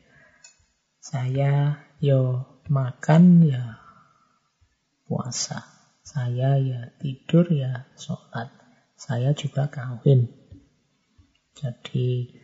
saya 1.00 1.80
yo 1.98 2.46
makan 2.70 3.42
ya 3.50 3.82
puasa 5.08 5.69
saya 6.10 6.58
ya 6.58 6.90
tidur 6.98 7.46
ya 7.54 7.86
sholat. 7.94 8.50
Saya 8.98 9.30
juga 9.30 9.70
kawin. 9.70 10.26
Jadi 11.54 12.34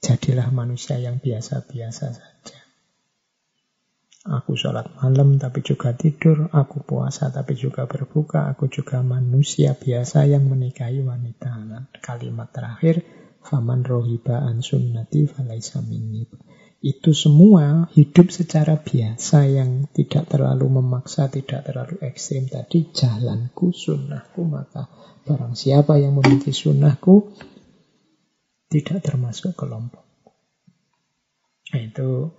jadilah 0.00 0.48
manusia 0.48 0.96
yang 0.96 1.20
biasa-biasa 1.20 2.06
saja. 2.16 2.58
Aku 4.24 4.56
sholat 4.56 4.88
malam 4.96 5.36
tapi 5.36 5.60
juga 5.60 5.92
tidur, 5.92 6.48
aku 6.48 6.80
puasa 6.80 7.28
tapi 7.28 7.52
juga 7.60 7.84
berbuka, 7.84 8.48
aku 8.48 8.72
juga 8.72 9.04
manusia 9.04 9.76
biasa 9.76 10.24
yang 10.24 10.48
menikahi 10.48 11.04
wanita. 11.04 11.52
Nah, 11.68 11.84
kalimat 12.00 12.48
terakhir, 12.48 13.04
faman 13.44 13.84
rohiba 13.84 14.40
an 14.40 14.64
sunnati 14.64 15.28
falaisa 15.28 15.84
minni. 15.84 16.24
Itu 16.84 17.16
semua 17.16 17.88
hidup 17.96 18.28
secara 18.28 18.76
biasa 18.76 19.48
yang 19.48 19.88
tidak 19.88 20.28
terlalu 20.28 20.68
memaksa, 20.68 21.32
tidak 21.32 21.64
terlalu 21.64 21.96
ekstrim 22.04 22.44
tadi, 22.44 22.92
jalanku, 22.92 23.72
sunnahku, 23.72 24.44
maka 24.44 24.92
barang 25.24 25.56
siapa 25.56 25.96
yang 25.96 26.20
memiliki 26.20 26.52
sunnahku, 26.52 27.32
tidak 28.68 29.00
termasuk 29.00 29.56
kelompok. 29.56 30.04
Nah, 31.72 31.80
itu 31.80 32.36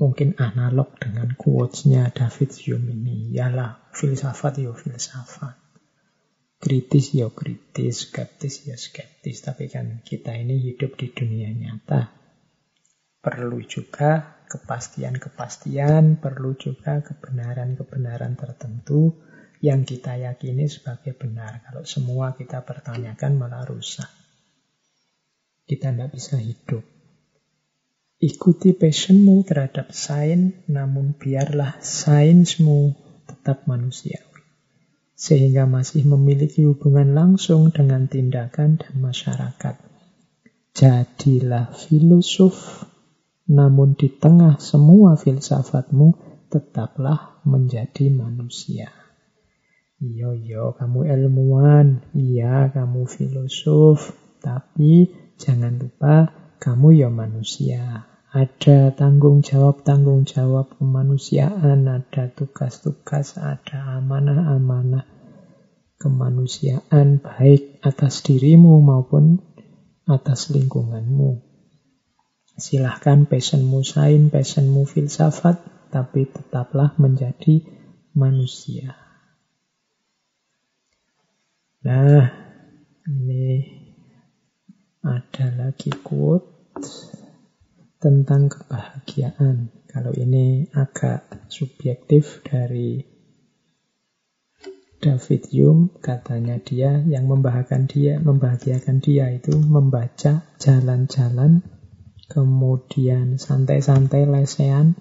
mungkin 0.00 0.32
analog 0.40 0.96
dengan 0.96 1.36
quotes-nya 1.36 2.16
David 2.16 2.48
Hume 2.64 2.96
ini. 2.96 3.28
Yalah, 3.36 3.92
filsafat 3.92 4.64
ya 4.64 4.72
filsafat. 4.72 5.52
Kritis 6.56 7.12
ya 7.12 7.28
kritis, 7.28 8.08
skeptis 8.08 8.64
ya 8.64 8.80
skeptis. 8.80 9.44
Tapi 9.44 9.68
kan 9.68 10.00
kita 10.00 10.32
ini 10.32 10.64
hidup 10.64 10.96
di 10.96 11.12
dunia 11.12 11.52
nyata. 11.52 12.15
Perlu 13.26 13.58
juga 13.66 14.38
kepastian-kepastian, 14.46 16.22
perlu 16.22 16.54
juga 16.54 17.02
kebenaran-kebenaran 17.02 18.38
tertentu 18.38 19.18
yang 19.58 19.82
kita 19.82 20.14
yakini 20.14 20.70
sebagai 20.70 21.18
benar. 21.18 21.66
Kalau 21.66 21.82
semua 21.82 22.38
kita 22.38 22.62
pertanyakan 22.62 23.34
malah 23.34 23.66
rusak. 23.66 24.06
Kita 25.66 25.90
tidak 25.90 26.14
bisa 26.14 26.38
hidup. 26.38 26.86
Ikuti 28.22 28.72
passionmu 28.72 29.42
terhadap 29.42 29.90
sains, 29.90 30.62
namun 30.70 31.18
biarlah 31.18 31.82
sainsmu 31.82 32.94
tetap 33.26 33.66
manusiawi. 33.66 34.46
Sehingga 35.18 35.66
masih 35.66 36.06
memiliki 36.06 36.62
hubungan 36.62 37.12
langsung 37.12 37.74
dengan 37.74 38.06
tindakan 38.06 38.78
dan 38.78 38.94
masyarakat. 39.02 39.76
Jadilah 40.76 41.74
filosof, 41.74 42.86
namun 43.46 43.94
di 43.94 44.10
tengah 44.10 44.58
semua 44.58 45.14
filsafatmu 45.14 46.18
tetaplah 46.50 47.42
menjadi 47.46 48.10
manusia. 48.10 48.90
Iya, 49.96 50.36
iya, 50.36 50.76
kamu 50.76 51.08
ilmuwan, 51.08 52.04
iya, 52.12 52.68
kamu 52.68 53.08
filosof, 53.08 54.12
tapi 54.44 55.08
jangan 55.40 55.80
lupa 55.80 56.30
kamu 56.60 57.00
ya 57.00 57.08
manusia. 57.08 58.04
Ada 58.36 58.92
tanggung 58.92 59.40
jawab-tanggung 59.40 60.28
jawab 60.28 60.76
kemanusiaan, 60.76 61.88
ada 61.88 62.28
tugas-tugas, 62.28 63.40
ada 63.40 63.96
amanah-amanah 63.96 65.08
kemanusiaan 65.96 67.24
baik 67.24 67.80
atas 67.80 68.20
dirimu 68.20 68.84
maupun 68.84 69.40
atas 70.04 70.52
lingkunganmu. 70.52 71.45
Silahkan 72.56 73.28
passionmu 73.28 73.84
sain, 73.84 74.32
passionmu 74.32 74.88
filsafat, 74.88 75.60
tapi 75.92 76.24
tetaplah 76.24 76.96
menjadi 76.96 77.60
manusia. 78.16 78.96
Nah, 81.84 82.32
ini 83.06 83.62
ada 85.04 85.46
lagi 85.54 85.92
quote 86.00 86.48
tentang 88.00 88.50
kebahagiaan. 88.50 89.70
Kalau 89.86 90.12
ini 90.16 90.66
agak 90.72 91.48
subjektif 91.52 92.40
dari 92.42 93.04
David 94.96 95.52
Hume, 95.52 95.92
katanya 96.02 96.56
dia 96.58 97.04
yang 97.04 97.28
membahagiakan 97.28 97.84
dia, 97.86 98.18
membahagiakan 98.18 98.98
dia 99.04 99.30
itu 99.30 99.54
membaca 99.54 100.42
jalan-jalan, 100.58 101.62
kemudian 102.26 103.38
santai-santai 103.38 104.26
lesehan, 104.26 104.98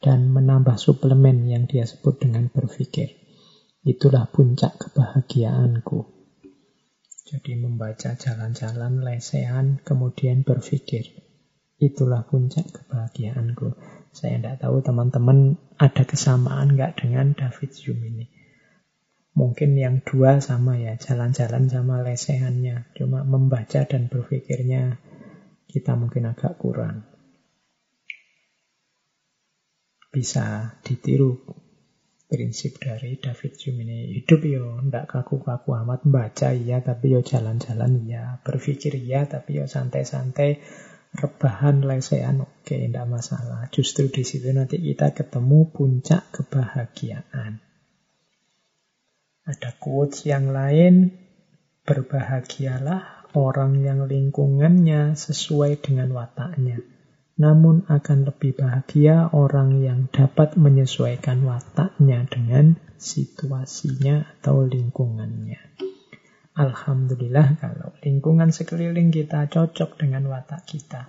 dan 0.00 0.32
menambah 0.32 0.80
suplemen 0.80 1.44
yang 1.44 1.68
dia 1.68 1.84
sebut 1.84 2.16
dengan 2.20 2.48
berpikir. 2.48 3.20
Itulah 3.84 4.28
puncak 4.32 4.76
kebahagiaanku. 4.76 6.20
Jadi 7.30 7.52
membaca 7.62 8.16
jalan-jalan, 8.18 9.06
lesehan, 9.06 9.78
kemudian 9.86 10.42
berpikir. 10.42 11.14
Itulah 11.78 12.26
puncak 12.26 12.66
kebahagiaanku. 12.68 13.76
Saya 14.10 14.42
tidak 14.42 14.66
tahu 14.66 14.82
teman-teman 14.82 15.56
ada 15.78 16.02
kesamaan 16.02 16.74
nggak 16.74 17.00
dengan 17.00 17.32
David 17.32 17.70
Hume 17.86 18.04
ini. 18.10 18.26
Mungkin 19.32 19.78
yang 19.78 20.02
dua 20.02 20.42
sama 20.42 20.76
ya, 20.76 20.98
jalan-jalan 20.98 21.70
sama 21.70 22.02
lesehannya. 22.02 22.90
Cuma 22.98 23.22
membaca 23.22 23.86
dan 23.86 24.10
berpikirnya 24.10 24.98
kita 25.70 25.94
mungkin 25.94 26.26
agak 26.26 26.58
kurang. 26.58 27.06
Bisa 30.10 30.74
ditiru 30.82 31.38
prinsip 32.30 32.78
dari 32.78 33.18
David 33.18 33.58
Hume 33.62 33.82
ini. 33.86 33.98
Hidup 34.14 34.42
yo 34.46 34.78
ndak 34.82 35.10
kaku-kaku 35.10 35.74
amat 35.82 36.06
baca 36.06 36.54
iya 36.54 36.78
tapi 36.78 37.14
yo 37.14 37.22
jalan-jalan 37.26 38.06
iya, 38.06 38.38
berpikir 38.42 38.94
iya 38.98 39.26
tapi 39.26 39.58
yo 39.58 39.66
santai-santai, 39.66 40.62
rebahan 41.14 41.82
lesehan 41.82 42.42
oke 42.42 42.66
okay, 42.66 42.86
ndak 42.86 43.10
masalah. 43.10 43.66
Justru 43.74 44.10
di 44.10 44.22
situ 44.22 44.50
nanti 44.54 44.78
kita 44.78 45.10
ketemu 45.10 45.70
puncak 45.74 46.30
kebahagiaan. 46.30 47.62
Ada 49.46 49.74
quotes 49.82 50.26
yang 50.30 50.54
lain, 50.54 51.10
berbahagialah 51.82 53.19
orang 53.34 53.82
yang 53.82 54.06
lingkungannya 54.06 55.14
sesuai 55.18 55.82
dengan 55.82 56.14
wataknya 56.14 56.80
namun 57.40 57.88
akan 57.88 58.28
lebih 58.28 58.52
bahagia 58.60 59.32
orang 59.32 59.80
yang 59.80 60.12
dapat 60.12 60.60
menyesuaikan 60.60 61.40
wataknya 61.48 62.28
dengan 62.28 62.76
situasinya 63.00 64.28
atau 64.36 64.68
lingkungannya. 64.68 65.56
Alhamdulillah 66.52 67.56
kalau 67.56 67.96
lingkungan 68.04 68.52
sekeliling 68.52 69.08
kita 69.08 69.48
cocok 69.48 69.96
dengan 69.96 70.28
watak 70.28 70.68
kita. 70.68 71.08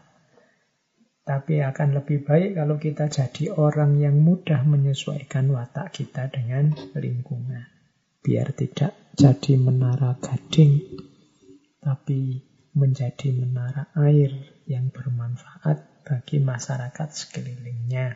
Tapi 1.27 1.59
akan 1.59 1.99
lebih 1.99 2.23
baik 2.23 2.55
kalau 2.55 2.79
kita 2.79 3.11
jadi 3.11 3.51
orang 3.51 3.99
yang 3.99 4.15
mudah 4.23 4.63
menyesuaikan 4.63 5.51
watak 5.51 5.91
kita 5.91 6.31
dengan 6.31 6.71
lingkungan. 6.95 7.67
Biar 8.23 8.55
tidak 8.55 8.95
jadi 9.19 9.59
menara 9.59 10.15
gading, 10.15 11.10
tapi 11.81 12.45
menjadi 12.77 13.33
menara 13.35 13.91
air 13.97 14.31
yang 14.69 14.93
bermanfaat 14.93 16.05
bagi 16.05 16.37
masyarakat 16.39 17.09
sekelilingnya. 17.11 18.15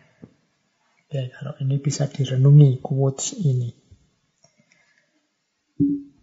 Oke, 1.06 1.22
kalau 1.34 1.54
ini 1.60 1.82
bisa 1.82 2.08
direnungi 2.08 2.80
quotes 2.80 3.36
ini. 3.42 3.70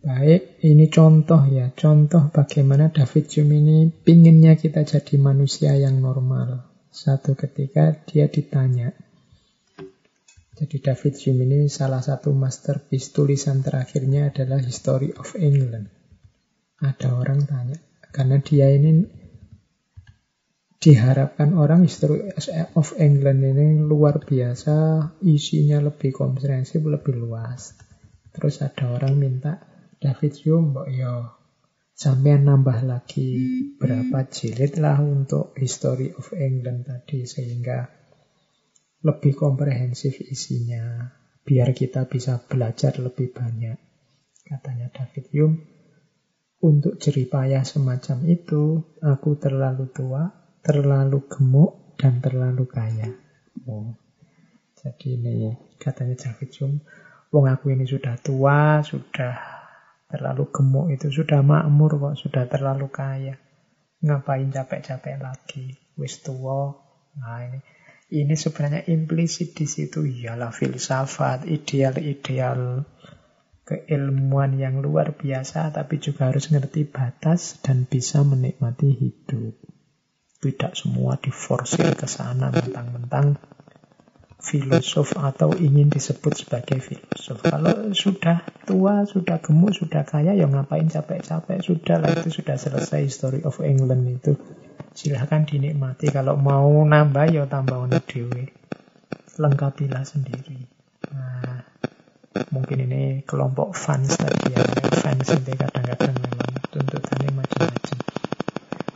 Baik, 0.03 0.59
ini 0.67 0.91
contoh 0.91 1.47
ya, 1.47 1.71
contoh 1.79 2.35
bagaimana 2.35 2.91
David 2.91 3.31
Hume 3.39 3.63
ini 3.63 3.79
pinginnya 3.87 4.59
kita 4.59 4.83
jadi 4.83 5.15
manusia 5.15 5.79
yang 5.79 6.03
normal. 6.03 6.67
Satu 6.91 7.39
ketika 7.39 8.03
dia 8.03 8.27
ditanya, 8.27 8.91
jadi 10.59 10.77
David 10.83 11.15
Hume 11.23 11.47
ini 11.47 11.61
salah 11.71 12.03
satu 12.03 12.35
masterpiece 12.35 13.15
tulisan 13.15 13.63
terakhirnya 13.63 14.35
adalah 14.35 14.59
History 14.59 15.15
of 15.15 15.39
England. 15.39 16.02
Ada 16.83 17.15
orang 17.15 17.47
tanya, 17.47 17.79
karena 18.11 18.43
dia 18.43 18.67
ini 18.75 19.07
diharapkan 20.83 21.55
orang 21.55 21.87
History 21.87 22.35
of 22.75 22.99
England 22.99 23.39
ini 23.47 23.79
luar 23.87 24.19
biasa, 24.19 24.75
isinya 25.23 25.79
lebih 25.79 26.11
komprehensif, 26.11 26.83
lebih 26.83 27.15
luas. 27.23 27.79
Terus 28.35 28.67
ada 28.67 28.91
orang 28.91 29.15
minta 29.15 29.63
David 30.03 30.43
Hume, 30.43 30.75
mbok 30.75 30.89
yo 30.91 31.15
sampai 31.95 32.35
nambah 32.43 32.83
lagi 32.83 33.31
berapa 33.79 34.27
jilid 34.27 34.83
lah 34.83 34.99
untuk 34.99 35.55
History 35.55 36.11
of 36.19 36.35
England 36.35 36.91
tadi 36.91 37.23
sehingga 37.23 37.87
lebih 39.07 39.39
komprehensif 39.39 40.19
isinya, 40.19 41.07
biar 41.47 41.71
kita 41.71 42.11
bisa 42.11 42.43
belajar 42.43 42.99
lebih 42.99 43.31
banyak. 43.31 43.79
Katanya 44.43 44.91
David 44.91 45.31
Hume, 45.31 45.72
untuk 46.63 46.95
jeripayah 46.95 47.67
semacam 47.67 48.23
itu, 48.31 48.79
aku 49.03 49.35
terlalu 49.35 49.91
tua, 49.91 50.31
terlalu 50.63 51.27
gemuk 51.27 51.99
dan 51.99 52.23
terlalu 52.23 52.71
kaya. 52.71 53.11
Oh. 53.67 53.99
Jadi 54.79 55.19
ini 55.19 55.51
katanya 55.79 56.15
David 56.15 56.51
Hume, 56.63 56.79
wong 57.35 57.51
aku 57.51 57.75
ini 57.75 57.83
sudah 57.83 58.15
tua, 58.23 58.79
sudah 58.87 59.35
terlalu 60.07 60.51
gemuk 60.55 60.87
itu 60.95 61.11
sudah 61.11 61.43
makmur 61.43 61.99
kok, 61.99 62.15
sudah 62.19 62.47
terlalu 62.47 62.87
kaya. 62.95 63.35
Ngapain 64.03 64.51
capek-capek 64.51 65.19
lagi? 65.19 65.67
Wis 65.99 66.23
tua. 66.23 66.75
Nah 67.19 67.39
ini 67.43 67.59
Ini 68.13 68.37
sebenarnya 68.37 68.93
implisit 68.93 69.57
di 69.57 69.65
situ 69.65 70.05
ialah 70.05 70.53
filsafat, 70.53 71.49
ideal-ideal 71.49 72.85
keilmuan 73.63 74.59
yang 74.59 74.83
luar 74.83 75.15
biasa, 75.15 75.71
tapi 75.71 76.03
juga 76.03 76.29
harus 76.31 76.51
ngerti 76.51 76.87
batas 76.87 77.63
dan 77.63 77.87
bisa 77.87 78.27
menikmati 78.27 78.91
hidup. 78.91 79.55
Tidak 80.43 80.75
semua 80.75 81.15
diforsir 81.23 81.95
ke 81.95 82.11
sana 82.11 82.51
mentang-mentang 82.51 83.39
filosof 84.43 85.15
atau 85.15 85.55
ingin 85.55 85.87
disebut 85.87 86.35
sebagai 86.35 86.83
filosof. 86.83 87.47
Kalau 87.47 87.95
sudah 87.95 88.43
tua, 88.67 89.07
sudah 89.07 89.39
gemuk, 89.39 89.71
sudah 89.71 90.03
kaya, 90.03 90.35
ya 90.35 90.51
ngapain 90.51 90.91
capek-capek? 90.91 91.63
Sudah 91.63 92.03
lah, 92.03 92.11
itu 92.19 92.43
sudah 92.43 92.59
selesai 92.59 93.07
Story 93.07 93.47
of 93.47 93.63
England 93.63 94.03
itu 94.11 94.35
silahkan 94.93 95.47
dinikmati. 95.47 96.11
Kalau 96.11 96.35
mau 96.35 96.69
nambah 96.83 97.31
ya 97.31 97.47
tambah 97.47 97.87
dewe. 98.11 98.51
Lengkapilah 99.39 100.05
sendiri. 100.05 100.69
Nah, 101.15 101.65
mungkin 102.53 102.79
ini 102.89 103.03
kelompok 103.29 103.77
fans 103.77 104.17
tadi 104.17 104.57
ya. 104.57 104.63
Fans 105.01 105.29
itu 105.33 105.53
kadang-kadang 105.57 106.15
memang 106.17 106.51
tuntutannya 106.73 107.31
macam-macam. 107.37 107.99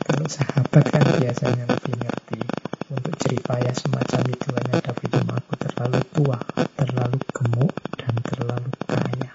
Kalau 0.07 0.25
sahabat 0.25 0.85
kan 0.89 1.05
biasanya 1.21 1.65
lebih 1.69 1.95
ngerti. 2.01 2.39
Untuk 2.87 3.13
cerita 3.19 3.59
ya 3.59 3.73
semacam 3.75 4.21
itu 4.31 4.47
hanya 4.55 4.75
David 4.79 5.11
aku 5.27 5.53
terlalu 5.59 5.99
tua, 6.15 6.39
terlalu 6.79 7.19
gemuk, 7.35 7.73
dan 7.99 8.13
terlalu 8.25 8.69
kaya. 8.87 9.31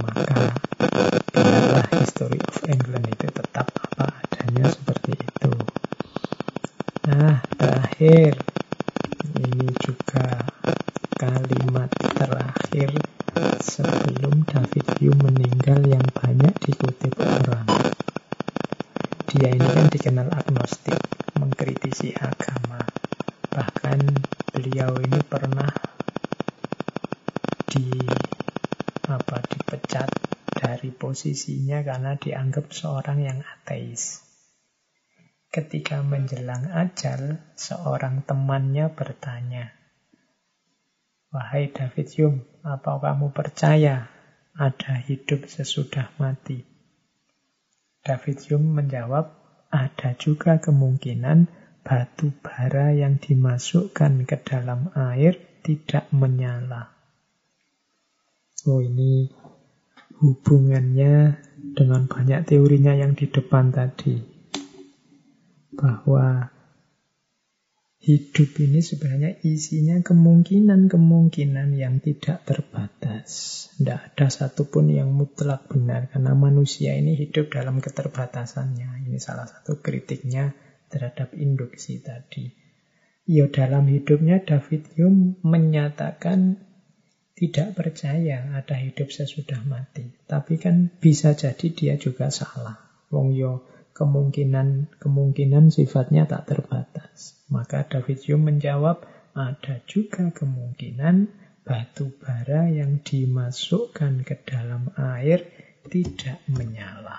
Maka 0.00 0.40
biarlah 1.34 1.86
History 1.98 2.40
of 2.40 2.56
England 2.70 3.06
itu 3.10 3.26
tetap 3.28 3.66
hanya 4.40 4.64
seperti 4.70 5.12
itu. 5.18 5.52
Nah, 7.10 7.42
terakhir. 7.58 8.40
Ini 9.34 9.66
juga 9.82 10.46
kalimat 11.18 11.90
terakhir 11.90 12.90
sebelum 13.58 14.46
David 14.46 14.86
Hume 15.02 15.30
meninggal 15.30 15.82
yang 15.90 16.06
banyak 16.14 16.54
dikutip 16.62 17.18
orang. 17.18 17.66
Dia 19.34 19.50
ini 19.50 19.66
kan 19.66 19.90
dikenal 19.90 20.30
agnostik, 20.30 20.98
mengkritisi 21.34 22.14
agama. 22.14 22.78
Bahkan 23.50 23.98
beliau 24.54 24.94
ini 25.02 25.18
pernah 25.26 25.70
di 27.74 28.06
apa 29.10 29.42
dipecat 29.50 30.06
dari 30.54 30.94
posisinya 30.94 31.82
karena 31.82 32.14
dianggap 32.14 32.70
seorang 32.70 33.26
yang 33.26 33.42
ateis. 33.42 34.22
Ketika 35.50 36.06
menjelang 36.06 36.70
ajal, 36.70 37.42
seorang 37.58 38.22
temannya 38.22 38.90
bertanya, 38.94 39.74
Wahai 41.34 41.74
David 41.74 42.14
Hume, 42.14 42.46
apa 42.62 43.02
kamu 43.02 43.34
percaya 43.34 44.06
ada 44.54 44.94
hidup 45.02 45.50
sesudah 45.50 46.14
mati? 46.22 46.62
David 48.06 48.38
Hume 48.46 48.82
menjawab, 48.82 49.34
ada 49.74 50.14
juga 50.14 50.62
kemungkinan 50.62 51.50
batu 51.82 52.30
bara 52.38 52.94
yang 52.94 53.18
dimasukkan 53.18 54.30
ke 54.30 54.36
dalam 54.46 54.94
air 54.94 55.34
tidak 55.66 56.06
menyala. 56.14 56.93
Oh 58.64 58.80
ini 58.80 59.28
hubungannya 60.24 61.36
dengan 61.76 62.08
banyak 62.08 62.48
teorinya 62.48 62.96
yang 62.96 63.12
di 63.12 63.28
depan 63.28 63.68
tadi 63.68 64.16
bahwa 65.76 66.48
hidup 68.04 68.56
ini 68.60 68.84
sebenarnya 68.84 69.40
isinya 69.44 70.00
kemungkinan-kemungkinan 70.00 71.76
yang 71.76 72.00
tidak 72.00 72.44
terbatas. 72.48 73.28
Tidak 73.76 74.00
ada 74.12 74.26
satupun 74.28 74.92
yang 74.92 75.12
mutlak 75.12 75.68
benar 75.68 76.12
karena 76.12 76.32
manusia 76.32 76.96
ini 76.96 77.16
hidup 77.20 77.52
dalam 77.52 77.84
keterbatasannya. 77.84 79.08
Ini 79.08 79.18
salah 79.20 79.44
satu 79.44 79.80
kritiknya 79.80 80.52
terhadap 80.92 81.32
induksi 81.36 82.04
tadi. 82.04 82.48
Ya 83.24 83.48
dalam 83.48 83.88
hidupnya 83.88 84.44
David 84.44 85.00
Hume 85.00 85.40
menyatakan 85.40 86.60
tidak 87.34 87.74
percaya 87.74 88.54
ada 88.54 88.78
hidup 88.78 89.10
sesudah 89.10 89.58
mati. 89.66 90.06
Tapi 90.30 90.54
kan 90.58 90.86
bisa 91.02 91.34
jadi 91.34 91.66
dia 91.74 91.94
juga 91.98 92.30
salah. 92.30 92.78
Wong 93.10 93.34
yo 93.34 93.66
kemungkinan-kemungkinan 93.94 95.70
sifatnya 95.70 96.26
tak 96.26 96.50
terbatas. 96.50 97.38
Maka 97.50 97.86
David 97.86 98.22
Hume 98.26 98.54
menjawab, 98.54 99.06
ada 99.34 99.82
juga 99.86 100.30
kemungkinan 100.30 101.30
batu 101.66 102.10
bara 102.22 102.70
yang 102.70 103.02
dimasukkan 103.02 104.22
ke 104.22 104.34
dalam 104.46 104.94
air 104.94 105.42
tidak 105.90 106.38
menyala. 106.50 107.18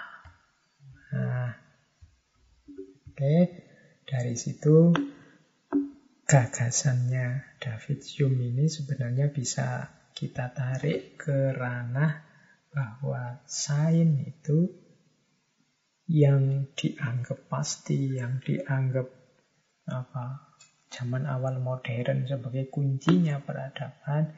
Nah, 1.12 1.52
oke, 3.12 3.36
dari 4.08 4.36
situ 4.36 4.96
gagasannya 6.28 7.58
David 7.60 8.00
Hume 8.16 8.52
ini 8.52 8.66
sebenarnya 8.68 9.32
bisa 9.32 9.92
kita 10.16 10.56
tarik 10.56 11.20
ke 11.20 11.52
ranah 11.52 12.24
bahwa 12.72 13.44
sains 13.44 14.24
itu 14.24 14.72
yang 16.08 16.72
dianggap 16.78 17.52
pasti, 17.52 18.16
yang 18.16 18.40
dianggap 18.40 19.12
apa 19.92 20.56
zaman 20.88 21.28
awal 21.28 21.60
modern 21.60 22.24
sebagai 22.24 22.72
kuncinya 22.72 23.44
peradaban, 23.44 24.32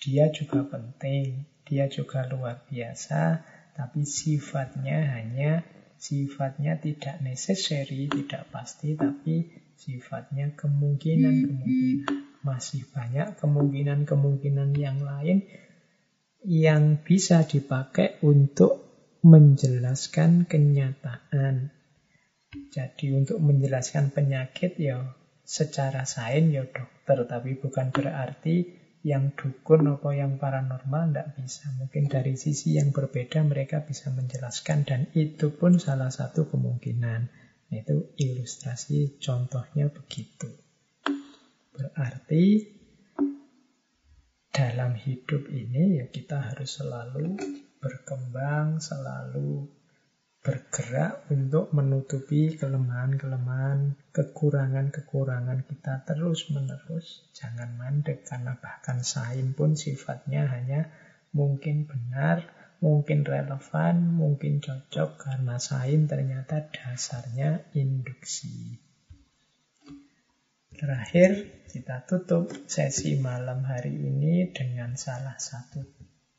dia 0.00 0.32
juga 0.32 0.64
penting, 0.64 1.44
dia 1.68 1.90
juga 1.92 2.24
luar 2.24 2.64
biasa, 2.64 3.44
tapi 3.76 4.08
sifatnya 4.08 5.12
hanya 5.18 5.60
sifatnya 5.98 6.80
tidak 6.80 7.20
necessary, 7.20 8.08
tidak 8.08 8.48
pasti, 8.48 8.96
tapi 8.96 9.50
sifatnya 9.76 10.54
kemungkinan-kemungkinan. 10.56 12.27
Masih 12.46 12.86
banyak 12.90 13.38
kemungkinan-kemungkinan 13.38 14.70
yang 14.78 15.02
lain 15.02 15.46
yang 16.46 17.02
bisa 17.02 17.42
dipakai 17.42 18.22
untuk 18.22 18.88
menjelaskan 19.26 20.46
kenyataan. 20.46 21.74
Jadi 22.72 23.12
untuk 23.12 23.42
menjelaskan 23.42 24.14
penyakit 24.14 24.78
ya 24.78 25.18
secara 25.42 26.06
sains 26.06 26.54
ya 26.54 26.64
dokter, 26.64 27.26
tapi 27.26 27.58
bukan 27.58 27.90
berarti 27.90 28.78
yang 29.02 29.34
dukun 29.34 29.88
atau 29.88 30.10
yang 30.14 30.36
paranormal 30.36 31.10
tidak 31.10 31.28
bisa. 31.38 31.70
Mungkin 31.78 32.10
dari 32.10 32.34
sisi 32.34 32.78
yang 32.78 32.90
berbeda 32.94 33.42
mereka 33.46 33.82
bisa 33.82 34.10
menjelaskan 34.14 34.86
dan 34.86 35.00
itu 35.14 35.54
pun 35.54 35.76
salah 35.78 36.10
satu 36.10 36.46
kemungkinan. 36.48 37.28
Itu 37.68 38.16
ilustrasi 38.16 39.20
contohnya 39.20 39.92
begitu. 39.92 40.67
Berarti 41.78 42.58
dalam 44.50 44.98
hidup 44.98 45.46
ini 45.46 46.02
ya 46.02 46.10
kita 46.10 46.50
harus 46.50 46.82
selalu 46.82 47.38
berkembang, 47.78 48.82
selalu 48.82 49.70
bergerak 50.42 51.30
untuk 51.30 51.70
menutupi 51.70 52.58
kelemahan-kelemahan, 52.58 53.94
kekurangan-kekurangan 54.10 55.62
kita 55.70 56.02
terus-menerus. 56.02 57.30
Jangan 57.38 57.78
mandek 57.78 58.26
karena 58.26 58.58
bahkan 58.58 59.06
sains 59.06 59.54
pun 59.54 59.78
sifatnya 59.78 60.50
hanya 60.50 60.90
mungkin 61.30 61.86
benar, 61.86 62.42
mungkin 62.82 63.22
relevan, 63.22 64.18
mungkin 64.18 64.58
cocok 64.58 65.30
karena 65.30 65.62
sains 65.62 66.10
ternyata 66.10 66.66
dasarnya 66.74 67.70
induksi. 67.78 68.87
Terakhir, 70.78 71.66
kita 71.66 72.06
tutup 72.06 72.54
sesi 72.70 73.18
malam 73.18 73.66
hari 73.66 73.98
ini 73.98 74.46
dengan 74.54 74.94
salah 74.94 75.34
satu 75.34 75.82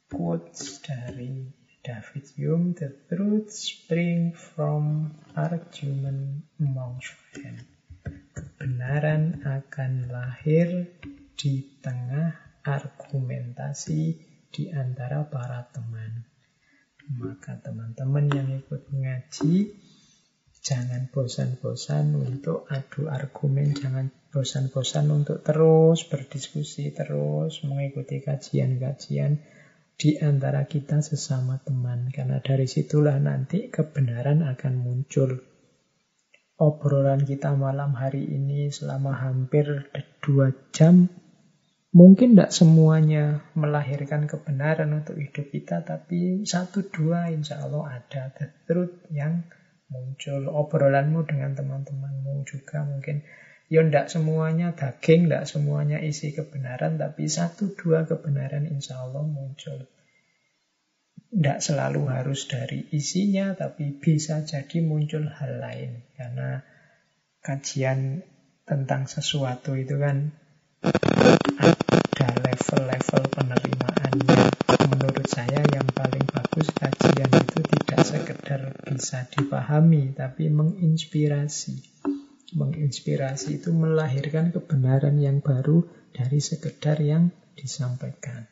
quotes 0.07 0.79
dari 0.79 1.43
David 1.83 2.39
Hume, 2.39 2.71
The 2.71 2.87
truth 3.11 3.51
spring 3.51 4.31
from 4.31 5.11
argument 5.35 6.47
among 6.55 7.03
friends. 7.03 7.67
Kebenaran 8.31 9.43
akan 9.43 10.07
lahir 10.07 10.87
di 11.35 11.75
tengah 11.83 12.63
argumentasi 12.63 14.03
di 14.55 14.71
antara 14.71 15.27
para 15.27 15.67
teman. 15.67 16.23
Maka 17.11 17.59
teman-teman 17.59 18.31
yang 18.31 18.55
ikut 18.55 18.87
ngaji, 18.87 19.75
jangan 20.63 21.11
bosan-bosan 21.11 22.15
untuk 22.15 22.63
adu 22.71 23.11
argumen, 23.11 23.75
jangan 23.75 24.07
bosan-bosan 24.29 25.09
untuk 25.09 25.41
terus 25.41 26.05
berdiskusi, 26.05 26.93
terus 26.93 27.61
mengikuti 27.65 28.21
kajian-kajian 28.21 29.41
di 29.99 30.17
antara 30.21 30.65
kita 30.69 31.01
sesama 31.01 31.59
teman. 31.61 32.13
Karena 32.13 32.39
dari 32.39 32.69
situlah 32.69 33.17
nanti 33.17 33.67
kebenaran 33.67 34.45
akan 34.45 34.73
muncul. 34.79 35.31
obrolan 36.59 37.23
kita 37.23 37.55
malam 37.55 37.95
hari 37.95 38.19
ini 38.27 38.67
selama 38.67 39.15
hampir 39.15 39.87
dua 40.19 40.51
jam 40.75 41.07
Mungkin 41.89 42.37
tidak 42.37 42.53
semuanya 42.53 43.41
melahirkan 43.57 44.29
kebenaran 44.29 44.93
untuk 44.93 45.17
hidup 45.17 45.49
kita, 45.49 45.81
tapi 45.81 46.45
satu 46.45 46.85
dua 46.85 47.33
insya 47.33 47.65
Allah 47.65 47.97
ada 47.97 48.29
the 48.37 48.45
truth 48.69 49.09
yang 49.09 49.41
muncul. 49.89 50.53
Obrolanmu 50.53 51.25
dengan 51.25 51.57
teman-temanmu 51.57 52.45
juga 52.45 52.85
mungkin 52.85 53.25
Ya 53.69 53.85
tidak 53.85 54.09
semuanya 54.09 54.73
daging, 54.73 55.29
tidak 55.29 55.45
semuanya 55.45 56.01
isi 56.01 56.33
kebenaran, 56.33 56.97
tapi 56.97 57.29
satu 57.29 57.77
dua 57.77 58.09
kebenaran 58.09 58.65
insya 58.65 59.05
Allah 59.05 59.21
muncul. 59.21 59.85
Tidak 61.29 61.61
selalu 61.61 62.09
harus 62.09 62.49
dari 62.49 62.89
isinya, 62.89 63.53
tapi 63.53 63.93
bisa 63.93 64.41
jadi 64.41 64.81
muncul 64.81 65.29
hal 65.29 65.61
lain. 65.61 66.01
Karena 66.17 66.65
kajian 67.45 68.25
tentang 68.65 69.05
sesuatu 69.05 69.77
itu 69.77 70.01
kan 70.01 70.33
ada 72.09 72.29
level-level 72.41 73.23
penerimaannya. 73.37 74.49
Menurut 74.89 75.27
saya 75.29 75.61
yang 75.69 75.85
paling 75.93 76.25
bagus 76.25 76.73
kajian 76.73 77.29
itu 77.37 77.61
tidak 77.61 78.01
sekedar 78.01 78.61
bisa 78.89 79.29
dipahami, 79.29 80.17
tapi 80.17 80.49
menginspirasi. 80.49 81.98
Menginspirasi 82.49 83.61
itu 83.61 83.69
melahirkan 83.69 84.49
kebenaran 84.49 85.21
yang 85.21 85.37
baru 85.37 85.85
dari 86.09 86.41
sekedar 86.41 86.97
yang 86.97 87.29
disampaikan. 87.53 88.49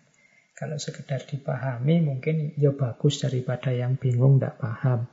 Kalau 0.57 0.77
sekedar 0.77 1.25
dipahami 1.25 2.01
mungkin 2.01 2.53
ya 2.57 2.73
bagus 2.73 3.21
daripada 3.21 3.73
yang 3.73 3.97
bingung 3.97 4.37
tidak 4.37 4.57
paham. 4.57 5.05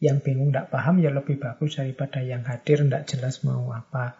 Yang 0.00 0.18
bingung 0.24 0.48
tidak 0.52 0.72
paham 0.72 1.00
ya 1.00 1.12
lebih 1.12 1.36
bagus 1.36 1.76
daripada 1.76 2.24
yang 2.24 2.44
hadir 2.44 2.84
tidak 2.84 3.04
jelas 3.08 3.44
mau 3.44 3.68
apa. 3.72 4.16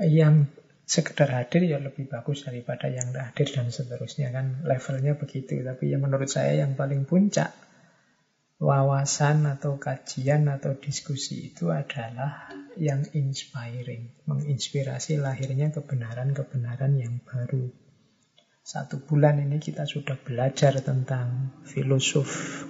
Yang 0.00 0.48
sekedar 0.84 1.32
hadir 1.32 1.68
ya 1.68 1.80
lebih 1.80 2.08
bagus 2.08 2.44
daripada 2.44 2.88
yang 2.88 3.12
tidak 3.12 3.32
hadir 3.32 3.48
dan 3.52 3.66
seterusnya 3.72 4.28
kan 4.32 4.64
levelnya 4.64 5.16
begitu. 5.16 5.60
Tapi 5.60 5.92
yang 5.92 6.04
menurut 6.04 6.28
saya 6.28 6.64
yang 6.64 6.76
paling 6.76 7.08
puncak 7.08 7.69
wawasan 8.60 9.48
atau 9.48 9.80
kajian 9.80 10.44
atau 10.52 10.76
diskusi 10.76 11.48
itu 11.48 11.72
adalah 11.72 12.52
yang 12.76 13.08
inspiring, 13.16 14.12
menginspirasi 14.28 15.16
lahirnya 15.16 15.72
kebenaran-kebenaran 15.72 16.92
yang 17.00 17.24
baru. 17.24 17.72
Satu 18.60 19.00
bulan 19.00 19.40
ini 19.40 19.56
kita 19.58 19.88
sudah 19.88 20.20
belajar 20.20 20.76
tentang 20.84 21.56
filosof 21.64 22.28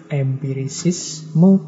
empirisisme 0.09 1.59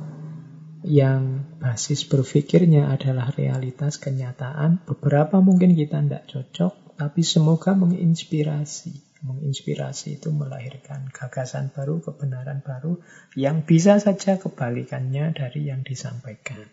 yang 0.87 1.43
basis 1.59 2.07
berpikirnya 2.07 2.95
adalah 2.95 3.35
realitas 3.35 3.99
kenyataan. 3.99 4.87
Beberapa 4.87 5.43
mungkin 5.43 5.75
kita 5.75 5.99
tidak 5.99 6.31
cocok, 6.31 6.95
tapi 6.95 7.27
semoga 7.27 7.75
menginspirasi 7.75 9.12
Menginspirasi 9.23 10.19
itu 10.19 10.35
melahirkan 10.35 11.07
gagasan 11.15 11.71
baru, 11.71 12.03
kebenaran 12.03 12.59
baru 12.67 12.99
yang 13.39 13.63
bisa 13.63 14.03
saja 14.03 14.35
kebalikannya 14.43 15.31
dari 15.31 15.71
yang 15.71 15.87
disampaikan. 15.87 16.67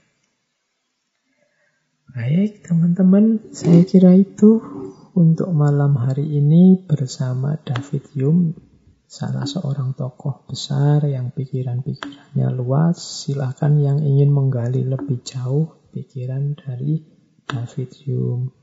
Baik, 2.09 2.65
teman-teman, 2.65 3.53
saya 3.53 3.85
kira 3.85 4.17
itu 4.17 4.57
untuk 5.13 5.53
malam 5.53 5.93
hari 5.93 6.25
ini 6.25 6.81
bersama 6.89 7.53
David 7.61 8.09
Hume, 8.17 8.57
salah 9.05 9.45
seorang 9.45 9.93
tokoh 9.93 10.49
besar 10.49 11.05
yang 11.05 11.29
pikiran-pikirannya 11.29 12.49
luas. 12.57 12.97
Silahkan 12.97 13.77
yang 13.77 14.01
ingin 14.01 14.33
menggali 14.33 14.81
lebih 14.89 15.21
jauh 15.21 15.69
pikiran 15.93 16.57
dari 16.57 16.97
David 17.45 17.93
Hume. 18.09 18.57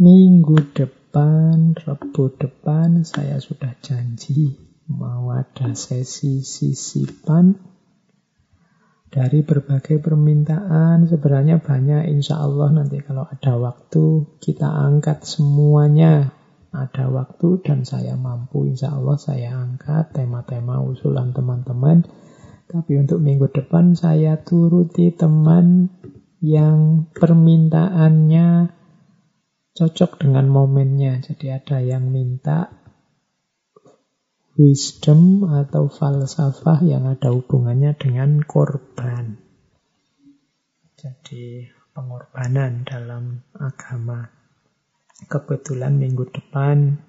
Minggu 0.00 0.56
depan, 0.72 0.99
Rebu 1.10 2.38
depan, 2.38 3.02
saya 3.02 3.42
sudah 3.42 3.74
janji 3.82 4.54
mau 4.86 5.34
ada 5.34 5.74
sesi 5.74 6.38
sisipan 6.46 7.58
dari 9.10 9.42
berbagai 9.42 9.98
permintaan. 9.98 11.10
Sebenarnya 11.10 11.58
banyak, 11.58 12.14
insya 12.14 12.38
Allah 12.38 12.70
nanti 12.70 13.02
kalau 13.02 13.26
ada 13.26 13.58
waktu 13.58 14.38
kita 14.38 14.70
angkat 14.70 15.26
semuanya. 15.26 16.30
Ada 16.70 17.10
waktu 17.10 17.58
dan 17.66 17.82
saya 17.82 18.14
mampu, 18.14 18.70
insya 18.70 18.94
Allah 18.94 19.18
saya 19.18 19.58
angkat 19.58 20.14
tema-tema 20.14 20.78
usulan 20.78 21.34
teman-teman. 21.34 22.06
Tapi 22.70 23.02
untuk 23.02 23.18
minggu 23.18 23.50
depan 23.50 23.98
saya 23.98 24.38
turuti 24.38 25.10
teman 25.10 25.90
yang 26.38 27.10
permintaannya 27.10 28.78
cocok 29.80 30.20
dengan 30.20 30.44
momennya. 30.52 31.24
Jadi 31.24 31.48
ada 31.48 31.80
yang 31.80 32.12
minta 32.12 32.68
wisdom 34.60 35.48
atau 35.48 35.88
falsafah 35.88 36.84
yang 36.84 37.08
ada 37.08 37.32
hubungannya 37.32 37.96
dengan 37.96 38.44
korban. 38.44 39.40
Jadi 41.00 41.64
pengorbanan 41.96 42.84
dalam 42.84 43.40
agama. 43.56 44.28
Kebetulan 45.24 45.96
minggu 45.96 46.28
depan 46.28 47.00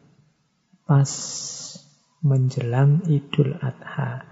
pas 0.88 1.12
menjelang 2.24 3.04
Idul 3.12 3.60
Adha. 3.60 4.24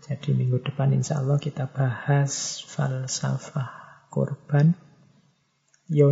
Jadi 0.00 0.32
minggu 0.32 0.64
depan 0.64 0.96
insya 0.96 1.20
Allah 1.20 1.36
kita 1.36 1.68
bahas 1.68 2.64
falsafah 2.64 4.08
korban. 4.08 4.72
Ya 5.92 6.08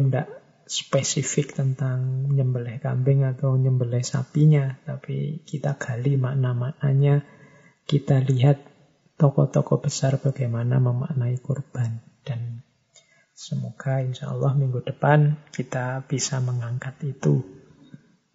spesifik 0.69 1.57
tentang 1.57 2.29
nyembelih 2.29 2.77
kambing 2.79 3.25
atau 3.25 3.57
nyembelih 3.57 4.05
sapinya, 4.05 4.77
tapi 4.85 5.41
kita 5.49 5.81
gali 5.81 6.21
makna-maknanya, 6.21 7.25
kita 7.89 8.21
lihat 8.21 8.61
tokoh-tokoh 9.17 9.81
besar 9.81 10.21
bagaimana 10.21 10.77
memaknai 10.77 11.41
kurban. 11.41 12.05
Dan 12.21 12.63
semoga 13.33 14.05
insya 14.05 14.29
Allah 14.31 14.53
minggu 14.53 14.85
depan 14.85 15.41
kita 15.57 16.05
bisa 16.05 16.39
mengangkat 16.45 17.01
itu 17.03 17.41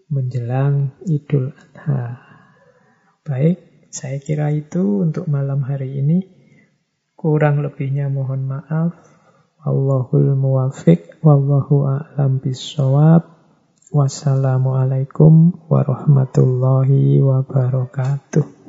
menjelang 0.10 0.97
Idul 1.05 1.53
Adha. 1.53 2.18
Baik, 3.23 3.88
saya 3.93 4.18
kira 4.18 4.49
itu 4.49 5.05
untuk 5.05 5.30
malam 5.30 5.61
hari 5.61 6.01
ini. 6.01 6.26
Kurang 7.14 7.61
lebihnya 7.61 8.10
mohon 8.10 8.49
maaf. 8.49 9.12
Allahul 9.64 10.35
muwafiq 10.35 11.23
wallahu 11.23 11.88
a'lam 11.88 12.44
bisawab. 12.44 13.31
Wassalamualaikum 13.94 15.56
warahmatullahi 15.72 17.23
wabarakatuh. 17.23 18.62